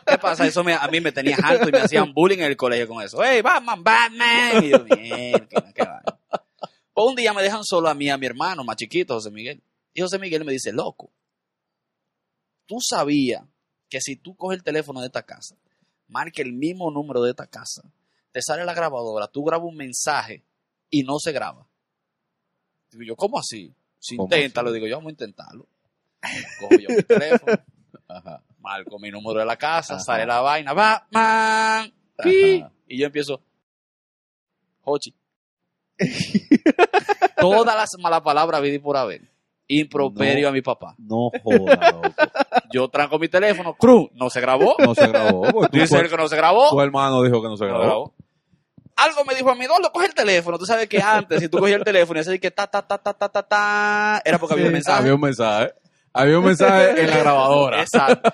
¿Qué 0.05 0.18
pasa? 0.18 0.45
Eso 0.45 0.64
me- 0.64 0.74
a 0.74 0.88
mí 0.88 1.01
me 1.01 1.12
tenía 1.12 1.38
harto 1.43 1.68
y 1.70 1.72
me 1.72 1.80
hacían 1.80 2.14
bullying 2.14 2.38
en 2.39 2.45
el 2.45 2.58
colegio 2.58 2.88
con 2.88 3.03
eso. 3.03 3.22
¡Hey, 3.24 3.41
Batman, 3.41 3.84
Batman! 3.84 4.64
Y 4.64 4.70
yo, 4.70 4.80
mierda, 4.86 5.74
qué 5.74 5.84
vaina. 5.84 6.03
Pues 6.93 7.08
un 7.10 7.16
día 7.16 7.34
me 7.34 7.43
dejan 7.43 7.64
solo 7.64 7.89
a 7.89 7.93
mí 7.93 8.10
a 8.10 8.18
mi 8.18 8.26
hermano 8.26 8.64
más 8.64 8.76
chiquito, 8.78 9.14
José 9.16 9.30
Miguel. 9.30 9.62
Y 9.93 10.01
José 10.01 10.18
Miguel 10.20 10.45
me 10.45 10.51
dice, 10.53 10.72
loco, 10.72 11.12
tú 12.66 12.78
sabías 12.82 13.43
que 13.89 13.99
si 14.01 14.16
tú 14.16 14.36
coges 14.36 14.58
el 14.60 14.64
teléfono 14.64 14.99
de 15.01 15.08
esta 15.08 15.24
casa, 15.24 15.55
marca 16.08 16.41
el 16.41 16.53
mismo 16.53 16.91
número 16.91 17.22
de 17.22 17.32
esta 17.32 17.45
casa, 17.47 17.84
te 18.38 18.42
sale 18.44 18.64
la 18.66 18.76
grabadora, 18.76 19.28
tú 19.28 19.44
grabas 19.44 19.66
un 19.68 19.76
mensaje 19.76 20.44
y 20.92 21.02
no 21.02 21.18
se 21.18 21.32
graba. 21.32 21.66
Digo 22.92 23.04
yo, 23.04 23.16
¿cómo 23.16 23.40
así? 23.40 23.74
Si 23.98 24.16
¿Cómo 24.16 24.28
inténtalo, 24.28 24.72
digo 24.72 24.86
yo, 24.86 24.98
vamos 24.98 25.08
a 25.10 25.12
intentarlo. 25.14 25.66
Cojo 26.60 26.78
yo 26.80 26.88
mi 26.96 27.02
teléfono, 27.02 27.58
Ajá. 28.08 28.44
marco 28.60 29.00
mi 29.00 29.10
número 29.10 29.40
de 29.40 29.46
la 29.48 29.58
casa, 29.58 29.96
Ajá. 29.96 30.04
sale 30.04 30.28
la 30.28 30.40
vaina, 30.42 30.74
Batman, 30.74 31.92
pi, 32.22 32.60
Ajá. 32.62 32.72
y 32.88 33.00
yo 33.00 33.08
empiezo, 33.08 33.42
Hochi. 34.84 35.16
Todas 37.40 37.76
las 37.76 37.90
malas 38.00 38.22
palabras 38.22 38.62
vi 38.62 38.78
por 38.78 38.98
haber. 38.98 39.22
Improperio 39.70 40.44
No. 40.44 40.50
a 40.50 40.52
mi 40.52 40.62
papá. 40.62 40.96
No 41.00 41.30
joda, 41.44 41.92
loco. 41.92 42.14
Yo 42.72 42.88
tranco 42.88 43.18
mi 43.20 43.28
teléfono, 43.30 43.74
cruz, 43.76 44.10
no 44.14 44.30
se 44.30 44.40
grabó. 44.42 44.76
No 44.80 44.94
se 44.96 45.08
grabó. 45.08 45.68
Dice 45.72 45.98
él 45.98 46.08
que 46.10 46.16
no 46.18 46.28
se 46.28 46.36
grabó. 46.38 46.70
Tu 46.70 46.80
hermano 46.82 47.24
dijo 47.24 47.42
que 47.42 47.48
no 47.50 47.58
se 47.58 47.66
No 47.66 47.80
grabó. 47.80 48.14
Algo 48.98 49.24
me 49.26 49.36
dijo 49.36 49.50
a 49.52 49.56
mí, 49.56 49.66
Eduardo, 49.66 49.91
coge 49.91 50.08
el 50.08 50.14
teléfono. 50.14 50.58
Tú 50.58 50.66
sabes 50.66 50.88
que 50.89 51.02
antes, 51.02 51.39
si 51.39 51.50
tú 51.50 51.60
cogías 51.60 51.78
el 51.78 51.84
teléfono 51.84 52.20
y 52.20 52.22
hacías 52.22 52.39
que 52.39 52.52
ta, 52.52 52.68
ta, 52.68 52.82
ta, 52.82 52.98
ta, 52.98 53.14
ta, 53.14 53.30
ta, 53.30 53.43
ta, 53.43 54.22
era 54.26 54.38
porque 54.39 54.54
había 54.56 54.66
un 54.68 54.74
mensaje. 54.74 55.00
Había 55.00 55.14
un 55.16 55.22
mensaje. 55.22 55.74
Había 56.14 56.39
un 56.39 56.45
mensaje 56.45 57.00
en 57.02 57.10
la 57.12 57.18
grabadora. 57.18 57.82
Exacto. 57.84 58.34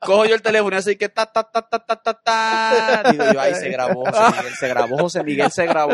Cojo 0.00 0.26
yo 0.26 0.34
el 0.34 0.42
teléfono 0.42 0.76
y 0.76 0.78
así 0.78 0.96
que 0.96 1.08
ta, 1.08 1.24
ta, 1.24 1.42
ta, 1.44 1.62
ta, 1.62 1.78
ta, 1.78 1.96
ta, 1.96 2.12
ta. 2.14 3.02
Digo 3.10 3.24
yo, 3.32 3.40
ahí 3.40 3.54
se 3.54 3.70
grabó, 3.70 4.04
José 4.04 4.20
Miguel 4.36 4.52
se 4.58 4.68
grabó, 4.68 4.98
José 4.98 5.22
Miguel 5.24 5.50
se 5.50 5.66
grabó. 5.66 5.92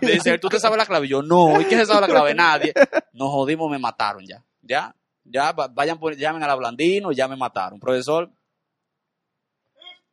Me 0.00 0.12
dice, 0.12 0.38
¿tú 0.38 0.48
te 0.48 0.58
sabes 0.58 0.78
la 0.78 0.86
clave? 0.86 1.04
Y 1.06 1.10
yo, 1.10 1.20
no. 1.22 1.60
¿Y 1.60 1.66
qué 1.66 1.76
se 1.76 1.84
sabe 1.84 2.00
la 2.00 2.06
clave? 2.06 2.34
Nadie. 2.34 2.72
Nos 3.12 3.28
jodimos, 3.30 3.70
me 3.70 3.78
mataron 3.78 4.24
ya. 4.26 4.42
Ya, 4.62 4.94
ya, 5.24 5.52
va- 5.52 5.68
vayan, 5.68 5.98
por, 5.98 6.16
llamen 6.16 6.42
a 6.42 6.46
la 6.46 6.54
Blandino, 6.54 7.12
ya 7.12 7.28
me 7.28 7.36
mataron. 7.36 7.78
Profesor, 7.78 8.30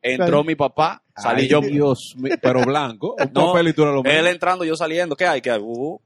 entró 0.02 0.44
mi 0.44 0.54
papá, 0.54 1.02
salí 1.22 1.42
Ay, 1.42 1.48
yo. 1.48 1.60
Dios 1.60 2.14
pero 2.42 2.62
blanco. 2.64 3.14
Un 3.18 3.32
No, 3.32 3.52
papel 3.52 3.68
y 3.68 3.72
tú 3.72 3.84
lo 3.84 4.04
Él 4.04 4.26
entrando, 4.26 4.64
yo 4.64 4.76
saliendo. 4.76 5.16
¿Qué 5.16 5.26
hay? 5.26 5.40
¿Qué 5.40 5.50
hay? 5.50 5.60
Uh, 5.62 5.98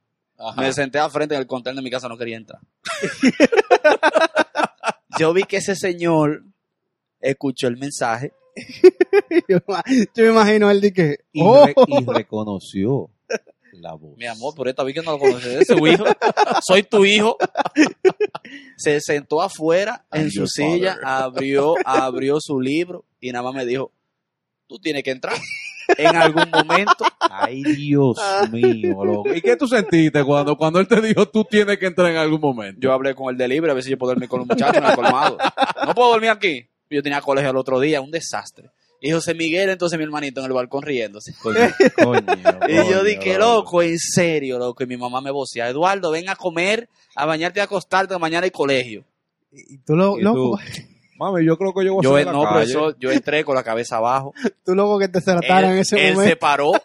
me 0.56 0.72
senté 0.72 0.98
al 0.98 1.10
frente 1.10 1.34
del 1.34 1.46
contel 1.46 1.76
de 1.76 1.82
mi 1.82 1.90
casa, 1.90 2.08
no 2.08 2.16
quería 2.18 2.36
entrar. 2.36 2.60
yo 5.18 5.32
vi 5.32 5.44
que 5.44 5.58
ese 5.58 5.76
señor 5.76 6.42
escuchó 7.20 7.68
el 7.68 7.76
mensaje. 7.76 8.32
yo, 9.48 9.58
me 10.16 10.26
imagino 10.30 10.70
él 10.70 10.80
de 10.80 10.92
que. 10.92 11.16
Y, 11.32 11.42
oh, 11.42 11.66
re- 11.66 11.74
y 11.86 12.04
reconoció 12.04 13.10
la 13.72 13.94
voz. 13.94 14.16
Mi 14.16 14.26
amor, 14.26 14.54
por 14.54 14.68
esta 14.68 14.84
vi 14.84 14.92
que 14.92 15.02
no 15.02 15.12
lo 15.12 15.18
conoces. 15.18 15.62
Es 15.62 15.66
su 15.68 15.86
hijo. 15.86 16.04
Soy 16.62 16.82
tu 16.82 17.04
hijo. 17.04 17.36
Se 18.76 19.00
sentó 19.00 19.42
afuera 19.42 20.04
en 20.12 20.30
su 20.30 20.46
silla, 20.46 20.98
abrió, 21.04 21.74
abrió 21.84 22.38
su 22.40 22.60
libro 22.60 23.04
y 23.20 23.32
nada 23.32 23.44
más 23.44 23.54
me 23.54 23.66
dijo, 23.66 23.92
tú 24.73 24.79
tienes 24.79 25.03
que 25.03 25.11
entrar 25.11 25.37
en 25.99 26.16
algún 26.16 26.49
momento. 26.51 27.05
Ay, 27.20 27.62
Dios 27.62 28.16
mío, 28.51 29.05
loco. 29.05 29.35
¿Y 29.35 29.41
qué 29.41 29.57
tú 29.57 29.66
sentiste 29.68 30.25
cuando, 30.25 30.57
cuando 30.57 30.81
él 30.81 30.89
te 30.89 31.01
dijo 31.01 31.29
tú 31.29 31.45
tienes 31.45 31.79
que 31.79 31.87
entrar 31.87 32.11
en 32.11 32.16
algún 32.16 32.41
momento? 32.41 32.81
Yo 32.81 32.93
hablé 32.93 33.14
con 33.14 33.31
el 33.31 33.37
delivery 33.37 33.70
a 33.70 33.75
ver 33.75 33.83
si 33.83 33.91
yo 33.91 33.99
puedo 33.99 34.12
dormir 34.12 34.29
con 34.29 34.41
los 34.41 34.49
muchachos 34.49 34.77
en 34.79 34.85
el 34.85 34.95
colmado. 34.95 35.37
No 35.87 35.95
puedo 35.95 36.11
dormir 36.11 36.31
aquí. 36.31 36.66
Yo 36.89 37.03
tenía 37.03 37.20
colegio 37.20 37.51
el 37.51 37.57
otro 37.57 37.81
día, 37.81 38.01
un 38.01 38.11
desastre. 38.11 38.70
Y 39.01 39.11
José 39.11 39.35
Miguel, 39.35 39.68
entonces 39.70 39.99
mi 39.99 40.05
hermanito 40.05 40.41
en 40.41 40.47
el 40.47 40.53
balcón 40.53 40.83
riéndose. 40.83 41.35
Coño, 41.43 41.59
coño, 41.97 42.20
Y 42.68 42.75
yo 42.77 42.85
coño, 42.85 43.03
dije, 43.03 43.37
loco, 43.37 43.83
en 43.83 43.99
serio, 43.99 44.59
loco. 44.59 44.85
Y 44.85 44.87
mi 44.87 44.97
mamá 44.97 45.20
me 45.20 45.33
vocea, 45.33 45.68
Eduardo, 45.68 46.12
ven 46.12 46.29
a 46.29 46.37
comer, 46.37 46.89
a 47.16 47.27
bañarte 47.27 47.59
y 47.59 47.62
a 47.62 47.64
acostarte, 47.64 48.16
mañana 48.18 48.45
hay 48.45 48.53
colegio. 48.53 49.05
y 49.51 49.79
tú, 49.79 49.97
lo, 49.97 50.18
Y 50.18 50.23
loco, 50.23 50.57
tú, 50.57 50.83
Mami, 51.31 51.45
yo 51.47 51.57
creo 51.57 51.73
que 51.73 51.85
yo 51.85 51.95
voy 51.95 52.01
a 52.01 52.05
Yo, 52.05 52.11
salir 52.12 52.29
a 52.29 52.33
la 52.33 52.39
no, 52.39 52.45
calle. 52.45 52.55
profesor, 52.55 52.97
yo 52.99 53.11
entré 53.12 53.45
con 53.45 53.55
la 53.55 53.62
cabeza 53.62 53.97
abajo. 53.99 54.33
tú 54.64 54.75
loco 54.75 54.99
que 54.99 55.09
te 55.09 55.20
trataran 55.20 55.64
Él, 55.66 55.70
en 55.73 55.79
ese 55.79 55.97
él 55.97 56.09
se 56.11 56.14
momento. 56.14 56.39
paró. 56.39 56.73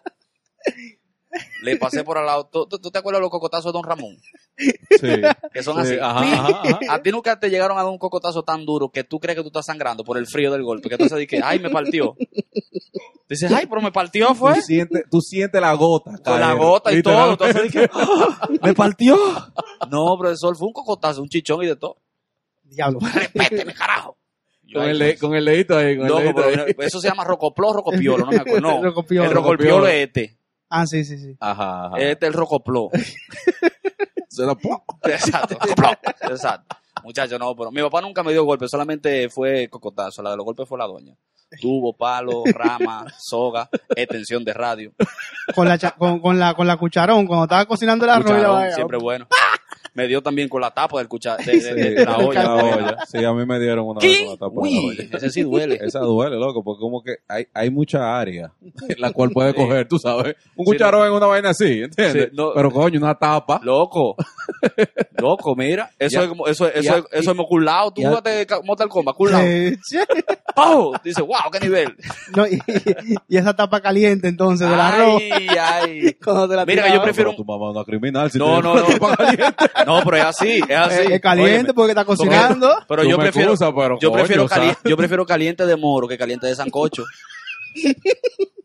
Le 1.62 1.78
pasé 1.78 2.04
por 2.04 2.18
al 2.18 2.26
lado. 2.26 2.48
¿Tú, 2.52 2.66
tú- 2.68 2.80
tú 2.80 2.90
te 2.90 2.98
acuerdas 2.98 3.20
de 3.20 3.24
los 3.24 3.30
cocotazos 3.32 3.72
de 3.72 3.78
Don 3.78 3.84
Ramón? 3.84 4.16
Sí. 4.58 5.22
Que 5.54 5.62
son 5.62 5.76
Sí, 5.86 5.94
así. 5.94 6.00
ajá, 6.02 6.20
ajá, 6.22 6.62
ajá. 6.64 6.80
A 6.90 7.02
ti 7.04 7.12
nunca 7.12 7.40
te 7.40 7.50
llegaron 7.50 7.78
a 7.78 7.84
dar 7.84 7.92
un 7.92 8.00
cocotazo 8.00 8.44
tan 8.44 8.66
duro 8.66 8.90
que 8.90 9.04
tú 9.04 9.20
crees 9.20 9.36
que 9.38 9.44
tú 9.44 9.48
estás 9.50 9.66
sangrando 9.66 10.04
por 10.04 10.18
el 10.18 10.26
frío 10.26 10.52
del 10.52 10.64
golpe. 10.64 10.90
Que 10.90 10.98
tú 10.98 11.04
dices, 11.04 11.28
que, 11.28 11.40
ay, 11.44 11.60
me 11.60 11.70
partió. 11.70 12.16
Dices, 13.30 13.52
ay, 13.52 13.68
pero 13.68 13.82
me 13.82 13.92
partió, 13.92 14.34
fue. 14.34 14.56
Tú 14.56 14.62
sientes, 14.62 15.04
tú 15.12 15.22
sientes 15.22 15.62
la 15.62 15.74
gota. 15.74 16.18
Con 16.24 16.40
la 16.40 16.54
gota 16.54 16.92
y 16.92 17.04
todo. 17.04 17.32
Entonces 17.34 17.64
dije, 17.64 17.90
"Ah, 17.94 18.48
me 18.62 18.74
partió. 18.74 19.18
No, 19.92 20.18
profesor, 20.18 20.56
fue 20.58 20.68
un 20.68 20.74
cocotazo, 20.74 21.22
un 21.22 21.30
chichón 21.30 21.62
y 21.64 21.68
de 21.68 21.76
todo. 21.76 21.98
Diablo. 22.64 23.00
Respéteme, 23.14 23.74
carajo. 23.74 24.18
Yo, 24.68 24.80
Con 24.80 24.90
el, 24.90 25.00
de- 25.00 25.18
con 25.18 25.34
el 25.36 25.46
dedito 25.46 25.78
ahí. 25.78 25.98
Con 25.98 26.08
el 26.08 26.14
dedito 26.16 26.44
ahí. 26.44 26.76
eso 26.80 27.00
se 27.00 27.08
llama 27.08 27.24
rocopló, 27.24 27.74
rocopiolo, 27.74 28.26
no 28.26 28.32
me 28.32 28.38
acuerdo. 28.38 28.60
No, 28.62 28.84
Rocopiolo. 28.84 29.30
el 29.30 29.36
rocopiolo 29.36 29.88
es 29.88 30.08
este. 30.08 30.38
Ah, 30.70 30.86
sí, 30.86 31.06
sí, 31.06 31.18
sí. 31.18 31.36
Ajá, 31.40 31.86
ajá. 31.88 31.98
Este 31.98 32.26
es 32.26 32.30
el 32.30 32.34
rocopló. 32.34 32.90
Exacto, 35.04 35.58
rocopló. 35.62 35.90
Exacto. 36.30 36.76
Muchacho, 37.04 37.40
no, 37.40 37.56
pero 37.56 37.72
mi 37.72 37.82
papá 37.82 38.02
nunca 38.02 38.24
me 38.24 38.32
dio 38.32 38.44
golpe, 38.44 38.68
solamente 38.68 39.30
fue 39.30 39.70
cocotazo. 39.70 40.22
La 40.22 40.32
de 40.32 40.38
los 40.38 40.46
golpes 40.46 40.68
fue 40.68 40.78
la 40.78 40.86
doña. 40.86 41.16
Tubo, 41.62 41.96
palo, 41.96 42.44
rama, 42.54 43.06
soga, 43.18 43.70
extensión 43.96 44.44
de 44.44 44.54
radio. 44.54 44.92
Con 45.56 45.68
la, 45.68 45.78
cha- 45.78 45.92
con, 45.92 46.20
con 46.20 46.38
la, 46.38 46.54
con 46.56 46.68
la 46.68 46.76
cucharón, 46.76 47.26
cuando 47.26 47.46
estaba 47.46 47.66
cocinando 47.66 48.04
el 48.04 48.12
arroz 48.12 48.26
Cucharón, 48.32 48.72
siempre 48.74 48.98
bueno. 48.98 49.28
Me 49.98 50.08
dio 50.08 50.22
también 50.22 50.48
con 50.48 50.62
la 50.62 50.70
tapa 50.70 51.00
del 51.00 51.08
cuchar, 51.08 51.38
de, 51.44 51.60
de- 51.60 51.74
de- 51.74 51.90
de 51.96 52.06
la 52.06 52.16
Sí, 52.18 52.24
olla. 52.24 52.44
la 52.44 52.54
olla. 52.56 52.98
Sí, 53.08 53.26
a 53.26 53.34
mí 53.34 53.46
me 53.48 53.60
dieron 53.60 53.86
una 53.88 54.00
vez 54.00 54.16
¿Qué? 54.18 54.26
con 54.26 54.34
la 54.34 54.38
tapa 54.38 54.52
de 54.52 54.56
la 54.56 54.62
Uy, 54.80 54.90
olla. 54.90 55.18
ese 55.18 55.30
sí 55.32 55.42
duele. 55.42 55.80
Esa 55.82 56.00
duele, 56.02 56.36
loco, 56.38 56.64
porque 56.64 56.80
como 56.80 57.02
que 57.02 57.16
hay, 57.28 57.48
hay 57.52 57.72
mucha 57.72 58.20
área 58.20 58.52
en 58.62 58.96
la 59.02 59.12
cual 59.12 59.32
puede 59.32 59.52
Sí. 59.54 59.56
coger, 59.58 59.88
tú 59.88 59.98
sabes. 59.98 60.36
Un 60.56 60.66
Sí, 60.68 60.72
cucharón 60.74 61.08
en 61.08 61.14
una 61.14 61.26
vaina 61.26 61.50
así, 61.50 61.82
¿entiendes? 61.82 62.28
Sí, 62.30 62.36
no. 62.38 62.52
Pero 62.54 62.70
coño, 62.72 63.00
una 63.00 63.16
tapa. 63.16 63.60
Loco. 63.64 64.16
Loco, 65.18 65.56
mira. 65.56 65.90
Eso 65.98 66.20
Ya. 66.20 66.24
es 66.24 66.30
como, 66.30 66.48
eso, 66.48 66.68
eso, 66.68 66.82
Ya. 66.82 66.98
es- 66.98 67.06
eso 67.24 67.32
es 67.32 67.38
culado. 67.50 67.92
Tú 67.92 68.02
jugaste 68.04 68.46
Mortal 68.66 68.90
Kombat, 68.90 69.16
culado. 69.16 69.44
¡Pau! 70.56 70.94
Dice, 71.04 71.22
wow, 71.22 71.50
qué 71.52 71.60
nivel. 71.60 71.96
No, 72.36 72.46
y, 72.48 72.60
y 73.28 73.38
esa 73.38 73.56
tapa 73.56 73.80
caliente 73.82 74.28
entonces 74.28 74.68
del 74.70 74.80
arroz. 74.80 75.22
Ay, 75.32 75.48
ay. 75.60 76.14
Cuando 76.24 76.50
te 76.50 76.56
la 76.56 76.66
Mira, 76.66 76.84
tiraba. 76.84 76.96
yo 77.00 77.04
prefiero- 77.04 77.32
Pero 77.32 77.44
tu 77.44 77.46
mamá 77.46 77.70
es 77.72 77.76
una 77.76 77.86
criminal. 77.86 78.32
Si 78.32 78.38
No, 78.40 78.62
no, 78.62 78.76
no. 78.76 78.86
No, 79.88 80.02
pero 80.04 80.18
es 80.18 80.24
así, 80.26 80.60
es 80.68 80.78
así. 80.78 81.14
Es 81.14 81.22
caliente 81.22 81.74
porque 81.74 81.92
está 81.92 82.04
cocinando. 82.06 82.70
Pero 82.88 83.04
yo 83.04 83.18
prefiero, 83.18 83.56
pero, 83.58 83.98
yo, 84.00 84.12
coño, 84.12 84.20
prefiero 84.24 84.48
cali- 84.48 84.76
yo 84.84 84.98
prefiero 84.98 85.26
caliente 85.26 85.66
de 85.66 85.76
moro 85.78 86.08
que 86.08 86.18
caliente 86.18 86.46
de 86.46 86.56
sancocho. 86.56 87.06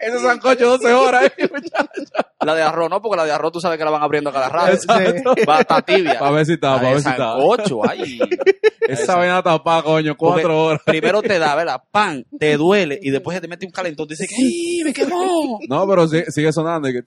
Ese 0.00 0.18
sancocho 0.18 0.78
12 0.78 0.92
horas. 0.94 1.30
eh, 1.36 1.48
La 2.46 2.54
de 2.54 2.62
arroz 2.62 2.88
no, 2.88 3.02
porque 3.02 3.18
la 3.18 3.24
de 3.26 3.32
arroz 3.32 3.52
tú 3.52 3.60
sabes 3.60 3.76
que 3.76 3.84
la 3.84 3.90
van 3.90 4.02
abriendo 4.02 4.30
a 4.30 4.32
cada 4.32 4.48
rato. 4.48 4.72
Exacto. 4.72 5.34
Va 5.46 5.58
a 5.58 5.60
estar 5.60 5.82
tibia. 5.84 6.18
Para 6.18 6.30
ver 6.30 6.46
si 6.46 6.54
está, 6.54 6.76
para 6.76 6.90
ver 6.92 7.02
si 7.02 7.08
está. 7.10 7.16
sancocho, 7.34 7.80
ay. 7.88 8.18
Esa 8.88 9.16
vaina 9.16 9.42
tapada, 9.42 9.82
coño, 9.82 10.16
Porque 10.16 10.32
cuatro 10.42 10.64
horas. 10.64 10.82
Primero 10.86 11.20
te 11.20 11.38
da, 11.38 11.54
¿verdad? 11.54 11.82
Pan, 11.90 12.24
te 12.38 12.56
duele 12.56 12.98
y 13.02 13.10
después 13.10 13.34
se 13.36 13.42
te 13.42 13.48
mete 13.48 13.66
un 13.66 13.72
calentón. 13.72 14.08
Te 14.08 14.14
dice, 14.14 14.26
¡ay, 14.36 14.80
me 14.84 14.92
quemó! 14.94 15.58
No, 15.68 15.86
pero 15.86 16.08
sigue 16.08 16.50
sonando. 16.52 16.88
Y, 16.88 16.94
que, 16.94 17.04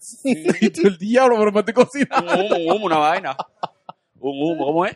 y 0.62 0.70
tú, 0.70 0.88
el 0.88 0.98
diablo, 1.00 1.36
pero 1.40 1.52
me 1.52 1.60
estoy 1.62 1.74
cocinando. 1.74 2.32
Un 2.32 2.40
humo, 2.46 2.56
un 2.56 2.72
humo, 2.78 2.86
una 2.86 2.98
vaina. 3.00 3.36
Un 4.20 4.40
humo, 4.54 4.66
¿cómo 4.68 4.86
es? 4.86 4.96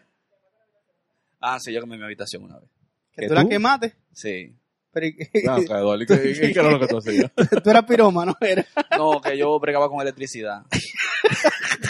Ah, 1.41 1.59
sí, 1.59 1.73
yo 1.73 1.81
quemé 1.81 1.97
mi 1.97 2.03
habitación 2.03 2.43
una 2.43 2.59
vez. 2.59 2.69
Que 3.11 3.21
¿Que 3.23 3.27
tú 3.27 3.33
la 3.33 3.41
tú? 3.41 3.49
quemaste. 3.49 3.95
Sí. 4.13 4.55
Pero, 4.93 5.05
¿y- 5.07 5.15
No, 5.43 5.57
que 5.57 5.73
duele. 5.73 6.05
¿Qué, 6.05 6.17
qué, 6.33 6.53
qué 6.53 6.59
era 6.59 6.71
lo 6.71 6.79
que 6.79 6.87
tú 6.87 6.97
hacías? 6.97 7.31
tú 7.63 7.69
eras 7.69 7.83
pirómano, 7.83 8.35
era. 8.41 8.65
No, 8.97 9.21
que 9.21 9.37
yo 9.37 9.59
bregaba 9.59 9.89
con 9.89 10.01
electricidad. 10.01 10.63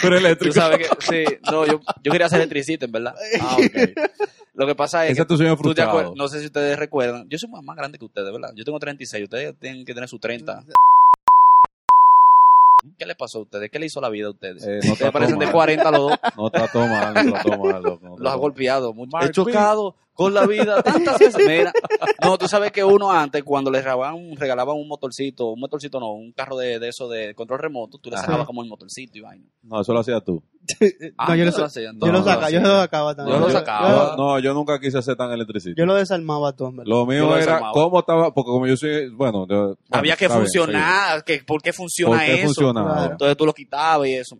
Tú 0.00 0.06
eres 0.08 0.20
Tú 0.20 0.26
eléctrico. 0.26 0.54
sabes 0.54 0.78
que, 0.88 0.96
sí, 1.00 1.36
no, 1.50 1.64
yo, 1.66 1.80
yo 2.02 2.12
quería 2.12 2.28
ser 2.28 2.40
electricista, 2.40 2.84
en 2.86 2.92
verdad. 2.92 3.14
Ah, 3.40 3.56
ok. 3.56 3.90
Lo 4.54 4.66
que 4.66 4.74
pasa 4.74 5.04
es 5.06 5.12
Ese 5.12 5.18
que 5.18 5.22
es 5.22 5.28
tu 5.28 5.36
sueño 5.36 5.56
tú 5.56 5.62
frustrado. 5.62 5.90
acuerdas, 5.90 6.12
no 6.16 6.26
sé 6.26 6.40
si 6.40 6.46
ustedes 6.46 6.76
recuerdan, 6.76 7.28
yo 7.28 7.38
soy 7.38 7.48
más, 7.48 7.62
más 7.62 7.76
grande 7.76 7.96
que 7.96 8.04
ustedes, 8.04 8.32
¿verdad? 8.32 8.50
Yo 8.56 8.64
tengo 8.64 8.78
36, 8.80 9.22
ustedes 9.24 9.56
tienen 9.60 9.84
que 9.84 9.94
tener 9.94 10.08
sus 10.08 10.20
30. 10.20 10.64
¿Qué 12.98 13.06
le 13.06 13.14
pasó 13.14 13.38
a 13.38 13.42
ustedes? 13.42 13.70
¿Qué 13.70 13.78
le 13.78 13.86
hizo 13.86 14.00
la 14.00 14.08
vida 14.08 14.26
a 14.26 14.30
ustedes? 14.30 14.64
Eh, 14.64 14.70
no 14.70 14.76
ustedes 14.78 14.92
está 14.92 15.12
parecen 15.12 15.38
de 15.38 15.46
tomando. 15.46 15.58
40 15.58 15.90
los 15.92 16.00
dos. 16.00 16.18
No 16.36 16.46
está 16.48 16.68
tomando, 16.72 17.22
no 17.22 17.36
está 17.36 17.80
loco, 17.80 18.00
no 18.08 18.18
Los 18.18 18.32
ha 18.32 18.36
golpeado 18.36 18.92
mucho. 18.92 19.10
Mark 19.12 19.26
He 19.28 19.30
chocado 19.32 19.94
con 20.18 20.34
la 20.34 20.44
vida 20.48 20.82
tantas 20.82 21.16
veces. 21.20 21.46
Mira, 21.46 21.72
no, 22.24 22.36
tú 22.36 22.48
sabes 22.48 22.72
que 22.72 22.82
uno 22.82 23.12
antes, 23.12 23.44
cuando 23.44 23.70
le 23.70 23.78
regalaban, 23.80 24.34
regalaban 24.36 24.74
un 24.76 24.88
motorcito, 24.88 25.52
un 25.52 25.60
motorcito 25.60 26.00
no, 26.00 26.10
un 26.10 26.32
carro 26.32 26.56
de, 26.56 26.80
de 26.80 26.88
eso 26.88 27.08
de 27.08 27.36
control 27.36 27.60
remoto, 27.60 27.98
tú 27.98 28.10
le 28.10 28.16
sacabas 28.16 28.44
como 28.44 28.64
el 28.64 28.68
motorcito 28.68 29.16
y 29.16 29.20
vaina. 29.20 29.44
No, 29.62 29.80
eso 29.80 29.92
lo 29.92 30.00
hacías 30.00 30.24
tú. 30.24 30.42
Ah, 31.16 31.28
no, 31.28 31.36
yo 31.36 31.44
lo, 31.46 31.50
yo 31.50 32.12
lo 32.12 32.22
sacaba, 32.24 32.50
yo 32.50 32.60
lo 32.60 32.80
sacaba 32.80 33.14
también. 33.14 33.38
Yo 33.38 33.46
lo 33.46 33.50
sacaba. 33.52 34.16
No, 34.16 34.38
yo 34.40 34.52
nunca 34.54 34.78
quise 34.80 35.00
ser 35.02 35.16
tan 35.16 35.30
electricista. 35.30 35.80
yo 35.80 35.86
lo 35.86 35.94
desarmaba 35.94 36.52
todo, 36.52 36.68
en 36.68 36.76
verdad. 36.78 36.90
Lo 36.90 37.06
mío 37.06 37.20
lo 37.26 37.28
era 37.36 37.38
desarmaba. 37.38 37.72
cómo 37.72 38.00
estaba, 38.00 38.34
porque 38.34 38.48
como 38.50 38.66
yo 38.66 38.76
soy, 38.76 39.08
bueno, 39.10 39.46
yo- 39.48 39.56
bueno, 39.64 39.76
Había 39.90 40.16
que 40.16 40.26
bien, 40.26 40.38
funcionar, 40.40 41.24
que, 41.24 41.42
¿por 41.46 41.62
qué 41.62 41.72
funciona 41.72 42.16
¿Por 42.16 42.24
qué 42.26 42.34
eso? 42.34 42.44
funcionaba? 42.46 42.94
Claro. 42.96 43.12
Entonces 43.12 43.36
tú 43.36 43.46
lo 43.46 43.54
quitabas 43.54 44.08
y 44.08 44.14
eso. 44.14 44.36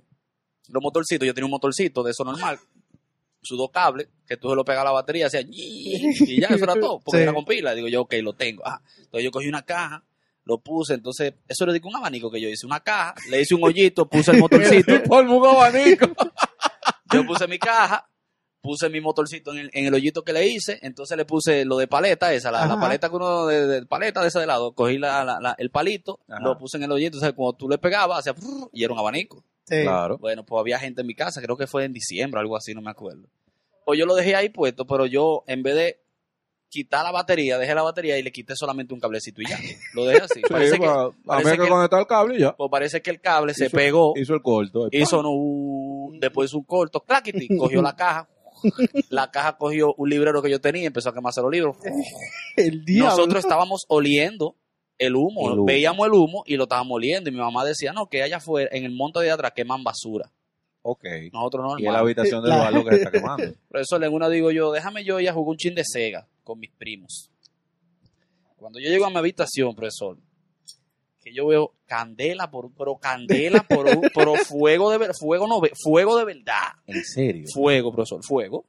Los 0.68 0.82
motorcitos, 0.82 1.26
yo 1.26 1.32
tenía 1.32 1.46
un 1.46 1.50
motorcito 1.52 2.02
de 2.02 2.10
eso 2.10 2.24
normal, 2.24 2.58
sus 3.40 3.56
dos 3.56 3.70
cables, 3.72 4.08
que 4.28 4.36
tú 4.36 4.50
se 4.50 4.54
lo 4.56 4.64
pegas 4.64 4.82
a 4.82 4.84
la 4.84 4.90
batería, 4.92 5.26
hacía 5.26 5.40
y 5.50 6.40
ya, 6.40 6.48
eso 6.48 6.64
era 6.64 6.74
todo, 6.80 7.00
porque 7.00 7.18
Sí. 7.18 7.22
era 7.22 7.32
con 7.32 7.44
pila. 7.44 7.74
Digo 7.74 7.88
yo, 7.88 8.02
ok, 8.02 8.14
lo 8.22 8.34
tengo. 8.34 8.62
Ah, 8.66 8.80
entonces 8.98 9.24
yo 9.24 9.30
cogí 9.30 9.48
una 9.48 9.62
caja, 9.62 10.04
lo 10.44 10.58
puse, 10.58 10.94
entonces, 10.94 11.34
eso 11.48 11.66
le 11.66 11.72
digo 11.72 11.88
un 11.88 11.96
abanico 11.96 12.30
que 12.30 12.40
yo 12.40 12.48
hice, 12.48 12.66
una 12.66 12.80
caja, 12.80 13.14
le 13.30 13.40
hice 13.40 13.54
un 13.54 13.64
hoyito, 13.64 14.08
puse 14.08 14.30
el 14.32 14.38
motorcito, 14.38 14.92
Polvo 15.08 15.38
un 15.40 15.46
abanico. 15.46 16.06
yo 17.12 17.26
puse 17.26 17.46
mi 17.48 17.58
caja, 17.58 18.08
puse 18.60 18.88
mi 18.90 19.00
motorcito 19.00 19.52
en 19.52 19.58
el, 19.58 19.70
en 19.72 19.86
el 19.86 19.94
hoyito 19.94 20.22
que 20.24 20.32
le 20.32 20.46
hice, 20.46 20.78
entonces 20.82 21.16
le 21.16 21.24
puse 21.24 21.64
lo 21.64 21.76
de 21.78 21.86
paleta, 21.86 22.32
esa, 22.34 22.50
la, 22.50 22.78
paleta 22.80 23.08
que 23.08 23.16
uno 23.16 23.46
de, 23.46 23.66
de 23.66 23.86
paleta 23.86 24.20
de 24.22 24.28
ese 24.28 24.40
de 24.40 24.46
lado, 24.46 24.72
cogí 24.72 24.98
la, 24.98 25.24
la- 25.24 25.38
la- 25.40 25.54
el 25.58 25.70
palito, 25.70 26.20
Ajá. 26.28 26.40
lo 26.42 26.56
puse 26.58 26.76
en 26.76 26.82
el 26.84 26.92
hoyito, 26.92 27.16
entonces 27.16 27.34
cuando 27.34 27.54
tú 27.56 27.68
le 27.68 27.78
pegabas, 27.78 28.26
hacía 28.26 28.34
y 28.72 28.84
era 28.84 28.92
un 28.92 28.98
abanico. 28.98 29.44
Sí. 29.64 29.82
Claro. 29.82 30.16
Bueno, 30.18 30.44
pues 30.46 30.60
había 30.60 30.78
gente 30.78 31.02
en 31.02 31.06
mi 31.06 31.14
casa, 31.14 31.42
creo 31.42 31.56
que 31.58 31.66
fue 31.66 31.84
en 31.84 31.92
diciembre, 31.92 32.40
algo 32.40 32.56
así, 32.56 32.72
no 32.74 32.80
me 32.80 32.90
acuerdo. 32.90 33.28
Pues 33.88 33.98
yo 33.98 34.04
lo 34.04 34.14
dejé 34.14 34.34
ahí 34.36 34.50
puesto, 34.50 34.86
pero 34.86 35.06
yo 35.06 35.44
en 35.46 35.62
vez 35.62 35.74
de 35.74 36.00
quitar 36.68 37.02
la 37.04 37.10
batería, 37.10 37.56
dejé 37.56 37.74
la 37.74 37.82
batería 37.82 38.18
y 38.18 38.22
le 38.22 38.30
quité 38.30 38.54
solamente 38.54 38.92
un 38.92 39.00
cablecito 39.00 39.40
y 39.40 39.46
ya. 39.48 39.58
Lo 39.94 40.04
dejé 40.04 40.24
así. 40.24 40.34
Sí, 40.44 40.52
parece, 40.52 40.78
que, 40.78 40.86
va- 40.86 41.10
parece 41.24 41.52
que 41.56 41.62
que- 41.62 41.68
conectar 41.70 41.98
el 42.00 42.06
cable 42.06 42.36
y 42.36 42.40
ya. 42.40 42.54
pues 42.54 42.70
parece 42.70 43.00
que 43.00 43.08
el 43.10 43.20
cable 43.22 43.54
se 43.54 43.68
Hizo- 43.68 43.76
pegó, 43.78 44.12
Hizo 44.14 44.34
el 44.34 44.42
corto. 44.42 44.88
hizo 44.92 45.22
no, 45.22 46.18
después 46.20 46.52
un 46.52 46.64
corto, 46.64 47.00
claquiti, 47.00 47.48
cogió 47.56 47.80
la 47.80 47.96
caja, 47.96 48.28
La 49.08 49.30
caja 49.30 49.56
cogió 49.56 49.94
un 49.96 50.10
librero 50.10 50.42
que 50.42 50.50
yo 50.50 50.60
tenía 50.60 50.82
y 50.82 50.86
empezó 50.86 51.08
a 51.08 51.14
quemarse 51.14 51.40
los 51.40 51.50
libros. 51.50 51.76
El 52.56 52.84
diablo. 52.84 53.10
Nosotros 53.16 53.44
estábamos 53.44 53.86
oliendo 53.88 54.56
el 54.98 55.14
humo, 55.16 55.46
El 55.46 55.58
humo. 55.60 55.64
veíamos 55.64 56.06
el 56.08 56.12
humo 56.12 56.42
y 56.44 56.56
lo 56.56 56.64
estábamos 56.64 56.96
oliendo. 56.96 57.30
Y 57.30 57.32
mi 57.32 57.38
mamá 57.38 57.64
decía, 57.64 57.92
no, 57.92 58.08
que 58.08 58.22
allá 58.22 58.36
afuera, 58.38 58.68
en 58.72 58.84
el 58.84 58.90
monte 58.94 59.20
de 59.20 59.30
atrás, 59.30 59.52
queman 59.54 59.84
basura. 59.84 60.30
Ok. 60.82 61.04
Nosotros 61.32 61.64
no, 61.64 61.78
Y 61.78 61.86
es 61.86 61.92
la 61.92 61.98
habitación 61.98 62.42
del 62.42 62.50
La- 62.50 62.70
lo 62.70 62.84
que 62.84 62.90
se 62.90 62.96
está 62.98 63.10
quemando. 63.10 63.52
Profesor, 63.68 64.02
en 64.04 64.12
una 64.12 64.28
digo 64.28 64.50
yo, 64.50 64.72
déjame 64.72 65.04
yo 65.04 65.20
ir 65.20 65.28
a 65.28 65.32
jugar 65.32 65.50
un 65.50 65.56
chin 65.56 65.74
de 65.74 65.84
Sega 65.84 66.26
con 66.44 66.58
mis 66.58 66.70
primos. 66.70 67.30
Cuando 68.56 68.78
yo 68.80 68.88
llego 68.88 69.06
a 69.06 69.10
mi 69.10 69.16
habitación, 69.18 69.74
profesor, 69.74 70.16
que 71.22 71.32
yo 71.34 71.46
veo 71.46 71.74
candela 71.86 72.50
por, 72.50 72.70
pero 72.72 72.96
candela 72.96 73.62
por, 73.62 73.86
un- 73.86 74.08
pero 74.14 74.34
fuego 74.36 74.90
de 74.90 75.10
fuego 75.18 75.46
no, 75.46 75.60
fuego 75.82 76.16
de 76.16 76.24
verdad. 76.24 76.72
En 76.86 77.04
serio. 77.04 77.44
Fuego, 77.52 77.92
profesor, 77.92 78.20
fuego. 78.24 78.64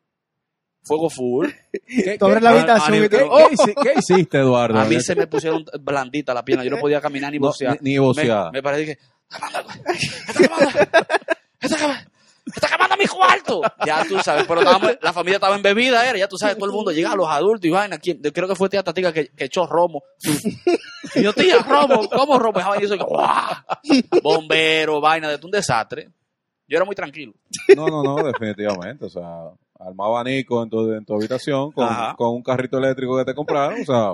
Fuego 0.84 1.10
full. 1.10 1.48
¿Qué, 1.88 2.18
Tú 2.18 2.26
abres 2.26 2.44
la 2.44 2.52
a- 2.52 2.54
habitación 2.54 2.94
a- 2.94 2.98
y 2.98 3.02
qué- 3.02 3.10
te... 3.10 3.18
qué 3.18 3.26
hici- 3.56 3.76
qué 3.82 3.94
hiciste, 3.98 4.38
Eduardo? 4.40 4.80
A 4.80 4.86
mí 4.86 5.00
se 5.02 5.16
me 5.16 5.28
pusieron 5.28 5.64
blanditas 5.82 6.34
las 6.36 6.44
piernas, 6.44 6.66
yo 6.66 6.72
no 6.72 6.78
podía 6.80 7.00
caminar 7.02 7.32
ni 7.32 7.40
No, 7.40 7.48
bocear. 7.48 7.78
ni, 7.82 7.92
ni 7.92 7.98
boceada. 7.98 8.52
Me, 8.52 8.60
me 8.60 8.64
parece 8.64 8.98
que. 8.98 9.02
¡Está 11.62 11.78
quemando! 11.78 12.10
¡Está 12.46 12.68
quemando 12.68 12.98
mi 12.98 13.06
cuarto! 13.06 13.62
Ya 13.86 14.04
tú 14.08 14.18
sabes, 14.20 14.46
pero 14.48 14.62
estábamos- 14.62 14.98
la 15.02 15.14
familia 15.14 15.36
estaba 15.36 15.56
en 15.56 15.62
bebida, 15.62 16.08
era, 16.10 16.18
ya 16.18 16.28
tú 16.28 16.38
sabes, 16.38 16.56
todo 16.58 16.66
el 16.66 16.72
mundo 16.72 16.92
llega, 16.92 17.16
los 17.16 17.28
adultos 17.28 17.66
y 17.66 17.70
vaina. 17.70 17.98
¿quién? 18.00 18.20
Creo 18.22 18.48
que 18.48 18.56
fue 18.56 18.70
tía 18.70 18.82
Tatica 18.82 19.14
que, 19.14 19.28
que 19.28 19.46
echó 19.46 19.66
romo. 19.68 20.02
Y 21.16 21.24
yo, 21.24 21.34
tía, 21.34 21.58
romo, 21.60 22.08
¿cómo 22.10 22.38
romo? 22.38 22.60
Y 22.80 22.88
yo, 22.88 22.98
¡guau! 22.98 23.56
Bombero, 24.22 25.02
vaina, 25.02 25.30
de 25.30 25.44
un 25.44 25.50
desastre. 25.52 26.10
Yo 26.68 26.78
era 26.78 26.86
muy 26.86 26.96
tranquilo. 26.96 27.34
No, 27.76 27.88
no, 27.88 28.04
no, 28.04 28.16
definitivamente. 28.24 29.06
O 29.06 29.10
sea, 29.10 29.24
armar 29.80 30.08
abanico 30.08 30.62
en 30.62 30.70
tu, 30.70 30.92
en 30.94 31.04
tu 31.06 31.16
habitación 31.16 31.72
con, 31.72 31.88
con 32.16 32.30
un 32.36 32.44
carrito 32.44 32.78
eléctrico 32.78 33.18
que 33.18 33.26
te 33.26 33.34
compraron. 33.34 33.82
O 33.82 33.86
sea, 33.86 34.14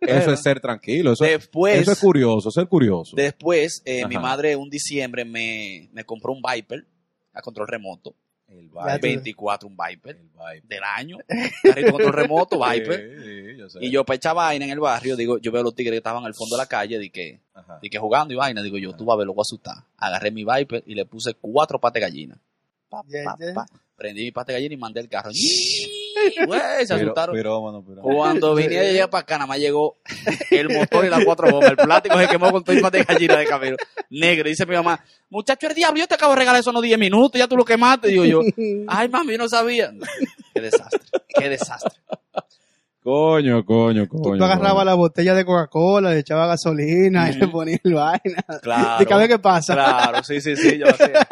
eso 0.00 0.32
es 0.32 0.42
ser 0.42 0.60
tranquilo. 0.60 1.12
Eso, 1.12 1.24
Después, 1.24 1.80
eso 1.80 1.92
es 1.92 1.98
curioso, 1.98 2.50
ser 2.50 2.66
curioso. 2.68 3.16
después 3.16 3.82
eh, 3.84 4.06
mi 4.06 4.16
madre 4.18 4.56
un 4.56 4.68
diciembre 4.70 5.24
me, 5.24 5.88
me 5.92 6.04
compró 6.04 6.32
un 6.32 6.42
Viper 6.42 6.84
a 7.32 7.40
control 7.42 7.68
remoto. 7.68 8.14
El 8.48 8.68
tú- 8.68 8.78
24, 9.02 9.68
un 9.68 9.76
Viper 9.76 10.16
El 10.16 10.68
del 10.68 10.80
año. 10.82 11.18
Carrito 11.62 11.92
control 11.92 12.12
remoto, 12.12 12.58
Viper. 12.70 13.20
Sí, 13.22 13.24
sí, 13.52 13.56
yo 13.58 13.70
sé. 13.70 13.78
Y 13.80 13.90
yo 13.92 14.04
para 14.04 14.16
echar 14.16 14.34
vaina 14.34 14.64
en 14.64 14.72
el 14.72 14.80
barrio, 14.80 15.14
digo, 15.14 15.38
yo 15.38 15.52
veo 15.52 15.60
a 15.60 15.64
los 15.64 15.74
tigres 15.74 15.92
que 15.92 15.98
estaban 15.98 16.24
al 16.24 16.34
fondo 16.34 16.56
de 16.56 16.62
la 16.62 16.66
calle, 16.66 16.98
di 16.98 17.10
que, 17.10 17.38
di 17.80 17.88
que 17.88 17.98
jugando 17.98 18.34
y 18.34 18.36
vaina, 18.36 18.60
digo 18.62 18.76
yo, 18.76 18.92
tú 18.96 19.04
vas 19.04 19.14
a 19.14 19.18
ver, 19.18 19.26
lo 19.28 19.34
voy 19.34 19.42
a 19.42 19.46
asustar. 19.46 19.76
Agarré 19.96 20.32
mi 20.32 20.44
Viper 20.44 20.82
y 20.86 20.94
le 20.96 21.04
puse 21.06 21.34
cuatro 21.34 21.78
patas 21.78 21.94
de 21.94 22.00
gallina. 22.00 22.38
Pa, 22.88 23.02
Ya, 23.06 23.22
pa, 23.24 23.36
ya. 23.38 23.54
pa. 23.54 23.66
Prendí 23.96 24.22
mi 24.24 24.32
pata 24.32 24.52
de 24.52 24.58
gallina 24.58 24.74
y 24.74 24.78
mandé 24.78 24.98
el 25.00 25.08
carro. 25.08 25.30
Güey, 26.46 26.60
se 26.86 26.94
Pero- 26.94 27.02
asustaron. 27.10 27.34
pirómano, 27.36 27.82
pirómano. 27.84 28.16
Cuando 28.16 28.54
vine 28.54 28.78
a 28.78 28.82
llegar 28.84 29.10
para 29.10 29.22
acá, 29.22 29.34
nada 29.36 29.46
más 29.46 29.58
llegó 29.58 29.96
el 30.50 30.68
motor 30.68 31.04
y 31.04 31.08
las 31.08 31.24
cuatro 31.24 31.50
gomas. 31.50 31.70
El 31.70 31.76
plástico 31.76 32.18
se 32.18 32.28
quemó 32.28 32.50
con 32.52 32.64
todo 32.64 32.90
de 32.90 33.04
gallina 33.04 33.36
de 33.36 33.46
camino. 33.46 33.76
Negro. 34.10 34.48
Dice 34.48 34.66
mi 34.66 34.74
mamá, 34.74 35.02
muchacho, 35.28 35.66
el 35.68 35.74
diablo, 35.74 35.98
yo 36.00 36.06
te 36.06 36.14
acabo 36.14 36.32
de 36.32 36.38
regalar 36.38 36.60
eso 36.60 36.70
unos 36.70 36.82
10 36.82 36.98
minutos, 36.98 37.38
ya 37.38 37.46
tú 37.48 37.56
lo 37.56 37.64
quemaste. 37.64 38.08
Digo 38.08 38.24
yo, 38.24 38.40
ay, 38.88 39.08
mami, 39.08 39.32
yo 39.32 39.38
no 39.38 39.48
sabía. 39.48 39.92
Qué 40.54 40.60
desastre, 40.60 41.00
qué 41.28 41.48
desastre. 41.48 42.00
Coño, 43.02 43.64
coño, 43.64 44.06
Tú, 44.06 44.20
coño. 44.20 44.36
tú 44.38 44.44
agarrabas 44.44 44.72
coño. 44.74 44.84
la 44.84 44.94
botella 44.94 45.32
de 45.34 45.44
Coca-Cola, 45.46 46.10
le 46.10 46.18
echabas 46.18 46.48
gasolina 46.48 47.30
y 47.30 47.34
le 47.34 47.48
ponías 47.48 47.80
el 47.82 47.94
vaina. 47.94 48.44
Claro. 48.60 48.98
¿De 48.98 49.06
cada 49.06 49.20
vez 49.20 49.28
qué 49.28 49.38
pasa? 49.38 49.72
Claro, 49.72 50.22
sí, 50.22 50.38
sí, 50.42 50.54
sí, 50.54 50.76
yo 50.78 50.84
lo 50.86 50.92
hacía. 50.92 51.26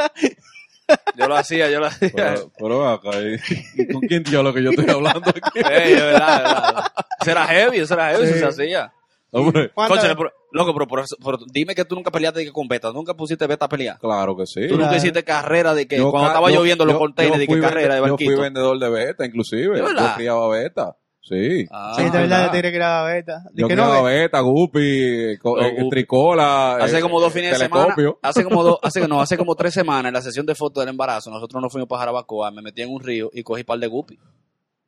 Yo 1.17 1.29
lo 1.29 1.37
hacía, 1.37 1.69
yo 1.71 1.81
lo 1.81 1.87
hacía. 1.87 2.35
Pero, 2.59 2.89
acá, 2.89 3.11
¿y- 3.21 3.83
y 3.83 3.89
¿con 3.89 4.01
quién 4.03 4.23
tío 4.25 4.43
lo 4.43 4.53
que 4.55 4.63
yo 4.63 4.71
estoy 4.71 4.89
hablando 4.89 5.29
aquí? 5.31 5.41
Ey, 5.55 5.95
de 5.95 6.01
verdad, 6.01 6.37
de 6.37 6.43
verdad. 6.43 6.85
Eso 7.21 7.31
era 7.31 7.47
heavy, 7.47 7.77
eso 7.79 7.95
era 7.95 8.11
heavy, 8.11 8.27
Sí. 8.27 8.33
eso 8.35 8.53
se 8.53 8.63
hacía. 8.63 8.93
Hombre, 9.31 9.71
¿Cuántas- 9.75 9.99
Cónchale, 9.99 10.17
pero- 10.17 10.33
loco, 10.53 10.73
pero, 10.73 10.87
pero- 10.87 11.05
pero 11.23 11.39
dime 11.53 11.75
que 11.75 11.85
tú 11.85 11.95
nunca 11.95 12.11
peleaste 12.11 12.41
de 12.41 12.47
que 12.47 12.53
con 12.53 12.67
beta, 12.67 12.91
nunca 12.93 13.13
pusiste 13.15 13.47
beta 13.47 13.67
a 13.67 13.69
pelear. 13.69 13.99
claro 13.99 14.35
que 14.37 14.47
sí. 14.47 14.63
Tú 14.67 14.75
nunca 14.75 14.85
Claro. 14.89 14.97
hiciste 14.97 15.23
carrera 15.25 15.75
de 15.75 15.87
que 15.87 15.99
Yo 15.99 16.11
cuando 16.11 16.29
ca- 16.29 16.33
estaba 16.35 16.51
yo- 16.51 16.57
lloviendo 16.61 16.85
los 16.87 16.95
yo- 16.95 16.99
containers 17.01 17.37
yo 17.37 17.41
de 17.41 17.47
que 17.47 17.61
carrera 17.61 17.95
de 17.97 18.01
barquito. 18.01 18.31
Yo 18.31 18.37
fui 18.37 18.45
vendedor 18.45 18.79
de 18.79 18.89
beta, 18.89 19.27
inclusive. 19.27 19.79
Yo 19.79 19.87
criaba 20.17 20.49
beta. 20.49 20.97
Sí. 21.29 21.67
Ah, 21.71 21.93
Sí, 21.95 22.05
de 22.05 22.29
yo 22.29 22.51
te 22.51 22.57
diré 22.57 22.71
que 22.71 22.77
era 22.77 23.03
beta. 23.05 23.43
De 23.53 23.61
Yo 23.63 23.69
que 23.69 23.77
no, 23.77 24.03
beta, 24.05 24.41
guppy, 24.41 25.37
Los 25.37 25.63
eh, 25.63 25.75
guppy. 25.77 25.91
tricola. 25.91 26.77
Hace 26.77 26.99
eh, 26.99 27.01
como 27.03 27.21
dos 27.21 27.33
fines 27.33 27.51
de 27.51 27.59
semana, 27.59 27.95
telescopio. 27.95 28.19
hace 28.23 28.45
como 28.45 28.63
dos, 28.63 28.79
hace, 28.83 29.07
no, 29.09 29.21
hace 29.21 29.37
como 29.37 29.55
tres 29.55 29.75
semanas 29.75 30.09
en 30.09 30.15
la 30.15 30.23
sesión 30.23 30.47
de 30.47 30.55
fotos 30.55 30.81
del 30.83 30.89
embarazo, 30.91 31.31
nosotros 31.31 31.61
nos 31.63 31.71
fuimos 31.71 31.89
para 31.89 32.01
Jarabacoa, 32.01 32.51
me 32.51 32.63
metí 32.63 32.81
en 32.83 32.91
un 32.91 33.01
río 33.03 33.31
y 33.33 33.43
cogí 33.43 33.63
par 33.65 33.79
de 33.79 33.89
guppy. 33.89 34.19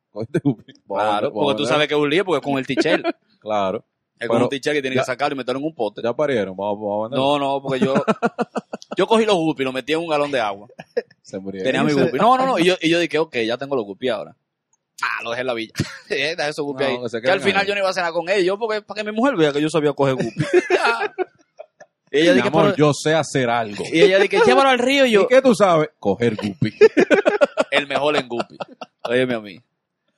Cogiste 0.09 0.39
guppy. 0.43 0.73
Claro, 0.87 1.31
porque 1.31 1.57
tú 1.57 1.65
sabes 1.65 1.87
que 1.87 1.93
es 1.93 1.99
un 1.99 2.09
lío, 2.09 2.25
porque 2.25 2.39
es 2.39 2.43
con 2.51 2.57
el 2.59 2.65
tichel. 2.65 3.03
Claro. 3.39 3.83
Es 4.19 4.27
con 4.27 4.35
Pero 4.37 4.45
un 4.45 4.49
tichel 4.51 4.73
que 4.73 4.81
tiene 4.81 4.97
que 4.97 5.03
sacarlo 5.03 5.33
y 5.33 5.37
meterlo 5.37 5.59
en 5.59 5.65
un 5.65 5.73
pote. 5.73 5.99
Ya 6.03 6.13
parieron. 6.13 6.55
Vamos, 6.55 6.77
vamos 6.79 6.99
a 6.99 7.03
vender. 7.09 7.19
No, 7.19 7.39
no, 7.39 7.59
porque 7.59 7.83
yo, 7.83 7.95
yo 8.95 9.07
cogí 9.07 9.25
los 9.25 9.35
guppy 9.35 9.63
y 9.63 9.65
los 9.65 9.73
metí 9.73 9.93
en 9.93 9.99
un 9.99 10.07
galón 10.09 10.29
de 10.29 10.39
agua. 10.39 10.67
Se 11.23 11.39
murieron. 11.39 11.65
Tenía 11.65 11.83
mi 11.83 11.93
guppy. 11.93 12.19
No, 12.19 12.37
no, 12.37 12.45
no. 12.45 12.59
Y 12.59 12.65
yo, 12.65 12.75
y 12.79 12.89
yo 12.91 12.99
dije, 12.99 13.17
ok, 13.17 13.37
ya 13.37 13.57
tengo 13.57 13.75
los 13.75 13.83
guppy 13.83 14.09
ahora. 14.09 14.35
Ah, 15.01 15.23
lo 15.23 15.31
dejé 15.31 15.41
en 15.41 15.47
la 15.47 15.53
villa. 15.53 15.73
Eh, 16.09 16.35
Deja 16.35 16.49
esos 16.49 16.65
guppy 16.65 16.83
No, 16.83 16.89
ahí. 17.05 17.21
que 17.21 17.31
al 17.31 17.39
final 17.41 17.61
ahí. 17.61 17.67
yo 17.67 17.73
no 17.73 17.79
iba 17.81 17.89
a 17.89 17.93
cenar 17.93 18.11
con 18.11 18.27
ellos, 18.29 18.57
porque 18.59 18.81
para 18.81 19.01
que 19.03 19.09
mi 19.09 19.15
mujer 19.15 19.35
vea 19.37 19.51
que 19.53 19.61
yo 19.61 19.69
sabía 19.69 19.93
coger 19.93 20.15
guppy. 20.15 20.35
Ya. 20.69 21.13
Y 22.13 22.17
ella 22.23 22.31
Mi 22.31 22.35
dije, 22.37 22.47
amor, 22.49 22.63
pero- 22.65 22.75
yo 22.75 22.91
sé 22.93 23.13
hacer 23.13 23.49
algo. 23.49 23.85
y 23.89 24.01
ella 24.01 24.19
dije, 24.19 24.39
llévalo 24.45 24.69
al 24.69 24.79
río 24.79 25.05
y 25.05 25.11
yo, 25.11 25.21
¿Y 25.21 25.27
qué 25.27 25.41
tú 25.41 25.55
sabes? 25.55 25.89
Coger 25.97 26.35
guppy. 26.35 26.73
el 27.71 27.87
mejor 27.87 28.17
en 28.17 28.27
guppy. 28.27 28.57
Óyeme 29.03 29.35
a 29.35 29.39
mí. 29.39 29.57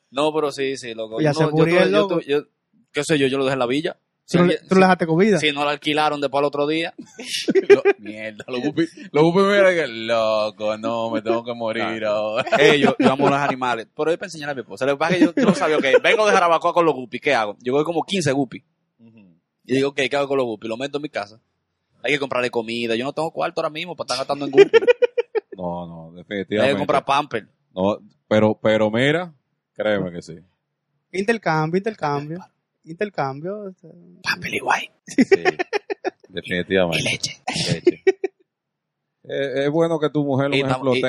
No, 0.09 0.33
pero 0.33 0.51
sí, 0.51 0.75
sí, 0.77 0.93
loco. 0.95 1.21
Ya 1.21 1.29
No, 1.29 1.33
se 1.35 1.43
yo 1.43 1.51
murió 1.51 1.81
el 1.83 1.91
loco. 1.91 2.19
yo- 2.21 2.45
qué 2.91 3.03
sé 3.03 3.17
yo, 3.19 3.27
yo 3.27 3.37
lo 3.37 3.43
dejé 3.45 3.53
en 3.53 3.59
la 3.59 3.67
villa. 3.67 3.97
Si, 4.25 4.37
tú, 4.37 4.43
alguien- 4.43 4.59
tú 4.69 4.75
le 4.75 4.81
dejaste 4.81 5.05
comida. 5.05 5.37
si 5.37 5.51
no 5.51 5.65
la 5.65 5.71
alquilaron 5.71 6.21
después 6.21 6.39
al 6.39 6.45
otro 6.45 6.65
día, 6.65 6.93
Lo- 7.69 7.83
mierda, 7.99 8.45
los 8.47 8.61
guppy. 8.61 8.85
Los 9.11 9.23
guppy 9.23 9.39
me 9.41 9.75
que 9.75 9.87
loco, 9.87 10.77
no, 10.77 11.09
me 11.11 11.21
tengo 11.21 11.43
que 11.43 11.53
morir 11.53 12.05
ahora. 12.05 12.45
Eh, 12.59 12.79
yo, 12.79 12.95
yo 12.99 13.11
amo 13.11 13.29
los 13.29 13.37
animales. 13.39 13.87
Pero 13.95 14.11
es 14.11 14.17
para 14.17 14.27
enseñar 14.27 14.49
a 14.49 14.53
mi 14.53 14.61
esposa. 14.61 14.85
Lo 14.85 14.93
que 14.93 14.97
pasa 14.97 15.13
es 15.13 15.19
que 15.19 15.25
yo, 15.25 15.33
yo 15.35 15.45
no 15.45 15.53
sabía, 15.55 15.77
ok, 15.77 15.85
vengo 16.01 16.25
de 16.25 16.31
Jarabacoa 16.31 16.73
con 16.73 16.85
los 16.85 16.95
guppies, 16.95 17.21
¿qué 17.21 17.33
hago? 17.35 17.57
Yo 17.61 17.73
voy 17.73 17.83
como 17.83 18.03
15 18.03 18.31
guppies. 18.31 18.63
Y 19.65 19.75
digo, 19.75 19.89
ok, 19.89 19.95
¿qué 20.09 20.15
hago 20.15 20.27
con 20.27 20.37
los 20.37 20.45
guppies? 20.45 20.69
Los 20.69 20.77
meto 20.79 20.97
en 20.97 21.01
mi 21.03 21.09
casa. 21.09 21.39
Hay 22.01 22.11
que 22.13 22.19
comprarle 22.19 22.49
comida. 22.49 22.95
Yo 22.95 23.05
no 23.05 23.13
tengo 23.13 23.31
cuarto 23.31 23.61
ahora 23.61 23.69
mismo 23.69 23.95
para 23.95 24.05
estar 24.05 24.17
gastando 24.19 24.45
en 24.45 24.51
guppies. 24.51 24.81
No, 25.57 25.85
no, 25.87 26.09
Hay 26.09 26.15
definitivamente. 26.17 26.73
que 26.75 26.77
comprar 26.79 27.05
pamper. 27.05 27.47
No, 27.73 27.97
pero, 28.27 28.59
pero 28.61 28.89
mira, 28.91 29.33
créeme 29.73 30.11
que 30.11 30.21
sí. 30.21 30.35
Intercambio, 31.11 31.77
intercambio. 31.77 32.39
Intercambio. 32.85 33.73
y 34.51 34.59
guay. 34.59 34.89
Sí, 35.07 35.23
definitivamente. 36.29 36.99
Y 36.99 37.03
leche. 37.11 37.41
Leche. 37.73 38.03
Eh, 39.25 39.63
es 39.65 39.69
bueno 39.69 39.97
que 40.01 40.09
tu 40.09 40.25
mujer, 40.25 40.49
por 40.49 40.55
ejemplo, 40.69 40.93
y 40.95 41.01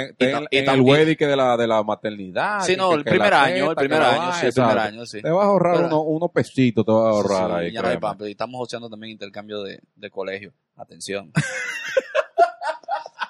en 0.57 0.69
el 0.71 0.81
wedding 0.83 1.17
que 1.17 1.27
de 1.27 1.35
la, 1.35 1.57
de 1.57 1.67
la 1.67 1.83
maternidad. 1.83 2.61
Sí, 2.61 2.77
no, 2.77 2.91
que- 2.91 2.95
el 2.97 3.05
que 3.05 3.11
primer 3.11 3.35
año, 3.35 3.71
el 3.71 3.77
primer 3.77 4.03
año, 4.03 4.33
sí, 4.35 4.47
el 4.47 4.53
primer 4.53 4.79
año, 4.79 5.05
sí. 5.05 5.21
Te 5.21 5.31
vas 5.31 5.45
a 5.45 5.49
ahorrar 5.49 5.75
Pero- 5.77 5.87
uno- 5.89 6.03
unos 6.03 6.31
pesitos, 6.31 6.87
te 6.87 6.93
vas 6.93 7.07
a 7.07 7.09
ahorrar 7.09 7.51
Sí, 7.61 7.67
ahí. 7.67 7.73
ya 7.73 7.83
no 7.83 7.89
hay 7.89 7.99
pamper. 7.99 8.29
Y 8.29 8.31
estamos 8.31 8.65
haciendo 8.69 8.89
también 8.89 9.11
intercambio 9.11 9.63
de, 9.65 9.81
de 9.97 10.11
colegio. 10.11 10.53
Atención. 10.77 11.33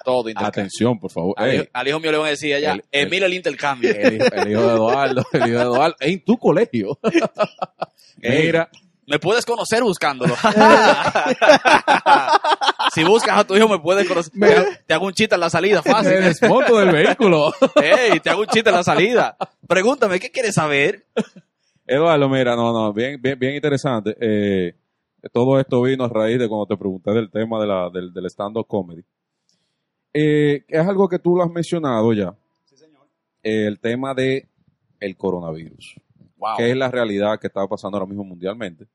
Todo 0.05 0.29
intercambio. 0.29 0.47
Atención, 0.61 0.99
por 0.99 1.11
favor. 1.11 1.33
Al, 1.37 1.53
hijo, 1.55 1.63
al 1.73 1.87
hijo 1.89 1.99
mío 1.99 2.11
le 2.11 2.17
van 2.19 2.27
a 2.27 2.29
decir 2.29 2.53
allá, 2.55 2.73
El- 2.73 2.83
el- 2.91 3.07
Emil 3.07 3.23
el 3.23 3.33
intercambio. 3.33 3.89
el, 3.93 4.15
hijo, 4.15 4.25
el 4.31 4.51
hijo 4.51 4.61
de 4.61 4.73
Eduardo, 4.73 5.25
el 5.33 5.39
hijo 5.41 5.57
de 5.57 5.63
Eduardo, 5.63 5.95
en 5.99 6.23
tu 6.23 6.37
colegio. 6.37 6.97
Mira, 8.21 8.69
Me 9.07 9.19
puedes 9.19 9.45
conocer 9.45 9.83
buscándolo. 9.83 10.35
si 12.93 13.03
buscas 13.03 13.39
a 13.39 13.43
tu 13.45 13.55
hijo, 13.55 13.67
me 13.67 13.79
puedes 13.79 14.07
conocer. 14.07 14.31
Te 14.39 14.53
hago, 14.55 14.65
te 14.87 14.93
hago 14.93 15.05
un 15.07 15.13
chiste 15.13 15.35
en 15.35 15.41
la 15.41 15.49
salida, 15.49 15.81
me 15.85 15.91
fácil. 15.91 16.11
desmonto 16.21 16.77
del 16.77 16.91
vehículo. 16.91 17.53
Ey, 17.81 18.19
te 18.19 18.29
hago 18.29 18.41
un 18.41 18.47
chiste 18.47 18.69
en 18.69 18.75
la 18.75 18.83
salida. 18.83 19.37
Pregúntame, 19.67 20.19
¿qué 20.19 20.31
quieres 20.31 20.55
saber? 20.55 21.05
Eduardo, 21.85 22.29
mira, 22.29 22.55
no, 22.55 22.73
no, 22.73 22.93
bien, 22.93 23.21
bien, 23.21 23.37
bien 23.37 23.55
interesante. 23.55 24.15
Eh, 24.19 24.73
todo 25.31 25.59
esto 25.59 25.81
vino 25.81 26.05
a 26.05 26.09
raíz 26.09 26.39
de 26.39 26.47
cuando 26.47 26.65
te 26.67 26.77
pregunté 26.77 27.11
del 27.11 27.29
tema 27.29 27.59
de 27.59 27.67
la, 27.67 27.89
del, 27.91 28.11
del 28.13 28.25
stand-up 28.27 28.65
comedy. 28.67 29.03
Eh, 30.17 30.63
es 30.67 30.87
algo 30.87 31.09
que 31.09 31.19
tú 31.19 31.35
lo 31.35 31.43
has 31.43 31.51
mencionado 31.51 32.13
ya. 32.13 32.33
Eh, 33.43 33.67
el 33.67 33.79
tema 33.79 34.13
de 34.13 34.47
el 34.99 35.17
coronavirus. 35.17 35.95
Wow. 36.37 36.57
que 36.57 36.69
es 36.71 36.75
la 36.77 36.89
realidad 36.91 37.39
que 37.39 37.47
está 37.47 37.65
pasando 37.67 37.97
ahora 37.97 38.07
mismo 38.07 38.23
mundialmente. 38.23 38.85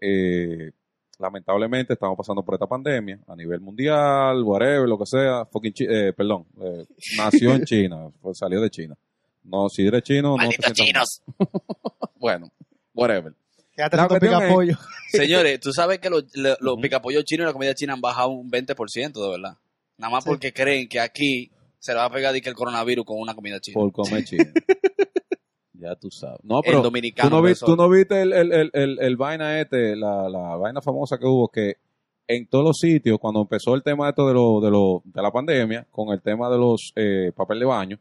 Eh, 0.00 0.70
lamentablemente 1.18 1.92
estamos 1.94 2.16
pasando 2.16 2.42
por 2.44 2.54
esta 2.54 2.66
pandemia 2.66 3.18
a 3.26 3.34
nivel 3.36 3.60
mundial, 3.60 4.42
whatever, 4.42 4.88
lo 4.88 4.98
que 4.98 5.06
sea. 5.06 5.44
Fucking 5.46 5.72
Chi- 5.72 5.86
eh, 5.88 6.12
perdón, 6.12 6.46
eh, 6.60 6.84
nació 7.16 7.52
en 7.54 7.64
China, 7.64 8.08
pues 8.20 8.38
salió 8.38 8.60
de 8.60 8.70
China. 8.70 8.96
No, 9.44 9.68
si 9.68 9.86
eres 9.86 10.02
chino, 10.02 10.36
no 10.36 10.48
te 10.48 10.72
chinos. 10.72 11.22
Bueno, 12.18 12.50
whatever. 12.94 13.32
Quédate 13.74 13.96
La 13.96 14.08
con 14.08 14.18
tu 14.18 14.20
cuestión 14.26 14.40
pica 14.40 14.48
es- 14.48 14.54
pollo. 14.54 14.78
Señores, 15.10 15.60
tú 15.60 15.72
sabes 15.72 15.98
que 16.00 16.10
los, 16.10 16.24
los 16.34 16.76
picapollos 16.80 17.24
chinos 17.24 17.44
y 17.44 17.46
la 17.46 17.52
comida 17.52 17.74
china 17.74 17.92
han 17.92 18.00
bajado 18.00 18.30
un 18.30 18.50
20%, 18.50 19.12
de 19.12 19.30
verdad. 19.30 19.56
Nada 19.98 20.10
más 20.12 20.24
Sí. 20.24 20.30
porque 20.30 20.52
creen 20.52 20.88
que 20.88 21.00
aquí 21.00 21.50
se 21.78 21.92
le 21.92 21.98
va 21.98 22.06
a 22.06 22.10
pegar 22.10 22.32
de 22.32 22.40
que 22.40 22.48
el 22.48 22.54
coronavirus 22.54 23.04
con 23.04 23.18
una 23.20 23.34
comida 23.34 23.60
china. 23.60 23.74
Por 23.74 23.92
comer 23.92 24.24
chino. 24.24 24.44
ya 25.74 25.94
tú 25.96 26.10
sabes. 26.10 26.38
No, 26.42 26.56
El 26.58 26.62
pero 26.64 26.82
dominicano, 26.82 27.28
tú 27.28 27.36
no, 27.36 27.42
vi- 27.42 27.48
profesor. 27.50 27.68
tú 27.68 27.76
no 27.76 27.88
viste 27.88 28.22
el, 28.22 28.32
el, 28.32 28.52
el, 28.52 28.70
el, 28.72 28.98
el 29.00 29.16
vaina 29.16 29.60
este, 29.60 29.94
la, 29.96 30.28
la 30.28 30.56
vaina 30.56 30.80
famosa 30.80 31.18
que 31.18 31.26
hubo 31.26 31.48
que 31.48 31.76
en 32.28 32.48
todos 32.48 32.64
los 32.64 32.76
sitios, 32.78 33.18
cuando 33.20 33.40
empezó 33.42 33.74
el 33.74 33.82
tema 33.84 34.08
esto 34.08 34.26
de, 34.26 34.34
lo, 34.34 34.60
de, 34.60 34.70
lo, 34.70 35.02
de 35.04 35.22
la 35.22 35.30
pandemia, 35.30 35.86
con 35.92 36.08
el 36.12 36.20
tema 36.20 36.50
de 36.50 36.58
los 36.58 36.92
eh, 36.96 37.30
papel 37.36 37.60
de 37.60 37.66
baño, 37.66 38.00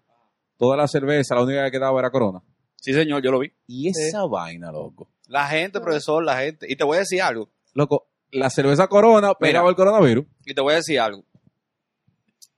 toda 0.58 0.76
la 0.76 0.88
cerveza, 0.88 1.36
la 1.36 1.44
única 1.44 1.64
que 1.66 1.72
quedaba 1.72 2.00
era 2.00 2.10
Corona. 2.10 2.42
Sí, 2.78 2.92
señor, 2.94 3.22
yo 3.22 3.32
lo 3.32 3.40
vi. 3.40 3.52
Y 3.68 3.90
esa 3.90 4.26
vaina, 4.26 4.72
loco. 4.72 5.10
La 5.28 5.46
gente, 5.48 5.80
profesor, 5.80 6.24
la 6.24 6.38
gente. 6.38 6.66
Y 6.70 6.76
te 6.76 6.84
voy 6.84 6.98
a 6.98 7.00
decir 7.02 7.22
algo. 7.22 7.50
Loco, 7.74 8.08
la 8.32 8.50
cerveza 8.50 8.88
Corona 8.88 9.34
pegaba 9.36 9.70
el 9.70 9.76
coronavirus. 9.76 10.26
Y 10.46 10.54
te 10.56 10.62
voy 10.62 10.74
a 10.74 10.78
decir 10.78 11.00
algo. 11.00 11.24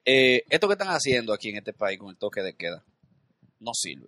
Eh, 0.10 0.45
esto 0.49 0.68
que 0.68 0.76
están 0.76 0.88
haciendo 0.88 1.34
aquí 1.34 1.49
en 1.49 1.58
este 1.58 1.74
país 1.74 1.99
con 1.99 2.10
el 2.10 2.18
toque 2.18 2.41
de 2.41 2.55
queda 2.55 2.82
no 3.60 3.74
sirve. 3.74 4.08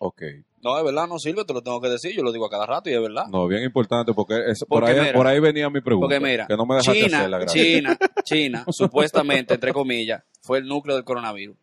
Ok. 0.00 0.22
No, 0.60 0.76
de 0.76 0.82
verdad 0.82 1.06
no 1.06 1.20
sirve, 1.20 1.44
te 1.44 1.54
lo 1.54 1.62
tengo 1.62 1.80
que 1.80 1.88
decir. 1.88 2.16
Yo 2.16 2.24
lo 2.24 2.32
digo 2.32 2.46
a 2.46 2.50
cada 2.50 2.66
rato 2.66 2.90
y 2.90 2.94
es 2.94 3.00
verdad. 3.00 3.28
No, 3.28 3.46
bien 3.46 3.62
importante 3.62 4.12
porque, 4.12 4.34
es, 4.48 4.64
por, 4.64 4.84
ahí, 4.84 4.98
mira, 4.98 5.12
por 5.12 5.28
ahí 5.28 5.38
venía 5.38 5.70
mi 5.70 5.80
pregunta. 5.80 6.08
Porque 6.08 6.20
mira, 6.20 6.48
que 6.48 6.56
no 6.56 6.66
me 6.66 6.80
China. 6.80 7.46
China, 7.46 7.98
China, 8.24 8.64
supuestamente, 8.70 9.54
entre 9.54 9.72
comillas, 9.72 10.24
fue 10.42 10.58
el 10.58 10.66
núcleo 10.66 10.96
del 10.96 11.04
coronavirus. 11.04 11.56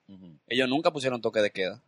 Ellos 0.47 0.69
nunca 0.69 0.91
pusieron 0.91 1.19
toque 1.19 1.41
de 1.41 1.51
queda. 1.51 1.83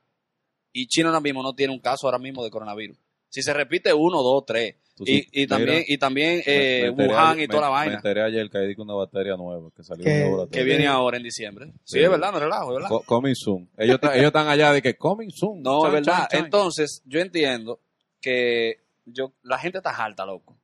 Y 0.74 0.88
China 0.88 1.10
ahora 1.10 1.22
mismo 1.22 1.42
no 1.44 1.56
tiene 1.56 1.72
un 1.72 1.80
caso 1.80 2.08
ahora 2.08 2.20
mismo 2.20 2.44
de 2.44 2.52
coronavirus. 2.52 2.98
Si 3.30 3.42
se 3.42 3.54
repite 3.54 3.94
uno, 3.94 4.22
dos, 4.22 4.44
tres. 4.46 4.76
Y, 5.06 5.28
y 5.44 5.48
también, 5.48 5.84
y 5.88 5.98
también 5.98 6.42
eh, 6.46 6.82
me 6.82 6.88
enteré 6.88 7.10
Wuhan 7.10 7.28
ayer- 7.34 7.44
y 7.44 7.48
toda 7.48 7.62
la 7.62 7.68
me- 7.68 7.74
Me 7.74 7.78
vaina 7.80 7.96
enteré 7.98 8.22
ayer 8.24 8.50
que 8.50 8.58
hay 8.58 8.74
una 8.78 8.94
bacteria 8.96 9.36
nueva 9.38 9.70
que 9.76 9.84
salió 9.84 10.06
el 10.08 10.20
laboratorio. 10.24 10.52
que 10.52 10.64
viene 10.64 10.88
ahora 10.88 11.18
en 11.18 11.24
diciembre. 11.24 11.68
Sí, 11.84 11.98
Sí. 11.98 12.00
es 12.04 12.10
verdad, 12.10 12.32
no 12.32 12.40
relajo, 12.40 12.74
verdad. 12.74 12.90
Co- 12.90 13.04
Coming 13.04 13.36
soon. 13.36 13.70
Ellos, 13.78 14.00
ellos 14.14 14.26
están 14.26 14.48
allá 14.48 14.72
de 14.72 14.82
que 14.82 14.96
coming 14.98 15.30
soon. 15.30 15.62
No, 15.62 15.82
Chan, 15.82 15.88
es 15.88 15.94
verdad. 15.94 16.14
chan, 16.20 16.28
chan. 16.30 16.46
Entonces, 16.46 17.02
yo 17.06 17.20
entiendo 17.20 17.80
que 18.22 18.80
yo 19.06 19.34
la 19.44 19.58
gente 19.60 19.78
está 19.78 19.92
harta, 19.92 20.26
loco. 20.26 20.58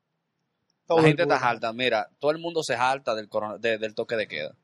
Todo 0.87 0.97
la 0.99 1.07
gente 1.07 1.21
está 1.23 1.37
harta. 1.37 1.71
Mira, 1.71 2.09
todo 2.19 2.31
el 2.31 2.39
mundo 2.39 2.61
se 2.63 2.75
harta 2.75 3.15
del, 3.15 3.29
corona- 3.29 3.57
de- 3.57 3.77
del 3.77 3.93
toque 3.95 4.15
de 4.15 4.27
queda. 4.27 4.55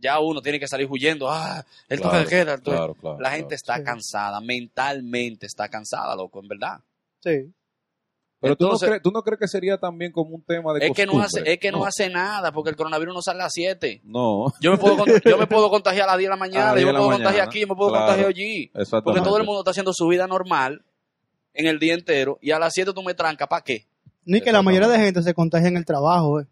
Ya 0.00 0.20
uno 0.20 0.40
tiene 0.40 0.60
que 0.60 0.68
salir 0.68 0.86
huyendo. 0.88 1.28
Ah, 1.28 1.64
el 1.88 1.98
toque 1.98 2.10
Claro, 2.10 2.24
de 2.24 2.30
queda. 2.30 2.54
el 2.54 2.60
toque- 2.62 2.76
claro, 2.76 2.94
claro, 2.94 3.16
la 3.16 3.30
claro. 3.30 3.36
gente 3.36 3.54
está 3.56 3.78
Sí. 3.78 3.82
cansada, 3.82 4.40
mentalmente 4.40 5.46
está 5.46 5.68
cansada, 5.68 6.14
loco, 6.14 6.40
en 6.40 6.46
verdad. 6.48 6.78
Sí. 7.20 7.52
Pero 8.40 8.54
tú, 8.56 8.64
Entonces- 8.66 8.86
no 8.86 8.90
crees, 8.92 9.02
tú 9.02 9.10
no 9.10 9.22
crees 9.22 9.40
que 9.40 9.48
sería 9.48 9.78
también 9.78 10.12
como 10.12 10.34
un 10.36 10.42
tema 10.44 10.72
de 10.72 10.86
Es 10.86 10.92
que, 10.92 11.06
no 11.06 11.20
hace, 11.20 11.42
es 11.44 11.58
que 11.58 11.72
no. 11.72 11.84
hace 11.84 12.08
nada, 12.08 12.52
porque 12.52 12.70
el 12.70 12.76
coronavirus 12.76 13.14
no 13.14 13.20
sale 13.22 13.40
a 13.40 13.44
las 13.44 13.52
7. 13.52 14.00
No, 14.04 14.52
Yo 14.60 14.70
me 14.70 14.78
puedo, 14.78 15.04
yo 15.24 15.36
me 15.38 15.46
puedo 15.48 15.68
contagiar 15.70 16.04
a 16.08 16.12
las 16.12 16.18
10 16.18 16.26
de 16.28 16.30
la 16.30 16.36
mañana, 16.36 16.66
las 16.66 16.74
10 16.76 16.86
yo 16.86 16.92
me 16.92 16.98
puedo 16.98 17.08
mañana, 17.10 17.24
contagiar 17.24 17.48
aquí, 17.48 17.60
yo 17.60 17.66
me 17.66 17.74
puedo 17.74 17.90
claro. 17.90 18.06
contagiar 18.06 18.28
allí. 18.28 18.70
Porque 19.04 19.20
todo 19.20 19.38
el 19.38 19.44
mundo 19.44 19.60
está 19.62 19.72
haciendo 19.72 19.92
su 19.92 20.06
vida 20.06 20.26
normal 20.28 20.84
en 21.54 21.66
el 21.66 21.78
día 21.80 21.94
entero 21.94 22.38
y 22.40 22.52
a 22.52 22.58
las 22.60 22.72
7 22.74 22.92
tú 22.94 23.02
me 23.02 23.14
trancas, 23.14 23.48
¿para 23.48 23.62
qué? 23.64 23.86
Ni 24.24 24.40
que 24.40 24.52
la 24.52 24.62
mayoría 24.62 24.88
de 24.88 24.98
gente 24.98 25.22
se 25.22 25.34
contagia 25.34 25.66
en 25.68 25.76
el 25.76 25.84
trabajo, 25.84 26.40
eh. 26.40 26.46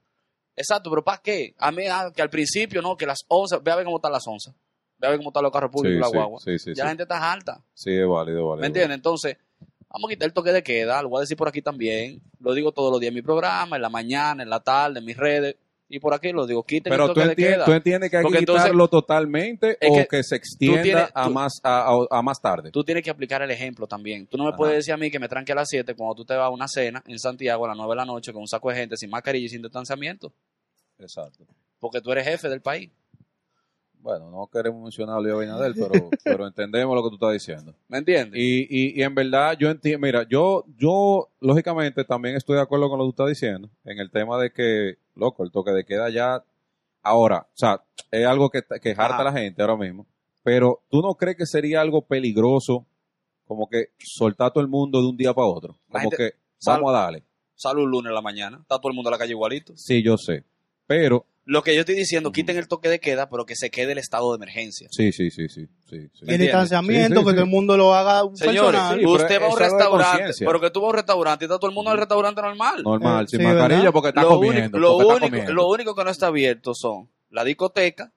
Exacto, 0.57 0.91
pero 0.91 1.05
¿para 1.05 1.18
qué? 1.18 1.55
A 1.59 1.70
mí, 1.70 1.84
ah, 1.89 2.11
que 2.14 2.22
al 2.22 2.30
principio, 2.30 2.80
no, 2.82 2.97
que 2.97 3.07
las 3.07 3.18
11, 3.28 3.59
ve 3.62 3.70
a 3.70 3.76
ver 3.76 3.84
cómo 3.84 3.99
están 3.99 4.11
las 4.12 4.26
11. 4.26 4.51
Ve 4.99 5.07
a 5.07 5.11
ver 5.11 5.18
cómo 5.18 5.28
están 5.28 5.43
los 5.43 5.53
carros 5.53 5.70
públicos 5.70 5.93
Sí, 5.93 5.99
y 5.99 6.01
la 6.01 6.09
sí, 6.09 6.16
guagua. 6.16 6.41
sí, 6.41 6.59
sí, 6.59 6.70
ya 6.70 6.74
sí. 6.74 6.80
la 6.80 6.89
gente 6.89 7.03
está 7.03 7.32
alta. 7.32 7.62
Sí, 7.74 7.91
es 7.93 8.09
válido, 8.09 8.39
es 8.39 8.45
válido. 8.45 8.57
¿Me 8.57 8.66
entiendes? 8.66 8.97
Entonces, 8.97 9.37
vamos 9.91 10.09
a 10.11 10.12
quitar 10.14 10.26
el 10.26 10.32
toque 10.32 10.53
de 10.53 10.62
queda. 10.62 11.03
Lo 11.03 11.09
voy 11.11 11.18
a 11.18 11.20
decir 11.22 11.37
por 11.37 11.49
aquí 11.49 11.62
también. 11.62 12.20
Lo 12.41 12.55
digo 12.55 12.72
todos 12.72 12.91
los 12.91 13.01
días 13.01 13.11
en 13.11 13.14
mi 13.14 13.22
programa, 13.22 13.76
en 13.76 13.82
la 13.82 13.89
mañana, 13.89 14.43
en 14.43 14.51
la 14.51 14.61
tarde, 14.61 14.99
en 15.01 15.05
mis 15.05 15.16
redes. 15.16 15.57
Y 15.89 16.01
por 16.01 16.12
aquí 16.14 16.32
lo 16.32 16.47
digo, 16.49 16.64
quiten 16.64 16.91
Pero 16.91 17.05
el 17.05 17.11
tú 17.11 17.14
toque 17.14 17.26
de 17.26 17.32
entiendes, 17.32 17.57
queda. 17.59 17.64
tú 17.64 17.72
entiendes 17.72 18.11
que 18.11 18.16
hay 18.16 18.22
Porque 18.24 18.39
que 18.39 18.43
entonces- 18.43 18.64
quitarlo 18.64 18.89
totalmente 18.89 19.78
o 19.89 19.95
que 19.99 20.07
que, 20.11 20.22
se 20.24 20.34
extienda 20.34 20.82
tienes- 20.82 21.11
a, 21.14 21.24
tú- 21.26 21.30
más, 21.32 21.53
a, 21.62 21.89
a- 21.93 22.07
a 22.18 22.22
más 22.22 22.41
tarde. 22.43 22.72
Tú 22.72 22.82
tienes 22.82 23.05
que 23.05 23.11
aplicar 23.11 23.41
el 23.43 23.51
ejemplo 23.53 23.87
también. 23.87 24.26
Tú 24.26 24.37
no 24.37 24.43
me 24.45 24.49
Ajá. 24.51 24.57
puedes 24.57 24.74
decir 24.78 24.93
a 24.93 24.97
mí 24.97 25.12
que 25.12 25.20
me 25.20 25.28
tranque 25.28 25.53
a 25.53 25.55
las 25.55 25.68
7 25.70 25.95
cuando 25.95 26.16
tú 26.16 26.24
te 26.24 26.34
vas 26.34 26.47
a 26.47 26.51
una 26.51 26.66
cena 26.66 27.05
en 27.07 27.18
Santiago 27.20 27.64
a 27.66 27.68
las 27.68 27.76
9 27.76 27.91
de 27.93 27.97
la 27.97 28.05
noche 28.05 28.32
con 28.32 28.41
un 28.43 28.49
saco 28.49 28.68
de 28.70 28.74
gente 28.78 28.97
sin 28.97 29.11
mascarilla 29.11 29.47
y 29.47 29.49
sin 29.49 29.62
distanciamiento. 29.62 30.32
Exacto. 30.99 31.45
Porque 31.78 32.01
tú 32.01 32.11
eres 32.11 32.26
jefe 32.26 32.49
del 32.49 32.62
país. 32.62 32.91
Bueno, 34.07 34.30
no 34.30 34.46
queremos 34.46 34.80
mencionar 34.80 35.16
a 35.16 35.20
Leo 35.20 35.38
Abinader, 35.38 35.72
pero, 35.76 36.11
pero 36.22 36.46
entendemos 36.46 36.94
lo 36.94 37.02
que 37.02 37.09
tú 37.09 37.14
estás 37.16 37.32
diciendo. 37.32 37.74
¿Me 37.88 37.98
entiendes? 37.98 38.40
Y, 38.40 38.61
y, 38.70 39.00
y 39.00 39.02
en 39.02 39.12
verdad 39.16 39.57
yo 39.59 39.68
entiendo, 39.68 40.07
mira, 40.07 40.24
yo, 40.28 40.64
yo 40.78 41.28
lógicamente 41.40 42.04
también 42.04 42.36
estoy 42.36 42.54
de 42.54 42.62
acuerdo 42.62 42.88
con 42.88 42.98
lo 43.00 43.04
que 43.04 43.09
tú 43.16 43.22
estás 43.24 43.28
diciendo, 43.40 43.68
en 43.84 43.98
el 43.98 44.12
tema 44.12 44.38
de 44.38 44.52
que, 44.52 44.98
loco, 45.16 45.42
el 45.42 45.50
toque 45.50 45.72
de 45.72 45.84
queda 45.84 46.09
ya, 46.11 46.44
ahora, 47.02 47.48
o 47.52 47.57
sea, 47.57 47.82
es 48.12 48.24
algo 48.24 48.48
que, 48.48 48.62
que 48.80 48.90
harta 48.90 49.18
a 49.18 49.24
la 49.24 49.32
gente 49.32 49.61
ahora 49.61 49.76
mismo, 49.76 50.07
pero 50.44 50.82
tú 50.88 51.02
no 51.02 51.14
crees 51.16 51.36
que 51.36 51.46
sería 51.46 51.80
algo 51.80 52.02
peligroso 52.02 52.86
como 53.44 53.68
que 53.68 53.86
soltar 53.98 54.46
a 54.46 54.50
todo 54.52 54.62
el 54.62 54.68
mundo 54.70 55.00
de 55.02 55.09
un 55.09 55.16
día 55.16 55.34
para 55.34 55.48
otro, 55.48 55.76
La 55.88 55.98
como 55.98 56.11
gente- 56.11 56.16
que 56.16 56.36
vamos 56.64 56.94
a 56.94 56.98
darle. 57.00 57.24
Sale 57.57 57.82
un 57.82 57.90
lunes 57.90 58.11
en 58.11 58.14
la 58.14 58.22
mañana, 58.22 58.59
está 58.61 58.78
todo 58.78 58.90
el 58.90 58.94
mundo 58.94 59.09
en 59.11 59.12
la 59.12 59.18
calle 59.18 59.32
igualito. 59.32 59.72
Sí, 59.76 60.00
yo 60.00 60.16
sé, 60.16 60.44
pero 60.86 61.26
Lo 61.49 61.62
que 61.62 61.74
yo 61.76 61.80
estoy 61.80 61.94
diciendo, 61.94 62.32
quiten 62.32 62.57
el 62.57 62.66
toque 62.66 62.88
de 62.88 62.99
queda, 62.99 63.28
pero 63.30 63.47
que 63.47 63.55
se 63.55 63.70
quede 63.70 63.92
el 63.92 63.99
estado 63.99 64.32
de 64.32 64.36
emergencia. 64.36 64.88
sí, 64.90 65.12
sí, 65.12 65.30
sí, 65.30 65.49
sí, 65.49 65.68
sí, 65.88 65.97
el 66.26 66.38
distanciamiento, 66.40 67.20
Sí, 67.20 67.20
sí, 67.20 67.26
que 67.26 67.32
todo 67.34 67.44
el 67.44 67.49
mundo 67.51 67.76
lo 67.76 67.94
haga 67.94 68.24
un 68.24 68.36
Señores, 68.36 68.80
personal. 68.80 68.94
sí, 68.99 69.01
pero 69.05 69.12
usted 69.12 69.40
va 69.40 69.47
a 69.47 69.51
un 69.53 69.59
restaurante, 69.59 70.32
pero 70.40 70.61
que 70.61 70.70
tú 70.70 70.80
vas 70.80 70.86
a 70.88 70.90
un 70.90 70.97
restaurante 70.97 71.44
y 71.44 71.47
está 71.47 71.59
todo 71.61 71.68
el 71.70 71.74
mundo 71.76 71.90
en 71.90 71.94
el 71.94 71.99
restaurante 72.01 72.42
normal. 72.42 72.82
Normal, 72.82 73.24
Eh, 73.24 73.28
sin 73.28 73.38
sí, 73.40 73.47
mascarilla 73.47 73.78
¿verdad? 73.78 73.92
porque 73.92 74.09
está 74.09 74.22
lo, 74.22 74.28
comiendo. 74.30 74.59
único, 74.61 74.78
lo, 74.78 74.97
único, 74.97 75.20
comiendo. 75.20 75.55
lo 75.55 75.68
único 75.68 75.94
que 75.94 76.05
no 76.05 76.11
está 76.11 76.26
abierto 76.26 76.74
son 76.74 77.09
la 77.30 77.44
discoteca 77.44 78.12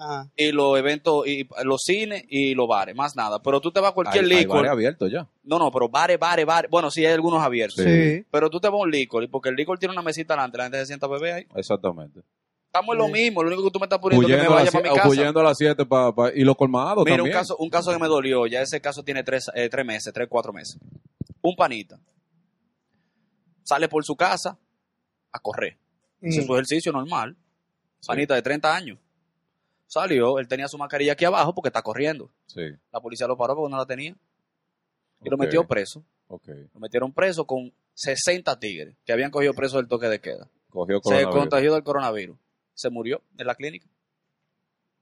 Ajá. 0.00 0.30
y 0.34 0.50
los 0.52 0.78
eventos, 0.78 1.26
y 1.26 1.46
los 1.64 1.82
cines 1.84 2.24
y 2.28 2.54
los 2.54 2.66
bares, 2.66 2.96
más 2.96 3.14
nada. 3.16 3.42
Pero 3.42 3.60
tú 3.60 3.70
te 3.70 3.80
vas 3.80 3.90
a 3.90 3.94
cualquier 3.94 4.24
Hay- 4.24 4.30
hay 4.32 4.38
licor. 4.38 4.56
bares 4.56 4.70
abiertos 4.72 5.12
ya. 5.12 5.28
no, 5.44 5.58
no, 5.58 5.70
pero 5.70 5.88
bares, 5.90 6.18
bares, 6.18 6.46
bares. 6.46 6.70
Bueno, 6.70 6.90
sí 6.90 7.04
hay 7.04 7.12
algunos 7.12 7.42
abiertos. 7.42 7.84
Sí. 7.84 8.16
Sí. 8.18 8.26
Pero 8.30 8.48
tú 8.48 8.58
te 8.60 8.68
vas 8.68 8.78
a 8.78 8.82
un 8.82 8.90
licor, 8.90 9.22
y 9.22 9.28
porque 9.28 9.50
el 9.50 9.56
licor 9.56 9.78
tiene 9.78 9.92
una 9.92 10.02
mesita 10.02 10.34
delante, 10.34 10.56
la 10.58 10.64
gente 10.64 10.78
se 10.78 10.86
sienta 10.86 11.06
a 11.06 11.10
beber 11.10 11.34
ahí. 11.34 11.46
Exactamente. 11.54 12.20
Estamos 12.66 12.92
en 12.94 12.98
lo 12.98 13.06
Sí. 13.06 13.12
mismo, 13.12 13.42
lo 13.42 13.48
único 13.48 13.64
que 13.64 13.70
tú 13.72 13.78
me 13.80 13.86
estás 13.86 13.98
poniendo 13.98 14.28
es 14.28 14.36
que 14.36 14.42
me 14.42 14.48
vaya 14.48 14.70
para 14.70 14.90
mi 14.90 14.96
casa. 14.96 15.08
huyendo 15.08 15.40
a 15.40 15.42
las 15.42 15.58
7 15.58 15.84
pa, 15.86 16.14
pa- 16.14 16.32
y 16.32 16.44
lo 16.44 16.54
colmado 16.54 17.02
Mira, 17.04 17.14
un 17.16 17.18
también. 17.18 17.36
caso, 17.36 17.56
un 17.58 17.68
caso 17.68 17.92
que 17.92 17.98
me 17.98 18.06
dolió, 18.06 18.46
ya 18.46 18.62
ese 18.62 18.80
caso 18.80 19.02
tiene 19.02 19.24
tres, 19.24 19.50
eh, 19.54 19.68
tres 19.68 19.84
meses, 19.84 20.12
tres, 20.14 20.28
cuatro 20.30 20.52
meses. 20.52 20.78
Un 21.42 21.56
panita 21.56 21.98
sale 23.62 23.88
por 23.88 24.04
su 24.04 24.16
casa 24.16 24.58
a 25.32 25.38
correr. 25.38 25.76
Mm. 26.22 26.32
su 26.32 26.52
ejercicio 26.54 26.92
normal. 26.92 27.34
Panita 28.06 28.34
de 28.34 28.42
30 28.42 28.74
años. 28.74 28.98
Salió, 29.90 30.38
él 30.38 30.46
tenía 30.46 30.68
su 30.68 30.78
mascarilla 30.78 31.14
aquí 31.14 31.24
abajo 31.24 31.52
porque 31.52 31.68
está 31.68 31.82
corriendo. 31.82 32.30
Sí, 32.46 32.62
La 32.92 33.00
policía 33.00 33.26
lo 33.26 33.36
paró 33.36 33.56
porque 33.56 33.72
no 33.72 33.76
la 33.76 33.86
tenía. 33.86 34.14
Y 35.24 35.28
lo 35.28 35.36
metió 35.36 35.66
preso. 35.66 36.04
ok. 36.28 36.48
Lo 36.72 36.78
metieron 36.78 37.12
preso 37.12 37.44
con 37.44 37.72
60 37.94 38.56
tigres 38.60 38.94
que 39.04 39.12
habían 39.12 39.32
cogido 39.32 39.52
preso 39.52 39.78
del 39.78 39.88
toque 39.88 40.08
de 40.08 40.20
queda. 40.20 40.48
Cogió 40.70 41.00
Se 41.02 41.24
contagió 41.24 41.74
del 41.74 41.82
coronavirus. 41.82 42.38
Se 42.72 42.88
murió 42.88 43.20
en 43.36 43.48
la 43.48 43.56
clínica. 43.56 43.88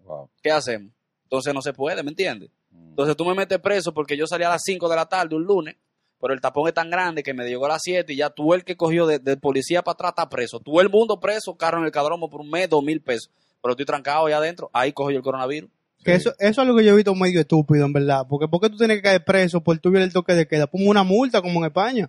Wow. 0.05 0.31
¿Qué 0.43 0.51
hacemos? 0.51 0.91
Entonces 1.25 1.53
no 1.53 1.61
se 1.61 1.75
puede, 1.75 2.03
¿me 2.03 2.09
entiendes? 2.09 2.49
Mm. 2.71 2.89
Entonces 2.89 3.15
tú 3.15 3.27
me 3.27 3.35
metes 3.35 3.59
preso 3.59 3.93
porque 3.93 4.17
yo 4.17 4.27
salí 4.27 4.45
a 4.45 4.49
las 4.49 4.63
5 4.65 4.89
de 4.89 4.97
la 4.97 5.07
tarde 5.07 5.37
un 5.37 5.45
lunes, 5.45 5.77
pero 6.19 6.33
el 6.33 6.41
tapón 6.41 6.67
es 6.67 6.73
tan 6.73 6.89
grande 6.89 7.23
que 7.23 7.35
me 7.35 7.47
llegó 7.47 7.67
a 7.67 7.69
las 7.69 7.83
7 7.83 8.11
y 8.11 8.17
ya 8.17 8.31
tú 8.31 8.55
el 8.55 8.65
que 8.65 8.79
cogió 8.79 9.07
de, 9.07 9.19
de 9.19 9.37
policía 9.37 9.83
para 9.83 9.93
atrás 9.93 10.13
está 10.13 10.29
preso. 10.31 10.61
Tú 10.61 10.81
el 10.81 10.89
mundo 10.89 11.21
preso, 11.21 11.59
carro 11.59 11.79
en 11.79 11.85
el 11.85 11.93
cadromo 11.93 12.31
por 12.31 12.41
un 12.41 12.49
mes, 12.49 12.71
dos 12.71 12.83
mil 12.83 13.03
pesos. 13.03 13.31
Pero 13.63 13.73
estoy 13.73 13.87
trancado 13.87 14.27
allá 14.27 14.39
adentro, 14.39 14.71
ahí 14.73 14.93
cojo 14.93 15.11
yo 15.11 15.17
el 15.19 15.23
coronavirus. 15.23 15.71
Que 16.05 16.15
eso, 16.15 16.33
eso 16.39 16.63
es 16.63 16.69
lo 16.69 16.77
que 16.77 16.85
yo 16.85 16.93
he 16.93 16.97
visto 16.97 17.15
medio 17.15 17.41
estúpido, 17.41 17.85
en 17.85 17.93
verdad. 17.93 18.25
Porque 18.29 18.47
¿por 18.47 18.61
qué 18.61 18.71
tú 18.71 18.77
tienes 18.77 18.99
que 18.99 19.03
caer 19.03 19.25
preso 19.25 19.61
por 19.61 19.77
tu 19.79 19.89
el 19.97 20.13
toque 20.13 20.33
de 20.35 20.47
queda? 20.47 20.67
Ponme 20.69 20.87
una 20.89 21.03
multa 21.03 21.43
como 21.43 21.59
en 21.61 21.67
España. 21.67 22.09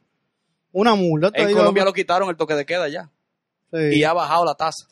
Una 0.71 0.93
multa. 0.93 1.31
En 1.33 1.47
digo, 1.47 1.59
Colombia 1.59 1.83
lo 1.83 1.91
quitaron 1.93 2.29
el 2.29 2.37
toque 2.37 2.53
de 2.53 2.65
queda 2.65 2.87
ya. 2.87 3.09
sí. 3.73 3.77
Y 3.99 4.03
ha 4.03 4.13
bajado 4.13 4.45
la 4.45 4.53
tasa. 4.53 4.85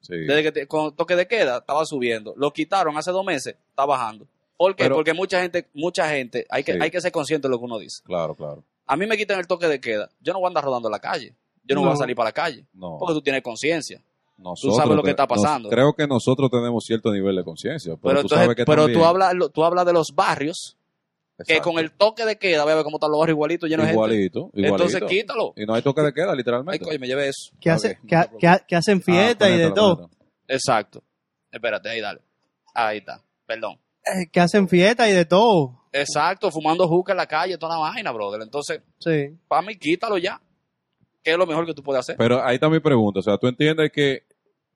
Sí. 0.00 0.14
Desde 0.16 0.42
que 0.42 0.52
te- 0.52 0.66
con 0.66 0.94
toque 0.94 1.16
de 1.16 1.26
queda 1.26 1.58
estaba 1.58 1.84
subiendo. 1.86 2.34
Lo 2.36 2.52
quitaron 2.52 2.96
hace 2.96 3.10
dos 3.10 3.24
meses, 3.24 3.56
está 3.70 3.84
bajando. 3.86 4.26
¿Por 4.56 4.76
qué? 4.76 4.84
Pero- 4.84 4.96
Porque 4.96 5.12
mucha 5.14 5.40
gente, 5.40 5.66
mucha 5.74 6.08
gente, 6.10 6.46
hay 6.50 6.62
que, 6.64 6.74
Sí. 6.74 6.78
hay 6.80 6.90
que 6.90 7.00
ser 7.00 7.10
consciente 7.12 7.48
de 7.48 7.52
lo 7.52 7.58
que 7.58 7.64
uno 7.64 7.78
dice. 7.78 8.02
Claro, 8.04 8.34
claro. 8.34 8.62
A 8.86 8.96
mí 8.96 9.06
me 9.06 9.16
quitan 9.16 9.38
el 9.38 9.46
toque 9.46 9.66
de 9.66 9.80
queda. 9.80 10.08
Yo 10.20 10.32
no 10.32 10.38
voy 10.40 10.46
a 10.46 10.48
andar 10.48 10.64
rodando 10.64 10.88
en 10.88 10.92
la 10.92 10.98
calle. 11.00 11.34
Yo 11.64 11.74
no, 11.74 11.80
No. 11.82 11.88
voy 11.88 11.94
a 11.94 11.98
salir 11.98 12.14
para 12.16 12.28
la 12.28 12.32
calle. 12.32 12.64
No. 12.72 12.96
Porque 12.98 13.14
tú 13.14 13.22
tienes 13.22 13.42
conciencia. 13.42 14.02
Nosotros 14.38 14.76
sabes 14.76 14.96
lo 14.96 15.02
que 15.02 15.10
está 15.10 15.26
nos- 15.26 15.42
pasando. 15.42 15.68
creo 15.68 15.92
que 15.94 16.06
nosotros 16.06 16.48
tenemos 16.50 16.84
cierto 16.84 17.12
nivel 17.12 17.36
de 17.36 17.44
conciencia. 17.44 17.94
Pero, 17.94 18.00
Pero, 18.02 18.14
tú 18.14 18.20
entonces, 18.26 18.38
sabes 18.44 18.56
que 18.56 18.64
pero 18.64 18.82
también- 18.82 18.98
tú 19.00 19.04
hablas 19.04 19.34
tú 19.52 19.64
hablas 19.64 19.84
de 19.86 19.92
los 19.92 20.08
barrios 20.14 20.76
que 21.46 21.60
con 21.60 21.78
el 21.78 21.92
toque 21.92 22.24
de 22.24 22.36
queda, 22.36 22.64
voy 22.64 22.72
a 22.72 22.76
ver 22.76 22.84
cómo 22.84 22.96
están 22.96 23.10
los 23.10 23.20
barrios 23.20 23.34
igualitos 23.36 23.68
llenos 23.68 23.84
de 23.86 23.92
gente. 23.92 23.96
Igualito. 23.96 24.50
Entonces 24.54 25.02
quítalo. 25.08 25.52
Y 25.56 25.66
no 25.66 25.74
hay 25.74 25.82
toque 25.82 26.02
de 26.02 26.12
queda, 26.12 26.30
Ay, 26.32 26.36
literalmente. 26.38 26.84
coño, 26.84 26.98
me 26.98 27.06
lleve 27.06 27.28
eso. 27.28 27.52
que, 27.60 27.70
hace, 27.70 27.98
que, 28.06 28.16
que, 28.40 28.56
que 28.66 28.76
hacen 28.76 28.98
Ah, 28.98 29.04
fiesta 29.04 29.48
y 29.50 29.56
de 29.58 29.70
todo. 29.70 30.10
Exacto. 30.48 31.02
Espérate, 31.50 31.88
ahí 31.90 32.00
dale. 32.00 32.20
Ahí 32.74 32.98
está. 32.98 33.22
Perdón. 33.46 33.74
Eh, 34.04 34.28
Que 34.32 34.40
hacen 34.40 34.68
fiesta 34.68 35.08
y 35.08 35.12
de 35.12 35.24
todo. 35.24 35.82
Exacto, 35.92 36.50
fumando 36.50 36.86
juca 36.86 37.12
en 37.12 37.16
la 37.18 37.26
calle, 37.26 37.56
toda 37.58 37.74
la 37.76 37.80
vaina, 37.80 38.12
brother. 38.12 38.40
Entonces, 38.42 38.80
Sí. 38.98 39.36
para 39.48 39.62
mí, 39.62 39.76
quítalo 39.76 40.18
ya. 40.18 40.40
¿Qué 41.22 41.32
es 41.32 41.38
lo 41.38 41.46
mejor 41.46 41.66
que 41.66 41.74
tú 41.74 41.82
puedes 41.82 42.00
hacer? 42.00 42.16
Pero 42.16 42.42
ahí 42.44 42.54
está 42.54 42.68
mi 42.68 42.80
pregunta. 42.80 43.20
O 43.20 43.22
sea, 43.22 43.36
tú 43.38 43.46
entiendes 43.48 43.90
que 43.92 44.22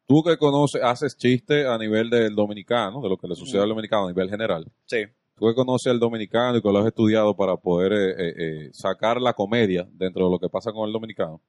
tú 0.07 0.23
que 0.23 0.37
conoces, 0.37 0.83
haces 0.83 1.17
chiste 1.17 1.67
a 1.67 1.77
nivel 1.79 2.11
del 2.11 2.35
dominicano, 2.35 3.01
de 3.01 3.09
lo 3.09 3.17
que 3.17 3.29
le 3.29 3.35
sucede 3.35 3.63
al 3.63 3.69
dominicano 3.69 4.05
a 4.07 4.09
nivel 4.09 4.29
general. 4.31 4.67
Sí. 4.87 5.05
Tú 5.37 5.47
que 5.47 5.55
conoces 5.55 5.91
al 5.91 5.99
dominicano 5.99 6.59
y 6.59 6.63
que 6.63 6.71
lo 6.71 6.79
has 6.81 6.87
estudiado 6.87 7.35
para 7.35 7.57
poder 7.57 7.93
eh, 7.93 8.11
eh, 8.11 8.35
eh, 8.39 8.71
sacar 8.73 9.21
la 9.21 9.33
comedia 9.33 9.89
dentro 9.93 10.27
de 10.27 10.31
lo 10.31 10.39
que 10.39 10.49
pasa 10.49 10.73
con 10.73 10.87
el 10.87 10.93
dominicano. 10.93 11.41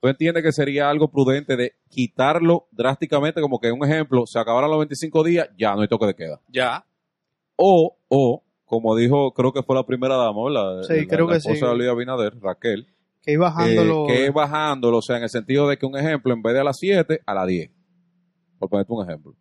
¿Tú 0.00 0.08
entiendes 0.08 0.42
que 0.42 0.52
sería 0.52 0.88
algo 0.88 1.08
prudente 1.10 1.56
de 1.56 1.74
quitarlo 1.90 2.66
drásticamente? 2.70 3.42
Como 3.42 3.60
que 3.60 3.70
un 3.70 3.84
ejemplo, 3.84 4.24
se 4.26 4.38
acabaron 4.38 4.70
los 4.70 4.78
25 4.78 5.22
días, 5.22 5.48
ya 5.58 5.74
no 5.74 5.82
hay 5.82 5.88
toque 5.88 6.06
de 6.06 6.14
queda. 6.14 6.40
Ya. 6.48 6.86
O, 7.56 7.98
o, 8.08 8.42
como 8.64 8.96
dijo, 8.96 9.32
creo 9.34 9.52
que 9.52 9.62
fue 9.62 9.76
la 9.76 9.84
primera 9.84 10.16
dama, 10.16 10.42
¿verdad? 10.44 10.82
Sí, 10.84 11.02
La- 11.02 11.06
creo 11.06 11.26
la 11.26 11.32
que 11.32 11.38
esposa 11.38 11.58
sí. 11.60 11.66
de 11.66 11.76
Luis 11.76 11.90
Abinader, 11.90 12.40
Raquel. 12.40 12.86
Que 13.20 13.32
eh, 13.32 13.36
bajándolo. 13.36 14.06
que 14.06 14.24
es 14.24 14.32
bajándolo, 14.32 14.96
o 14.98 15.02
sea, 15.02 15.18
en 15.18 15.24
el 15.24 15.28
sentido 15.28 15.68
de 15.68 15.76
que 15.76 15.84
un 15.84 15.98
ejemplo, 15.98 16.32
en 16.32 16.40
vez 16.40 16.54
de 16.54 16.60
a 16.60 16.64
las 16.64 16.78
7, 16.78 17.20
a 17.26 17.34
las 17.34 17.46
10. 17.46 17.70
Por 18.60 18.68
ponerte 18.68 18.92
un 18.92 19.02
ejemplo. 19.08 19.34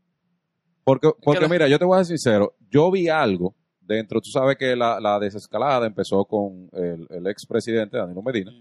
Porque, 0.84 1.12
porque 1.22 1.42
mira, 1.48 1.68
yo 1.68 1.78
te 1.78 1.86
voy 1.86 2.00
a 2.00 2.04
ser 2.04 2.18
sincero, 2.18 2.56
yo 2.72 2.90
vi 2.90 3.08
algo 3.10 3.54
dentro, 3.80 4.20
tú 4.22 4.30
sabes 4.32 4.58
que 4.58 4.76
la, 4.76 5.00
la 5.00 5.20
desescalada 5.20 5.86
empezó 5.86 6.26
con 6.26 6.68
el, 6.74 7.06
el 7.12 7.28
expresidente 7.28 7.98
Danilo 7.98 8.22
Medina, 8.24 8.52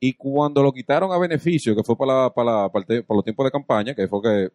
y 0.00 0.14
cuando 0.14 0.62
lo 0.62 0.72
quitaron 0.72 1.12
a 1.12 1.18
beneficio, 1.18 1.76
que 1.76 1.84
fue 1.84 1.96
para, 1.96 2.22
la- 2.24 2.30
para, 2.30 2.62
la- 2.62 2.68
para, 2.70 2.84
el 2.88 3.04
para 3.04 3.16
los 3.16 3.24
tiempos 3.24 3.44
de 3.44 3.50
campaña, 3.52 3.94
que 3.94 4.08
fue 4.08 4.20
que 4.22 4.48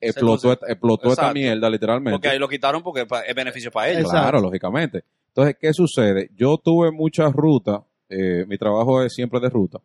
explotó, 0.00 0.52
Entonces, 0.52 0.68
explotó 0.70 1.10
esta 1.10 1.32
mierda 1.32 1.70
literalmente. 1.70 2.14
Porque 2.16 2.28
ahí 2.28 2.38
lo 2.38 2.48
quitaron 2.48 2.82
porque 2.82 3.06
es 3.26 3.34
beneficio 3.34 3.70
para 3.70 3.88
ellos. 3.88 4.00
Exacto. 4.02 4.18
Claro, 4.18 4.40
lógicamente. 4.40 5.04
Entonces, 5.28 5.56
¿qué 5.58 5.72
sucede? 5.72 6.28
Yo 6.34 6.58
tuve 6.58 6.90
muchas 6.90 7.32
rutas, 7.32 7.80
eh, 8.10 8.44
mi 8.46 8.58
trabajo 8.58 9.02
es 9.02 9.14
siempre 9.14 9.40
de 9.40 9.48
ruta, 9.48 9.80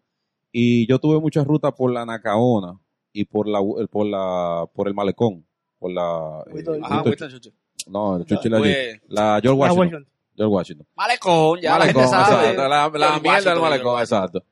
y 0.52 0.86
yo 0.88 1.00
tuve 1.00 1.22
muchas 1.22 1.46
rutas 1.48 1.72
por 1.78 1.92
la 1.94 2.06
Nacaona 2.06 2.74
y 3.22 3.26
por 3.26 3.48
la 3.48 3.60
por 3.90 4.06
la 4.06 4.66
por 4.74 4.88
el 4.88 4.94
malecón, 4.94 5.46
por 5.80 5.92
la 5.92 6.44
eh, 6.48 6.64
Ajá, 6.84 7.04
Winston- 7.04 7.06
Winston 7.06 7.30
Churchill. 7.30 7.54
no, 7.88 8.18
el 8.18 8.26
Churchill 8.26 8.54
allí. 8.54 8.64
Pues, 8.64 9.02
la 9.08 9.40
George 9.42 9.48
Ah, 9.50 9.54
Washington, 9.54 9.78
Washington. 9.80 10.08
George 10.36 10.54
Washington. 10.56 10.88
Malecón, 10.96 11.60
ya 11.62 11.72
Malecón, 11.78 12.02
la 12.04 12.08
gente 12.08 12.16
sabe. 12.16 12.50
exacto, 12.52 12.68
la, 12.70 12.90
la 13.12 13.20
mierda 13.20 13.52
del 13.52 13.60
malecón, 13.62 14.00
exacto. 14.02 14.44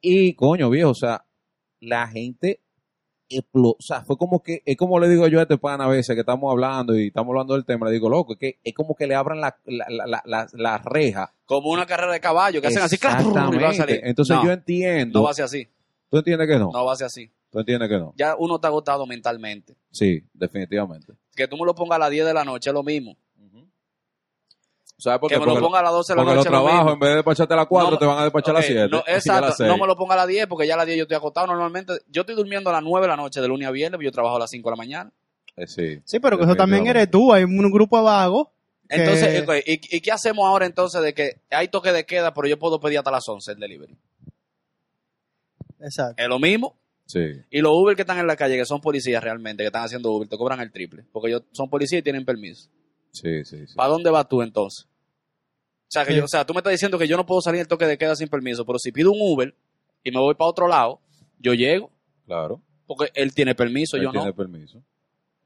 Y 0.00 0.34
coño, 0.34 0.70
viejo, 0.70 0.90
o 0.90 0.94
sea, 0.94 1.24
la 1.80 2.06
gente 2.06 2.60
o 3.52 3.76
sea, 3.80 4.02
fue 4.02 4.16
como 4.16 4.40
que, 4.40 4.62
es 4.64 4.76
como 4.76 5.00
le 5.00 5.08
digo 5.08 5.26
yo 5.26 5.40
a 5.40 5.42
este 5.42 5.58
pana 5.58 5.86
a 5.86 5.88
veces 5.88 6.14
que 6.14 6.20
estamos 6.20 6.48
hablando 6.48 6.96
y 6.96 7.08
estamos 7.08 7.30
hablando 7.32 7.54
del 7.54 7.64
tema, 7.64 7.86
le 7.86 7.92
digo, 7.92 8.08
loco, 8.08 8.34
es 8.34 8.38
que 8.38 8.58
es 8.62 8.72
como 8.72 8.94
que 8.94 9.08
le 9.08 9.16
abran 9.16 9.40
la, 9.40 9.58
la, 9.64 9.84
la, 9.88 10.06
la, 10.06 10.22
la- 10.24 10.46
la 10.52 10.78
reja. 10.78 11.32
Como 11.44 11.70
una 11.70 11.86
carrera 11.86 12.12
de 12.12 12.20
caballo 12.20 12.60
que 12.60 12.68
hacen 12.68 12.82
así. 12.82 12.96
Entonces 13.02 14.36
No, 14.36 14.44
yo 14.44 14.52
entiendo. 14.52 15.18
no 15.18 15.24
va 15.24 15.30
a 15.30 15.34
ser 15.34 15.44
así. 15.46 15.66
¿Tú 16.08 16.18
entiendes 16.18 16.46
que 16.46 16.56
no? 16.58 16.70
No 16.72 16.84
va 16.84 16.92
a 16.92 16.96
ser 16.96 17.06
así. 17.06 17.28
¿Tú 17.50 17.58
entiendes 17.60 17.88
que 17.88 17.96
no? 17.98 18.12
Ya 18.16 18.34
uno 18.36 18.56
está 18.56 18.68
agotado 18.68 19.06
mentalmente. 19.06 19.76
Sí, 19.90 20.22
definitivamente. 20.34 21.12
Que 21.34 21.46
tú 21.48 21.56
me 21.56 21.64
lo 21.64 21.74
pongas 21.74 21.96
a 21.96 22.00
las 22.00 22.10
10 22.10 22.26
de 22.26 22.34
la 22.34 22.44
noche 22.44 22.70
es 22.70 22.74
lo 22.74 22.82
mismo. 22.82 23.16
¿Sabes 24.98 25.20
por 25.20 25.28
Que 25.28 25.34
qué? 25.34 25.40
me 25.40 25.46
lo 25.54 25.60
ponga 25.60 25.80
a 25.80 25.82
las 25.82 25.92
12 25.92 26.12
de 26.14 26.16
la 26.16 26.24
noche 26.24 26.36
lo 26.36 26.42
trabajos, 26.44 26.74
mismo. 26.78 26.92
en 26.94 26.98
vez 27.00 27.10
de 27.10 27.14
despacharte 27.16 27.52
a 27.52 27.56
las 27.58 27.66
4, 27.66 27.90
No, 27.90 27.98
te 27.98 28.06
van 28.06 28.18
a 28.18 28.22
despachar 28.22 28.50
a 28.56 28.58
las 28.60 28.64
Ok, 28.64 28.72
7. 28.72 28.88
no, 28.88 28.96
y 28.96 29.00
a 29.10 29.12
las 29.12 29.26
exacto. 29.26 29.52
6. 29.58 29.68
No 29.68 29.76
me 29.76 29.86
lo 29.86 29.94
ponga 29.94 30.14
a 30.14 30.16
las 30.16 30.26
10 30.26 30.46
porque 30.46 30.66
ya 30.66 30.72
a 30.72 30.76
las 30.78 30.86
10 30.86 30.96
yo 30.96 31.02
estoy 31.02 31.16
acostado 31.18 31.46
normalmente. 31.48 31.92
Yo 32.08 32.22
estoy 32.22 32.34
durmiendo 32.34 32.70
a 32.70 32.72
las 32.72 32.82
9 32.82 33.04
de 33.04 33.08
la 33.10 33.16
noche 33.16 33.42
de 33.42 33.46
lunes 33.48 33.68
a 33.68 33.72
viernes, 33.72 33.98
pero 33.98 34.08
yo 34.08 34.12
trabajo 34.12 34.36
a 34.36 34.38
las 34.38 34.50
5 34.50 34.70
de 34.70 34.72
la 34.72 34.76
mañana. 34.76 35.12
Eh, 35.54 35.66
sí. 35.66 36.00
Sí, 36.02 36.18
pero 36.18 36.38
que 36.38 36.44
eso 36.44 36.54
también 36.56 36.86
eres 36.86 37.10
tú. 37.10 37.30
Hay 37.30 37.44
un 37.44 37.70
grupo 37.70 37.98
de 37.98 38.04
vagos. 38.04 38.48
que- 38.88 38.96
Entonces, 38.96 39.44
¿y, 39.66 39.96
y 39.96 40.00
qué 40.00 40.12
hacemos 40.12 40.46
ahora 40.46 40.64
entonces 40.64 41.02
de 41.02 41.12
que 41.12 41.42
hay 41.50 41.68
toque 41.68 41.92
de 41.92 42.06
queda, 42.06 42.32
pero 42.32 42.48
yo 42.48 42.58
puedo 42.58 42.80
pedir 42.80 42.96
hasta 42.98 43.10
las 43.10 43.28
11 43.28 43.52
el 43.52 43.58
delivery? 43.60 43.98
Exacto. 45.80 46.22
Es 46.22 46.28
lo 46.28 46.38
mismo. 46.38 46.74
Sí. 47.06 47.20
Y 47.50 47.60
los 47.60 47.72
Uber 47.72 47.94
que 47.96 48.02
están 48.02 48.18
en 48.18 48.26
la 48.26 48.36
calle, 48.36 48.56
que 48.56 48.64
son 48.66 48.80
policías 48.80 49.22
realmente, 49.22 49.62
que 49.62 49.68
están 49.68 49.84
haciendo 49.84 50.10
Uber, 50.12 50.28
te 50.28 50.36
cobran 50.36 50.60
el 50.60 50.72
triple. 50.72 51.04
Porque 51.12 51.28
ellos 51.28 51.42
son 51.52 51.70
policías 51.70 52.00
y 52.00 52.02
tienen 52.02 52.24
permiso. 52.24 52.68
Sí, 53.12 53.44
sí, 53.44 53.66
sí. 53.66 53.74
¿Para 53.76 53.90
dónde 53.90 54.10
vas 54.10 54.28
tú 54.28 54.42
entonces? 54.42 54.86
O 54.86 55.88
sea, 55.88 56.04
que 56.04 56.12
Sí. 56.12 56.18
yo, 56.18 56.24
o 56.24 56.28
sea, 56.28 56.44
tú 56.44 56.52
me 56.52 56.58
estás 56.58 56.72
diciendo 56.72 56.98
que 56.98 57.06
yo 57.08 57.16
no 57.16 57.24
puedo 57.24 57.40
salir 57.40 57.58
del 57.58 57.68
toque 57.68 57.86
de 57.86 57.96
queda 57.96 58.16
sin 58.16 58.28
permiso, 58.28 58.66
pero 58.66 58.78
si 58.78 58.90
pido 58.92 59.12
un 59.12 59.18
Uber 59.20 59.54
y 60.02 60.10
me 60.10 60.18
voy 60.18 60.34
para 60.34 60.50
otro 60.50 60.66
lado, 60.68 61.00
yo 61.38 61.54
llego, 61.54 61.90
Claro. 62.26 62.60
porque 62.86 63.10
él 63.14 63.32
tiene 63.34 63.54
permiso, 63.54 63.96
él 63.96 64.02
yo 64.02 64.10
tiene 64.10 64.26
no. 64.26 64.34
permiso. 64.34 64.82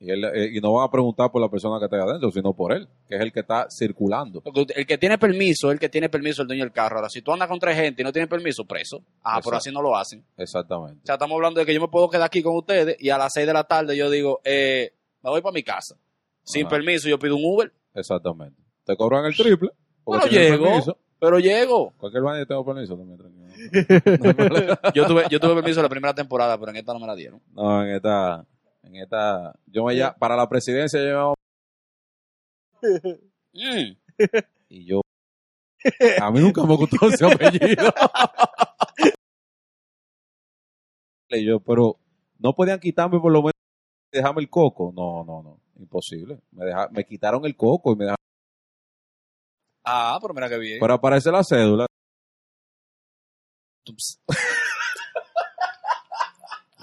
Y, 0.01 0.11
él, 0.11 0.25
eh, 0.25 0.51
y 0.55 0.61
no 0.61 0.73
van 0.73 0.89
a 0.89 0.91
preguntar 0.91 1.31
por 1.31 1.43
la 1.43 1.51
persona 1.51 1.79
que 1.79 1.85
está 1.85 1.97
ahí 1.97 2.03
adentro, 2.03 2.31
sino 2.31 2.55
por 2.55 2.73
él, 2.73 2.89
que 3.07 3.17
es 3.17 3.21
el 3.21 3.33
que 3.33 3.41
está 3.41 3.67
circulando. 3.69 4.43
El 4.75 4.87
que 4.87 4.97
tiene 4.97 5.19
permiso, 5.19 5.71
el 5.71 5.79
que 5.79 5.91
tiene 5.91 6.09
permiso 6.09 6.41
el 6.41 6.49
dueño 6.49 6.65
del 6.65 6.73
carro. 6.73 6.97
Ahora, 6.97 7.11
si 7.11 7.21
tú 7.21 7.33
andas 7.33 7.49
con 7.49 7.59
tres 7.59 7.77
gente 7.77 8.01
y 8.01 8.05
no 8.05 8.11
tienes 8.11 8.31
permiso, 8.31 8.65
preso. 8.65 9.05
Ah, 9.23 9.41
pero 9.45 9.59
así 9.59 9.71
no 9.71 9.83
lo 9.83 9.95
hacen. 9.95 10.25
Exactamente. 10.39 11.01
O 11.03 11.07
sea, 11.07 11.17
estamos 11.17 11.37
hablando 11.37 11.61
de 11.61 11.67
que 11.67 11.75
yo 11.75 11.81
me 11.83 11.89
puedo 11.89 12.09
quedar 12.09 12.25
aquí 12.25 12.43
con 12.43 12.57
ustedes 12.57 12.97
y 12.99 13.11
a 13.11 13.19
las 13.19 13.31
6 13.35 13.47
de 13.47 13.53
la 13.53 13.65
tarde 13.65 13.95
yo 13.95 14.09
digo, 14.09 14.41
eh, 14.43 14.95
me 15.23 15.29
voy 15.29 15.43
para 15.43 15.53
mi 15.53 15.63
casa. 15.63 15.97
Sin 16.43 16.63
Ajá. 16.63 16.77
permiso, 16.77 17.07
yo 17.07 17.19
pido 17.19 17.37
un 17.37 17.45
Uber. 17.45 17.71
Exactamente. 17.95 18.57
Te 18.87 18.97
cobran 18.97 19.27
el 19.27 19.37
triple. 19.37 19.69
Pero 20.07 20.27
llego, 20.27 20.65
permiso. 20.65 20.99
pero 21.21 21.39
llego. 21.39 21.93
Cualquier 21.99 22.23
baño 22.23 22.47
tengo 22.47 22.65
permiso 22.65 22.97
también, 22.97 23.19
tranquilo. 23.19 23.41
Yo 24.95 25.07
tuve, 25.07 25.25
yo 25.31 25.39
tuve 25.39 25.55
permiso 25.57 25.83
la 25.83 25.89
primera 25.91 26.15
temporada, 26.15 26.57
pero 26.59 26.71
en 26.71 26.79
esta 26.79 26.95
no 26.95 27.01
me 27.01 27.07
la 27.07 27.15
dieron. 27.15 27.43
No, 27.53 27.85
en 27.85 27.95
esta, 27.95 28.47
en 28.83 28.97
esta, 28.97 29.55
yo 29.67 29.85
me 29.85 29.95
llamo, 29.95 30.17
para 30.19 30.37
la 30.37 30.49
presidencia 30.49 31.01
yo 31.03 31.35
Mm. 33.53 33.97
y 34.69 34.85
yo, 34.87 35.01
a 36.21 36.31
mí 36.31 36.39
nunca 36.41 36.63
me 36.65 36.77
gustó 36.77 37.09
ese 37.09 37.27
apellido. 37.27 37.93
y 41.31 41.45
yo, 41.45 41.59
pero 41.61 41.99
no 42.39 42.53
podían 42.55 42.79
quitarme 42.79 43.19
por 43.19 43.33
lo 43.33 43.41
menos, 43.41 43.53
dejarme 44.13 44.41
el 44.43 44.49
coco. 44.51 44.93
No, 44.95 45.25
no, 45.25 45.43
no, 45.43 45.61
imposible. 45.81 46.41
Me, 46.53 46.65
deja, 46.65 46.89
me 46.91 47.05
quitaron 47.05 47.45
el 47.45 47.57
coco 47.57 47.93
y 47.93 47.97
me 47.97 48.05
dejaron, 48.05 48.17
Ah, 49.85 50.19
pero 50.23 50.33
mira 50.35 50.49
qué 50.49 50.59
bien. 50.59 50.79
pero 50.81 50.95
aparece 50.95 51.31
la 51.33 51.43
cédula. 51.43 51.87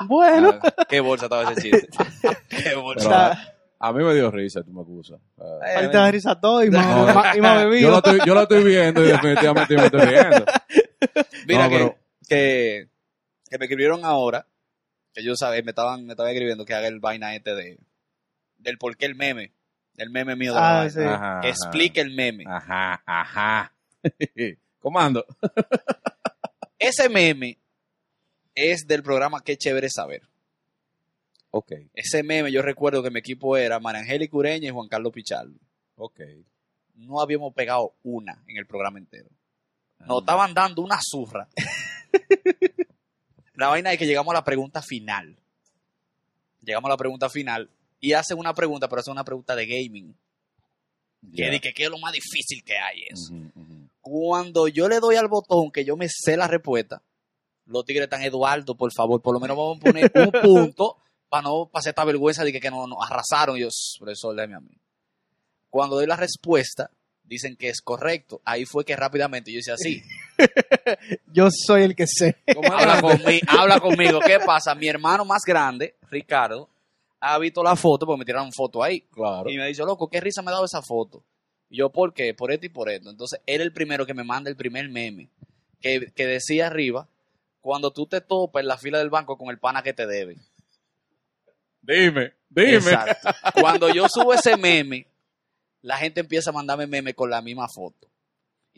Bueno, 0.06 0.60
Ah, 0.62 0.86
qué 0.88 1.00
bolsa 1.00 1.26
estaba 1.26 1.52
ese 1.52 1.62
chiste. 1.62 1.88
qué 2.50 2.76
bolsa. 2.76 3.10
Pero 3.10 3.48
a, 3.80 3.94
mí 3.94 4.04
me 4.04 4.14
dio 4.14 4.30
risa, 4.32 4.64
tú 4.64 4.72
me 4.72 4.82
acusas. 4.82 5.20
Ah, 5.40 5.60
falta 5.76 6.06
de 6.06 6.12
risa 6.12 6.40
todo 6.40 6.64
y 6.64 6.70
más, 6.72 6.86
No, 6.88 7.36
y 7.36 7.42
más 7.42 7.64
yo, 7.64 7.70
bebido. 7.70 7.90
lo 7.92 7.98
estoy, 7.98 8.20
yo 8.26 8.34
lo 8.34 8.42
estoy 8.42 8.64
viendo 8.64 9.04
y 9.04 9.08
definitivamente 9.08 9.76
me 9.76 9.86
estoy 9.86 10.02
riendo. 10.02 10.46
Mira 11.48 11.64
No, 11.66 11.70
que, 11.70 11.76
pero- 11.78 11.98
que, 12.28 12.88
que 13.50 13.58
me 13.58 13.66
escribieron 13.66 14.04
ahora, 14.06 14.46
que 15.14 15.24
yo 15.24 15.36
sabía, 15.36 15.62
me 15.64 15.72
estaban, 15.72 16.06
me 16.06 16.14
estaban 16.14 16.32
escribiendo 16.32 16.66
que 16.66 16.74
haga 16.74 16.88
el 16.88 17.00
vaina 17.00 17.36
este 17.36 17.56
de 17.56 17.80
del 18.58 18.78
por 18.78 18.98
qué 18.98 19.06
el 19.06 19.16
meme, 19.16 19.54
el 19.98 20.10
meme 20.10 20.36
mío 20.36 20.54
de 20.54 20.60
la 20.60 20.70
Ah, 20.70 20.76
vaina. 20.80 20.90
sí. 20.90 21.00
Ajá, 21.02 21.38
ajá. 21.40 21.48
Explique 21.48 22.02
el 22.02 22.12
meme. 22.16 22.44
Ajá, 22.48 23.02
ajá. 23.06 23.74
Comando. 24.80 25.26
Ese 26.80 27.10
meme 27.10 27.58
es 28.58 28.88
del 28.88 29.04
programa 29.04 29.42
Qué 29.42 29.56
chévere 29.56 29.90
saber. 29.90 30.24
Ok, 31.52 31.74
Ese 31.94 32.24
meme 32.24 32.52
yo 32.52 32.62
recuerdo 32.62 33.02
que 33.02 33.12
mi 33.12 33.20
equipo 33.20 33.56
era 33.56 33.80
María 33.80 34.02
Angélica 34.02 34.36
Ureña 34.36 34.68
y 34.68 34.72
Juan 34.72 34.90
Carlos 34.90 35.14
Pichardo. 35.14 35.54
ok. 35.96 36.20
No 36.96 37.22
habíamos 37.22 37.54
pegado 37.54 37.94
una 38.02 38.44
en 38.48 38.58
el 38.58 38.66
programa 38.66 38.98
entero. 38.98 39.30
Ah. 40.00 40.06
Nos 40.08 40.22
estaban 40.22 40.56
dando 40.56 40.82
una 40.82 40.98
zurra. 41.00 41.48
la 43.54 43.68
vaina 43.68 43.94
es 43.94 44.00
que 44.00 44.08
llegamos 44.08 44.32
a 44.32 44.40
la 44.40 44.44
pregunta 44.44 44.82
final. 44.82 45.38
Llegamos 46.64 46.90
a 46.90 46.94
la 46.94 46.98
pregunta 46.98 47.30
final 47.30 47.70
y 48.00 48.14
hacen 48.14 48.40
una 48.40 48.56
pregunta, 48.56 48.90
pero 48.90 49.02
hacen 49.02 49.12
una 49.12 49.24
pregunta 49.24 49.56
de 49.56 49.68
gaming. 49.68 50.16
Que 51.36 51.74
es 51.76 51.90
lo 51.90 52.00
más 52.00 52.14
difícil 52.14 52.64
que 52.64 52.78
hay 52.78 53.04
eso. 53.12 53.34
Cuando 54.02 54.68
yo 54.68 54.90
le 54.90 55.00
doy 55.00 55.18
al 55.18 55.28
botón 55.28 55.72
que 55.72 55.86
yo 55.86 55.96
me 55.96 56.08
sé 56.10 56.36
la 56.36 56.48
respuesta, 56.48 57.04
los 57.68 57.86
tigres 57.86 58.06
están 58.06 58.24
Eduardo, 58.24 58.76
por 58.76 58.92
favor, 58.94 59.22
por 59.22 59.34
lo 59.34 59.40
menos 59.40 59.58
vamos 59.58 59.78
a 59.78 59.86
poner 59.86 60.12
un 60.16 60.32
punto 60.42 60.98
para 61.30 61.44
no 61.44 61.70
pasar 61.72 61.92
esta 61.92 62.06
vergüenza 62.06 62.44
de 62.44 62.52
que, 62.52 62.60
que 62.60 62.72
nos, 62.72 62.88
arrasaron. 63.02 63.58
Y 63.58 63.62
yo, 63.62 63.68
"Shh, 63.68 64.00
profesor, 64.00 64.36
déjame 64.36 64.56
a 64.56 64.60
mí. 64.60 64.78
Cuando 65.70 65.98
doy 65.98 66.08
la 66.08 66.16
respuesta, 66.16 66.90
dicen 67.28 67.56
que 67.58 67.70
es 67.70 67.82
correcto. 67.82 68.42
Ahí 68.46 68.66
fue 68.66 68.86
que 68.86 68.96
rápidamente 68.96 69.52
yo 69.52 69.60
hice 69.60 69.72
así. 69.72 70.02
Yo 71.34 71.50
soy 71.52 71.84
el 71.84 71.96
que 71.96 72.06
sé. 72.08 72.38
habla, 72.72 73.02
conmigo, 73.02 73.46
habla 73.48 73.80
conmigo. 73.80 74.20
¿Qué 74.20 74.40
pasa? 74.40 74.74
Mi 74.76 74.88
hermano 74.88 75.26
más 75.26 75.42
grande, 75.46 75.96
Ricardo, 76.10 76.70
ha 77.20 77.38
visto 77.38 77.64
la 77.64 77.76
foto, 77.76 78.06
porque 78.06 78.20
me 78.20 78.26
tiraron 78.26 78.52
foto 78.52 78.84
ahí. 78.84 79.02
Claro. 79.12 79.50
Y 79.50 79.58
me 79.58 79.68
dice, 79.68 79.84
loco, 79.84 80.08
qué 80.10 80.22
risa 80.22 80.42
me 80.42 80.50
ha 80.50 80.54
dado 80.54 80.66
esa 80.66 80.82
foto. 80.82 81.24
Y 81.70 81.78
yo, 81.78 81.92
¿por 81.92 82.14
qué? 82.14 82.34
Por 82.34 82.52
esto 82.52 82.68
y 82.68 82.70
por 82.70 82.90
esto. 82.90 83.10
Entonces, 83.10 83.40
él 83.46 83.62
el 83.62 83.74
primero 83.74 84.06
que 84.06 84.14
me 84.14 84.24
manda 84.24 84.50
el 84.50 84.56
primer 84.56 84.90
meme, 84.90 85.30
que, 85.82 86.08
que 86.16 86.26
decía 86.26 86.68
arriba, 86.68 87.08
cuando 87.68 87.92
tú 87.92 88.08
te 88.08 88.22
topas 88.22 88.62
en 88.62 88.68
la 88.68 88.78
fila 88.78 88.98
del 88.98 89.10
banco 89.10 89.38
con 89.38 89.50
el 89.50 89.60
pana 89.60 89.84
que 89.84 89.92
te 89.92 90.08
debe. 90.08 90.38
Dime, 91.82 92.32
dime. 92.48 92.78
Exacto. 92.78 93.30
Cuando 93.60 93.94
yo 93.94 94.08
subo 94.08 94.34
ese 94.34 94.56
meme, 94.56 95.06
la 95.82 95.98
gente 95.98 96.22
empieza 96.22 96.52
a 96.52 96.54
mandarme 96.54 96.88
meme 96.88 97.14
con 97.14 97.30
la 97.30 97.42
misma 97.42 97.68
foto. 97.68 98.08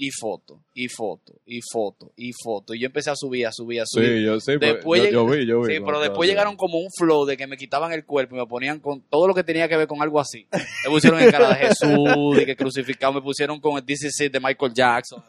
Y 0.02 0.12
foto, 0.12 0.62
y 0.74 0.88
foto, 0.88 1.34
y 1.46 1.60
foto, 1.62 2.12
y 2.16 2.32
foto. 2.32 2.74
Y 2.74 2.80
yo 2.80 2.86
empecé 2.86 3.10
a 3.10 3.16
subir, 3.18 3.46
a 3.46 3.52
subir, 3.52 3.82
a 3.82 3.86
subir. 3.86 4.08
Sí, 4.20 4.24
yo 4.24 4.40
sí, 4.40 4.54
pues, 4.58 4.74
Después 4.76 5.02
yo, 5.02 5.08
lleg- 5.10 5.12
yo 5.12 5.26
vi, 5.26 5.46
yo 5.46 5.60
vi. 5.60 5.66
Sí, 5.66 5.72
cuando 5.82 5.86
pero 5.88 6.00
después 6.00 6.30
llegaron 6.30 6.56
como 6.56 6.78
un 6.80 6.88
flow 6.98 7.26
de 7.26 7.36
que 7.36 7.48
me 7.48 7.58
quitaban 7.58 7.92
el 7.92 8.06
cuerpo 8.06 8.34
y 8.38 8.40
me 8.40 8.46
ponían 8.48 8.80
con 8.80 9.02
todo 9.02 9.28
lo 9.28 9.34
que 9.36 9.44
tenía 9.44 9.68
que 9.68 9.76
ver 9.76 9.88
con 9.88 10.02
algo 10.02 10.22
así. 10.22 10.48
Me 10.54 10.90
pusieron 10.90 11.22
en 11.22 11.30
cara 11.30 11.50
de 11.50 11.56
Jesús, 11.68 12.38
de 12.38 12.46
que 12.46 12.56
crucificado, 12.56 13.12
me 13.12 13.22
pusieron 13.22 13.60
con 13.60 13.78
el 13.78 13.84
It 13.90 14.32
de 14.32 14.40
Michael 14.40 14.74
Jackson. 14.74 15.22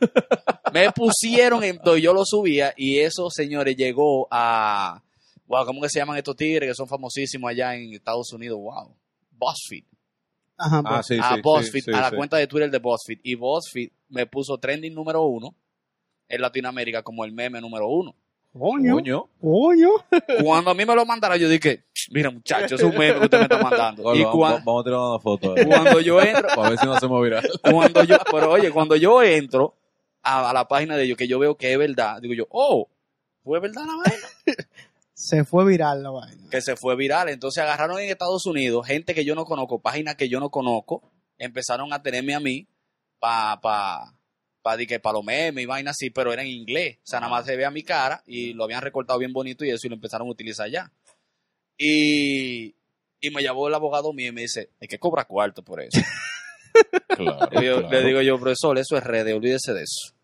Me 0.73 0.93
pusieron 0.93 1.65
en 1.65 1.79
todo, 1.81 1.97
y 1.97 2.03
yo 2.03 2.15
lo 2.15 2.25
subía 2.25 2.73
y 2.77 3.01
eso, 3.01 3.29
señores, 3.29 3.75
llegó 3.77 4.29
a, 4.31 5.03
wow, 5.49 5.67
¿cómo 5.67 5.81
que 5.83 5.89
se 5.89 5.99
llaman 5.99 6.17
estos 6.17 6.37
tigres 6.37 6.69
que 6.71 6.75
son 6.77 6.87
famosísimos 6.87 7.51
allá 7.51 7.75
en 7.75 7.93
Estados 7.93 8.33
Unidos? 8.33 8.59
Wow, 8.61 8.95
BuzzFeed. 9.33 9.83
Ajá, 10.61 10.82
Ah, 10.85 10.97
pues. 10.97 11.07
sí, 11.07 11.19
a 11.20 11.35
sí, 11.37 11.41
BuzzFeed, 11.43 11.85
sí, 11.85 11.91
sí, 11.91 11.97
a 11.97 12.01
la 12.03 12.11
sí. 12.11 12.16
cuenta 12.16 12.37
de 12.37 12.47
Twitter 12.47 12.70
de 12.70 12.78
BuzzFeed. 12.78 13.20
Y 13.23 13.35
BuzzFeed 13.35 13.91
me 14.11 14.27
puso 14.27 14.59
trending 14.59 14.95
número 14.95 15.23
uno 15.23 15.55
en 16.28 16.41
Latinoamérica 16.41 17.03
como 17.03 17.24
el 17.24 17.32
meme 17.32 17.61
número 17.61 17.89
uno. 17.89 18.15
Coño, 18.53 18.95
Coño. 18.95 19.28
coño. 19.41 19.91
Cuando 20.45 20.73
a 20.73 20.74
mí 20.74 20.85
me 20.85 20.95
lo 20.95 21.07
mandaron, 21.07 21.39
yo 21.39 21.49
dije, 21.49 21.85
mira 22.11 22.31
muchacho, 22.31 22.74
es 22.74 22.82
un 22.82 22.91
meme 22.97 23.15
que 23.20 23.24
usted 23.24 23.39
me 23.39 23.45
está 23.45 23.62
mandando. 23.62 24.15
y 24.15 24.23
Vamos, 24.24 24.37
cuan- 24.37 24.65
vamos 24.65 24.81
a 24.81 24.85
tirar 24.85 24.99
una 25.01 25.19
foto. 25.20 25.57
eh, 25.57 25.66
cuando 25.66 26.01
yo 26.01 26.20
entro, 26.20 26.49
Para 26.57 26.70
ver 26.70 26.78
si 26.78 26.85
no 26.87 26.93
hacemos 26.95 27.23
viral. 27.23 27.49
cuando 27.62 28.03
yo, 28.05 28.16
pero 28.31 28.51
oye, 28.51 28.70
cuando 28.73 28.97
yo 28.97 29.23
entro 29.23 29.74
a, 30.23 30.51
a 30.51 30.53
la 30.53 30.66
página 30.66 30.97
de 30.97 31.05
ellos, 31.05 31.16
que 31.16 31.28
yo 31.28 31.39
veo 31.39 31.57
que 31.57 31.73
es 31.73 31.78
verdad, 31.78 32.20
digo 32.20 32.35
yo, 32.35 32.47
oh, 32.51 32.89
fue 33.45 33.61
verdad 33.61 33.85
la 33.87 33.97
vaina. 33.97 34.27
Se 35.21 35.45
fue 35.45 35.67
viral 35.67 36.03
la 36.03 36.11
vaina. 36.11 36.49
que 36.51 36.61
se 36.63 36.77
fue 36.77 36.97
viral. 36.97 37.29
Entonces 37.29 37.63
agarraron 37.63 37.99
en 38.01 38.09
Estados 38.11 38.47
Unidos 38.47 38.87
gente 38.87 39.15
que 39.15 39.25
yo 39.25 39.35
no 39.35 39.45
conozco, 39.45 39.81
páginas 39.81 40.17
que 40.17 40.29
yo 40.29 40.41
no 40.41 40.51
conozco, 40.51 41.03
empezaron 41.39 41.93
a 41.93 42.03
tenerme 42.03 42.35
a 42.35 42.41
mí 42.41 42.67
para 43.19 43.61
pa, 43.61 44.15
pa, 44.63 44.77
que 44.79 44.99
pa 44.99 45.13
los 45.13 45.23
memes 45.25 45.63
y 45.63 45.67
vainas 45.67 45.97
así, 45.97 46.09
pero 46.11 46.33
era 46.33 46.43
en 46.43 46.49
inglés. 46.49 46.97
O 46.99 47.03
sea, 47.07 47.21
nada 47.21 47.31
más 47.33 47.45
se 47.45 47.55
veía 47.57 47.71
mi 47.71 47.83
cara 47.83 48.23
y 48.27 48.55
lo 48.55 48.65
habían 48.65 48.81
recortado 48.83 49.19
bien 49.19 49.33
bonito 49.33 49.65
y 49.65 49.71
eso 49.71 49.87
y 49.87 49.91
lo 49.91 49.97
empezaron 49.97 50.27
a 50.27 50.31
utilizar 50.31 50.71
ya. 50.71 50.91
Y, 51.77 52.75
y 53.21 53.31
me 53.35 53.43
llamó 53.43 53.69
el 53.69 53.75
abogado 53.75 54.13
mío 54.13 54.29
y 54.29 54.33
me 54.33 54.43
dice, 54.43 54.71
hay 54.81 54.89
que 54.89 54.99
cobrar 54.99 55.27
cuarto 55.27 55.63
por 55.63 55.81
eso. 55.83 56.01
Claro, 57.09 57.49
Y 57.61 57.67
yo- 57.67 57.81
claro. 57.81 57.91
Le 57.91 58.05
digo 58.05 58.21
yo, 58.23 58.39
profesor, 58.39 58.79
eso 58.79 58.97
es 58.97 59.03
redes, 59.05 59.35
olvídese 59.35 59.75
de 59.75 59.83
eso. 59.83 60.15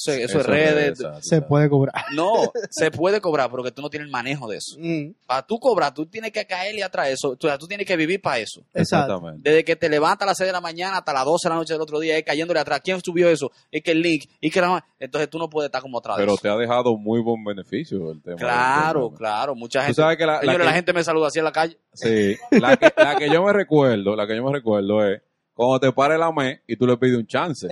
Eso, 0.00 0.12
eso 0.12 0.40
es 0.40 0.46
redes. 0.46 1.00
exacto, 1.00 1.18
Se 1.22 1.42
puede 1.42 1.68
cobrar. 1.68 1.94
No, 2.14 2.32
se 2.70 2.90
puede 2.90 3.20
cobrar, 3.20 3.50
pero 3.50 3.62
que 3.62 3.70
tú 3.70 3.82
no 3.82 3.90
tienes 3.90 4.06
el 4.06 4.12
manejo 4.12 4.48
de 4.48 4.56
eso. 4.56 4.76
Mm, 4.78 5.12
Para 5.26 5.46
tú 5.46 5.58
cobrar, 5.58 5.92
tú 5.92 6.06
tienes 6.06 6.32
que 6.32 6.46
caerle 6.46 6.82
atrás 6.82 7.08
de 7.08 7.12
eso. 7.12 7.36
Tú, 7.36 7.48
tú 7.58 7.66
tienes 7.66 7.86
que 7.86 7.96
vivir 7.96 8.20
para 8.20 8.38
eso. 8.38 8.60
Exacto. 8.72 8.80
Exactamente. 9.14 9.48
Desde 9.50 9.64
que 9.64 9.76
te 9.76 9.88
levantas 9.88 10.26
a 10.26 10.30
las 10.30 10.38
6 10.38 10.48
de 10.48 10.52
la 10.52 10.60
mañana 10.60 10.98
hasta 10.98 11.12
las 11.12 11.24
12 11.24 11.48
de 11.48 11.50
la 11.50 11.56
noche 11.56 11.72
del 11.74 11.82
otro 11.82 12.00
día, 12.00 12.16
es 12.16 12.24
cayéndole 12.24 12.60
atrás. 12.60 12.80
¿Quién 12.82 13.00
subió 13.04 13.28
eso? 13.28 13.50
Es 13.70 13.82
que 13.82 13.90
el 13.92 14.00
link. 14.00 14.24
Y 14.40 14.50
que 14.50 14.60
la... 14.60 14.84
Entonces 14.98 15.28
tú 15.28 15.38
no 15.38 15.48
puedes 15.50 15.68
estar 15.68 15.82
como 15.82 15.98
atrás 15.98 16.16
de 16.16 16.22
Pero 16.22 16.32
eso. 16.34 16.42
te 16.42 16.48
ha 16.48 16.56
dejado 16.56 16.96
muy 16.96 17.20
buen 17.20 17.44
beneficio 17.44 18.10
el 18.12 18.22
tema. 18.22 18.36
Claro, 18.36 19.10
claro. 19.10 19.54
Mucha 19.54 19.80
Tú 19.80 19.84
gente. 19.86 20.00
sabes 20.02 20.16
que 20.16 20.26
la, 20.26 20.32
la 20.34 20.40
Señores, 20.40 20.58
que- 20.60 20.64
la 20.66 20.72
gente 20.72 20.92
me 20.92 21.04
saluda 21.04 21.26
así 21.28 21.38
en 21.38 21.44
la 21.44 21.52
calle. 21.52 21.76
Sí, 21.92 22.36
la 22.52 22.76
que, 22.76 22.92
la 22.96 23.16
que 23.16 23.28
yo 23.30 23.42
me 23.42 23.52
recuerdo, 23.52 24.16
la 24.16 24.26
que 24.26 24.36
yo 24.36 24.44
me 24.44 24.52
recuerdo 24.52 25.04
es 25.06 25.20
cuando 25.52 25.78
te 25.80 25.92
pare 25.92 26.16
la 26.16 26.32
me 26.32 26.62
y 26.66 26.76
tú 26.76 26.86
le 26.86 26.96
pides 26.96 27.16
un 27.18 27.26
chance. 27.26 27.68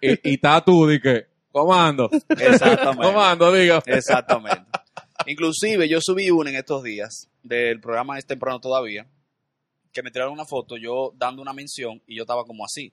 Y, 0.00 0.10
y 0.30 0.34
está 0.34 0.62
tú, 0.64 0.86
di 0.86 1.00
que, 1.00 1.26
comando, 1.50 2.10
Exactamente. 2.28 3.02
comando, 3.02 3.52
diga. 3.52 3.82
Exactamente. 3.86 4.66
Inclusive 5.26 5.88
yo 5.88 6.00
subí 6.00 6.30
una 6.30 6.50
en 6.50 6.56
estos 6.56 6.82
días 6.82 7.28
del 7.42 7.80
programa 7.80 8.18
Es 8.18 8.26
Temprano 8.26 8.60
Todavía, 8.60 9.06
que 9.92 10.02
me 10.02 10.10
tiraron 10.10 10.32
una 10.32 10.44
foto 10.44 10.76
yo 10.76 11.12
dando 11.16 11.42
una 11.42 11.52
mención 11.52 12.02
y 12.06 12.16
yo 12.16 12.22
estaba 12.22 12.44
como 12.44 12.64
así. 12.64 12.92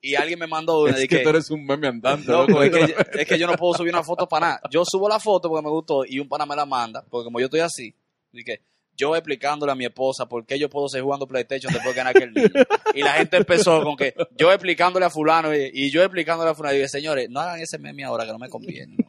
Y 0.00 0.14
alguien 0.14 0.38
me 0.38 0.46
mandó 0.46 0.82
una 0.82 0.92
Es 0.92 0.98
de 0.98 1.08
que 1.08 1.18
que, 1.18 1.22
tú 1.22 1.30
eres 1.30 1.50
un 1.50 1.64
meme 1.64 1.88
andante. 1.88 2.30
Loco. 2.30 2.62
es, 2.62 2.70
que, 2.70 3.20
es 3.20 3.28
que 3.28 3.38
yo 3.38 3.46
no 3.46 3.54
puedo 3.54 3.74
subir 3.74 3.92
una 3.92 4.04
foto 4.04 4.28
para 4.28 4.46
nada. 4.46 4.60
Yo 4.70 4.84
subo 4.84 5.08
la 5.08 5.18
foto 5.18 5.48
porque 5.48 5.64
me 5.64 5.70
gustó 5.70 6.04
y 6.04 6.18
un 6.18 6.28
pana 6.28 6.46
me 6.46 6.54
la 6.54 6.66
manda, 6.66 7.04
porque 7.08 7.24
como 7.24 7.40
yo 7.40 7.46
estoy 7.46 7.60
así, 7.60 7.94
dije, 8.30 8.62
yo 8.96 9.14
explicándole 9.14 9.72
a 9.72 9.74
mi 9.74 9.84
esposa 9.84 10.26
por 10.26 10.44
qué 10.46 10.58
yo 10.58 10.68
puedo 10.70 10.88
seguir 10.88 11.04
jugando 11.04 11.26
PlayStation 11.26 11.72
después 11.72 11.94
de 11.94 11.98
ganar 11.98 12.16
aquel 12.16 12.32
niño. 12.32 12.48
Y 12.94 13.02
la 13.02 13.12
gente 13.12 13.36
empezó 13.36 13.82
con 13.82 13.96
que 13.96 14.14
yo 14.36 14.50
explicándole 14.52 15.06
a 15.06 15.10
fulano 15.10 15.54
y, 15.54 15.70
y 15.72 15.90
yo 15.90 16.02
explicándole 16.02 16.50
a 16.50 16.54
fulano. 16.54 16.74
Y 16.74 16.78
dije, 16.78 16.88
señores, 16.88 17.28
no 17.30 17.40
hagan 17.40 17.60
ese 17.60 17.78
meme 17.78 18.04
ahora 18.04 18.24
que 18.24 18.32
no 18.32 18.38
me 18.38 18.48
conviene. 18.48 18.96
¿no? 18.98 19.04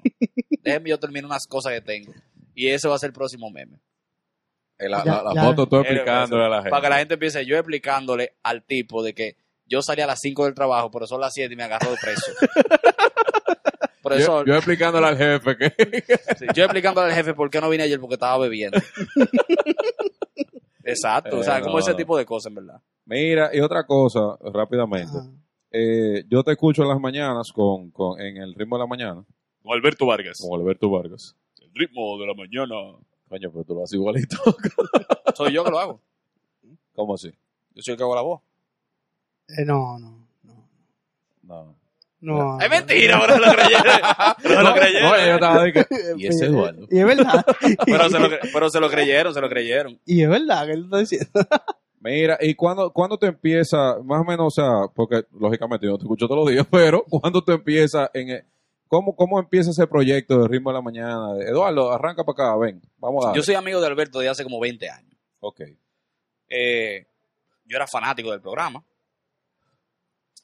Déjenme 0.61 0.89
yo 0.89 0.99
termino 0.99 1.27
unas 1.27 1.47
cosas 1.47 1.73
que 1.73 1.81
tengo. 1.81 2.13
Y 2.53 2.67
ese 2.67 2.87
va 2.87 2.95
a 2.95 2.99
ser 2.99 3.07
el 3.09 3.13
próximo 3.13 3.49
meme. 3.49 3.79
Eh, 4.79 4.89
La, 4.89 5.03
Ya- 5.03 5.15
la- 5.15 5.23
la 5.23 5.33
ya. 5.33 5.43
foto 5.43 5.67
tú 5.67 5.77
explicándole 5.77 6.45
a 6.45 6.49
la 6.49 6.57
gente. 6.57 6.69
Para 6.69 6.81
que 6.83 6.89
la 6.89 6.97
gente 6.99 7.13
empiece 7.15 7.45
yo 7.45 7.55
explicándole 7.57 8.33
al 8.43 8.63
tipo 8.63 9.01
de 9.03 9.13
que 9.13 9.37
yo 9.65 9.81
salí 9.81 10.01
a 10.01 10.07
las 10.07 10.19
5 10.21 10.45
del 10.45 10.53
trabajo, 10.53 10.91
pero 10.91 11.07
son 11.07 11.19
las 11.21 11.33
7 11.33 11.53
y 11.53 11.57
me 11.57 11.63
agarró 11.63 11.91
de 11.91 11.97
preso. 11.97 12.31
Yo, 14.11 14.15
Profesor, 14.15 14.47
yo 14.47 14.55
explicándole 14.55 15.07
al 15.07 15.17
jefe 15.17 15.57
que... 15.57 15.73
Sí, 16.37 16.45
yo 16.55 16.63
explicándole 16.63 17.09
al 17.09 17.13
jefe 17.15 17.33
por 17.33 17.49
qué 17.49 17.59
no 17.61 17.69
vine 17.69 17.83
ayer 17.83 17.99
porque 17.99 18.15
estaba 18.15 18.37
bebiendo. 18.39 18.77
Exacto, 20.83 21.39
o 21.39 21.43
sea, 21.43 21.59
Eh, 21.59 21.61
como 21.61 21.79
ese 21.79 21.91
no. 21.91 21.97
tipo 21.97 22.17
de 22.17 22.25
cosas, 22.25 22.49
en 22.49 22.55
verdad. 22.55 22.81
Mira, 23.05 23.49
y 23.53 23.59
otra 23.59 23.85
cosa, 23.85 24.37
rápidamente. 24.53 25.11
Eh, 25.71 26.23
yo 26.29 26.43
te 26.43 26.51
escucho 26.51 26.83
en 26.83 26.89
las 26.89 26.99
mañanas 26.99 27.51
con, 27.53 27.91
con, 27.91 28.19
en 28.21 28.37
el 28.37 28.53
ritmo 28.55 28.77
de 28.77 28.83
la 28.83 28.87
mañana, 28.87 29.25
Con 29.61 29.73
Alberto 29.73 30.05
Vargas. 30.05 30.37
con 30.41 30.59
Alberto 30.59 30.89
Vargas. 30.89 31.35
El 31.61 31.71
ritmo 31.73 32.17
de 32.19 32.27
la 32.27 32.33
mañana. 32.33 32.97
Coño, 33.27 33.51
pero 33.51 33.63
tú 33.65 33.73
lo 33.75 33.83
haces 33.83 33.95
igualito. 33.95 34.37
Soy 35.35 35.51
yo 35.53 35.63
que 35.65 35.71
lo 35.71 35.79
hago. 35.79 35.99
¿Cómo 36.95 37.15
así? 37.15 37.29
Yo 37.75 37.83
soy 37.83 37.91
el 37.91 37.97
que 37.97 38.03
hago 38.03 38.15
la 38.15 38.21
voz. 38.21 38.41
Eh, 39.49 39.65
no, 39.65 39.99
no, 39.99 40.25
no. 40.43 40.67
No. 41.43 41.75
No. 42.19 42.59
Es 42.59 42.69
mentira, 42.69 43.19
pero 43.21 43.33
se 43.35 43.39
lo 43.39 43.51
creyeron. 43.53 43.83
Pero 44.43 44.55
se 44.57 44.63
lo 44.63 44.73
creyeron. 44.73 45.09
No, 45.11 45.17
yo 45.17 45.33
estaba 45.35 45.63
de 45.63 45.73
que... 45.73 45.85
Y 46.17 46.27
ese 46.27 46.45
Eduardo. 46.45 46.87
Y 46.89 46.99
es 46.99 47.05
verdad. 47.05 47.45
Pero 47.85 48.09
se, 48.09 48.19
lo, 48.19 48.29
pero 48.53 48.69
se 48.71 48.79
lo 48.79 48.89
creyeron, 48.89 49.33
se 49.33 49.41
lo 49.41 49.47
creyeron. 49.49 49.99
Y 50.05 50.23
es 50.23 50.29
verdad 50.29 50.65
que 50.65 50.71
él 50.73 50.83
está 50.85 50.97
diciendo. 50.97 51.29
Mira, 51.99 52.37
¿y 52.41 52.55
cuándo, 52.55 52.91
cuándo 52.91 53.17
te 53.19 53.27
empieza, 53.27 53.97
más 54.03 54.21
o 54.21 54.23
menos, 54.23 54.47
o 54.47 54.49
sea, 54.51 54.87
porque 54.95 55.23
lógicamente 55.39 55.85
yo 55.85 55.91
no 55.93 55.97
te 55.97 56.05
escucho 56.05 56.27
todos 56.27 56.45
los 56.45 56.51
días, 56.53 56.65
pero 56.71 57.03
¿cuándo 57.09 57.43
te 57.43 57.53
empieza 57.53 58.09
en 58.13 58.29
el- 58.29 58.43
cómo, 58.87 59.15
cómo 59.15 59.39
empieza 59.39 59.69
ese 59.71 59.85
proyecto 59.87 60.41
de 60.41 60.47
ritmo 60.47 60.69
de 60.71 60.75
la 60.75 60.81
mañana? 60.81 61.33
Eduardo, 61.41 61.91
arranca 61.91 62.23
para 62.23 62.49
acá, 62.49 62.57
ven, 62.57 62.81
vamos 62.97 63.25
a. 63.25 63.33
Yo 63.33 63.43
soy 63.43 63.55
amigo 63.55 63.79
de 63.81 63.87
Alberto 63.87 64.19
de 64.19 64.29
hace 64.29 64.43
como 64.43 64.59
20 64.59 64.89
años. 64.89 65.15
Ok. 65.39 65.61
Eh, 66.49 67.05
yo 67.65 67.75
era 67.75 67.87
fanático 67.87 68.31
del 68.31 68.41
programa. 68.41 68.83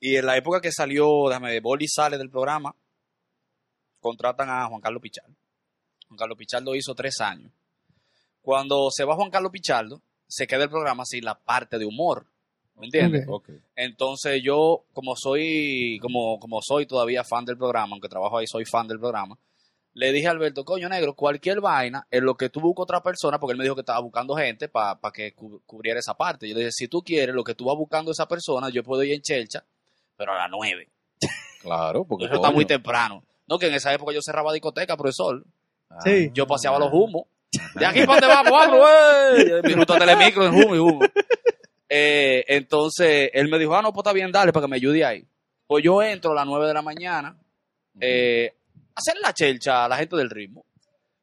Y 0.06 0.18
en 0.18 0.26
la 0.26 0.36
época 0.36 0.60
que 0.60 0.70
salió, 0.72 1.08
déjame 1.30 1.52
ver, 1.52 1.62
Boli 1.62 1.88
sale 1.88 2.18
del 2.18 2.30
programa, 2.30 2.76
contratan 4.02 4.50
a 4.50 4.68
Juan 4.68 4.82
Carlos 4.82 5.02
Pichardo. 5.02 5.34
Juan 6.10 6.18
Carlos 6.18 6.38
Pichardo 6.38 6.76
hizo 6.76 6.94
tres 6.94 7.22
años. 7.22 7.52
Cuando 8.42 8.90
se 8.92 9.06
va 9.06 9.16
Juan 9.16 9.30
Carlos 9.32 9.52
Pichardo, 9.52 10.02
se 10.28 10.46
queda 10.46 10.64
el 10.64 10.70
programa 10.70 11.06
sin 11.06 11.24
la 11.24 11.36
parte 11.40 11.78
de 11.80 11.86
humor. 11.86 12.26
¿Me 12.76 12.88
entiendes? 12.88 13.26
Entonces 13.76 14.42
yo, 14.44 14.84
como 14.94 15.16
soy, 15.16 16.00
como, 16.02 16.38
como 16.40 16.60
soy 16.62 16.86
todavía 16.86 17.24
fan 17.24 17.46
del 17.46 17.58
programa, 17.58 17.94
aunque 17.94 18.10
trabajo 18.10 18.38
ahí, 18.40 18.46
soy 18.48 18.66
fan 18.66 18.88
del 18.88 19.00
programa, 19.00 19.38
le 19.94 20.12
dije 20.12 20.28
a 20.28 20.32
Alberto, 20.32 20.66
coño 20.66 20.90
negro, 20.90 21.14
cualquier 21.16 21.62
vaina 21.62 22.06
en 22.12 22.26
lo 22.26 22.36
que 22.36 22.50
tú 22.50 22.60
buscas 22.60 22.84
otra 22.84 23.02
persona, 23.04 23.40
porque 23.40 23.52
él 23.52 23.58
me 23.60 23.64
dijo 23.64 23.76
que 23.76 23.82
estaba 23.82 24.00
buscando 24.02 24.36
gente 24.36 24.68
para 24.68 25.00
que 25.14 25.34
cu- 25.34 25.62
cubriera 25.68 26.00
esa 26.00 26.16
parte. 26.16 26.48
Yo 26.50 26.56
le 26.56 26.62
dije, 26.62 26.72
si 26.74 26.88
tú 26.88 27.02
quieres, 27.04 27.34
lo 27.36 27.44
que 27.44 27.54
tú 27.56 27.66
vas 27.66 27.78
buscando 27.78 28.12
esa 28.12 28.28
persona, 28.28 28.70
yo 28.70 28.84
puedo 28.84 29.04
ir 29.04 29.14
en 29.14 29.22
Chelcha, 29.22 29.64
pero 30.16 30.34
a 30.34 30.38
las 30.38 30.50
nueve. 30.52 30.90
Claro, 31.62 32.06
porque 32.06 32.26
Eso 32.26 32.36
está 32.36 32.52
muy 32.52 32.66
temprano. 32.66 33.24
No, 33.48 33.58
que 33.58 33.68
en 33.68 33.74
esa 33.74 33.94
época 33.94 34.14
yo 34.14 34.22
cerraba 34.22 34.52
discoteca, 34.54 34.98
profesor. 34.98 35.44
Ah, 35.90 36.00
Sí. 36.04 36.30
Yo 36.34 36.46
paseaba 36.48 36.80
los 36.80 36.90
humos. 36.92 37.24
De 37.76 37.86
aquí 37.86 38.06
para 38.06 38.20
dónde 38.20 38.28
vamos, 38.36 38.52
vamos, 38.52 38.78
güey. 38.80 39.62
Mi 39.64 39.74
ruta 39.74 39.98
telemicro 40.00 40.46
en 40.46 40.54
humo 40.56 40.76
y 40.76 40.80
humo. 40.80 41.00
Eh, 41.88 42.44
entonces, 42.48 43.30
él 43.34 43.48
me 43.50 43.60
dijo, 43.60 43.76
ah, 43.76 43.82
no, 43.82 43.94
pues 43.94 44.02
está 44.02 44.14
bien, 44.14 44.32
dale, 44.32 44.52
para 44.52 44.66
que 44.66 44.70
me 44.70 44.78
ayude 44.78 45.06
ahí. 45.06 45.26
Pues 45.68 45.84
yo 45.84 46.02
entro 46.02 46.32
a 46.32 46.36
las 46.36 46.46
9 46.48 46.68
de 46.68 46.74
la 46.74 46.82
mañana, 46.82 47.38
eh, 48.00 48.52
a 48.96 49.00
hacer 49.00 49.16
la 49.22 49.34
chelcha 49.34 49.86
a 49.86 49.88
la 49.88 49.98
gente 49.98 50.16
del 50.16 50.30
ritmo. 50.30 50.66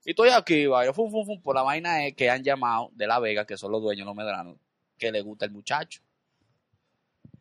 Y 0.05 0.11
estoy 0.11 0.31
aquí, 0.31 0.67
vaya, 0.67 0.93
fum, 0.93 1.11
fum, 1.11 1.27
fum. 1.27 1.43
Por 1.43 1.57
la 1.57 1.63
vaina 1.63 2.07
es 2.07 2.15
que 2.15 2.31
han 2.31 2.43
llamado 2.43 2.91
de 2.93 3.07
La 3.07 3.19
Vega, 3.19 3.45
que 3.45 3.57
son 3.57 3.73
los 3.73 3.83
dueños, 3.83 4.07
los 4.07 4.15
medranos, 4.15 4.57
que 4.97 5.11
le 5.11 5.21
gusta 5.23 5.45
el 5.45 5.51
muchacho. 5.51 6.01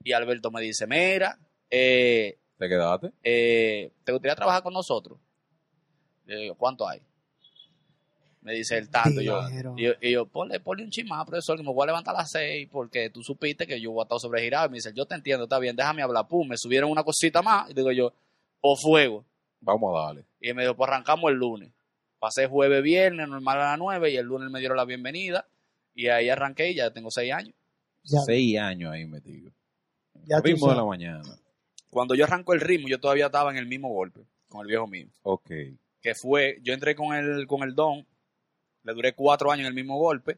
Y 0.04 0.14
Alberto 0.14 0.50
me 0.52 0.62
dice, 0.62 0.88
mira, 0.88 1.38
eh, 1.70 2.38
¿Te 2.58 2.68
quedaste? 2.68 3.12
eh, 3.24 3.92
¿te 4.04 4.12
gustaría 4.12 4.36
trabajar 4.36 4.64
con 4.64 4.74
nosotros? 4.74 5.20
Le 6.26 6.36
digo, 6.38 6.56
¿cuánto 6.56 6.88
hay? 6.88 7.02
Me 8.42 8.54
dice 8.54 8.78
el 8.78 8.90
tanto. 8.90 9.20
Y 9.22 9.26
yo, 9.26 9.42
y 9.76 9.84
yo, 9.84 9.92
y 10.02 10.12
yo, 10.12 10.26
ponle, 10.26 10.60
ponle 10.60 10.84
un 10.84 10.90
chismá, 10.90 11.26
profesor, 11.26 11.58
que 11.58 11.64
me 11.64 11.74
voy 11.74 11.84
a 11.84 11.88
levantar 11.88 12.16
a 12.16 12.20
las 12.20 12.32
seis 12.32 12.68
porque 12.72 13.10
tú 13.10 13.22
supiste 13.22 13.68
que 13.68 13.82
yo 13.82 13.92
voy 13.92 14.02
a 14.02 14.04
estar 14.04 14.20
sobregirado. 14.20 14.68
Y 14.68 14.70
me 14.70 14.76
dice, 14.78 14.92
yo 14.96 15.06
te 15.06 15.16
entiendo, 15.16 15.44
está 15.44 15.60
bien, 15.60 15.76
déjame 15.76 16.02
hablar. 16.02 16.28
Pum, 16.28 16.48
me 16.48 16.58
subieron 16.58 16.90
una 16.90 17.04
cosita 17.04 17.42
más. 17.42 17.70
Y 17.70 17.74
digo 17.74 17.92
yo, 17.92 18.14
o 18.62 18.76
fuego. 18.78 19.26
Vamos 19.60 19.94
a 19.94 20.06
darle. 20.06 20.24
Y 20.40 20.54
me 20.54 20.62
dijo, 20.64 20.76
pues 20.76 20.90
arrancamos 20.90 21.30
el 21.32 21.38
lunes. 21.38 21.72
Pasé 22.18 22.48
jueves, 22.48 22.82
viernes, 22.82 23.28
normal 23.28 23.60
a 23.62 23.72
las 23.72 23.80
nueve, 23.80 24.12
y 24.12 24.18
el 24.18 24.26
lunes 24.26 24.50
me 24.50 24.60
dieron 24.60 24.78
la 24.78 24.86
bienvenida. 24.86 25.46
Y 25.94 26.08
ahí 26.08 26.30
arranqué 26.30 26.72
y 26.72 26.76
ya 26.76 26.92
tengo 26.92 27.12
seis 27.12 27.34
años. 27.34 27.54
Ya, 28.04 28.20
Seis 28.26 28.58
años 28.58 28.94
ahí 28.94 29.06
metido. 29.06 29.52
Ya 30.30 30.40
ritmo 30.40 30.70
de 30.70 30.76
la 30.76 30.86
mañana. 30.86 31.22
Cuando 31.90 32.14
yo 32.16 32.26
arranco 32.26 32.54
el 32.54 32.62
ritmo, 32.62 32.88
yo 32.88 33.00
todavía 33.00 33.26
estaba 33.28 33.52
en 33.52 33.58
el 33.58 33.66
mismo 33.66 33.90
golpe, 33.90 34.22
con 34.48 34.62
el 34.62 34.68
viejo 34.68 34.88
mío. 34.88 35.08
Ok. 35.24 35.50
Que 36.02 36.16
fue, 36.16 36.60
yo 36.62 36.74
entré 36.74 36.96
con 36.96 37.16
el, 37.16 37.48
con 37.48 37.64
el 37.64 37.74
Don, 37.74 38.06
le 38.84 38.94
duré 38.94 39.14
cuatro 39.14 39.52
años 39.52 39.62
en 39.62 39.68
el 39.68 39.74
mismo 39.74 39.98
golpe. 39.98 40.38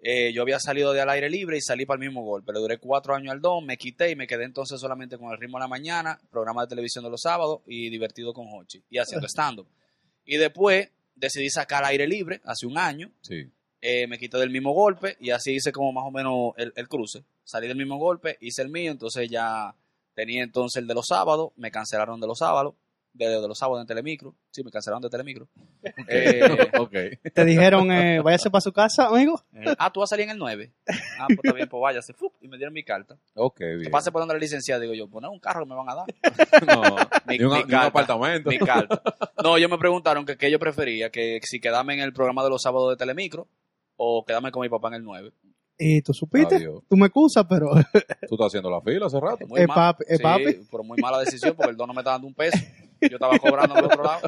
Eh, 0.00 0.32
yo 0.32 0.42
había 0.42 0.60
salido 0.60 0.92
de 0.92 1.00
al 1.00 1.08
aire 1.08 1.30
libre 1.30 1.56
y 1.56 1.60
salí 1.60 1.86
para 1.86 1.96
el 2.00 2.06
mismo 2.06 2.22
golpe. 2.22 2.52
Le 2.52 2.58
duré 2.58 2.78
cuatro 2.78 3.14
años 3.14 3.32
al 3.32 3.40
Don, 3.40 3.64
me 3.64 3.78
quité 3.78 4.10
y 4.10 4.16
me 4.16 4.26
quedé 4.26 4.44
entonces 4.44 4.78
solamente 4.80 5.16
con 5.16 5.32
el 5.32 5.38
ritmo 5.38 5.58
de 5.58 5.62
la 5.62 5.68
mañana, 5.68 6.20
programa 6.30 6.62
de 6.62 6.68
televisión 6.68 7.04
de 7.04 7.10
los 7.10 7.22
sábados 7.22 7.60
y 7.66 7.88
divertido 7.88 8.34
con 8.34 8.46
Hochi 8.50 8.84
y 8.90 8.98
haciendo 8.98 9.26
stand-up. 9.28 9.68
Y 10.24 10.36
después 10.36 10.90
decidí 11.14 11.48
sacar 11.48 11.84
aire 11.84 12.06
libre 12.06 12.40
hace 12.44 12.66
un 12.66 12.76
año 12.76 13.10
Sí. 13.22 13.50
Eh, 13.80 14.06
me 14.06 14.18
quité 14.18 14.38
del 14.38 14.50
mismo 14.50 14.72
golpe 14.72 15.16
y 15.20 15.30
así 15.30 15.54
hice 15.54 15.72
como 15.72 15.92
más 15.92 16.04
o 16.04 16.10
menos 16.10 16.52
el, 16.56 16.72
el 16.76 16.88
cruce. 16.88 17.24
Salí 17.44 17.68
del 17.68 17.76
mismo 17.76 17.98
golpe, 17.98 18.36
hice 18.40 18.62
el 18.62 18.68
mío, 18.68 18.90
entonces 18.90 19.28
ya 19.28 19.74
tenía 20.14 20.42
entonces 20.42 20.80
el 20.80 20.88
de 20.88 20.94
los 20.94 21.06
sábados, 21.06 21.50
me 21.56 21.70
cancelaron 21.70 22.20
de 22.20 22.26
los 22.26 22.38
sábados, 22.38 22.74
de, 23.16 23.40
de 23.40 23.48
los 23.48 23.58
sábados 23.58 23.80
en 23.82 23.86
Telemicro, 23.86 24.34
sí, 24.50 24.62
me 24.62 24.70
cancelaron 24.70 25.02
de 25.02 25.08
Telemicro. 25.10 25.48
Eh, 26.08 26.40
ok. 26.78 26.92
Te 27.34 27.44
dijeron, 27.44 27.90
eh, 27.92 28.20
váyase 28.20 28.50
para 28.50 28.60
su 28.60 28.72
casa, 28.72 29.06
amigo. 29.06 29.42
eh, 29.54 29.74
ah, 29.78 29.92
tú 29.92 30.00
vas 30.00 30.08
a 30.08 30.10
salir 30.14 30.24
en 30.24 30.30
el 30.30 30.38
9. 30.38 30.72
Ah, 31.18 31.26
pues 31.28 31.38
está 31.42 31.52
bien, 31.52 31.68
pues 31.68 31.80
váyase. 31.80 32.12
Fup, 32.12 32.34
y 32.40 32.48
me 32.48 32.56
dieron 32.56 32.72
mi 32.74 32.84
carta. 32.84 33.16
Ok, 33.34 33.58
bien. 33.78 33.90
Pase 33.90 34.10
por 34.12 34.20
donde 34.20 34.34
la 34.34 34.40
licenciada, 34.40 34.80
digo 34.80 34.94
yo, 34.94 35.08
poner 35.08 35.30
un 35.30 35.38
carro 35.40 35.64
que 35.64 35.70
me 35.70 35.76
van 35.76 35.88
a 35.90 35.94
dar. 35.94 36.06
No, 36.66 36.96
Mi- 37.26 37.38
ni 37.38 37.44
un, 37.44 37.50
mi 37.52 37.56
ni 37.58 37.64
un 37.64 37.70
carta. 37.70 37.86
apartamento. 37.86 38.50
Mi 38.50 38.58
carta. 38.58 39.02
No, 39.42 39.56
ellos 39.56 39.70
me 39.70 39.78
preguntaron 39.78 40.24
que 40.26 40.36
qué 40.36 40.50
yo 40.50 40.58
prefería, 40.58 41.10
que 41.10 41.40
si 41.42 41.60
quedarme 41.60 41.94
en 41.94 42.00
el 42.00 42.12
programa 42.12 42.42
de 42.44 42.50
los 42.50 42.62
sábados 42.62 42.90
de 42.90 42.96
Telemicro 42.96 43.48
o 43.96 44.24
quedarme 44.24 44.50
con 44.50 44.62
mi 44.62 44.68
papá 44.68 44.88
en 44.88 44.94
el 44.94 45.04
9. 45.04 45.32
Y 45.78 46.00
tú 46.00 46.14
supiste, 46.14 46.56
Adiós. 46.56 46.82
tú 46.88 46.96
me 46.96 47.04
excusas, 47.06 47.44
pero 47.46 47.68
Tú 48.26 48.34
estás 48.34 48.46
haciendo 48.46 48.70
la 48.70 48.80
fila 48.80 49.06
hace 49.06 49.20
rato. 49.20 49.46
Muy 49.46 49.60
Eh, 49.60 49.66
mal. 49.66 49.74
papi, 49.94 50.04
eh, 50.08 50.16
Sí, 50.16 50.22
papi. 50.22 50.66
pero 50.70 50.82
muy 50.84 50.96
mala 51.02 51.18
decisión 51.18 51.54
porque 51.54 51.70
el 51.72 51.76
don 51.76 51.86
no 51.88 51.92
me 51.92 52.00
está 52.00 52.12
dando 52.12 52.26
un 52.26 52.34
peso. 52.34 52.56
Yo 53.00 53.08
estaba 53.16 53.38
cobrando 53.38 53.74
del 53.74 53.84
otro 53.86 54.02
lado. 54.02 54.20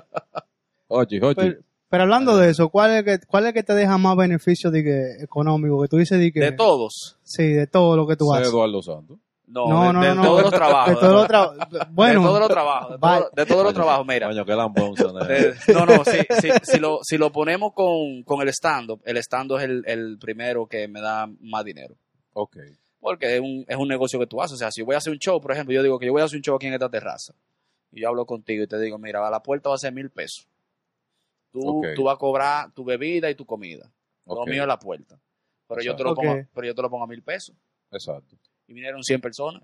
Ochi, 0.89 1.19
ochi. 1.20 1.35
pero, 1.36 1.57
pero 1.90 2.03
hablando 2.05 2.36
de 2.36 2.51
eso, 2.51 2.69
¿cuál 2.69 2.90
es 2.93 3.05
que 3.05 3.27
cuál 3.27 3.47
es 3.47 3.53
que 3.53 3.62
te 3.62 3.74
deja 3.74 3.99
más 3.99 4.16
beneficio 4.16 4.70
de 4.70 4.82
que, 4.85 5.12
económico? 5.23 5.81
Que 5.82 5.89
tú 5.89 5.97
dices 5.99 6.19
de 6.19 6.32
que 6.32 6.40
De 6.40 6.53
todos. 6.53 7.19
sí, 7.23 7.45
de 7.53 7.66
todo 7.66 7.97
lo 7.97 8.07
que 8.07 8.16
tú 8.16 8.32
haces. 8.32 8.49
Eduardo 8.49 8.82
Santos. 8.82 9.19
No, 9.47 9.66
No, 9.66 9.86
de, 9.86 9.93
no, 9.95 10.01
de 10.03 10.09
no, 10.09 10.15
no. 10.16 10.23
todos 10.24 10.43
los 10.43 10.51
trabajos. 10.53 10.95
De 10.95 11.01
todos 11.01 11.15
los 11.15 11.27
trabajos. 11.27 11.57
Bueno, 11.90 12.20
de 12.20 12.27
todos 12.27 12.40
los 12.40 12.49
trabajos. 12.51 12.90
De, 12.93 12.99
todo- 12.99 13.31
de 13.35 13.47
todos 13.47 13.65
los 13.65 13.73
trabajos, 13.74 14.07
mira. 14.07 14.27
Coño, 14.28 14.45
qué 14.45 14.55
lambón 14.55 14.95
son. 14.97 15.15
De- 15.27 15.55
no, 15.73 15.86
no, 15.86 16.05
si, 16.05 16.19
si, 16.40 16.51
si 16.62 16.78
lo, 16.78 16.99
si 17.03 17.16
lo 17.16 17.32
ponemos 17.32 17.73
con, 17.73 18.23
con 18.24 18.43
el 18.43 18.49
stand-up, 18.51 19.01
el 19.07 19.16
stand-up 19.16 19.57
es 19.59 19.65
el, 19.65 19.85
el 19.86 20.19
primero 20.19 20.66
que 20.66 20.86
me 20.86 21.01
da 21.01 21.27
más 21.40 21.65
dinero. 21.65 21.95
Ok. 22.35 22.59
Porque 23.01 23.36
es 23.36 23.40
un, 23.40 23.65
es 23.66 23.77
un 23.78 23.89
negocio 23.89 24.19
que 24.19 24.27
tú 24.27 24.43
haces. 24.43 24.53
O 24.55 24.59
sea, 24.59 24.70
si 24.70 24.81
yo 24.82 24.85
voy 24.85 24.97
a 24.97 24.99
hacer 24.99 25.15
un 25.15 25.19
show, 25.19 25.40
por 25.40 25.53
ejemplo, 25.53 25.73
yo 25.74 25.82
digo 25.82 25.99
que 25.99 26.05
yo 26.07 26.12
voy 26.12 26.20
a 26.20 26.27
hacer 26.27 26.36
un 26.36 26.43
show 26.43 26.57
aquí 26.57 26.66
en 26.66 26.74
esta 26.74 26.90
terraza. 26.90 27.32
Y 27.90 28.02
yo 28.02 28.09
hablo 28.09 28.27
contigo 28.27 28.65
y 28.65 28.66
te 28.66 28.78
digo, 28.78 28.98
mira, 28.98 29.27
a 29.27 29.31
la 29.31 29.43
puerta 29.43 29.69
va 29.70 29.74
a 29.77 29.78
ser 29.78 29.93
mil 29.93 30.10
pesos. 30.10 30.47
Tú, 31.51 31.60
Ok. 31.78 31.86
tú 31.97 32.05
vas 32.05 32.16
a 32.16 32.19
cobrar 32.19 32.73
tu 32.73 32.85
bebida 32.85 33.31
y 33.31 33.35
tu 33.35 33.47
comida. 33.47 33.90
Lo 34.27 34.44
mío 34.44 34.62
es 34.62 34.69
la 34.69 34.78
puerta. 34.78 35.19
Pero 35.66 35.81
yo, 35.82 35.97
te 35.97 36.05
lo 36.05 36.15
pongo, 36.15 36.35
pero 36.55 36.66
yo 36.66 36.74
te 36.74 36.82
lo 36.82 36.90
pongo 36.90 37.05
a 37.05 37.06
mil 37.06 37.23
pesos. 37.23 37.56
Exacto. 37.90 38.36
Y 38.66 38.74
vinieron 38.74 39.02
100 39.02 39.20
personas. 39.20 39.62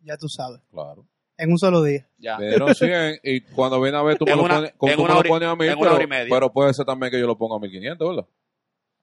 ya 0.00 0.16
tú 0.18 0.28
sabes, 0.28 0.60
Claro. 0.70 1.06
en 1.38 1.50
un 1.50 1.58
solo 1.58 1.82
día. 1.82 2.06
Ya. 2.18 2.36
Vinieron 2.38 2.74
100 2.74 3.20
y 3.22 3.40
cuando 3.40 3.80
viene 3.80 3.96
a 3.98 4.02
ver 4.02 4.18
tú 4.18 4.24
me 4.26 4.36
lo 4.36 4.42
una- 4.42 4.70
pones, 4.76 4.98
una 4.98 5.50
a 5.50 5.56
mí, 5.56 5.64
en 5.66 5.72
una 5.72 5.80
pero, 5.80 5.94
hora 5.94 6.04
y 6.04 6.06
media. 6.06 6.26
pero 6.30 6.52
puede 6.52 6.74
ser 6.74 6.84
también 6.84 7.10
que 7.10 7.18
yo 7.18 7.26
lo 7.26 7.38
ponga 7.38 7.56
a 7.56 7.58
1500, 7.58 8.08
¿verdad? 8.08 8.28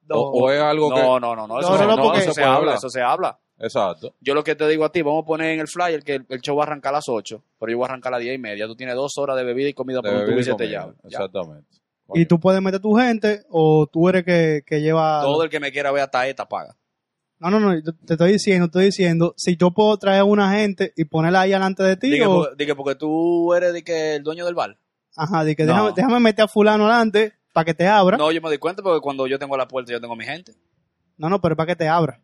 No. 0.07 0.15
O, 0.17 0.43
o 0.45 0.51
es 0.51 0.61
algo 0.61 0.89
No, 0.89 0.95
que... 0.95 1.01
no, 1.01 1.19
no, 1.19 1.35
no, 1.35 1.47
No, 1.47 1.59
eso, 1.59 1.69
no, 1.71 1.77
se- 1.77 1.85
no, 1.85 1.95
no, 1.95 2.03
porque- 2.03 2.19
eso 2.19 2.33
se 2.33 2.43
habla, 2.43 2.55
hablar. 2.57 2.75
eso 2.75 2.89
se 2.89 3.01
habla. 3.01 3.39
Exacto. 3.59 4.15
Yo 4.19 4.33
lo 4.33 4.43
que 4.43 4.55
te 4.55 4.67
digo 4.67 4.83
a 4.85 4.91
ti, 4.91 5.01
vamos 5.03 5.23
a 5.23 5.25
poner 5.27 5.51
en 5.51 5.59
el 5.59 5.67
flyer 5.67 6.03
que 6.03 6.15
el, 6.15 6.25
el 6.29 6.41
show 6.41 6.55
va 6.57 6.63
a 6.63 6.67
arrancar 6.67 6.93
a 6.93 6.97
las 6.97 7.07
8, 7.07 7.43
pero 7.59 7.71
yo 7.71 7.77
voy 7.77 7.85
a 7.85 7.89
arrancar 7.89 8.11
a 8.13 8.17
las 8.17 8.23
10 8.23 8.35
y 8.35 8.39
media. 8.39 8.65
Tú 8.65 8.75
tienes 8.75 8.95
dos 8.95 9.15
horas 9.17 9.37
de 9.37 9.43
bebida 9.43 9.69
y 9.69 9.73
comida 9.73 10.01
por 10.01 10.11
un 10.11 10.41
llaves. 10.41 10.67
Ya. 10.67 10.87
Exactamente. 11.03 11.67
Y 12.13 12.25
tú 12.25 12.39
puedes 12.39 12.61
meter 12.61 12.81
tu 12.81 12.93
gente 12.95 13.43
o 13.49 13.87
tú 13.87 14.09
eres 14.09 14.25
que, 14.25 14.63
que 14.65 14.81
lleva... 14.81 15.21
Todo 15.21 15.43
el 15.43 15.49
que 15.49 15.59
me 15.59 15.71
quiera 15.71 15.91
ver 15.91 16.03
hasta 16.03 16.27
esta 16.27 16.45
paga. 16.49 16.75
No, 17.39 17.49
no, 17.49 17.59
no, 17.59 17.73
yo 17.73 17.93
te 18.05 18.13
estoy 18.15 18.33
diciendo, 18.33 18.65
estoy 18.65 18.85
diciendo, 18.85 19.33
si 19.37 19.55
yo 19.55 19.71
puedo 19.71 19.95
traer 19.97 20.19
a 20.21 20.23
una 20.25 20.51
gente 20.53 20.91
y 20.95 21.05
ponerla 21.05 21.41
ahí 21.41 21.51
delante 21.51 21.81
de 21.83 21.95
ti 21.97 22.11
Dije, 22.11 22.25
o... 22.25 22.47
porque, 22.49 22.75
porque 22.75 22.95
tú 22.95 23.53
eres 23.53 23.73
de 23.73 23.83
que 23.83 24.15
el 24.15 24.23
dueño 24.23 24.45
del 24.45 24.53
bar. 24.55 24.77
Ajá, 25.15 25.43
de 25.43 25.55
que 25.55 25.63
No. 25.63 25.71
déjame, 25.73 25.91
déjame 25.95 26.19
meter 26.19 26.45
a 26.45 26.47
fulano 26.47 26.85
adelante 26.87 27.33
para 27.53 27.65
que 27.65 27.73
te 27.73 27.87
abra. 27.87 28.17
No, 28.17 28.25
No, 28.25 28.31
yo 28.31 28.41
me 28.41 28.49
doy 28.49 28.57
cuenta 28.57 28.81
porque 28.81 29.01
cuando 29.01 29.27
yo 29.27 29.37
tengo 29.39 29.55
la 29.57 29.67
puerta 29.67 29.91
yo 29.91 29.99
tengo 30.01 30.15
mi 30.15 30.25
gente. 30.25 30.53
no, 31.17 31.39
pero 31.41 31.55
para 31.55 31.67
que 31.67 31.75
te 31.75 31.87
abra. 31.87 32.19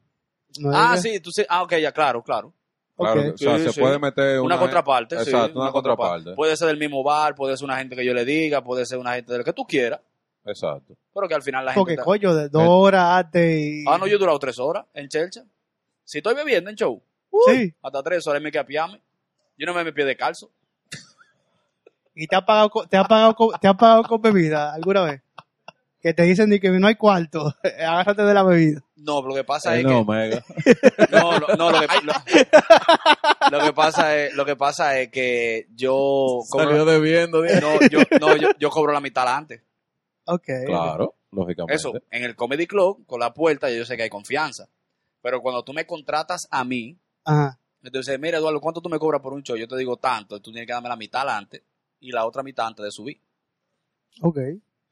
No 0.60 0.72
Ah, 0.74 0.98
sí, 0.98 1.20
tú 1.20 1.32
sí. 1.32 1.44
Ah, 1.50 1.64
ok, 1.64 1.74
ya, 1.76 1.92
claro, 1.92 2.24
claro. 2.24 2.54
Claro, 2.96 3.22
Ok. 3.22 3.34
o 3.36 3.38
sea, 3.38 3.58
Sí, 3.60 3.64
se 3.66 3.74
sí. 3.74 3.80
puede 3.80 4.00
meter 4.00 4.40
Una, 4.40 4.58
contraparte, 4.58 5.18
sí. 5.24 5.30
Exacto, 5.30 5.60
una, 5.62 5.72
contraparte. 5.72 6.34
Puede 6.34 6.58
ser 6.58 6.68
del 6.70 6.78
mismo 6.80 7.04
bar, 7.04 7.36
puede 7.36 7.56
ser 7.56 7.66
una 7.66 7.78
gente 7.78 7.96
que 7.96 8.04
yo 8.04 8.12
le 8.14 8.26
diga, 8.26 8.64
puede 8.64 8.86
ser 8.88 8.98
una 8.98 9.14
gente 9.14 9.32
de 9.34 9.38
lo 9.38 9.44
que 9.44 9.54
tú 9.54 9.66
quieras, 9.68 10.00
Exacto. 10.44 10.96
pero 11.14 11.28
que 11.28 11.36
al 11.36 11.44
final 11.44 11.64
la 11.66 11.74
gente... 11.74 11.80
Porque, 11.80 11.94
está- 11.94 12.04
coño, 12.06 12.34
de 12.34 12.50
dos 12.50 12.64
horas 12.66 13.04
arte 13.04 13.60
y... 13.60 13.84
Ah, 13.88 14.00
no, 14.00 14.08
yo 14.08 14.16
he 14.16 14.20
durado 14.20 14.40
tres 14.40 14.58
horas 14.58 14.86
en 14.96 15.08
Chelcha. 15.10 15.44
Si 16.04 16.18
estoy 16.20 16.34
bebiendo 16.34 16.72
en 16.72 16.76
show, 16.76 17.04
Sí, 17.48 17.72
hasta 17.84 18.02
tres 18.02 18.26
horas 18.26 18.42
me 18.42 18.52
queda 18.52 18.64
piame. 18.66 19.00
Yo 19.60 19.68
no 19.68 19.74
me 19.76 19.84
me 19.84 19.94
pie 19.94 20.04
de 20.06 20.18
calzo. 20.18 20.50
Y 22.18 22.28
te 22.28 22.36
ha 22.36 22.46
pagado, 22.46 22.70
con- 22.70 22.88
te 22.88 22.98
ha 22.98 23.04
pagado, 23.04 23.36
con- 23.36 23.60
te 23.60 23.68
ha 23.68 23.74
pagado 23.76 24.04
con 24.04 24.22
bebida 24.22 24.74
alguna 24.74 25.02
vez. 25.04 25.22
Que 26.02 26.14
te 26.14 26.24
dicen 26.24 26.50
ni 26.50 26.60
que 26.60 26.70
no 26.70 26.88
hay 26.88 26.96
cuarto, 26.96 27.54
agárrate 27.64 28.22
de 28.24 28.34
la 28.34 28.44
bebida. 28.44 28.82
No, 28.98 29.22
lo 29.22 29.34
que 29.36 29.44
pasa 29.44 29.76
es 29.76 29.82
Eh, 29.82 29.84
no, 29.84 30.06
que... 30.06 30.42
No, 31.12 31.40
lo, 31.40 31.48
no, 31.56 31.72
lo 31.72 31.80
que, 31.80 31.88
lo, 32.04 32.14
lo 33.52 33.66
que 33.66 33.74
pasa 33.74 34.16
es, 34.16 34.34
lo 34.34 34.46
que 34.46 34.56
pasa 34.56 35.00
es 35.00 35.10
que 35.10 35.68
yo 35.76 36.40
cobro, 36.50 36.86
debiendo. 36.86 37.42
dije. 37.42 37.62
no, 37.62 37.80
yo, 37.90 38.00
no, 38.20 38.36
yo, 38.36 38.50
yo 38.60 38.70
cobro 38.70 38.94
la 38.94 39.00
mitad 39.02 39.28
antes. 39.28 39.62
Ok. 40.26 40.48
Claro, 40.66 41.16
lógicamente. 41.32 41.76
Eso, 41.76 41.94
en 42.12 42.24
el 42.24 42.36
Comedy 42.36 42.68
Club, 42.68 43.06
con 43.06 43.20
la 43.20 43.34
puerta, 43.34 43.70
yo 43.70 43.86
sé 43.86 43.96
que 43.98 44.04
hay 44.04 44.10
confianza. 44.10 44.68
Pero 45.22 45.42
cuando 45.42 45.64
tú 45.64 45.74
me 45.74 45.86
contratas 45.86 46.48
a 46.52 46.64
mí, 46.64 46.98
Ajá. 47.26 47.58
entonces, 47.84 48.20
mira, 48.20 48.38
Eduardo, 48.38 48.60
¿cuánto 48.62 48.82
tú 48.82 48.90
me 48.90 49.00
cobras 49.00 49.22
por 49.22 49.34
un 49.34 49.42
show? 49.44 49.56
Yo 49.58 49.68
te 49.68 49.78
digo 49.78 49.98
tanto, 49.98 50.40
tú 50.42 50.52
tienes 50.52 50.68
que 50.68 50.74
darme 50.74 50.90
la 50.90 50.96
mitad 50.96 51.28
antes 51.30 51.62
y 52.00 52.12
la 52.12 52.26
otra 52.26 52.44
mitad 52.44 52.68
antes 52.68 52.84
de 52.86 52.92
subir. 52.92 53.20
Ok. 54.22 54.38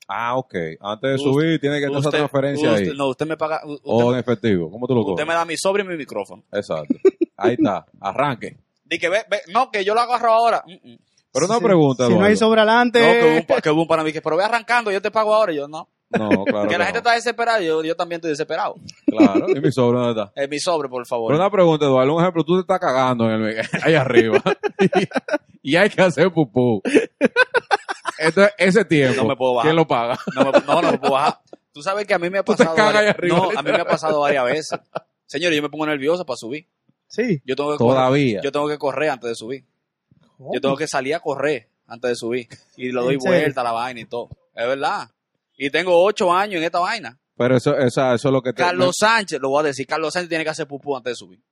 Ah, 0.08 0.36
ok. 0.38 0.54
Antes 0.82 1.10
de 1.10 1.16
Usted- 1.16 1.32
subir, 1.32 1.60
tiene 1.60 1.80
que 1.80 1.86
tener 1.88 2.00
esa 2.00 2.12
transferencia 2.12 2.72
usted- 2.74 2.92
ahí. 2.92 2.98
No, 2.98 3.08
usted 3.08 3.26
me 3.26 3.38
paga, 3.38 3.62
usted, 3.66 3.82
O 3.86 4.14
en 4.14 4.20
efectivo. 4.20 4.70
¿Cómo 4.70 4.88
tú 4.88 4.94
lo 4.94 5.02
usted 5.02 5.26
me 5.26 5.34
da 5.34 5.46
mi 5.46 5.58
sobre 5.58 5.84
y 5.84 5.88
mi 5.88 5.98
micrófono. 5.98 6.44
Exacto. 6.52 6.94
Ahí 7.38 7.54
está. 7.54 7.86
Arranque. 8.00 8.58
Di 8.86 9.00
que 9.00 9.10
ve, 9.10 9.24
ve, 9.30 9.42
no, 9.52 9.72
que 9.72 9.84
yo 9.84 9.96
lo 9.96 10.02
agarro 10.02 10.32
ahora. 10.32 10.64
Mm, 10.68 10.92
mm. 10.92 10.98
Pero 11.34 11.46
una 11.48 11.58
Si- 11.58 11.64
pregunta, 11.64 12.08
Si 12.08 12.14
no 12.14 12.24
hay 12.24 12.38
sobre 12.38 12.62
adelante... 12.62 13.00
No, 13.00 13.14
que 13.14 13.30
hubo, 13.32 13.38
un, 13.40 13.46
pa- 13.46 13.62
que 13.62 13.70
hubo 13.72 13.82
un 13.82 13.88
para 13.88 14.04
mí 14.04 14.14
que, 14.14 14.22
pero 14.22 14.38
ve 14.38 14.44
arrancando, 14.44 14.92
yo 14.92 15.02
te 15.02 15.12
pago 15.12 15.34
ahora. 15.34 15.52
Y 15.52 15.56
yo, 15.58 15.68
no. 15.68 15.90
No, 16.10 16.30
claro. 16.46 16.68
que 16.70 16.74
la 16.74 16.80
no. 16.80 16.86
gente 16.86 16.98
está 17.00 17.14
desesperada, 17.14 17.60
yo, 17.62 17.84
yo 17.84 17.96
también 17.96 18.18
estoy 18.18 18.30
desesperado. 18.32 18.76
Claro. 19.08 19.48
¿Y 19.50 19.60
mi 19.60 19.72
sobre 19.72 20.00
dónde 20.00 20.22
está? 20.22 20.42
Es 20.42 20.50
mi 20.50 20.60
sobre, 20.60 20.88
por 20.90 21.06
favor. 21.06 21.32
Pero 21.32 21.40
una 21.42 21.52
pregunta, 21.52 21.86
Eduardo. 21.86 22.16
Un 22.16 22.22
ejemplo, 22.22 22.44
tú 22.44 22.56
te 22.56 22.62
estás 22.62 22.80
cagando 22.80 23.30
en 23.30 23.42
el, 23.44 23.62
ahí 23.84 23.96
arriba. 23.96 24.42
y, 25.62 25.72
y 25.74 25.76
hay 25.76 25.90
que 25.90 26.02
hacer 26.02 26.32
pupú. 26.32 26.82
Entonces, 28.18 28.54
ese 28.58 28.86
tiempo, 28.86 29.24
No 29.24 29.28
me 29.30 29.36
puedo 29.36 29.56
bajar. 29.56 29.68
¿quién 29.70 29.76
lo 29.76 29.88
paga? 29.88 30.18
No, 30.36 30.46
me, 30.46 30.52
no, 30.62 30.82
no 30.82 30.92
me 30.92 30.98
puedo 30.98 31.14
bajar. 31.14 31.40
Tú 31.74 31.82
sabes 31.82 32.06
que 32.08 32.14
a 32.14 32.20
mí 32.20 32.30
me 32.30 32.38
ha 32.40 32.44
Tú 32.44 32.54
te 32.54 32.60
pasado. 32.64 32.76
cagas 32.76 32.90
ahí 32.96 32.96
varias- 33.08 33.16
arriba. 33.18 33.38
no, 33.38 33.60
a 33.60 33.64
mí 33.64 33.72
me 33.72 33.78
ha 33.82 33.86
pasado 33.86 34.20
varias 34.22 34.46
veces. 34.46 34.80
Señores, 35.26 35.56
yo 35.58 35.62
me 35.64 35.70
pongo 35.70 35.86
nervioso 35.86 36.26
para 36.26 36.38
subir. 36.38 36.68
Sí. 37.08 37.42
Yo 37.46 37.56
tengo 37.56 37.72
que 37.74 37.78
Todavía. 37.78 38.38
Correr, 38.38 38.44
yo 38.44 38.52
tengo 38.52 38.68
que 38.70 38.78
correr 38.78 39.10
antes 39.10 39.30
de 39.30 39.36
subir. 39.36 39.66
Yo 40.54 40.62
tengo 40.62 40.76
que 40.78 40.88
salir 40.88 41.16
a 41.16 41.20
correr 41.20 41.70
antes 41.88 42.10
de 42.12 42.16
subir. 42.16 42.48
Y 42.78 42.92
lo 42.92 43.04
doy 43.04 43.18
vuelta 43.18 43.62
a 43.62 43.64
la 43.66 43.72
vaina 43.74 44.00
y 44.00 44.06
todo. 44.06 44.30
Es 44.54 44.66
verdad. 44.68 45.10
Y 45.58 45.70
tengo 45.70 46.04
ocho 46.04 46.34
años 46.34 46.60
en 46.60 46.64
esta 46.64 46.80
vaina. 46.80 47.20
Pero 47.38 47.58
eso, 47.58 47.78
esa, 47.78 48.14
eso 48.14 48.28
es 48.30 48.32
lo 48.32 48.42
que 48.42 48.54
te... 48.54 48.62
Carlos 48.64 48.96
Sánchez, 48.98 49.40
lo 49.42 49.50
voy 49.50 49.62
a 49.62 49.68
decir, 49.68 49.86
Carlos 49.86 50.14
Sánchez 50.14 50.30
tiene 50.30 50.44
que 50.44 50.50
hacer 50.50 50.68
pupú 50.68 50.96
antes 50.96 51.12
de 51.12 51.16
subir. 51.16 51.44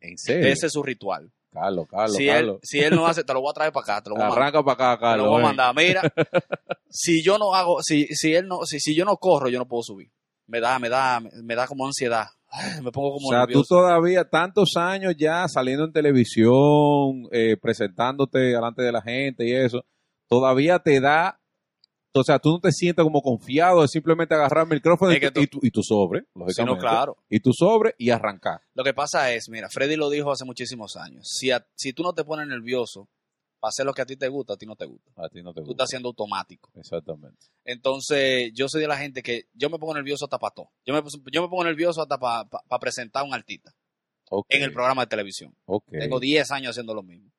¿En 0.00 0.16
serio? 0.16 0.46
Ese 0.46 0.66
es 0.66 0.72
su 0.72 0.82
ritual. 0.82 1.30
Carlos, 1.50 1.86
Carlos, 1.88 2.16
si, 2.16 2.26
Carlos. 2.26 2.56
él, 2.56 2.60
si 2.62 2.80
él 2.80 2.94
no 2.94 3.06
hace, 3.06 3.24
te 3.24 3.32
lo 3.32 3.40
voy 3.40 3.50
a 3.50 3.54
traer 3.54 3.72
para 3.72 3.84
acá, 3.84 4.02
te 4.02 4.10
lo 4.10 4.16
voy. 4.16 4.24
Arranca 4.24 4.62
para 4.62 4.92
acá, 4.92 4.96
Te 4.96 5.18
lo 5.18 5.24
Carlos. 5.24 5.28
voy 5.28 5.40
a 5.40 5.44
mandar. 5.44 5.74
Mira, 5.74 6.02
si 6.90 7.22
yo 7.22 7.38
no 7.38 7.54
hago, 7.54 7.82
si, 7.82 8.06
si 8.08 8.34
él 8.34 8.46
no, 8.46 8.64
si, 8.66 8.78
si 8.78 8.94
yo 8.94 9.04
no 9.04 9.16
corro, 9.16 9.48
yo 9.48 9.58
no 9.58 9.66
puedo 9.66 9.82
subir. 9.82 10.10
Me 10.46 10.60
da, 10.60 10.78
me 10.78 10.88
da, 10.88 11.20
me 11.20 11.54
da 11.54 11.66
como 11.66 11.86
ansiedad. 11.86 12.26
Ay, 12.48 12.80
Me 12.82 12.92
pongo 12.92 13.14
como 13.14 13.28
O 13.28 13.30
sea, 13.30 13.46
tú 13.46 13.62
todavía, 13.64 14.28
tantos 14.28 14.76
años 14.76 15.14
ya 15.18 15.48
saliendo 15.48 15.84
en 15.84 15.92
televisión, 15.92 17.26
eh, 17.32 17.56
presentándote 17.60 18.38
delante 18.38 18.82
de 18.82 18.92
la 18.92 19.02
gente 19.02 19.46
y 19.46 19.52
eso, 19.52 19.84
todavía 20.28 20.78
te 20.78 21.00
da, 21.00 21.40
o 22.20 22.24
sea, 22.24 22.38
tú 22.38 22.50
no 22.52 22.60
te 22.60 22.72
sientes 22.72 23.02
como 23.02 23.20
confiado 23.22 23.82
de 23.82 23.88
simplemente 23.88 24.34
agarrar 24.34 24.64
el 24.66 24.74
micrófono 24.74 25.12
y, 25.12 25.20
tu, 25.20 25.40
y, 25.40 25.46
tu, 25.46 25.58
y 25.62 25.70
tu 25.70 25.82
sobre, 25.82 26.24
lógicamente. 26.34 26.74
no, 26.74 26.78
claro. 26.80 27.16
Y 27.28 27.40
tu 27.40 27.52
sobre 27.52 27.94
y 27.98 28.10
arrancar. 28.10 28.60
Lo 28.74 28.84
que 28.84 28.94
pasa 28.94 29.32
es, 29.32 29.48
mira, 29.48 29.68
Freddy 29.70 29.96
lo 29.96 30.10
dijo 30.10 30.30
hace 30.32 30.44
muchísimos 30.44 30.96
años. 30.96 31.28
Si, 31.28 31.50
a- 31.50 31.66
si 31.74 31.92
tú 31.92 32.02
no 32.02 32.12
te 32.12 32.24
pones 32.24 32.46
nervioso 32.48 33.08
para 33.60 33.70
hacer 33.70 33.86
lo 33.86 33.94
que 33.94 34.02
a 34.02 34.06
ti 34.06 34.16
te 34.16 34.28
gusta, 34.28 34.52
a 34.54 34.56
ti 34.56 34.66
no 34.66 34.76
te 34.76 34.84
gusta. 34.84 35.10
A 35.16 35.28
ti 35.28 35.42
no 35.42 35.52
te 35.54 35.60
Tú 35.60 35.66
gusta. 35.68 35.72
estás 35.72 35.84
haciendo 35.90 36.08
automático. 36.08 36.70
Exactamente. 36.74 37.46
Entonces, 37.64 38.50
yo 38.54 38.68
soy 38.68 38.80
de 38.82 38.88
la 38.88 38.96
gente 38.98 39.22
que 39.22 39.44
yo 39.54 39.70
me 39.70 39.78
pongo 39.78 39.94
nervioso 39.94 40.24
hasta 40.26 40.38
para 40.38 40.54
todo. 40.54 40.70
Yo 40.84 40.94
me, 40.94 41.00
yo 41.32 41.42
me 41.42 41.48
pongo 41.48 41.64
nervioso 41.64 42.02
hasta 42.02 42.18
para 42.18 42.48
presentar 42.80 43.22
a 43.22 43.26
un 43.26 43.34
artista. 43.34 43.72
En 44.48 44.62
el 44.62 44.72
programa 44.72 45.02
de 45.02 45.06
televisión. 45.06 45.54
Tengo 45.90 46.18
10 46.18 46.50
años 46.50 46.70
haciendo 46.70 46.94
lo 46.94 47.02
mismo. 47.02 47.30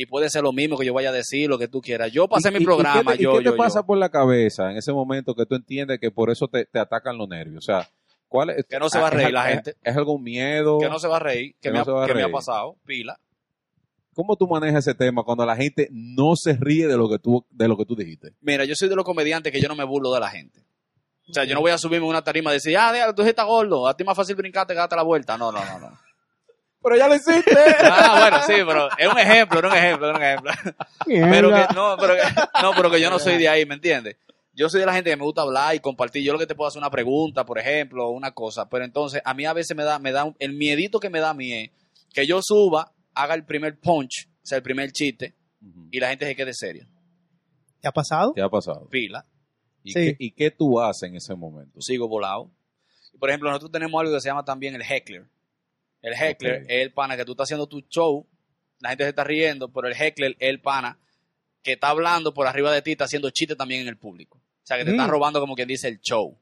Y 0.00 0.06
puede 0.06 0.30
ser 0.30 0.44
lo 0.44 0.52
mismo 0.52 0.78
que 0.78 0.86
yo 0.86 0.94
vaya 0.94 1.08
a 1.08 1.12
decir, 1.12 1.50
lo 1.50 1.58
que 1.58 1.66
tú 1.66 1.80
quieras. 1.80 2.12
Yo 2.12 2.28
pasé 2.28 2.50
¿Y- 2.50 2.52
mi 2.52 2.58
y 2.62 2.64
programa, 2.64 3.10
qué 3.10 3.16
te, 3.16 3.22
y 3.22 3.24
yo, 3.24 3.32
qué 3.32 3.38
te 3.38 3.44
yo, 3.46 3.56
pasa 3.56 3.80
yo. 3.80 3.86
por 3.86 3.98
la 3.98 4.08
cabeza 4.10 4.70
en 4.70 4.76
ese 4.76 4.92
momento 4.92 5.34
que 5.34 5.44
tú 5.44 5.56
entiendes 5.56 5.98
que 5.98 6.12
por 6.12 6.30
eso 6.30 6.46
te, 6.46 6.66
te 6.66 6.78
atacan 6.78 7.18
los 7.18 7.28
nervios? 7.28 7.58
O 7.58 7.66
sea, 7.66 7.88
¿cuál 8.28 8.50
es? 8.50 8.64
Que 8.66 8.78
no 8.78 8.88
se 8.88 9.00
va 9.00 9.08
a 9.08 9.10
¿es 9.10 9.16
reír 9.16 9.32
la 9.32 9.42
gente. 9.48 9.74
¿Es, 9.82 9.96
algún 9.96 10.22
miedo? 10.22 10.78
Que 10.78 10.88
no 10.88 11.00
se 11.00 11.08
va 11.08 11.16
a 11.16 11.18
reír, 11.18 11.54
que, 11.54 11.68
Que 11.68 11.72
me, 11.72 11.84
no 11.84 12.00
ha, 12.00 12.06
que 12.06 12.14
me 12.14 12.28
pasado, 12.28 12.76
pila. 12.86 13.18
¿Cómo 14.14 14.36
tú 14.36 14.46
manejas 14.46 14.86
ese 14.86 14.94
tema 14.94 15.24
cuando 15.24 15.44
la 15.44 15.56
gente 15.56 15.88
no 15.90 16.34
se 16.36 16.52
ríe 16.52 16.86
de 16.86 16.96
lo 16.96 17.08
que 17.08 17.18
tú, 17.18 17.44
de 17.50 17.66
lo 17.66 17.76
que 17.76 17.84
tú 17.84 17.96
dijiste? 17.96 18.34
Mira, 18.40 18.64
yo 18.66 18.76
soy 18.76 18.88
de 18.88 18.94
los 18.94 19.04
comediantes 19.04 19.52
que 19.52 19.60
yo 19.60 19.66
no 19.66 19.74
me 19.74 19.84
burlo 19.84 20.14
de 20.14 20.20
la 20.20 20.30
gente. 20.30 20.60
O 21.28 21.32
sea, 21.32 21.42
yo 21.42 21.54
no 21.56 21.60
voy 21.60 21.72
a 21.72 21.78
subirme 21.78 22.06
una 22.06 22.22
tarima 22.22 22.50
y 22.52 22.54
decir, 22.54 22.76
ah, 22.78 23.12
tú 23.16 23.22
estás 23.22 23.46
gordo, 23.46 23.88
a 23.88 23.96
ti 23.96 24.04
más 24.04 24.16
fácil 24.16 24.36
brincarte 24.36 24.74
que 24.74 24.78
darte 24.78 24.94
la 24.94 25.02
vuelta. 25.02 25.36
No, 25.36 25.50
no, 25.50 25.64
no, 25.64 25.78
no. 25.80 25.98
Pero 26.82 26.96
ya 26.96 27.08
lo 27.08 27.14
hiciste. 27.14 27.50
Ah, 27.82 28.18
bueno, 28.20 28.42
sí, 28.46 28.52
pero 28.66 28.88
es 28.96 29.08
un 29.12 29.18
ejemplo, 29.18 29.58
era 29.58 29.68
un 29.68 29.74
ejemplo, 29.76 30.08
era 30.08 30.16
un 30.18 30.22
ejemplo. 30.24 30.52
Pero 31.06 31.48
que, 31.52 31.74
no, 31.74 31.96
pero 31.98 32.14
que, 32.14 32.22
no, 32.62 32.72
pero 32.76 32.90
que 32.90 33.00
yo 33.00 33.10
no 33.10 33.18
soy 33.18 33.36
de 33.38 33.48
ahí, 33.48 33.66
¿me 33.66 33.74
entiendes? 33.74 34.16
Yo 34.52 34.68
soy 34.68 34.80
de 34.80 34.86
la 34.86 34.92
gente 34.92 35.10
que 35.10 35.16
me 35.16 35.22
gusta 35.24 35.42
hablar 35.42 35.74
y 35.74 35.80
compartir. 35.80 36.22
Yo 36.24 36.32
lo 36.32 36.38
que 36.38 36.46
te 36.46 36.54
puedo 36.54 36.68
hacer 36.68 36.80
una 36.80 36.90
pregunta, 36.90 37.44
por 37.44 37.58
ejemplo, 37.58 38.06
o 38.08 38.10
una 38.10 38.32
cosa. 38.32 38.68
Pero 38.68 38.84
entonces, 38.84 39.22
a 39.24 39.32
mí 39.34 39.44
a 39.44 39.52
veces 39.52 39.76
me 39.76 39.84
da, 39.84 39.98
me 40.00 40.10
da, 40.12 40.24
un- 40.24 40.36
el 40.40 40.52
miedito 40.54 40.98
que 41.00 41.10
me 41.10 41.20
da 41.20 41.30
a 41.30 41.34
mí 41.34 41.52
es 41.52 41.70
que 42.12 42.26
yo 42.26 42.40
suba, 42.42 42.92
haga 43.14 43.34
el 43.34 43.44
primer 43.44 43.78
punch, 43.78 44.28
o 44.28 44.46
sea, 44.46 44.56
el 44.56 44.62
primer 44.64 44.90
chiste, 44.92 45.34
y 45.90 46.00
la 46.00 46.08
gente 46.08 46.26
se 46.26 46.34
quede 46.36 46.52
seria. 46.54 46.88
¿Te 47.80 47.86
ha 47.88 47.92
pasado? 47.92 48.32
¿Qué 48.34 48.42
ha 48.42 48.48
pasado? 48.48 48.88
Pila. 48.90 49.24
¿Y, 49.84 49.92
Sí. 49.92 50.00
qué, 50.00 50.16
¿Y 50.18 50.30
qué 50.32 50.50
tú 50.50 50.80
haces 50.80 51.08
en 51.08 51.16
ese 51.16 51.34
momento? 51.36 51.80
sigo 51.80 52.08
volado. 52.08 52.50
Por 53.20 53.30
ejemplo, 53.30 53.48
nosotros 53.50 53.70
tenemos 53.70 54.00
algo 54.00 54.12
que 54.14 54.20
se 54.20 54.28
llama 54.28 54.44
también 54.44 54.74
el 54.74 54.82
heckler. 54.82 55.24
El 56.02 56.14
heckler 56.14 56.62
es 56.68 56.82
el 56.82 56.92
pana 56.92 57.16
que 57.16 57.24
tú 57.24 57.32
estás 57.32 57.46
haciendo 57.46 57.66
tu 57.66 57.80
show, 57.88 58.26
la 58.80 58.90
gente 58.90 59.04
se 59.04 59.10
está 59.10 59.24
riendo, 59.24 59.68
pero 59.72 59.88
el 59.88 59.94
heckler 59.94 60.32
es 60.38 60.48
el 60.48 60.60
pana 60.60 60.98
que 61.62 61.72
está 61.72 61.88
hablando 61.88 62.32
por 62.32 62.46
arriba 62.46 62.72
de 62.72 62.82
ti, 62.82 62.92
está 62.92 63.04
haciendo 63.04 63.30
chistes 63.30 63.56
también 63.56 63.82
en 63.82 63.88
el 63.88 63.96
público. 63.96 64.38
O 64.38 64.66
sea, 64.68 64.76
que 64.78 64.84
te 64.84 64.90
Mm. 64.92 64.94
está 64.94 65.06
robando 65.06 65.40
como 65.40 65.54
quien 65.54 65.66
dice 65.68 65.88
el 65.88 66.00
show. 66.00 66.36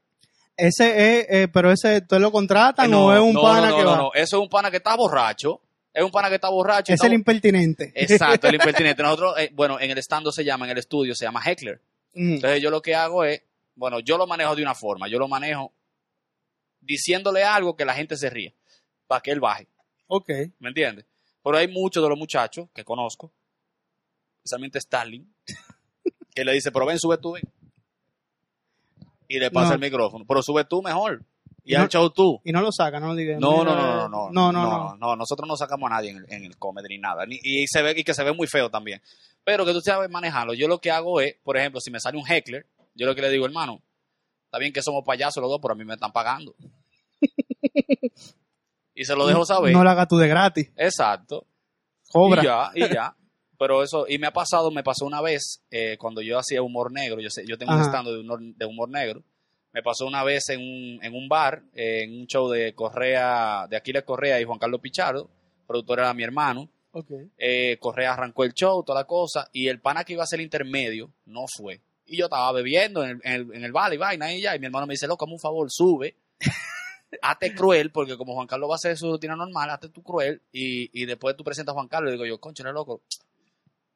Ese 0.55 1.19
es, 1.19 1.27
eh, 1.29 1.47
pero 1.47 1.71
ese, 1.71 2.01
¿tú 2.01 2.19
lo 2.19 2.31
contratan 2.31 2.87
Eh, 2.87 2.89
no, 2.89 3.05
o 3.07 3.13
es 3.13 3.19
un 3.19 3.33
no, 3.33 3.41
pana 3.41 3.61
no, 3.61 3.69
no, 3.69 3.77
que 3.77 3.83
no, 3.83 3.89
va? 3.91 3.97
no. 3.97 4.13
Eso 4.13 4.37
es 4.37 4.41
un 4.43 4.49
pana 4.49 4.69
que 4.71 4.77
está 4.77 4.95
borracho. 4.95 5.61
Es 5.93 6.03
un 6.03 6.11
pana 6.11 6.29
que 6.29 6.35
está 6.35 6.49
borracho. 6.49 6.91
Es 6.93 6.95
está 6.97 7.07
el 7.07 7.13
impertinente. 7.13 7.91
Exacto, 7.95 8.47
el 8.47 8.55
impertinente. 8.61 9.01
Nosotros, 9.01 9.35
eh, 9.39 9.49
bueno, 9.53 9.79
en 9.79 9.89
el 9.91 9.97
stand 9.99 10.27
se 10.31 10.43
llama, 10.43 10.65
en 10.65 10.71
el 10.71 10.77
estudio 10.79 11.15
se 11.15 11.25
llama 11.25 11.41
heckler. 11.45 11.81
Mm. 12.13 12.33
Entonces 12.35 12.61
yo 12.61 12.69
lo 12.69 12.81
que 12.81 12.93
hago 12.95 13.23
es, 13.23 13.41
bueno, 13.75 13.99
yo 13.99 14.17
lo 14.17 14.27
manejo 14.27 14.55
de 14.55 14.61
una 14.61 14.75
forma, 14.75 15.07
yo 15.07 15.17
lo 15.19 15.27
manejo 15.27 15.71
diciéndole 16.81 17.43
algo 17.43 17.75
que 17.75 17.85
la 17.85 17.93
gente 17.93 18.15
se 18.17 18.29
ríe, 18.29 18.53
para 19.07 19.21
que 19.21 19.31
él 19.31 19.39
baje, 19.39 19.67
Ok. 20.07 20.29
¿me 20.59 20.69
entiendes? 20.69 21.05
Pero 21.43 21.57
hay 21.57 21.67
muchos 21.67 22.03
de 22.03 22.09
los 22.09 22.17
muchachos 22.17 22.67
que 22.73 22.83
conozco, 22.83 23.31
especialmente 24.43 24.79
Stalin, 24.79 25.33
que 26.35 26.43
le 26.45 26.53
dice, 26.53 26.71
pero 26.71 26.85
ven, 26.85 26.99
sube 26.99 27.17
tú, 27.17 27.33
ven. 27.33 27.43
Y 29.29 29.39
le 29.39 29.51
pasa 29.51 29.69
No. 29.69 29.73
el 29.75 29.79
micrófono, 29.81 30.25
pero 30.27 30.41
sube 30.41 30.63
tú 30.65 30.81
mejor. 30.81 31.23
Y 31.63 31.73
No. 31.73 31.81
al 31.81 31.89
show 31.89 32.09
tú. 32.11 32.39
Y 32.45 32.51
no 32.53 32.61
lo 32.61 32.71
saca, 32.71 32.97
no 32.99 33.07
lo 33.07 33.15
diga. 33.15 33.37
No, 33.39 33.63
no, 33.65 33.75
no, 33.75 34.07
no, 34.07 34.07
no, 34.07 34.29
no, 34.31 34.51
no, 34.51 34.61
no. 34.63 34.95
no, 34.95 35.15
nosotros 35.17 35.45
no 35.49 35.57
sacamos 35.57 35.91
a 35.91 35.95
nadie 35.95 36.11
en 36.11 36.17
el, 36.17 36.25
en 36.33 36.43
el 36.45 36.57
comedy 36.57 36.87
ni 36.89 36.97
nada, 36.97 37.25
ni- 37.25 37.39
y 37.43 37.67
se 37.67 37.81
ve 37.81 37.93
y 37.97 38.03
que 38.05 38.13
se 38.13 38.23
ve 38.23 38.31
muy 38.31 38.47
feo 38.47 38.69
también. 38.69 39.01
Pero 39.43 39.65
que 39.65 39.73
tú 39.73 39.81
sabes 39.81 40.09
manejarlo. 40.09 40.53
Yo 40.53 40.67
lo 40.69 40.79
que 40.79 40.91
hago 40.91 41.19
es, 41.19 41.35
por 41.43 41.57
ejemplo, 41.57 41.81
si 41.81 41.91
me 41.91 41.99
sale 41.99 42.17
un 42.17 42.25
heckler, 42.25 42.65
yo 42.95 43.05
lo 43.05 43.13
que 43.15 43.21
le 43.21 43.29
digo, 43.29 43.45
hermano, 43.45 43.81
está 44.45 44.59
bien 44.59 44.71
que 44.71 44.81
somos 44.81 45.03
payasos 45.05 45.41
los 45.41 45.49
dos, 45.51 45.59
pero 45.61 45.73
a 45.73 45.77
mí 45.77 45.83
me 45.83 45.95
están 45.95 46.11
pagando. 46.13 46.55
y 48.97 49.05
se 49.05 49.15
lo 49.15 49.25
dejo 49.27 49.45
saber. 49.45 49.71
No 49.73 49.83
lo 49.83 49.89
hagas 49.89 50.07
tú 50.07 50.17
de 50.17 50.27
gratis. 50.27 50.71
Exacto. 50.75 51.45
Cobra. 52.11 52.41
Y 52.41 52.45
ya, 52.45 52.71
y 52.73 52.93
ya. 52.93 53.15
Pero 53.59 53.81
eso, 53.83 54.05
y 54.07 54.17
me 54.19 54.27
ha 54.27 54.31
pasado, 54.31 54.69
me 54.71 54.83
pasó 54.83 55.05
una 55.05 55.21
vez 55.21 55.63
eh, 55.71 55.97
cuando 55.99 56.21
yo 56.21 56.37
hacía 56.37 56.61
humor 56.61 56.91
negro, 56.91 57.19
yo, 57.21 57.29
sé, 57.29 57.43
yo 57.47 57.57
tengo 57.57 57.73
un 57.73 57.81
stand 57.81 58.07
de 58.07 58.19
humor, 58.19 58.39
de 58.41 58.65
humor 58.65 58.89
negro, 58.89 59.23
me 59.73 59.81
pasó 59.81 60.05
una 60.05 60.23
vez 60.23 60.49
en 60.49 60.59
un, 60.59 61.03
en 61.03 61.15
un 61.15 61.27
bar, 61.27 61.63
eh, 61.73 62.03
en 62.03 62.21
un 62.21 62.27
show 62.27 62.49
de 62.49 62.73
Correa, 62.75 63.65
de 63.67 63.75
Aquiles 63.77 64.03
Correa 64.03 64.39
y 64.39 64.43
Juan 64.43 64.59
Carlos 64.59 64.79
Pichardo, 64.79 65.29
productor 65.65 65.99
era 65.99 66.13
mi 66.13 66.23
hermano, 66.23 66.69
Ok. 66.91 67.11
eh, 67.37 67.77
Correa 67.79 68.13
arrancó 68.13 68.43
el 68.43 68.53
show, 68.53 68.83
toda 68.83 69.01
la 69.01 69.07
cosa, 69.07 69.49
y 69.51 69.67
el 69.67 69.79
pana 69.81 70.03
que 70.03 70.13
iba 70.13 70.23
a 70.23 70.27
ser 70.27 70.39
intermedio 70.39 71.11
no 71.25 71.45
fue. 71.47 71.81
Y 72.05 72.15
yo 72.17 72.25
estaba 72.25 72.51
bebiendo 72.51 73.03
en 73.03 73.09
el, 73.09 73.19
en 73.23 73.33
el, 73.33 73.55
en 73.55 73.63
el 73.63 73.71
bar 73.71 73.91
y 73.91 73.97
vaina 73.97 74.31
y 74.33 74.41
ya, 74.41 74.55
y 74.55 74.59
mi 74.59 74.67
hermano 74.67 74.85
me 74.85 74.93
dice, 74.93 75.07
loco, 75.07 75.25
hazme 75.25 75.33
un 75.33 75.39
favor, 75.39 75.67
sube, 75.71 76.15
hazte 77.21 77.53
cruel, 77.53 77.91
porque 77.91 78.17
como 78.17 78.33
Juan 78.33 78.47
Carlos 78.47 78.69
va 78.69 78.73
a 78.73 78.77
hacer 78.77 78.97
su 78.97 79.11
rutina 79.11 79.35
normal, 79.35 79.69
hazte 79.69 79.89
tú 79.89 80.03
cruel, 80.03 80.41
y, 80.51 81.01
y 81.01 81.05
después 81.05 81.35
tú 81.35 81.43
presentas 81.43 81.73
a 81.73 81.75
Juan 81.75 81.87
Carlos, 81.87 82.09
y 82.09 82.13
digo 82.13 82.25
yo, 82.25 82.39
concha, 82.39 82.63
loco, 82.71 83.01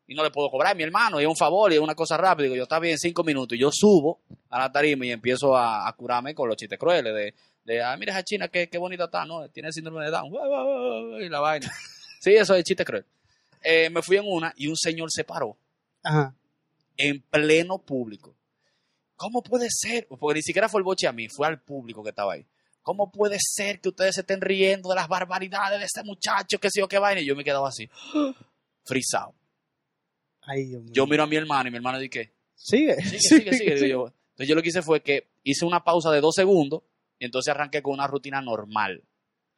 y 0.08 0.16
no 0.16 0.24
le 0.24 0.32
puedo 0.32 0.50
cobrar, 0.50 0.76
mi 0.76 0.84
hermano, 0.84 1.20
y 1.20 1.24
es 1.24 1.30
un 1.30 1.36
favor, 1.36 1.72
y 1.72 1.76
es 1.76 1.82
una 1.82 1.96
cosa 1.96 2.18
rápida, 2.18 2.44
digo 2.44 2.56
yo, 2.56 2.64
está 2.64 2.80
bien, 2.80 2.98
cinco 2.98 3.24
minutos, 3.24 3.58
y 3.58 3.62
yo 3.62 3.70
subo 3.72 4.22
a 4.50 4.60
la 4.60 4.72
tarima 4.72 5.06
y 5.06 5.12
empiezo 5.12 5.56
a, 5.56 5.88
a 5.88 5.94
curarme 5.94 6.36
con 6.36 6.48
los 6.48 6.58
chistes 6.58 6.78
crueles, 6.80 7.14
de, 7.14 7.34
de 7.64 7.82
ah, 7.82 7.96
mira 7.98 8.14
esa 8.14 8.24
china, 8.24 8.48
qué, 8.48 8.68
qué 8.70 8.78
bonita 8.78 9.06
está, 9.06 9.26
¿no? 9.26 9.48
Tiene 9.50 9.72
síndrome 9.72 10.06
de 10.06 10.12
Down, 10.12 10.34
y 11.22 11.30
la 11.30 11.40
vaina. 11.40 11.72
Sí, 12.24 12.36
eso 12.36 12.54
es 12.54 12.64
chiste 12.64 12.86
cruel. 12.86 13.04
Eh, 13.64 13.90
me 13.90 14.04
fui 14.04 14.18
en 14.18 14.26
una 14.28 14.54
y 14.56 14.68
un 14.68 14.76
señor 14.76 15.10
se 15.12 15.24
paró 15.24 15.58
Ajá. 16.04 16.36
en 16.96 17.20
pleno 17.20 17.80
público. 17.80 18.36
¿Cómo 19.16 19.42
puede 19.42 19.70
ser? 19.72 20.08
Porque 20.08 20.36
ni 20.38 20.44
siquiera 20.44 20.70
fue 20.70 20.82
el 20.82 20.84
boche 20.84 21.08
a 21.08 21.12
mí, 21.12 21.28
fue 21.30 21.48
al 21.48 21.60
público 21.62 22.04
que 22.04 22.10
estaba 22.10 22.34
ahí. 22.34 22.46
¿Cómo 22.82 23.12
puede 23.12 23.38
ser 23.40 23.80
que 23.80 23.90
ustedes 23.90 24.16
se 24.16 24.22
estén 24.22 24.42
riendo 24.42 24.90
de 24.90 24.96
las 24.96 25.08
barbaridades 25.08 25.80
de 25.80 25.86
este 25.86 26.04
muchacho, 26.04 26.60
que 26.60 26.70
sé 26.72 26.80
yo 26.80 26.88
qué 26.88 26.98
vaina? 27.00 27.22
Y 27.22 27.26
yo 27.26 27.36
me 27.36 27.44
quedaba 27.44 27.68
así, 27.70 27.90
frisado. 28.86 29.36
Ay, 30.42 30.66
Dios 30.66 30.84
mío. 30.84 30.92
Yo 30.94 31.06
miro 31.08 31.24
a 31.24 31.28
mi 31.28 31.36
hermano 31.36 31.68
y 31.68 31.72
mi 31.72 31.78
hermano 31.78 32.00
dice, 32.00 32.34
Sigue. 32.56 32.96
sigue, 33.02 33.54
sigue, 33.54 33.78
sigue. 33.78 33.90
Yo, 33.90 34.08
entonces 34.08 34.48
yo 34.48 34.56
lo 34.56 34.62
que 34.62 34.70
hice 34.70 34.82
fue 34.82 35.02
que 35.02 35.30
hice 35.44 35.66
una 35.66 35.84
pausa 35.84 36.12
de 36.12 36.22
dos 36.22 36.36
segundos 36.36 36.82
y 37.20 37.26
entonces 37.26 37.52
arranqué 37.54 37.82
con 37.82 37.94
una 37.94 38.08
rutina 38.08 38.42
normal. 38.42 39.04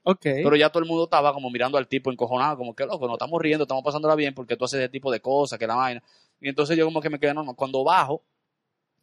Ok. 0.03 0.21
Pero 0.23 0.55
ya 0.57 0.69
todo 0.69 0.83
el 0.83 0.89
mundo 0.89 1.05
estaba 1.05 1.33
como 1.33 1.49
mirando 1.49 1.77
al 1.77 1.87
tipo 1.87 2.11
encojonado, 2.11 2.57
como 2.57 2.75
que 2.75 2.85
loco, 2.85 3.07
no 3.07 3.13
estamos 3.13 3.41
riendo, 3.41 3.63
estamos 3.63 3.83
pasándola 3.83 4.15
bien 4.15 4.33
porque 4.33 4.57
tú 4.57 4.65
haces 4.65 4.79
ese 4.81 4.89
tipo 4.89 5.09
de 5.11 5.21
cosas, 5.21 5.57
que 5.57 5.65
la 5.67 5.75
vaina. 5.75 6.03
Y 6.41 6.49
entonces 6.49 6.77
yo 6.77 6.83
como 6.85 6.99
que 7.01 7.09
me 7.09 7.19
quedé 7.19 7.33
normal. 7.33 7.55
Cuando 7.55 7.83
bajo, 7.85 8.21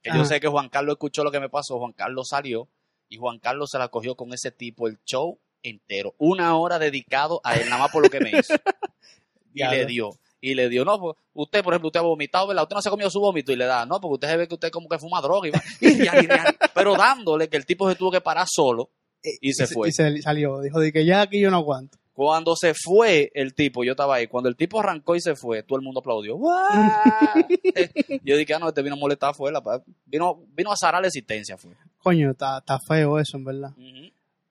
que 0.02 0.10
yo 0.10 0.16
Ajá. 0.16 0.24
sé 0.26 0.40
que 0.40 0.48
Juan 0.48 0.68
Carlos 0.68 0.94
escuchó 0.94 1.24
lo 1.24 1.30
que 1.30 1.40
me 1.40 1.48
pasó, 1.48 1.78
Juan 1.78 1.92
Carlos 1.92 2.28
salió 2.28 2.68
y 3.10 3.18
Juan 3.18 3.38
Carlos 3.38 3.68
se 3.70 3.78
la 3.78 3.88
cogió 3.88 4.14
con 4.14 4.32
ese 4.32 4.50
tipo 4.50 4.88
el 4.88 4.98
show 5.04 5.38
entero. 5.62 6.14
Una 6.16 6.56
hora 6.56 6.78
dedicado 6.78 7.40
a 7.44 7.56
él, 7.56 7.68
nada 7.68 7.82
más 7.82 7.92
por 7.92 8.02
lo 8.02 8.08
que 8.08 8.20
me 8.20 8.30
hizo. 8.30 8.54
y 9.54 9.62
le 9.62 9.84
dio. 9.84 10.12
Y 10.40 10.54
le 10.54 10.70
dio, 10.70 10.86
no, 10.86 10.98
pues, 10.98 11.16
usted, 11.34 11.62
por 11.62 11.74
ejemplo, 11.74 11.88
usted 11.88 12.00
ha 12.00 12.04
vomitado, 12.04 12.46
¿verdad? 12.46 12.62
Usted 12.62 12.76
no 12.76 12.80
se 12.80 12.88
ha 12.88 12.90
comido 12.90 13.10
su 13.10 13.20
vómito 13.20 13.52
y 13.52 13.56
le 13.56 13.66
da, 13.66 13.84
no, 13.84 14.00
porque 14.00 14.14
usted 14.14 14.28
se 14.28 14.36
ve 14.38 14.48
que 14.48 14.54
usted 14.54 14.70
como 14.70 14.88
que 14.88 14.98
fuma 14.98 15.20
droga 15.20 15.48
y 15.48 15.50
va. 15.50 15.62
Y 15.80 16.02
y 16.02 16.28
pero 16.72 16.96
dándole 16.96 17.48
que 17.48 17.58
el 17.58 17.66
tipo 17.66 17.90
se 17.90 17.96
tuvo 17.96 18.10
que 18.10 18.22
parar 18.22 18.46
solo 18.48 18.88
y 19.22 19.52
se 19.52 19.66
fue. 19.66 19.88
Y 19.88 19.92
se 19.92 20.22
salió. 20.22 20.60
Dijo 20.60 20.80
de 20.80 20.92
que 20.92 21.04
ya 21.04 21.22
aquí 21.22 21.40
yo 21.40 21.50
no 21.50 21.58
aguanto. 21.58 21.98
Cuando 22.14 22.54
se 22.54 22.74
fue 22.74 23.30
el 23.34 23.54
tipo, 23.54 23.82
yo 23.82 23.92
estaba 23.92 24.16
ahí, 24.16 24.26
cuando 24.26 24.48
el 24.48 24.56
tipo 24.56 24.78
arrancó 24.78 25.16
y 25.16 25.20
se 25.20 25.36
fue, 25.36 25.62
todo 25.62 25.78
el 25.78 25.84
mundo 25.84 26.00
aplaudió. 26.00 26.38
Yo 28.24 28.36
dije, 28.36 28.52
ah, 28.52 28.58
no, 28.58 28.68
este 28.68 28.82
vino 28.82 28.94
a 28.94 28.98
molestar 28.98 29.34
fue, 29.34 29.50
la, 29.50 29.62
vino, 30.04 30.42
vino 30.54 30.70
a 30.70 30.76
zarar 30.76 31.00
la 31.00 31.08
existencia 31.08 31.56
fue. 31.56 31.72
Coño, 32.02 32.30
está, 32.30 32.62
feo 32.86 33.18
eso, 33.18 33.36
en 33.36 33.44
verdad. 33.44 33.70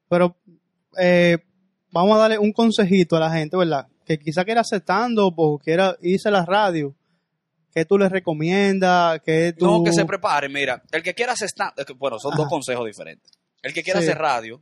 Pero 0.07 0.35
eh, 0.97 1.38
vamos 1.91 2.15
a 2.15 2.19
darle 2.21 2.38
un 2.38 2.51
consejito 2.53 3.15
a 3.15 3.19
la 3.19 3.31
gente, 3.31 3.57
¿verdad? 3.57 3.88
Que 4.05 4.17
quizá 4.19 4.43
quiera 4.45 4.61
aceptando 4.61 5.31
o 5.35 5.59
quiera 5.59 5.95
irse 6.01 6.30
a 6.30 6.31
la 6.31 6.45
radio. 6.45 6.95
¿Qué 7.73 7.85
tú 7.85 7.97
les 7.97 8.11
recomiendas? 8.11 9.21
¿Qué 9.23 9.53
tú... 9.57 9.65
No, 9.65 9.84
que 9.84 9.93
se 9.93 10.03
prepare, 10.05 10.49
mira, 10.49 10.81
el 10.91 11.03
que 11.03 11.13
quiera 11.13 11.34
hacer 11.34 11.47
stand, 11.49 11.73
que, 11.85 11.93
bueno, 11.93 12.17
son 12.19 12.35
dos 12.35 12.47
consejos 12.47 12.85
diferentes. 12.85 13.31
El 13.61 13.73
que 13.73 13.84
quiera 13.84 13.99
Sí. 13.99 14.07
hacer 14.07 14.17
radio, 14.17 14.61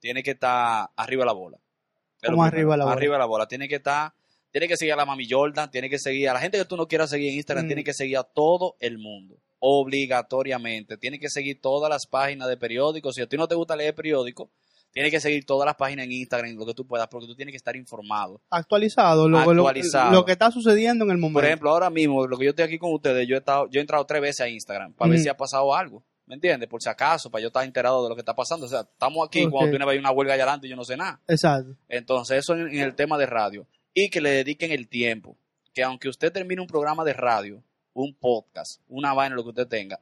tiene 0.00 0.22
que 0.22 0.30
estar 0.32 0.88
arriba 0.96 1.22
de 1.22 1.26
la 1.26 1.32
bola. 1.32 1.58
¿Cómo 2.24 2.42
arriba 2.44 2.72
de 2.74 2.78
la 2.78 2.84
bola? 2.84 2.96
Arriba 2.96 3.14
de 3.14 3.18
la 3.18 3.26
bola, 3.26 3.46
tiene 3.46 3.68
que 3.68 3.76
estar, 3.76 4.12
tiene 4.50 4.66
que 4.68 4.76
seguir 4.76 4.94
a 4.94 4.96
la 4.96 5.04
Mami 5.04 5.26
Jordan, 5.28 5.70
tiene 5.70 5.90
que 5.90 5.98
seguir 5.98 6.30
a 6.30 6.32
la 6.32 6.40
gente 6.40 6.56
que 6.56 6.64
tú 6.64 6.76
no 6.78 6.86
quieras 6.88 7.10
seguir 7.10 7.28
en 7.30 7.36
Instagram, 7.36 7.66
Mm. 7.66 7.68
tiene 7.68 7.84
que 7.84 7.92
seguir 7.92 8.16
a 8.16 8.22
todo 8.24 8.76
el 8.80 8.96
mundo, 8.98 9.36
obligatoriamente. 9.68 10.96
Tiene 10.96 11.18
que 11.18 11.28
seguir 11.28 11.60
todas 11.60 11.90
las 11.90 12.06
páginas 12.06 12.48
de 12.48 12.56
periódicos. 12.56 13.16
Si 13.16 13.22
a 13.22 13.26
ti 13.26 13.36
no 13.36 13.48
te 13.48 13.56
gusta 13.56 13.74
leer 13.74 13.94
periódicos, 13.96 14.48
tiene 14.92 15.10
que 15.10 15.18
seguir 15.18 15.44
todas 15.44 15.66
las 15.66 15.74
páginas 15.74 16.06
en 16.06 16.12
Instagram, 16.12 16.54
lo 16.54 16.64
que 16.64 16.72
tú 16.72 16.86
puedas, 16.86 17.08
porque 17.08 17.26
tú 17.26 17.34
tienes 17.34 17.52
que 17.52 17.56
estar 17.56 17.74
informado. 17.74 18.40
Actualizado, 18.48 19.28
lo, 19.28 19.38
Actualizado. 19.38 20.12
Lo, 20.12 20.24
que 20.24 20.32
está 20.32 20.52
sucediendo 20.52 21.04
en 21.04 21.10
el 21.10 21.18
momento. 21.18 21.38
Por 21.38 21.44
ejemplo, 21.44 21.70
ahora 21.70 21.90
mismo, 21.90 22.26
lo 22.28 22.38
que 22.38 22.44
yo 22.44 22.50
estoy 22.50 22.64
aquí 22.64 22.78
con 22.78 22.94
ustedes, 22.94 23.26
yo 23.26 23.34
he, 23.34 23.38
estado, 23.38 23.68
yo 23.68 23.80
he 23.80 23.82
entrado 23.82 24.06
tres 24.06 24.22
veces 24.22 24.40
a 24.42 24.48
Instagram 24.48 24.94
para 24.94 25.10
ver 25.10 25.18
si 25.18 25.28
ha 25.28 25.36
pasado 25.36 25.74
algo. 25.74 26.04
¿Me 26.26 26.36
entiendes? 26.36 26.68
Por 26.68 26.80
si 26.80 26.88
acaso, 26.88 27.30
para 27.30 27.42
yo 27.42 27.48
estar 27.48 27.64
enterado 27.64 28.04
de 28.04 28.08
lo 28.08 28.14
que 28.14 28.20
está 28.20 28.34
pasando. 28.34 28.66
O 28.66 28.68
sea, 28.68 28.80
estamos 28.80 29.26
aquí 29.26 29.44
Ok. 29.44 29.50
cuando 29.50 29.70
tiene 29.70 29.98
una 29.98 30.10
huelga 30.12 30.34
allá 30.34 30.44
adelante 30.44 30.66
y 30.66 30.70
yo 30.70 30.76
no 30.76 30.84
sé 30.84 30.96
nada. 30.96 31.20
Exacto. 31.28 31.76
Entonces, 31.88 32.38
eso 32.38 32.54
en, 32.54 32.68
en 32.68 32.80
el 32.80 32.94
tema 32.94 33.18
de 33.18 33.26
radio. 33.26 33.66
Y 33.94 34.10
que 34.10 34.20
le 34.20 34.30
dediquen 34.30 34.70
el 34.70 34.88
tiempo. 34.88 35.36
Que 35.74 35.82
aunque 35.82 36.08
usted 36.08 36.32
termine 36.32 36.60
un 36.62 36.66
programa 36.68 37.04
de 37.04 37.12
radio, 37.12 37.62
un 38.04 38.14
podcast, 38.14 38.80
una 38.88 39.12
vaina, 39.14 39.34
lo 39.34 39.42
que 39.42 39.50
usted 39.50 39.66
tenga, 39.66 39.98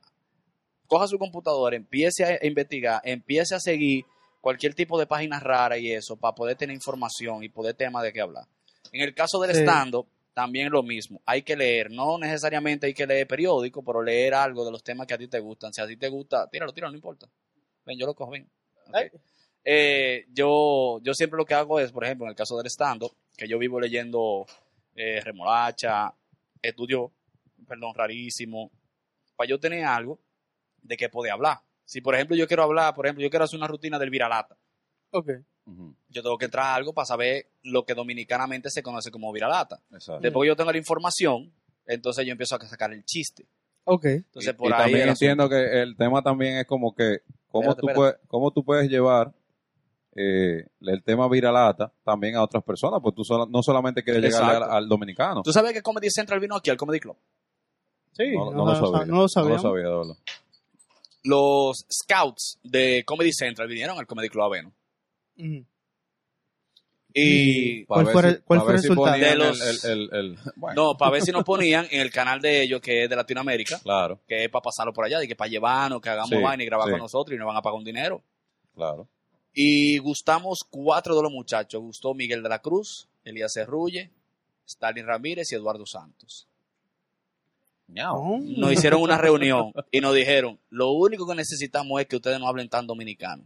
coja 0.87 1.07
su 1.07 1.19
computadora, 1.19 1.77
empiece 1.77 2.25
a 2.25 2.47
investigar, 2.47 3.01
empiece 3.05 3.55
a 3.55 3.61
seguir 3.61 4.05
cualquier 4.41 4.75
tipo 4.75 4.99
de 4.99 5.07
páginas 5.07 5.43
raras 5.43 5.79
y 5.79 5.91
eso, 5.93 6.17
para 6.17 6.35
poder 6.35 6.57
tener 6.57 6.75
información 6.75 7.43
y 7.43 7.49
poder 7.49 7.75
tema 7.75 8.03
de 8.03 8.13
qué 8.13 8.21
hablar. 8.21 8.45
En 8.93 9.01
el 9.01 9.15
caso 9.15 9.41
del 9.41 9.55
Sí. 9.55 9.63
stand-up, 9.63 10.07
también 10.35 10.71
lo 10.71 10.83
mismo. 10.83 11.23
Hay 11.25 11.43
que 11.43 11.57
leer, 11.57 11.91
no 11.91 12.19
necesariamente 12.19 12.87
hay 12.87 12.95
que 12.95 13.07
leer 13.07 13.27
periódico, 13.27 13.83
pero 13.83 14.03
leer 14.03 14.35
algo 14.35 14.65
de 14.65 14.73
los 14.73 14.83
temas 14.83 15.07
que 15.07 15.15
a 15.15 15.19
ti 15.19 15.29
te 15.29 15.39
gustan. 15.39 15.73
Si 15.73 15.81
a 15.81 15.87
ti 15.87 15.97
te 15.97 16.09
gusta, 16.09 16.49
tíralo, 16.51 16.73
tíralo, 16.73 16.91
no 16.91 16.97
importa. 16.99 17.29
Ven, 17.87 17.99
yo 17.99 18.07
lo 18.07 18.15
cojo, 18.15 18.33
ven. 18.33 18.49
Ay. 18.93 19.09
Eh, 19.65 20.27
yo, 20.33 20.99
yo 21.03 21.15
siempre 21.15 21.37
lo 21.39 21.45
que 21.47 21.55
hago 21.55 21.81
es, 21.81 21.91
por 21.93 22.05
ejemplo, 22.05 22.27
en 22.27 22.31
el 22.31 22.37
caso 22.37 22.57
del 22.59 22.67
stand-up, 22.67 23.15
que 23.37 23.49
yo 23.49 23.59
vivo 23.59 23.81
leyendo 23.81 24.45
eh, 24.97 25.21
remolacha, 25.23 26.13
estudio, 26.61 27.11
perdón, 27.67 27.95
rarísimo, 27.95 28.71
para 29.37 29.49
yo 29.49 29.59
tener 29.61 29.85
algo 29.85 30.21
de 30.83 30.97
qué 30.97 31.09
poder 31.09 31.33
hablar. 31.33 31.59
Si, 31.85 32.01
por 32.01 32.15
ejemplo, 32.15 32.37
yo 32.37 32.47
quiero 32.47 32.63
hablar, 32.63 32.95
por 32.95 33.07
ejemplo, 33.07 33.23
yo 33.23 33.31
quiero 33.31 33.45
hacer 33.45 33.59
una 33.59 33.67
rutina 33.69 33.99
del 33.99 34.11
viralata, 34.11 34.57
Ok. 35.11 35.31
Yo 36.09 36.23
tengo 36.23 36.37
que 36.37 36.45
entrar 36.45 36.67
a 36.67 36.75
algo 36.75 36.93
para 36.93 37.07
saber 37.07 37.47
lo 37.63 37.85
que 37.87 37.95
dominicanamente 37.95 38.69
se 38.69 38.83
conoce 38.83 39.11
como 39.11 39.33
viralata. 39.33 39.81
Exacto. 39.93 40.21
Después 40.21 40.45
que 40.45 40.49
yo 40.49 40.57
tengo 40.57 40.71
la 40.73 40.77
información, 40.77 41.53
entonces 41.87 42.27
yo 42.27 42.33
empiezo 42.33 42.57
a 42.57 42.61
sacar 42.67 42.93
el 42.93 43.03
chiste. 43.05 43.47
Ok. 43.85 44.05
Entonces, 44.05 44.53
y, 44.53 44.57
por 44.57 44.71
y 44.71 44.73
ahí 44.75 44.79
también 44.83 45.09
asunto. 45.09 45.25
entiendo 45.25 45.49
que 45.49 45.83
el 45.83 45.97
tema 45.97 46.21
también 46.23 46.59
es 46.59 46.67
como 46.67 46.95
que 46.95 47.21
cómo, 47.49 47.71
Espérate, 47.71 47.81
tú, 47.81 47.87
espérate. 47.89 47.95
Puedes, 47.95 48.17
cómo 48.29 48.51
tú 48.53 48.63
puedes 48.65 48.91
llevar 48.91 49.33
eh, 50.17 50.67
el 50.81 51.03
tema 51.03 51.29
viralata 51.29 51.93
también 52.05 52.37
a 52.37 52.43
otras 52.43 52.63
personas, 52.63 53.01
pues 53.03 53.15
tú 53.15 53.25
sola- 53.25 53.47
no 53.49 53.63
solamente 53.63 54.03
quieres 54.03 54.23
llegar 54.23 54.63
al 54.65 54.87
dominicano. 54.89 55.43
¿Tú 55.43 55.53
sabes 55.53 55.73
que 55.73 55.83
Comedy 55.83 56.11
Central 56.11 56.41
vino 56.41 56.57
aquí 56.57 56.71
al 56.71 56.77
Comedy 56.77 57.01
Club? 57.01 57.17
Sí, 58.17 58.33
no, 58.33 58.51
no, 58.53 58.65
no 58.65 58.67
lo 58.67 58.75
sabía. 58.75 59.07
no 59.07 59.21
lo 59.23 59.29
sabíamos. 59.29 59.63
No 59.63 59.69
lo 59.71 59.75
sabía, 59.77 59.89
de 59.91 59.97
verdad. 59.97 60.17
Los 61.25 61.87
scouts 61.91 62.59
de 62.63 63.03
Comedy 63.07 63.33
Central 63.33 63.67
vinieron 63.69 63.99
al 63.99 64.07
Comedy 64.07 64.29
Club 64.29 64.45
Aveno. 64.45 64.73
Y 67.17 67.85
¿Cuál 67.85 68.07
fue 68.09 68.29
el- 68.29 68.43
cuál 68.43 68.61
fue 68.63 68.73
el 68.73 68.83
resultado? 68.83 69.17
De 69.19 69.35
los- 69.37 69.85
el- 69.85 69.91
el- 69.93 70.09
el- 70.13 70.15
el- 70.17 70.39
bueno, 70.57 70.83
no, 70.83 70.97
para 70.97 71.13
ver 71.13 71.23
si 71.23 71.31
nos 71.31 71.45
ponían 71.45 71.87
en 71.91 72.01
el 72.01 72.11
canal 72.11 72.41
de 72.41 72.63
ellos, 72.63 72.81
que 72.81 73.05
es 73.05 73.11
de 73.11 73.15
Latinoamérica, 73.15 73.79
Claro, 73.81 74.21
que 74.27 74.45
es 74.45 74.51
para 74.51 74.63
pasarlo 74.63 74.93
por 74.93 75.05
allá, 75.05 75.23
y 75.23 75.29
que 75.29 75.37
para 75.37 75.49
llevarnos, 75.49 76.01
que 76.01 76.09
hagamos 76.11 76.31
Sí, 76.31 76.43
vaina 76.43 76.63
y 76.65 76.67
grabar 76.67 76.87
sí. 76.87 76.91
con 76.93 77.01
nosotros 77.01 77.35
y 77.37 77.39
nos 77.39 77.47
van 77.47 77.57
a 77.57 77.63
pagar 77.63 77.79
un 77.79 77.85
dinero. 77.85 78.23
claro. 78.75 79.09
Y 79.57 79.99
gustamos 79.99 80.65
cuatro 80.69 81.15
de 81.15 81.23
los 81.23 81.31
muchachos. 81.31 81.81
Gustó 81.81 82.13
Miguel 82.13 82.43
de 82.43 82.49
la 82.49 82.59
Cruz, 82.59 83.07
Elías 83.25 83.53
Cerrulle, 83.55 84.11
Stalin 84.67 85.07
Ramírez 85.07 85.53
y 85.53 85.55
Eduardo 85.55 85.87
Santos. 85.87 86.49
No. 87.87 88.39
Nos 88.41 88.73
hicieron 88.73 89.03
una 89.03 89.19
reunión 89.19 89.73
y 89.91 90.01
nos 90.01 90.15
dijeron, 90.15 90.59
lo 90.71 90.93
único 90.93 91.27
que 91.27 91.35
necesitamos 91.35 92.01
es 92.01 92.07
que 92.07 92.17
ustedes 92.17 92.39
no 92.41 92.49
hablen 92.49 92.69
tan 92.69 92.87
dominicano. 92.87 93.45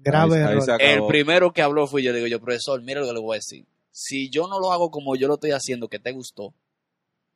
Grave 0.00 0.44
Ahí- 0.44 0.58
error. 0.58 0.82
El 0.82 1.06
primero 1.06 1.52
que 1.52 1.62
habló 1.62 1.86
fui 1.86 2.02
yo, 2.02 2.12
le 2.12 2.18
digo 2.18 2.28
yo, 2.28 2.40
profesor, 2.40 2.82
mira 2.82 3.00
lo 3.00 3.06
que 3.06 3.12
le 3.12 3.20
voy 3.20 3.36
a 3.36 3.38
decir. 3.38 3.66
Si 3.90 4.28
yo 4.30 4.46
no 4.48 4.58
lo 4.58 4.72
hago 4.72 4.90
como 4.90 5.16
yo 5.16 5.28
lo 5.28 5.34
estoy 5.34 5.52
haciendo, 5.52 5.88
que 5.88 5.98
te 5.98 6.12
gustó, 6.12 6.54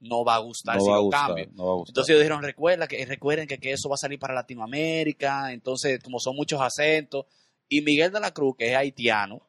no 0.00 0.24
va 0.24 0.34
a 0.36 0.38
gustar 0.38 0.76
no 0.76 0.82
si 0.82 0.90
va 0.90 0.96
lo 0.96 1.02
gustar, 1.04 1.26
cambio. 1.28 1.46
no 1.54 1.64
va 1.66 1.72
a 1.72 1.76
gustar. 1.76 1.90
Entonces 1.92 2.10
ellos 2.10 2.22
dijeron, 2.22 2.42
recuerda 2.42 2.86
que, 2.88 3.04
recuerden 3.06 3.46
que, 3.46 3.58
que 3.58 3.72
eso 3.72 3.88
va 3.88 3.94
a 3.94 3.98
salir 3.98 4.18
para 4.18 4.34
Latinoamérica, 4.34 5.52
entonces 5.52 6.02
como 6.02 6.18
son 6.18 6.34
muchos 6.36 6.60
acentos. 6.60 7.26
Y 7.68 7.82
Miguel 7.82 8.10
de 8.10 8.20
la 8.20 8.32
Cruz, 8.32 8.56
que 8.58 8.70
es 8.70 8.76
haitiano, 8.76 9.40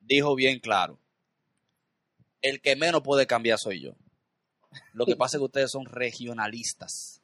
dijo 0.00 0.34
bien 0.34 0.58
claro, 0.60 0.98
el 2.40 2.60
que 2.60 2.76
menos 2.76 3.02
puede 3.02 3.26
cambiar 3.26 3.58
soy 3.58 3.82
yo. 3.82 3.92
Lo 4.92 5.06
que 5.06 5.16
pasa 5.16 5.36
es 5.36 5.40
que 5.40 5.44
ustedes 5.44 5.70
son 5.70 5.86
regionalistas. 5.86 7.20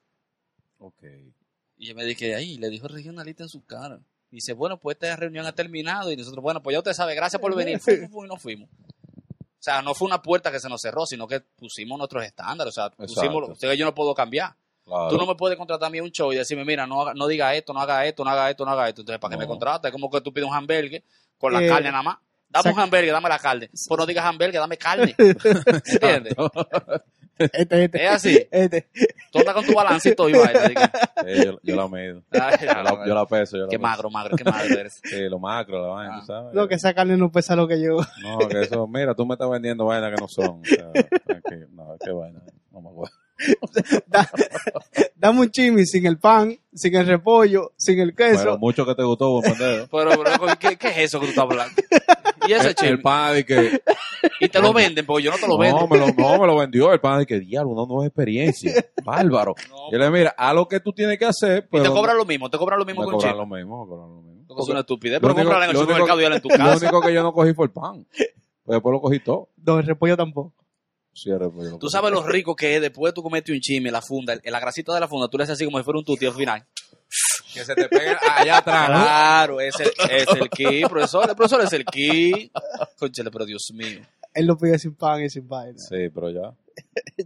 ok. 0.78 1.02
Y 1.76 1.86
yo 1.88 1.94
me 1.94 2.04
dije, 2.04 2.34
ahí, 2.34 2.58
le 2.58 2.68
dijo 2.68 2.88
regionalista 2.88 3.42
en 3.42 3.48
su 3.48 3.64
cara. 3.64 4.00
Y 4.30 4.36
dice, 4.36 4.52
bueno, 4.52 4.78
pues 4.78 4.96
esta 4.96 5.16
reunión 5.16 5.46
ha 5.46 5.52
terminado. 5.52 6.12
Y 6.12 6.16
nosotros, 6.16 6.42
bueno, 6.42 6.62
pues 6.62 6.74
ya 6.74 6.78
usted 6.80 6.92
sabe, 6.92 7.14
gracias 7.14 7.40
por 7.40 7.54
venir. 7.56 7.80
Fu, 7.80 7.90
fu, 7.92 8.08
fu, 8.08 8.24
y 8.24 8.28
nos 8.28 8.40
fuimos. 8.42 8.68
O 8.70 9.62
sea, 9.62 9.80
no 9.82 9.94
fue 9.94 10.06
una 10.06 10.20
puerta 10.22 10.52
que 10.52 10.60
se 10.60 10.68
nos 10.68 10.80
cerró, 10.82 11.06
sino 11.06 11.26
que 11.26 11.40
pusimos 11.40 11.96
nuestros 11.98 12.22
estándares. 12.24 12.72
O 12.72 12.74
sea, 12.74 12.90
pusimos, 12.90 13.58
sea, 13.58 13.74
yo 13.74 13.84
no 13.86 13.94
puedo 13.94 14.14
cambiar. 14.14 14.54
Claro. 14.84 15.08
Tú 15.08 15.16
no 15.16 15.26
me 15.26 15.34
puedes 15.36 15.56
contratar 15.56 15.86
a 15.86 15.90
mí 15.90 16.00
un 16.00 16.10
show 16.10 16.32
y 16.32 16.36
decirme, 16.36 16.64
mira, 16.66 16.86
no, 16.86 17.00
haga- 17.02 17.14
no 17.14 17.26
diga 17.26 17.54
esto, 17.54 17.72
no 17.72 17.80
haga 17.80 18.04
esto, 18.06 18.24
no 18.24 18.30
haga 18.30 18.50
esto, 18.50 18.64
no 18.66 18.70
haga 18.72 18.88
esto. 18.88 19.00
Entonces, 19.02 19.20
¿para 19.20 19.32
qué 19.32 19.38
me 19.38 19.46
contratas? 19.46 19.88
Es 19.88 19.92
como 19.92 20.10
que 20.10 20.20
tú 20.20 20.32
pides 20.34 20.48
un 20.48 20.54
hamburger 20.54 21.02
con 21.38 21.52
la 21.52 21.62
Eh, 21.64 21.68
carne 21.68 21.90
nada 21.90 22.02
más. 22.02 22.18
Dame 22.48 22.72
un 22.72 22.80
hamburger, 22.80 23.12
dame 23.12 23.28
la 23.28 23.38
carne. 23.38 23.68
Pues 23.68 23.98
no 23.98 24.04
digas 24.06 24.24
hamburger, 24.26 24.60
dame 24.60 24.76
carne. 24.76 25.14
¿Entiendes? 25.18 26.34
Este, 27.52 27.84
este. 27.84 28.04
Es 28.04 28.10
así. 28.10 28.46
Este. 28.50 28.88
Tú 29.32 29.38
andas 29.40 29.54
con 29.54 29.64
tu 29.66 29.74
balance 29.74 30.10
y 30.10 30.14
todo 30.14 30.28
Eh, 30.28 31.44
yo, 31.44 31.58
yo 31.62 31.76
la 31.76 31.88
mido. 31.88 32.22
Ay, 32.32 32.56
Yo 32.60 32.82
la, 32.82 33.06
yo 33.06 33.14
la 33.14 33.26
peso. 33.26 33.56
Yo 33.56 33.62
la 33.64 33.68
Qué 33.68 33.78
peso. 33.78 33.82
magro, 33.88 34.10
magro, 34.10 34.36
qué 34.36 34.44
magro 34.44 34.78
eres. 34.78 35.00
Sí, 35.04 35.28
lo 35.28 35.38
macro, 35.38 35.80
la 35.82 35.88
vaina, 35.88 36.16
Ah. 36.16 36.20
tú 36.20 36.26
sabes. 36.26 36.54
No, 36.54 36.68
que 36.68 36.74
esa 36.74 36.94
carne 36.94 37.16
no 37.16 37.30
pesa 37.32 37.56
lo 37.56 37.66
que 37.68 37.80
yo. 37.80 37.98
No, 38.22 38.38
que 38.48 38.62
eso, 38.62 38.86
mira, 38.86 39.14
tú 39.14 39.24
me 39.26 39.34
estás 39.34 39.48
vendiendo 39.50 39.86
vainas 39.86 40.10
que 40.14 40.20
no 40.20 40.28
son. 40.28 40.60
O 40.60 40.64
sea, 40.64 40.90
tranquilo. 41.26 41.66
no, 41.72 41.96
qué 42.04 42.10
vaina. 42.12 42.40
No 42.72 42.80
me 42.80 42.88
acuerdo. 42.90 43.14
Da- 44.06 44.30
dame 45.16 45.40
un 45.40 45.50
chimi 45.50 45.86
sin 45.86 46.06
el 46.06 46.18
pan, 46.18 46.56
sin 46.74 46.94
el 46.94 47.06
repollo, 47.06 47.72
sin 47.76 47.98
el 48.00 48.14
Pero 48.14 48.32
queso. 48.32 48.58
mucho 48.58 48.84
que 48.86 48.94
te 48.94 49.02
gustó, 49.02 49.30
buen 49.30 49.42
pendejo. 49.56 49.86
Pero, 49.90 50.10
pero, 50.22 50.58
¿qué, 50.58 50.76
qué 50.76 50.88
es 50.88 50.98
eso 50.98 51.20
que 51.20 51.26
tú 51.26 51.30
estás 51.30 51.44
hablando? 51.44 51.74
Y 52.48 52.52
ese 52.52 52.68
El, 52.68 52.74
chisme. 52.74 52.88
el 52.90 53.00
pan 53.02 53.34
de 53.34 53.44
que. 53.44 53.80
Y 54.40 54.48
te 54.48 54.60
lo 54.60 54.72
venden, 54.72 55.04
porque 55.06 55.24
yo 55.24 55.30
no 55.30 55.36
te 55.38 55.46
lo 55.48 55.56
vendo. 55.58 55.80
No 55.80 55.86
me 55.88 55.98
lo, 55.98 56.06
no, 56.08 56.38
me 56.40 56.46
lo 56.46 56.56
vendió 56.56 56.92
el 56.92 57.00
pan 57.00 57.18
de 57.20 57.26
que, 57.26 57.38
diablo, 57.40 57.70
una 57.72 57.86
nueva 57.86 58.06
experiencia. 58.06 58.72
Bárbaro. 59.04 59.54
No. 59.70 59.90
Yo 59.92 59.98
le 59.98 60.10
mira, 60.10 60.34
a 60.36 60.52
lo 60.52 60.66
que 60.68 60.80
tú 60.80 60.92
tienes 60.92 61.18
que 61.18 61.26
hacer. 61.26 61.64
y 61.64 61.68
Pero 61.70 61.84
te 61.84 61.90
cobran 61.90 62.16
lo 62.16 62.24
mismo, 62.24 62.50
te 62.50 62.58
cobran 62.58 62.78
lo 62.78 62.84
mismo 62.84 63.02
que 63.02 63.08
un 63.08 63.36
lo 63.36 63.46
mismo, 63.46 63.86
cobran 63.86 64.08
lo 64.10 64.22
mismo. 64.22 64.60
Es 64.60 64.68
una 64.68 64.80
estupidez, 64.80 65.22
Lo 65.22 65.28
pero 65.28 65.34
comprarla 65.34 65.64
en 65.66 65.70
el 65.70 65.74
lo 65.76 65.80
supermercado 65.82 66.20
y 66.20 66.24
en 66.24 66.40
tu 66.40 66.48
Lo 66.48 66.56
casa. 66.56 66.76
único 66.84 67.00
que 67.00 67.14
yo 67.14 67.22
no 67.22 67.32
cogí 67.32 67.54
fue 67.54 67.66
el 67.66 67.72
pan. 67.72 68.06
Pues 68.62 68.76
después 68.76 68.92
lo 68.92 69.00
cogí 69.00 69.18
todo. 69.20 69.48
No, 69.64 69.78
el 69.80 69.86
repollo 69.86 70.16
tampoco. 70.16 70.52
Cierre, 71.12 71.50
pues, 71.50 71.70
lo 71.70 71.78
Tú 71.78 71.88
sabes 71.88 72.10
lo 72.12 72.22
rico 72.26 72.54
que 72.56 72.76
es 72.76 72.80
después 72.82 73.12
tú 73.14 73.22
comete 73.22 73.52
un 73.52 73.60
chisme, 73.60 73.90
la 73.90 74.00
funda, 74.02 74.34
el- 74.34 74.40
la 74.44 74.60
grasita 74.60 74.94
de 74.94 75.00
la 75.00 75.08
funda, 75.08 75.28
tú 75.28 75.36
le 75.38 75.44
haces 75.44 75.54
así 75.54 75.64
como 75.64 75.78
si 75.78 75.84
fuera 75.84 75.98
un 75.98 76.04
tuti 76.04 76.26
al 76.26 76.32
final. 76.34 76.64
Que 77.52 77.64
se 77.64 77.74
te 77.74 77.88
pegue 77.88 78.14
allá 78.36 78.58
atrás, 78.58 78.88
¿no? 78.90 79.02
Claro, 79.02 79.60
es 79.60 79.74
el, 79.80 79.90
es 80.10 80.28
el 80.28 80.48
ki, 80.48 80.82
profesor, 80.88 81.28
el 81.28 81.34
profesor 81.34 81.60
es 81.62 81.72
el 81.72 81.84
ki. 81.84 82.52
Conchale, 82.98 83.30
pero 83.32 83.44
Dios 83.44 83.72
mío. 83.74 84.00
Él 84.32 84.46
lo 84.46 84.56
pide 84.56 84.78
sin 84.78 84.94
pan 84.94 85.20
y 85.24 85.28
sin 85.28 85.48
vaina. 85.48 85.76
Sí, 85.76 86.08
pero 86.14 86.30
ya. 86.30 86.52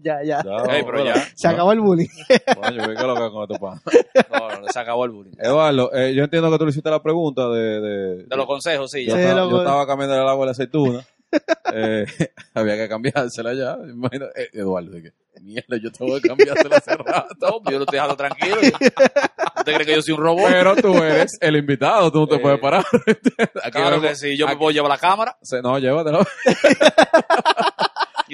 Ya, 0.02 0.23
ya. 0.24 0.43
ya 0.43 0.74
Ey, 0.77 0.82
pero 0.85 1.05
ya. 1.05 1.15
Se 1.36 1.47
acabó 1.47 1.70
el 1.73 1.81
bullying. 1.81 2.09
Coño, 2.09 2.86
¿qué 2.86 2.93
es 2.94 3.01
lo 3.02 3.15
que 3.15 3.31
con 3.31 3.43
este 3.43 3.59
pan? 3.61 3.81
No, 4.32 4.61
no, 4.61 4.69
se 4.69 4.78
acabó 4.78 5.05
el 5.05 5.11
bullying. 5.12 5.35
Eduardo, 5.39 5.93
eh, 5.94 6.12
yo 6.15 6.24
entiendo 6.24 6.51
que 6.51 6.59
tú 6.59 6.65
le 6.65 6.70
hiciste 6.70 6.90
la 6.90 7.02
pregunta 7.02 7.48
de... 7.51 7.81
De, 7.81 8.24
De 8.24 8.36
los 8.36 8.47
consejos, 8.47 8.90
sí. 8.90 9.05
yo, 9.05 9.11
ya. 9.11 9.15
Sí, 9.16 9.20
estaba, 9.20 9.40
lo- 9.44 9.51
yo 9.51 9.59
estaba 9.59 9.86
cambiando 9.86 10.16
el 10.16 10.23
agua 10.28 10.44
de 10.44 10.47
la 10.47 10.52
aceituna. 10.52 11.06
Eh, 11.73 12.06
había 12.55 12.77
que 12.77 12.89
cambiársela 12.89 13.52
ya. 13.55 13.77
Imagino, 13.89 14.27
eh, 14.36 14.48
Eduardo, 14.52 14.90
de 14.90 15.02
que, 15.02 15.12
mierda, 15.40 15.77
yo 15.77 15.90
tengo 15.93 16.15
que 16.20 16.28
cambiársela 16.28 16.77
hace 16.77 16.97
rato. 16.97 17.61
Yo 17.70 17.78
lo 17.78 17.85
estoy 17.85 17.97
dejando 17.97 18.16
tranquilo. 18.16 18.56
¿Usted 18.61 19.74
cree 19.74 19.86
que 19.86 19.94
yo 19.94 20.02
soy 20.02 20.15
un 20.15 20.20
robot? 20.20 20.51
Pero 20.51 20.77
tú 20.77 20.94
eres 21.02 21.36
el 21.40 21.56
invitado, 21.56 22.11
tú 22.12 22.20
no 22.20 22.27
te 22.28 22.36
Eh, 22.36 22.39
puedes 22.39 22.61
parar. 22.61 22.85
Aquí 23.62 23.70
Claro 23.73 24.01
que 24.01 24.15
sí, 24.15 24.36
yo 24.36 24.47
me 24.47 24.52
aquí- 24.52 24.59
puedo 24.59 24.70
llevar 24.73 24.90
la 24.90 24.98
cámara 24.98 25.36
se- 25.43 25.62
No, 25.62 25.78
llévatelo. 25.78 26.20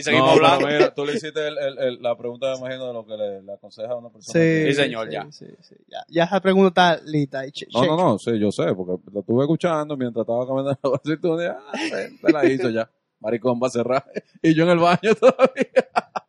y 0.00 0.02
seguimos 0.02 0.26
No, 0.26 0.32
hablando. 0.32 0.66
mira, 0.66 0.94
tú 0.94 1.04
le 1.04 1.12
hiciste 1.14 1.46
el- 1.48 1.58
el- 1.58 1.78
el- 1.78 2.02
la 2.02 2.16
pregunta, 2.16 2.52
me 2.54 2.58
imagino, 2.58 2.86
de 2.88 2.92
lo 2.92 3.06
que 3.06 3.16
le, 3.16 3.42
le 3.42 3.52
aconseja 3.52 3.92
a 3.92 3.96
una 3.96 4.10
persona. 4.10 4.32
Sí, 4.40 4.66
Sí, 4.66 4.74
señor, 4.74 5.06
sí, 5.06 5.12
ya. 5.12 5.26
sí, 5.30 5.46
sí, 5.60 5.74
ya. 5.88 6.04
Ya 6.08 6.24
esa 6.24 6.40
pregunta 6.40 6.94
está 6.94 7.04
lista. 7.06 7.46
y 7.46 7.52
No, 7.72 7.84
no, 7.86 7.96
no, 7.96 8.18
sí, 8.18 8.38
yo 8.38 8.50
sé, 8.50 8.74
porque 8.74 9.02
lo 9.12 9.20
estuve 9.20 9.42
escuchando 9.44 9.96
mientras 9.96 10.22
estaba 10.24 10.46
caminando 10.46 10.78
la 10.82 10.96
aceituna 10.96 11.44
y 11.44 11.46
ah, 11.46 11.72
se 12.20 12.32
la 12.32 12.46
hizo 12.50 12.68
ya. 12.70 12.90
Maricón 13.20 13.60
va 13.62 13.66
a 13.66 13.70
cerrar. 13.70 14.04
Y 14.42 14.54
yo 14.54 14.64
en 14.64 14.70
el 14.70 14.78
baño 14.78 15.14
todavía. 15.20 15.66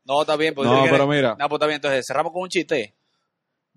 No, 0.06 0.22
está 0.22 0.36
bien. 0.36 0.54
Pues, 0.54 0.68
No, 0.70 0.84
¿tú 0.84 0.90
pero 0.92 1.08
mira, 1.08 1.36
No, 1.40 1.48
pues 1.48 1.58
está 1.58 1.68
bien. 1.68 1.76
Entonces, 1.78 2.06
cerramos 2.06 2.34
con 2.34 2.42
un 2.42 2.50
chiste. 2.50 2.94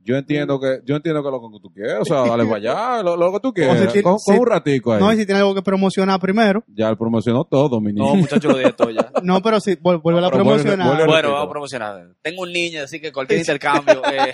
Yo 0.05 0.17
entiendo 0.17 0.61
que, 0.61 0.81
yo 0.85 0.97
entiendo 0.97 1.23
que 1.23 1.31
lo 1.31 1.41
que 1.41 1.61
tú 1.61 1.73
quieres, 1.73 1.97
o 2.01 2.05
sea, 2.05 2.25
dale 2.27 2.45
para 2.45 2.57
allá, 2.57 3.03
lo, 3.03 3.17
lo 3.17 3.33
que 3.33 3.41
tú 3.41 3.53
quieras. 3.53 3.81
si 3.81 3.87
tiene- 3.89 4.03
con, 4.03 4.19
si- 4.19 4.31
con 4.33 4.41
un 4.41 4.47
ratico 4.47 4.93
ahí. 4.93 5.01
No, 5.01 5.13
y 5.13 5.17
si 5.17 5.25
tiene 5.27 5.41
algo 5.41 5.55
que 5.55 5.63
promocionar 5.63 6.21
primero. 6.21 6.63
Ya 6.69 6.89
él 6.91 6.97
promocionó 6.99 7.45
todo, 7.45 7.81
mi 7.81 7.93
niño. 7.93 8.07
No, 8.07 8.15
muchachos, 8.17 8.53
lo 8.53 8.59
dije 8.59 8.73
todo 8.73 8.91
ya. 8.91 9.11
No, 9.23 9.41
pero 9.43 9.59
si 9.61 9.77
vuelve 9.77 10.01
vuelve 10.03 10.21
a 10.21 10.23
vuelve- 10.29 10.35
promocionar. 10.37 10.87
vuelve- 10.89 11.07
Bueno, 11.07 11.33
vamos 11.33 11.47
a 11.47 11.51
promocionar. 11.51 12.09
Tengo 12.23 12.43
un 12.43 12.53
niño, 12.53 12.83
así 12.83 13.01
que 13.01 13.11
cualquier 13.13 13.41
intercambio. 13.41 14.03
eh, 14.13 14.33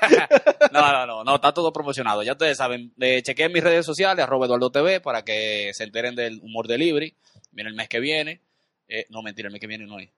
no, 0.72 0.92
no, 0.92 1.06
no, 1.06 1.24
no, 1.24 1.34
está 1.36 1.52
todo 1.52 1.72
promocionado. 1.72 2.22
Ya 2.22 2.32
ustedes 2.32 2.56
saben, 2.58 2.92
eh, 3.00 3.22
chequen 3.22 3.52
mis 3.52 3.62
redes 3.62 3.86
sociales, 3.86 4.24
arroba 4.24 4.46
Eduardo 4.46 4.70
TV, 4.70 5.00
para 5.00 5.22
que 5.22 5.70
se 5.74 5.84
enteren 5.84 6.14
del 6.16 6.40
humor 6.42 6.66
delivery. 6.66 7.14
Viene 7.52 7.70
el 7.70 7.76
mes 7.76 7.88
que 7.88 8.00
viene. 8.00 8.40
Eh, 8.88 9.06
no, 9.10 9.22
mentira, 9.22 9.46
el 9.46 9.52
mes 9.52 9.60
que 9.60 9.66
viene 9.68 9.86
no 9.86 9.98
es. 9.98 10.10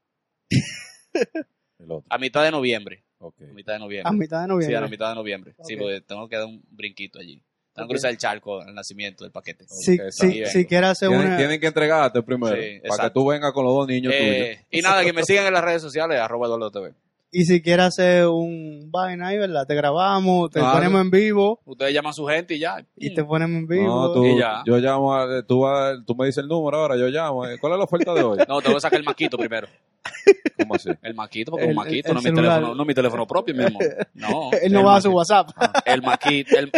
A 2.09 2.19
mitad 2.19 2.43
de 2.43 2.51
noviembre. 2.51 3.05
A 3.29 3.53
mitad 3.55 3.73
de 3.75 3.79
noviembre. 3.79 4.09
a 4.09 4.13
mitad 4.13 4.39
de 4.41 4.45
Sí, 4.45 4.45
a 4.45 4.55
noviembre. 4.55 4.81
la 4.81 4.89
mitad 4.89 5.09
de 5.11 5.15
noviembre. 5.15 5.55
Sí, 5.63 5.77
porque 5.77 6.01
tengo 6.03 6.29
que 6.29 6.37
dar 6.37 6.47
un 6.47 6.63
brinquito 6.71 7.19
allí. 7.19 7.43
Tengo 7.75 7.89
que 7.89 7.95
cruzar 7.95 8.11
el 8.13 8.19
charco 8.19 8.61
al 8.61 8.73
nacimiento 8.75 9.25
del 9.25 9.33
paquete. 9.33 9.65
Si, 9.69 9.95
Ok, 10.01 10.11
si, 10.11 10.23
está 10.23 10.27
si 10.49 10.59
bien. 10.59 10.65
quiere 10.67 10.87
hacer 10.87 11.09
Tienen, 11.09 11.27
una... 11.27 11.37
tienen 11.37 11.61
que 11.61 11.67
entregarte 11.67 12.23
primero, 12.23 12.55
Sí, 12.55 12.81
para 12.89 13.05
que 13.05 13.11
tú 13.15 13.27
vengas 13.27 13.53
con 13.53 13.65
los 13.65 13.75
dos 13.75 13.89
niños 13.89 14.13
Eh, 14.17 14.65
y 14.71 14.81
nada, 14.81 15.03
que 15.05 15.13
me 15.13 15.25
sigan 15.25 15.47
en 15.47 15.53
las 15.55 15.65
redes 15.65 15.83
sociales, 15.83 16.21
arroba 16.21 16.71
TV. 16.71 16.95
Y 17.37 17.45
si 17.47 17.61
quieres 17.61 17.87
hacer 17.87 18.27
un 18.29 18.91
vaina 18.93 19.27
ahí, 19.29 19.39
¿verdad? 19.39 19.67
Te 19.67 19.75
grabamos, 19.75 20.51
te 20.51 20.61
Claro. 20.61 20.75
ponemos 20.77 21.01
en 21.01 21.11
vivo 21.11 21.61
Ustedes 21.65 21.93
llaman 21.93 22.11
a 22.11 22.13
su 22.13 22.25
gente 22.27 22.55
y 22.55 22.61
ya. 22.61 22.77
y 22.97 23.13
te 23.13 23.25
ponemos 23.25 23.57
en 23.57 23.67
vivo. 23.67 23.87
No, 23.87 24.13
tú, 24.13 24.25
Y 24.25 24.39
ya. 24.39 24.63
yo 24.65 24.77
llamo, 24.79 25.13
a- 25.15 25.43
tú, 25.45 25.61
vas- 25.63 25.99
tú 26.07 26.15
me 26.15 26.27
dices 26.27 26.43
el 26.43 26.49
número 26.49 26.79
ahora, 26.79 26.97
yo 26.97 27.09
llamo. 27.09 27.45
eh, 27.47 27.59
¿Cuál 27.59 27.73
es 27.73 27.79
la 27.79 27.85
oferta 27.87 28.15
de 28.15 28.23
hoy? 28.23 28.39
No, 28.47 28.61
te 28.63 28.69
voy 28.69 28.77
a 28.77 28.81
sacar 28.81 29.01
el 29.01 29.05
maquito 29.05 29.37
primero. 29.37 29.67
¿Cómo 30.61 30.77
así? 30.77 30.91
El 31.03 31.15
maquito, 31.15 31.51
porque 31.51 31.65
El- 31.65 31.71
un 31.71 31.77
maquito, 31.77 32.09
el 32.09 32.15
no, 32.15 32.21
es 32.21 32.25
mi 32.27 32.35
teléfono, 32.35 32.75
no 32.77 32.83
es 32.83 32.87
mi 32.87 32.95
teléfono 32.95 33.27
propio 33.27 33.55
mismo. 33.55 33.79
No. 34.15 34.51
Él 34.63 34.73
no 34.73 34.81
el 34.81 34.87
va 34.87 34.97
a 34.97 35.01
su. 35.01 35.11
WhatsApp. 35.11 35.51
El 35.87 36.03
maquito, 36.03 36.57
el, 36.57 36.71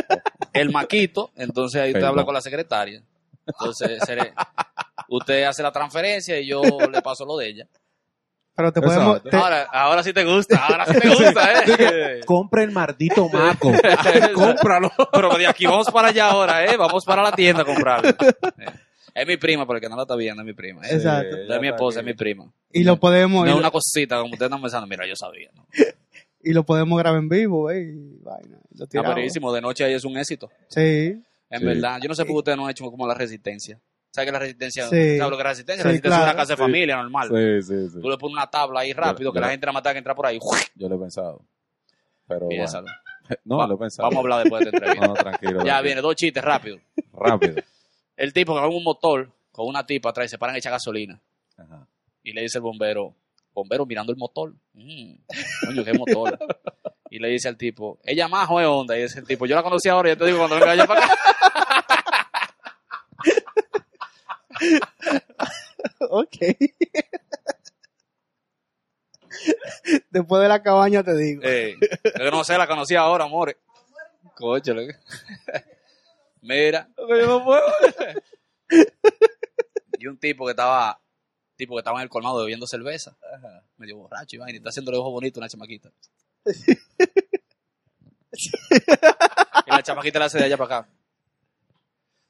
el 0.55 0.71
maquito, 0.71 1.31
entonces 1.37 1.83
ahí 1.83 1.91
usted 1.91 2.01
Perdón. 2.01 2.09
habla 2.11 2.25
con 2.25 2.33
la 2.35 2.41
secretaria. 2.41 3.03
Entonces, 3.47 4.01
seré- 4.07 4.33
usted 5.11 5.45
hace 5.45 5.63
la 5.63 5.71
transferencia 5.71 6.41
y 6.41 6.47
yo 6.47 6.63
le 6.91 7.03
paso 7.03 7.27
lo 7.27 7.37
de 7.37 7.49
ella. 7.49 7.67
Pero 8.57 8.73
te 8.73 8.81
podemos... 8.81 9.17
Exacto. 9.19 9.31
te- 9.31 9.37
Ahora, 9.37 9.63
ahora 9.71 10.03
sí 10.03 10.13
te 10.15 10.25
gusta, 10.25 10.57
ahora 10.67 10.87
sí 10.87 10.99
te 10.99 11.09
gusta, 11.11 11.63
¿eh? 11.67 12.21
Compra 12.25 12.63
el 12.63 12.71
maldito 12.73 13.29
maco. 13.29 13.71
Cómpralo. 14.35 14.91
Pero 15.13 15.37
de 15.37 15.47
aquí 15.47 15.67
vamos 15.67 15.91
para 15.91 16.09
allá 16.09 16.31
ahora, 16.31 16.65
¿eh? 16.65 16.77
Vamos 16.77 17.05
para 17.05 17.23
la 17.23 17.33
tienda 17.33 17.63
a 17.63 17.65
comprarlo. 17.67 18.11
Es 19.15 19.27
mi 19.27 19.37
prima, 19.37 19.67
porque 19.67 19.89
no 19.89 19.97
la 19.97 20.03
está 20.03 20.17
viendo, 20.17 20.43
es 20.43 20.47
mi 20.47 20.53
prima. 20.55 20.81
Exacto. 20.89 21.37
No 21.49 21.55
es 21.55 21.61
mi 21.61 21.69
esposa, 21.69 22.01
es 22.01 22.07
mi 22.07 22.15
prima. 22.15 22.51
y 22.73 22.85
lo 22.85 22.99
podemos... 22.99 23.45
No 23.47 23.51
es 23.53 23.57
una 23.59 23.71
cosita, 23.71 24.17
como 24.21 24.33
ustedes 24.33 24.49
están 24.49 24.61
pensando, 24.63 24.87
mira, 24.87 25.07
yo 25.07 25.15
sabía. 25.17 25.51
¿no? 25.55 25.67
y 26.43 26.53
lo 26.53 26.65
podemos 26.65 26.99
grabar 26.99 27.21
en 27.21 27.29
vivo, 27.29 27.71
¿eh? 27.71 27.83
Y 27.83 28.23
vaina. 28.23 28.59
Lo 28.93 29.03
buenísimo, 29.03 29.53
de 29.53 29.61
noche 29.61 29.85
ahí 29.85 29.95
es 29.95 30.05
un 30.05 30.17
éxito. 30.17 30.51
Sí. 30.69 31.23
En 31.49 31.61
Sí. 31.61 31.65
verdad, 31.65 31.99
yo 32.03 32.09
no 32.09 32.15
sé 32.15 32.25
por 32.25 32.35
qué 32.35 32.39
ustedes 32.39 32.59
no 32.59 32.65
han 32.65 32.71
hecho 32.71 32.85
como 32.91 33.07
la 33.07 33.15
resistencia. 33.15 33.79
¿Sabes 34.17 34.29
que 34.29 34.33
la 34.33 34.39
resistencia? 34.39 34.85
Sí. 34.89 35.19
¿Sabes 35.19 35.21
lo 35.21 35.29
que 35.31 35.35
es 35.35 35.39
la 35.45 35.51
resistencia? 35.51 35.83
Sí, 35.83 35.87
la 35.87 35.91
resistencia 35.91 36.19
es 36.19 36.25
una 36.25 36.37
casa 36.37 36.53
de 36.55 36.57
familia 36.57 36.97
normal. 36.97 37.29
Sí, 37.29 37.63
sí, 37.69 37.89
sí. 37.91 38.01
Tú 38.01 38.09
le 38.09 38.17
pones 38.17 38.33
una 38.35 38.47
tabla 38.47 38.81
ahí 38.81 38.95
rápido, 38.95 39.29
Yo- 39.29 39.33
que 39.35 39.37
yo- 39.37 39.41
la 39.45 39.51
gente 39.51 39.67
nada 39.67 39.73
más 39.75 39.83
tenga 39.83 39.93
que 39.93 39.99
entrar 39.99 40.17
por 40.17 40.25
ahí. 40.27 40.39
Yo 40.75 40.89
lo 40.89 40.97
he 40.97 40.99
pensado. 40.99 41.43
Pero 42.27 42.47
bueno. 42.47 42.65
No, 43.45 43.67
lo 43.67 43.75
he 43.75 43.79
pensado. 43.79 44.09
Vamos 44.09 44.17
a 44.17 44.21
hablar 44.21 44.43
después 44.45 44.65
de 44.65 44.71
esta 44.71 44.77
entrevista. 44.87 45.07
No, 45.07 45.15
no, 45.15 45.21
tranquilo. 45.23 45.51
Ya 45.53 45.57
tranquilo. 45.65 45.83
viene, 45.83 46.01
dos 46.01 46.15
chistes 46.17 46.43
rápido. 46.45 46.79
Rápido. 47.13 47.57
El 48.17 48.33
tipo 48.33 48.55
que 48.55 48.61
va 48.61 48.67
en 48.69 48.73
un 48.75 48.83
motor 48.85 49.31
con 49.53 49.67
una 49.69 49.85
tipa 49.85 50.09
atrás 50.11 50.27
y 50.27 50.29
se 50.31 50.39
paran 50.39 50.55
a 50.55 50.59
echar 50.59 50.73
gasolina. 50.73 51.21
Ajá. 51.59 51.87
Y 52.23 52.33
le 52.33 52.41
dice 52.43 52.57
el 52.59 52.63
bombero, 52.63 53.15
bombero 53.53 53.85
mirando 53.85 54.13
el 54.13 54.19
motor. 54.19 54.55
Mm, 54.73 55.15
coño, 55.67 55.85
qué 55.85 55.93
motor. 55.93 56.39
Y 57.11 57.19
le 57.19 57.29
dice 57.29 57.49
al 57.49 57.57
tipo, 57.57 57.99
ella 58.05 58.27
más 58.29 58.49
o 58.51 58.61
es 58.61 58.67
onda. 58.67 58.97
Y 58.99 59.03
dice 59.03 59.19
el 59.21 59.27
tipo, 59.27 59.45
yo 59.47 59.55
la 59.55 59.63
conocí 59.63 59.89
ahora, 59.89 60.09
yo 60.11 60.17
te 60.17 60.25
digo 60.25 60.39
cuando 60.39 60.59
venga 60.65 60.87
para 60.87 61.05
acá. 61.05 61.15
Ok. 66.37 66.57
Después 70.11 70.43
de 70.43 70.49
la 70.49 70.63
cabaña 70.63 71.03
te 71.03 71.15
digo. 71.17 71.43
Eh, 71.45 71.77
yo 72.19 72.31
no 72.31 72.45
sé, 72.45 72.57
la 72.57 72.67
conocí 72.67 72.95
ahora, 72.95 73.25
amores. 73.25 73.57
Coche, 74.35 74.73
lo 74.75 74.87
que- 74.87 74.97
Mira. 76.43 76.89
Yo 76.97 77.27
no 77.27 77.45
puedo. 77.45 77.63
y 79.99 80.07
un 80.07 80.19
tipo 80.19 80.45
que 80.47 80.51
estaba, 80.53 81.01
tipo 81.57 81.75
que 81.75 81.81
estaba 81.81 81.99
en 81.99 82.05
el 82.05 82.09
colmado 82.09 82.41
bebiendo 82.41 82.67
cerveza. 82.67 83.17
Medio 83.77 83.99
borracho 83.99 84.37
y 84.37 84.39
vaina, 84.39 84.55
y 84.55 84.57
está 84.59 84.71
haciendo 84.71 84.93
ojos 84.99 85.13
bonitos 85.13 85.39
a 85.39 85.41
una 85.41 85.49
chamaquita. 85.49 85.91
y 89.67 89.71
la 89.71 89.83
chamaquita 89.83 90.19
le 90.19 90.25
hace 90.27 90.39
de 90.39 90.45
allá 90.45 90.57
para 90.57 90.79
acá. 90.79 90.89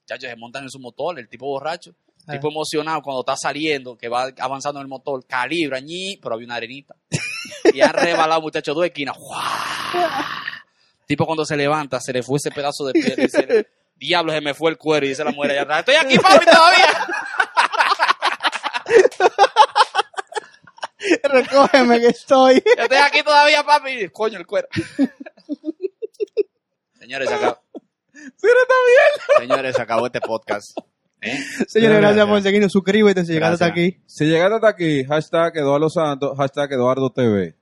Chachos, 0.07 0.31
se 0.31 0.37
montan 0.37 0.63
en 0.65 0.71
su 0.71 0.79
motor, 0.79 1.19
el 1.19 1.29
tipo 1.29 1.47
borracho. 1.47 1.95
Ah. 2.27 2.33
Tipo 2.33 2.49
emocionado 2.49 3.03
cuando 3.03 3.21
está 3.21 3.37
saliendo, 3.37 3.97
que 3.97 4.09
va 4.09 4.31
avanzando 4.39 4.81
en 4.81 4.85
el 4.85 4.89
motor, 4.89 5.25
calibra, 5.27 5.79
ñi, 5.81 6.19
pero 6.21 6.35
había 6.35 6.47
una 6.47 6.57
arenita. 6.57 6.95
Y 7.73 7.81
han 7.81 7.93
rebalado, 7.93 8.41
muchachos, 8.43 8.75
dos 8.75 8.85
esquinas. 8.87 9.17
Tipo 11.07 11.27
cuando 11.27 11.45
se 11.45 11.57
levanta, 11.57 12.01
se 12.01 12.13
le 12.13 12.23
fue 12.23 12.39
ese 12.39 12.51
pedazo 12.51 12.85
de 12.87 12.93
piel 12.93 13.15
y 13.17 13.23
dice, 13.23 13.69
diablo, 13.97 14.33
se 14.33 14.41
me 14.41 14.55
fue 14.55 14.71
el 14.71 14.79
cuero. 14.79 15.05
Y 15.07 15.11
dice 15.11 15.25
la 15.25 15.33
mujer 15.33 15.53
allá 15.53 15.63
atrás, 15.63 15.79
estoy 15.81 15.95
aquí, 15.97 16.19
papi, 16.19 16.47
todavía. 16.47 17.07
Recógeme 21.25 22.01
que 22.01 22.09
estoy. 22.09 22.63
Yo 22.77 22.83
estoy 22.83 22.99
aquí 22.99 23.23
todavía, 23.23 23.63
papi. 23.65 24.09
Coño, 24.11 24.39
el 24.39 24.47
cuero. 24.47 24.69
Señores, 26.99 27.29
se 27.29 27.35
acabó. 27.35 27.63
Señores, 29.39 29.77
se 29.77 29.83
acabó 29.83 30.07
este 30.07 30.21
podcast. 30.21 30.77
¿Eh? 31.27 31.39
Señores, 31.69 31.99
gracias 31.99 32.25
ya. 32.27 32.31
por 32.31 32.43
seguirnos. 32.43 32.73
Suscríbete 32.73 33.25
si 33.25 33.33
llegaste 33.33 33.55
hasta 33.55 33.67
aquí. 33.67 33.99
Si 34.07 34.25
llegaste 34.27 34.55
hasta 34.57 34.69
aquí, 34.69 35.05
hashtag 35.05 35.57
Eduardo 35.59 35.91
Santos, 35.91 36.37
hashtag 36.37 36.73
Eduardo 36.73 37.11
TV. 37.11 37.55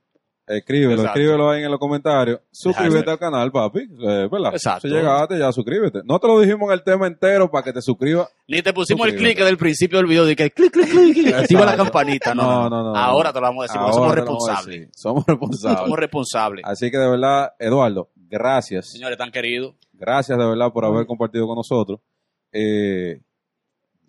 Escríbelo, 0.47 0.91
Exacto. 1.01 1.19
escríbelo 1.19 1.49
ahí 1.49 1.63
en 1.63 1.71
los 1.71 1.79
comentarios. 1.79 2.39
Suscríbete 2.51 3.09
al 3.09 3.17
canal, 3.17 3.51
papi. 3.51 3.79
Eh, 3.79 4.27
¿Verdad? 4.31 4.51
Exacto. 4.53 4.87
Si 4.87 4.93
llegaste, 4.93 5.39
ya 5.39 5.51
suscríbete. 5.51 6.01
No 6.05 6.19
te 6.19 6.27
lo 6.27 6.39
dijimos 6.39 6.67
en 6.67 6.73
el 6.73 6.83
tema 6.83 7.07
entero 7.07 7.49
para 7.49 7.63
que 7.63 7.73
te 7.73 7.81
suscribas. 7.81 8.27
Ni 8.47 8.61
te 8.61 8.71
pusimos 8.71 9.07
el 9.07 9.15
clic 9.15 9.39
del 9.39 9.57
principio 9.57 9.97
del 9.97 10.05
video 10.05 10.23
de 10.23 10.35
que 10.35 10.51
clic, 10.51 10.71
clic, 10.71 10.87
clic, 10.87 11.13
clic, 11.15 11.33
activa 11.33 11.65
la 11.65 11.75
campanita. 11.75 12.35
No, 12.35 12.43
No, 12.43 12.69
no, 12.69 12.83
no, 12.83 12.95
Ahora 12.95 13.33
te 13.33 13.39
lo 13.39 13.47
vamos 13.47 13.63
a 13.63 13.73
decir, 13.73 13.79
porque 13.81 13.93
somos 13.95 14.13
responsables. 14.15 14.65
decir. 14.81 14.89
Somos 14.93 15.25
responsables. 15.25 15.79
Somos 15.79 15.97
responsables. 15.99 16.65
Así 16.67 16.91
que 16.91 16.97
de 16.99 17.09
verdad, 17.09 17.53
Eduardo, 17.57 18.11
gracias. 18.15 18.91
Señores, 18.91 19.17
tan 19.17 19.31
queridos. 19.31 19.73
Gracias 19.93 20.37
de 20.37 20.45
verdad 20.45 20.71
por 20.71 20.85
haber 20.85 21.07
compartido 21.07 21.47
con 21.47 21.55
nosotros. 21.55 22.01
Eh, 22.51 23.19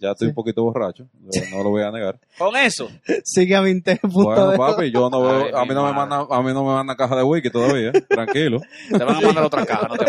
ya 0.00 0.10
estoy 0.12 0.26
Sí. 0.26 0.30
un 0.30 0.34
poquito 0.34 0.62
borracho, 0.62 1.06
no 1.52 1.62
lo 1.62 1.70
voy 1.70 1.82
a 1.82 1.90
negar. 1.90 2.18
Con 2.38 2.56
eso. 2.56 2.88
Sigue 3.24 3.54
a 3.56 3.60
20 3.60 4.00
Bueno, 4.02 4.52
papi, 4.56 4.90
yo 4.90 5.08
no 5.10 5.20
veo, 5.22 5.44
Ay, 5.46 5.50
a 5.54 5.62
mi 5.62 5.68
mí 5.68 5.74
no 5.74 5.86
me 5.86 5.92
manda, 5.92 6.26
a 6.30 6.42
mí 6.42 6.52
no 6.52 6.64
me 6.64 6.74
manda 6.74 6.94
caja 6.96 7.16
de 7.16 7.22
wiki 7.22 7.50
todavía, 7.50 7.92
tranquilo. 8.08 8.60
Te 8.90 8.98
van 9.04 9.16
a 9.16 9.20
mandar 9.20 9.44
otra 9.44 9.64
caja, 9.66 9.88
no 9.88 9.96
te. 9.96 10.04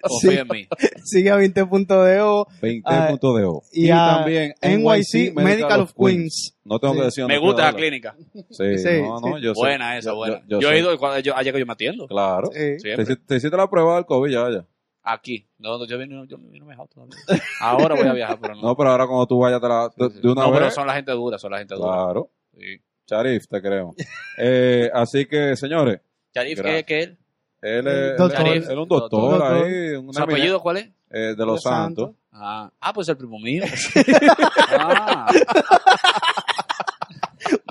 Confía 0.00 0.40
en 0.40 0.48
mí. 0.48 0.66
Sigue 1.04 1.30
a 1.30 1.36
20.deo 1.38 2.46
20.do. 2.62 3.62
y, 3.72 3.86
Y, 3.86 3.90
a 3.90 4.16
también 4.16 4.54
NYC 4.62 5.34
Medical 5.34 5.80
of 5.82 5.92
Queens. 5.94 6.56
No 6.64 6.78
tengo 6.78 6.94
que 6.94 7.00
Sí. 7.00 7.04
decir. 7.06 7.26
Me 7.26 7.34
no 7.36 7.40
gusta 7.40 7.64
la 7.64 7.72
clínica. 7.72 8.14
Sí, 8.50 8.78
Sí, 8.78 9.02
no, 9.02 9.18
sí. 9.18 9.24
no, 9.26 9.38
yo 9.38 9.54
sé. 9.54 9.60
Buena 9.60 9.98
esa, 9.98 10.12
buena. 10.12 10.40
Yo, 10.46 10.58
he 10.70 10.78
ido 10.78 10.96
cuando 10.98 11.18
yo, 11.20 11.34
allá 11.36 11.52
que 11.52 11.58
yo 11.58 11.66
me 11.66 11.72
atiendo. 11.72 12.06
Claro. 12.06 12.50
Sí. 12.52 12.76
Te, 12.82 13.16
te 13.16 13.36
hiciste 13.36 13.56
la 13.56 13.68
prueba 13.68 13.96
del 13.96 14.04
COVID 14.06 14.30
ya, 14.30 14.50
ya. 14.50 14.64
Aquí. 15.02 15.46
No, 15.58 15.78
no, 15.78 15.86
yo, 15.86 15.98
vine- 15.98 16.26
yo, 16.28 16.36
no 16.36 16.48
me 16.50 16.58
he 16.58 16.60
viajado 16.60 16.88
todavía. 16.88 17.16
Ahora 17.60 17.94
voy 17.94 18.06
a 18.06 18.12
viajar, 18.12 18.38
pero 18.40 18.54
no. 18.54 18.62
No, 18.62 18.76
pero 18.76 18.90
ahora 18.90 19.06
cuando 19.06 19.26
tú 19.26 19.38
vayas 19.38 19.60
te 19.60 19.68
la- 19.68 19.90
de, 19.96 20.08
de 20.20 20.28
una 20.30 20.42
No, 20.42 20.52
pero 20.52 20.64
vez. 20.66 20.74
son 20.74 20.86
la 20.86 20.94
gente 20.94 21.12
dura, 21.12 21.38
son 21.38 21.50
la 21.52 21.58
gente 21.58 21.74
dura. 21.74 21.90
Claro. 21.92 22.30
Sí. 22.58 22.80
Charif, 23.06 23.46
te 23.48 23.60
creo. 23.62 23.94
eh, 24.38 24.90
así 24.92 25.26
que, 25.26 25.56
señores, 25.56 26.00
Charif, 26.34 26.60
¿qué, 26.60 26.84
qué 26.84 27.02
él? 27.02 27.18
él 27.62 27.86
es, 27.88 28.16
Doctor. 28.18 28.46
él 28.48 28.62
es 28.62 28.68
un 28.68 28.88
doctor, 28.88 29.10
Doctor. 29.38 29.42
ahí, 29.64 29.90
un 29.96 30.12
¿Su 30.14 30.22
apellido 30.22 30.60
cuál 30.60 30.76
es? 30.76 30.90
eh, 31.10 31.34
de 31.36 31.46
los. 31.46 31.62
Santos. 31.62 32.12
Ah, 32.32 32.70
ah, 32.80 32.92
pues 32.92 33.08
el 33.08 33.16
primo 33.16 33.38
mío. 33.40 33.64
ah, 34.78 35.26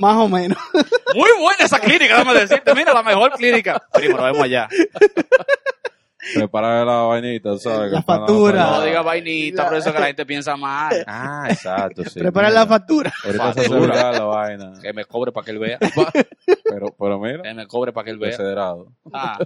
Más 0.01 0.15
o 0.18 0.27
menos. 0.27 0.57
muy 1.15 1.30
buena 1.39 1.64
esa 1.65 1.80
clínica, 1.80 2.18
déjame 2.18 2.39
decirte. 2.39 2.73
Mira, 2.76 2.93
la 2.93 3.03
mejor 3.03 3.31
clínica. 3.34 3.81
Primo, 3.93 4.18
nos 4.18 4.26
vemos 4.26 4.41
allá. 4.43 4.68
Prepara 6.35 6.83
la 6.83 7.01
vainita, 7.03 7.57
¿sabes? 7.57 7.91
La 7.91 8.01
factura. 8.03 8.71
No 8.71 8.81
diga 8.83 9.01
vainita, 9.01 9.65
por 9.67 9.77
eso 9.77 9.93
que 9.93 9.99
la 9.99 10.07
gente 10.07 10.25
piensa 10.25 10.55
mal. 10.57 10.95
Ah, 11.07 11.47
exacto, 11.49 12.03
sí. 12.03 12.19
Prepara 12.19 12.49
mira. 12.49 12.59
la 12.61 12.67
factura. 12.67 13.13
Ahorita 13.23 13.53
Factura. 13.53 14.11
la 14.11 14.23
vaina. 14.25 14.73
Que 14.81 14.91
me 14.93 15.05
cobre 15.05 15.31
para 15.31 15.45
que 15.45 15.51
él 15.51 15.59
vea. 15.59 15.79
Pero, 16.65 16.87
pero 16.99 17.19
mira, 17.19 17.41
Que 17.43 17.53
me 17.53 17.65
cobre 17.67 17.93
para 17.93 18.05
que 18.05 18.11
él 18.11 18.19
vea. 18.19 18.31
considerado. 18.31 18.91
Ah, 19.13 19.39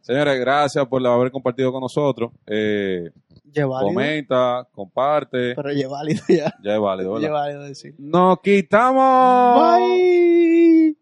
Señores, 0.00 0.40
gracias 0.40 0.84
por 0.86 1.06
haber 1.06 1.30
compartido 1.30 1.70
con 1.72 1.80
nosotros. 1.80 2.32
Eh, 2.46 3.10
Ya 3.44 3.66
válido. 3.66 3.88
comenta, 3.92 4.66
comparte. 4.72 5.54
Pero 5.54 5.72
ya 5.72 5.88
válido 5.88 6.22
ya. 6.28 6.54
Ya 6.62 6.74
es 6.74 6.80
válido, 6.80 7.18
Ya 7.20 7.28
¿verdad? 7.28 7.40
válido 7.40 7.62
decir. 7.64 7.94
¡Nos 7.98 8.40
quitamos! 8.40 9.60
Bye. 9.78 10.96